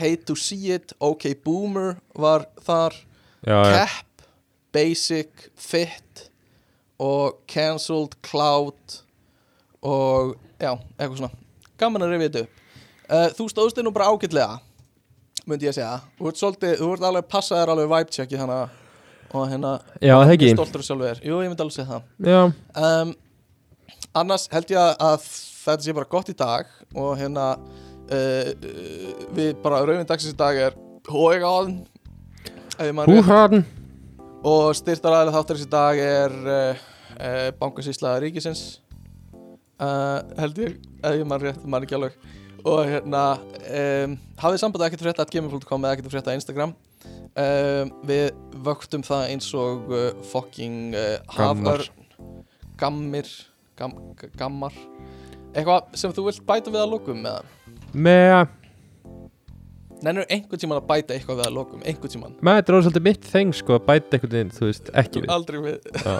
hate 0.00 0.24
to 0.28 0.36
see 0.38 0.72
it, 0.74 0.94
ok 1.00 1.32
boomer 1.44 1.96
var 2.16 2.46
þar, 2.64 2.96
já, 3.44 3.58
cap 3.74 4.26
basic, 4.72 5.50
fit 5.58 6.26
og 7.00 7.40
cancelled 7.50 8.14
cloud 8.22 9.00
og 9.80 10.36
já, 10.60 10.76
eitthvað 10.98 11.22
svona 11.22 11.32
gaman 11.80 12.04
að 12.06 12.12
rifja 12.14 12.28
þetta 12.28 12.42
upp. 12.44 12.66
Uh, 13.10 13.28
þú 13.38 13.46
stóðst 13.50 13.78
þig 13.80 13.86
nú 13.88 13.92
bara 13.96 14.10
ágætlega 14.12 14.60
myndi 15.50 15.66
ég 15.66 15.72
að 15.72 15.78
segja. 15.80 15.94
Þú 16.20 16.28
ert 16.30 16.40
svolítið, 16.42 16.74
þú 16.82 16.90
ert 16.94 17.06
alveg 17.10 17.28
passaðir 17.32 17.72
alveg 17.74 17.90
vibe 17.90 18.14
checki 18.14 18.38
þannig 18.40 18.78
og 19.30 19.44
hérna 19.50 19.72
já, 20.02 20.14
það 20.18 20.32
ekki? 20.34 20.48
stoltur 20.56 20.82
sjálfur, 20.86 21.20
jú 21.22 21.36
ég 21.44 21.50
myndi 21.52 21.62
alveg 21.64 21.76
segja 21.76 21.88
það. 21.90 22.06
Já, 22.26 22.40
um, 22.84 23.12
annars 24.22 24.48
held 24.50 24.72
ég 24.74 25.02
að- 25.06 25.28
þetta 25.60 25.84
sé 25.86 25.94
bara 25.94 26.08
gott 26.10 26.30
í 26.32 26.36
dag 26.36 26.70
og 26.98 27.12
hérna 27.20 27.46
uh, 28.10 28.50
við 29.36 29.50
bara 29.62 29.82
rauðin 29.86 30.08
dagsins 30.08 30.34
í 30.34 30.38
dag 30.40 30.56
er 30.68 30.78
Hóigáðan 31.10 31.80
húhraðin 32.80 33.64
og 34.46 34.70
styrtaræðilega 34.78 35.34
þáttarins 35.36 35.66
í 35.66 35.70
dag 35.72 35.98
er 36.00 36.34
uh, 36.40 36.84
uh, 37.20 37.48
bankasýsla 37.60 38.14
ríkisins 38.22 38.62
uh, 39.80 40.20
held 40.40 40.60
ég 40.62 40.76
eða 41.00 41.16
ég 41.16 41.26
mann 41.28 41.42
rétt, 41.42 41.64
mann 41.64 41.86
ekki 41.86 41.96
alveg. 41.98 42.18
Og 42.60 42.82
hérna 42.84 43.24
um, 43.40 44.18
hafið 44.40 44.62
samband 44.62 44.84
ekkert 44.84 45.06
frétta 45.06 45.24
at 45.24 45.32
gmail.com 45.32 45.86
eða 45.86 45.96
ekkert 45.96 46.12
frétta 46.12 46.36
Instagram? 46.36 46.76
Um, 47.40 47.94
við 48.04 48.28
vöktum 48.66 49.04
það 49.06 49.30
eins 49.32 49.48
og 49.56 49.88
uh, 49.88 50.10
fucking 50.32 50.92
uh, 50.92 51.16
Gammar. 51.32 51.80
haförn 51.80 51.96
gammir 52.80 53.28
gam, 53.78 53.94
gammar. 54.38 54.74
Eitthvað 55.50 55.98
sem 55.98 56.14
þú 56.14 56.28
vilt 56.28 56.42
bæta 56.46 56.72
við 56.72 56.82
að 56.82 56.92
lokum 56.94 57.24
eða? 57.26 57.42
Með 57.92 58.34
nennur 60.00 60.28
einhvern 60.32 60.60
tímann 60.62 60.80
að 60.80 60.86
bæta 60.88 61.16
eitthvað 61.16 61.40
við 61.40 61.48
að 61.48 61.56
lokum 61.56 61.82
einhvern 61.84 62.14
tímann? 62.14 62.36
Með 62.40 62.60
þetta 62.60 62.72
er 62.72 62.78
orðið 62.78 62.86
svolítið 62.88 63.06
mitt 63.08 63.26
þeng 63.32 63.56
sko 63.58 63.76
að 63.76 63.88
bæta 63.88 64.16
einhvern 64.16 64.36
veginn, 64.36 64.54
þú 64.56 64.68
veist, 64.68 64.92
ekki 65.02 65.24
við. 65.24 65.32
Aldrei 65.34 65.58
við. 65.64 65.90
Já. 66.04 66.14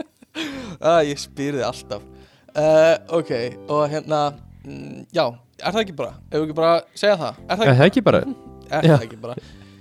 ah, 0.90 1.02
ég 1.06 1.20
spyr 1.20 1.60
þið 1.60 1.68
alltaf 1.68 2.08
uh, 2.56 2.94
ok, 3.20 3.32
og 3.68 3.84
hérna 3.92 4.20
mm, 4.64 5.06
já, 5.14 5.24
er 5.60 5.74
það 5.74 5.82
ekki 5.84 5.96
bara? 6.00 6.18
Ef 6.30 6.36
við 6.36 6.46
ekki 6.48 6.58
bara 6.58 6.74
segja 6.94 7.16
það, 7.20 7.40
er 7.46 7.60
það 7.60 7.64
Er 7.64 7.70
ekki, 7.70 7.80
það 7.80 7.90
ekki 7.90 8.04
bara? 8.10 8.22
Er 8.70 8.86
já. 8.86 8.92
það 8.94 9.06
ekki 9.08 9.20
bara? 9.24 9.34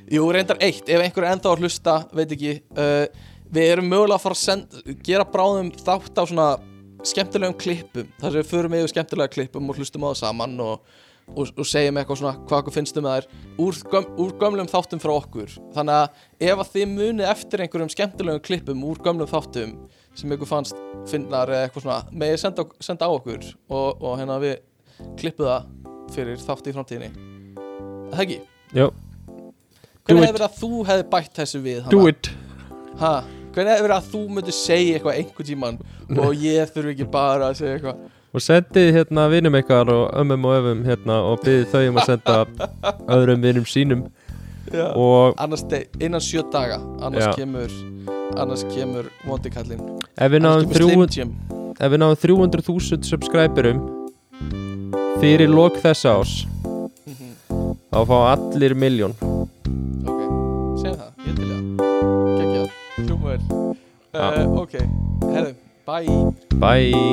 Jú, 0.09 0.23
reyndar 0.33 0.57
eitt, 0.65 0.87
ef 0.89 1.03
einhver 1.03 1.27
er 1.27 1.35
ennþá 1.35 1.51
að 1.51 1.59
hlusta 1.61 1.95
veit 2.17 2.31
ekki, 2.33 2.55
uh, 2.73 3.27
við 3.53 3.73
erum 3.75 3.91
mögulega 3.91 4.17
að 4.17 4.23
fara 4.23 4.37
að 4.37 4.41
senda, 4.41 4.81
gera 5.05 5.27
bráðum 5.29 5.69
þátt 5.77 6.17
á 6.17 6.23
svona 6.25 6.47
skemmtilegum 7.05 7.55
klippum 7.59 8.09
þar 8.19 8.33
sem 8.33 8.41
við 8.41 8.49
förum 8.49 8.75
yfir 8.79 8.91
skemmtilega 8.91 9.31
klippum 9.35 9.69
og 9.69 9.77
hlustum 9.79 10.03
á 10.03 10.09
það 10.09 10.19
saman 10.23 10.57
og, 10.63 10.89
og, 11.29 11.51
og 11.53 11.67
segjum 11.69 11.99
eitthvað 12.01 12.19
svona 12.21 12.33
hvað 12.41 12.63
okkur 12.63 12.75
finnst 12.75 12.99
um 12.99 13.07
þær 13.07 13.29
úr, 13.61 13.79
göm, 13.93 14.09
úr 14.19 14.33
gömlum 14.41 14.71
þáttum 14.71 15.01
frá 15.03 15.13
okkur. 15.15 15.55
Þannig 15.77 16.01
að 16.01 16.49
ef 16.49 16.63
að 16.63 16.73
þið 16.73 16.91
munið 16.97 17.29
eftir 17.29 17.63
einhverjum 17.63 17.93
skemmtilegum 17.93 18.43
klippum 18.49 18.83
úr 18.89 19.01
gömlum 19.05 19.29
þáttum 19.31 19.77
sem 20.19 20.33
ykkur 20.35 20.49
fannst 20.49 20.79
finnar 21.09 21.49
eða 21.51 21.67
eitthvað 21.67 21.85
svona 21.85 21.99
megið 22.23 22.41
senda, 22.43 22.65
senda 22.83 23.07
á 23.07 23.11
okkur 23.15 23.45
og, 23.69 24.03
og 24.03 24.17
hérna 24.19 24.39
við 24.43 24.57
klippu 25.19 25.47
það 25.47 25.67
fyrir 26.13 26.43
þátt 26.43 26.69
í 26.69 26.75
framtíðinni 26.75 27.11
Það 28.09 28.23
ekki? 28.25 28.39
Jó, 28.73 28.87
Do 28.89 30.15
Hvernig 30.15 30.25
hefur 30.25 30.37
verið 30.39 30.45
að 30.47 30.55
þú 30.59 30.69
hefði 30.89 31.09
bætt 31.11 31.35
þessu 31.37 31.59
við? 31.65 31.81
do 31.91 31.99
hana? 32.03 32.13
it 32.13 32.31
Ha? 32.99 33.11
Hvernig 33.53 33.73
hefur 33.75 33.85
verið 33.87 33.97
að 33.97 34.07
þú 34.13 34.21
myndir 34.35 34.57
segja 34.57 34.95
eitthvað 34.97 35.19
einhvern 35.19 35.49
tímann 35.49 35.81
og 36.19 36.39
ég 36.49 36.73
þurfi 36.73 36.95
ekki 36.95 37.11
bara 37.13 37.51
að 37.51 37.59
segja 37.61 37.77
eitthvað 37.79 38.07
Og 38.29 38.43
sendið 38.45 38.91
hérna 38.93 39.23
vinum 39.31 39.55
ykkar 39.57 39.89
og 39.89 40.03
ömmum 40.21 40.43
og 40.45 40.57
öfum 40.59 40.83
hérna 40.85 41.15
og 41.31 41.39
byggðið 41.41 41.71
þau 41.71 41.87
um 41.87 41.97
að 41.97 42.09
senda 42.11 42.35
öðrum 43.15 43.45
vinum 43.47 43.65
sínum 43.65 44.03
Já. 44.69 44.91
og 44.93 45.33
annars 45.41 45.65
innan 45.97 46.21
sjö 46.21 46.43
daga 46.53 46.77
annars 47.01 47.25
Já. 47.25 47.33
kemur 47.41 47.73
annars 48.37 48.63
kemur 48.73 49.05
vondikallin 49.27 49.79
ef 50.17 50.31
við 50.31 50.39
náðum 50.43 50.63
annars 50.65 50.77
kemur 50.77 50.77
Slim 50.77 50.99
300 50.99 51.15
Jim? 51.17 51.29
ef 51.79 51.87
við 51.93 51.99
náðum 52.03 52.19
300.000 52.25 53.03
subscriberum 53.09 53.79
fyrir 55.21 55.49
lok 55.51 55.73
þessa 55.83 56.09
ás 56.21 56.33
Mhm. 57.09 57.31
þá 57.91 57.99
fá 58.07 58.17
allir 58.33 58.73
miljón 58.75 59.13
ok, 59.19 60.21
segjum 60.81 60.97
það, 60.99 61.11
ég 61.27 61.33
til 61.35 61.47
það. 61.49 61.63
Geggjað, 62.39 62.69
hljóma 63.05 63.25
vel 63.29 63.41
Já. 64.13 64.25
uh, 64.29 64.47
ok, 64.61 64.73
herðu, 65.33 65.53
bye. 65.85 66.15
Bye 66.59 67.09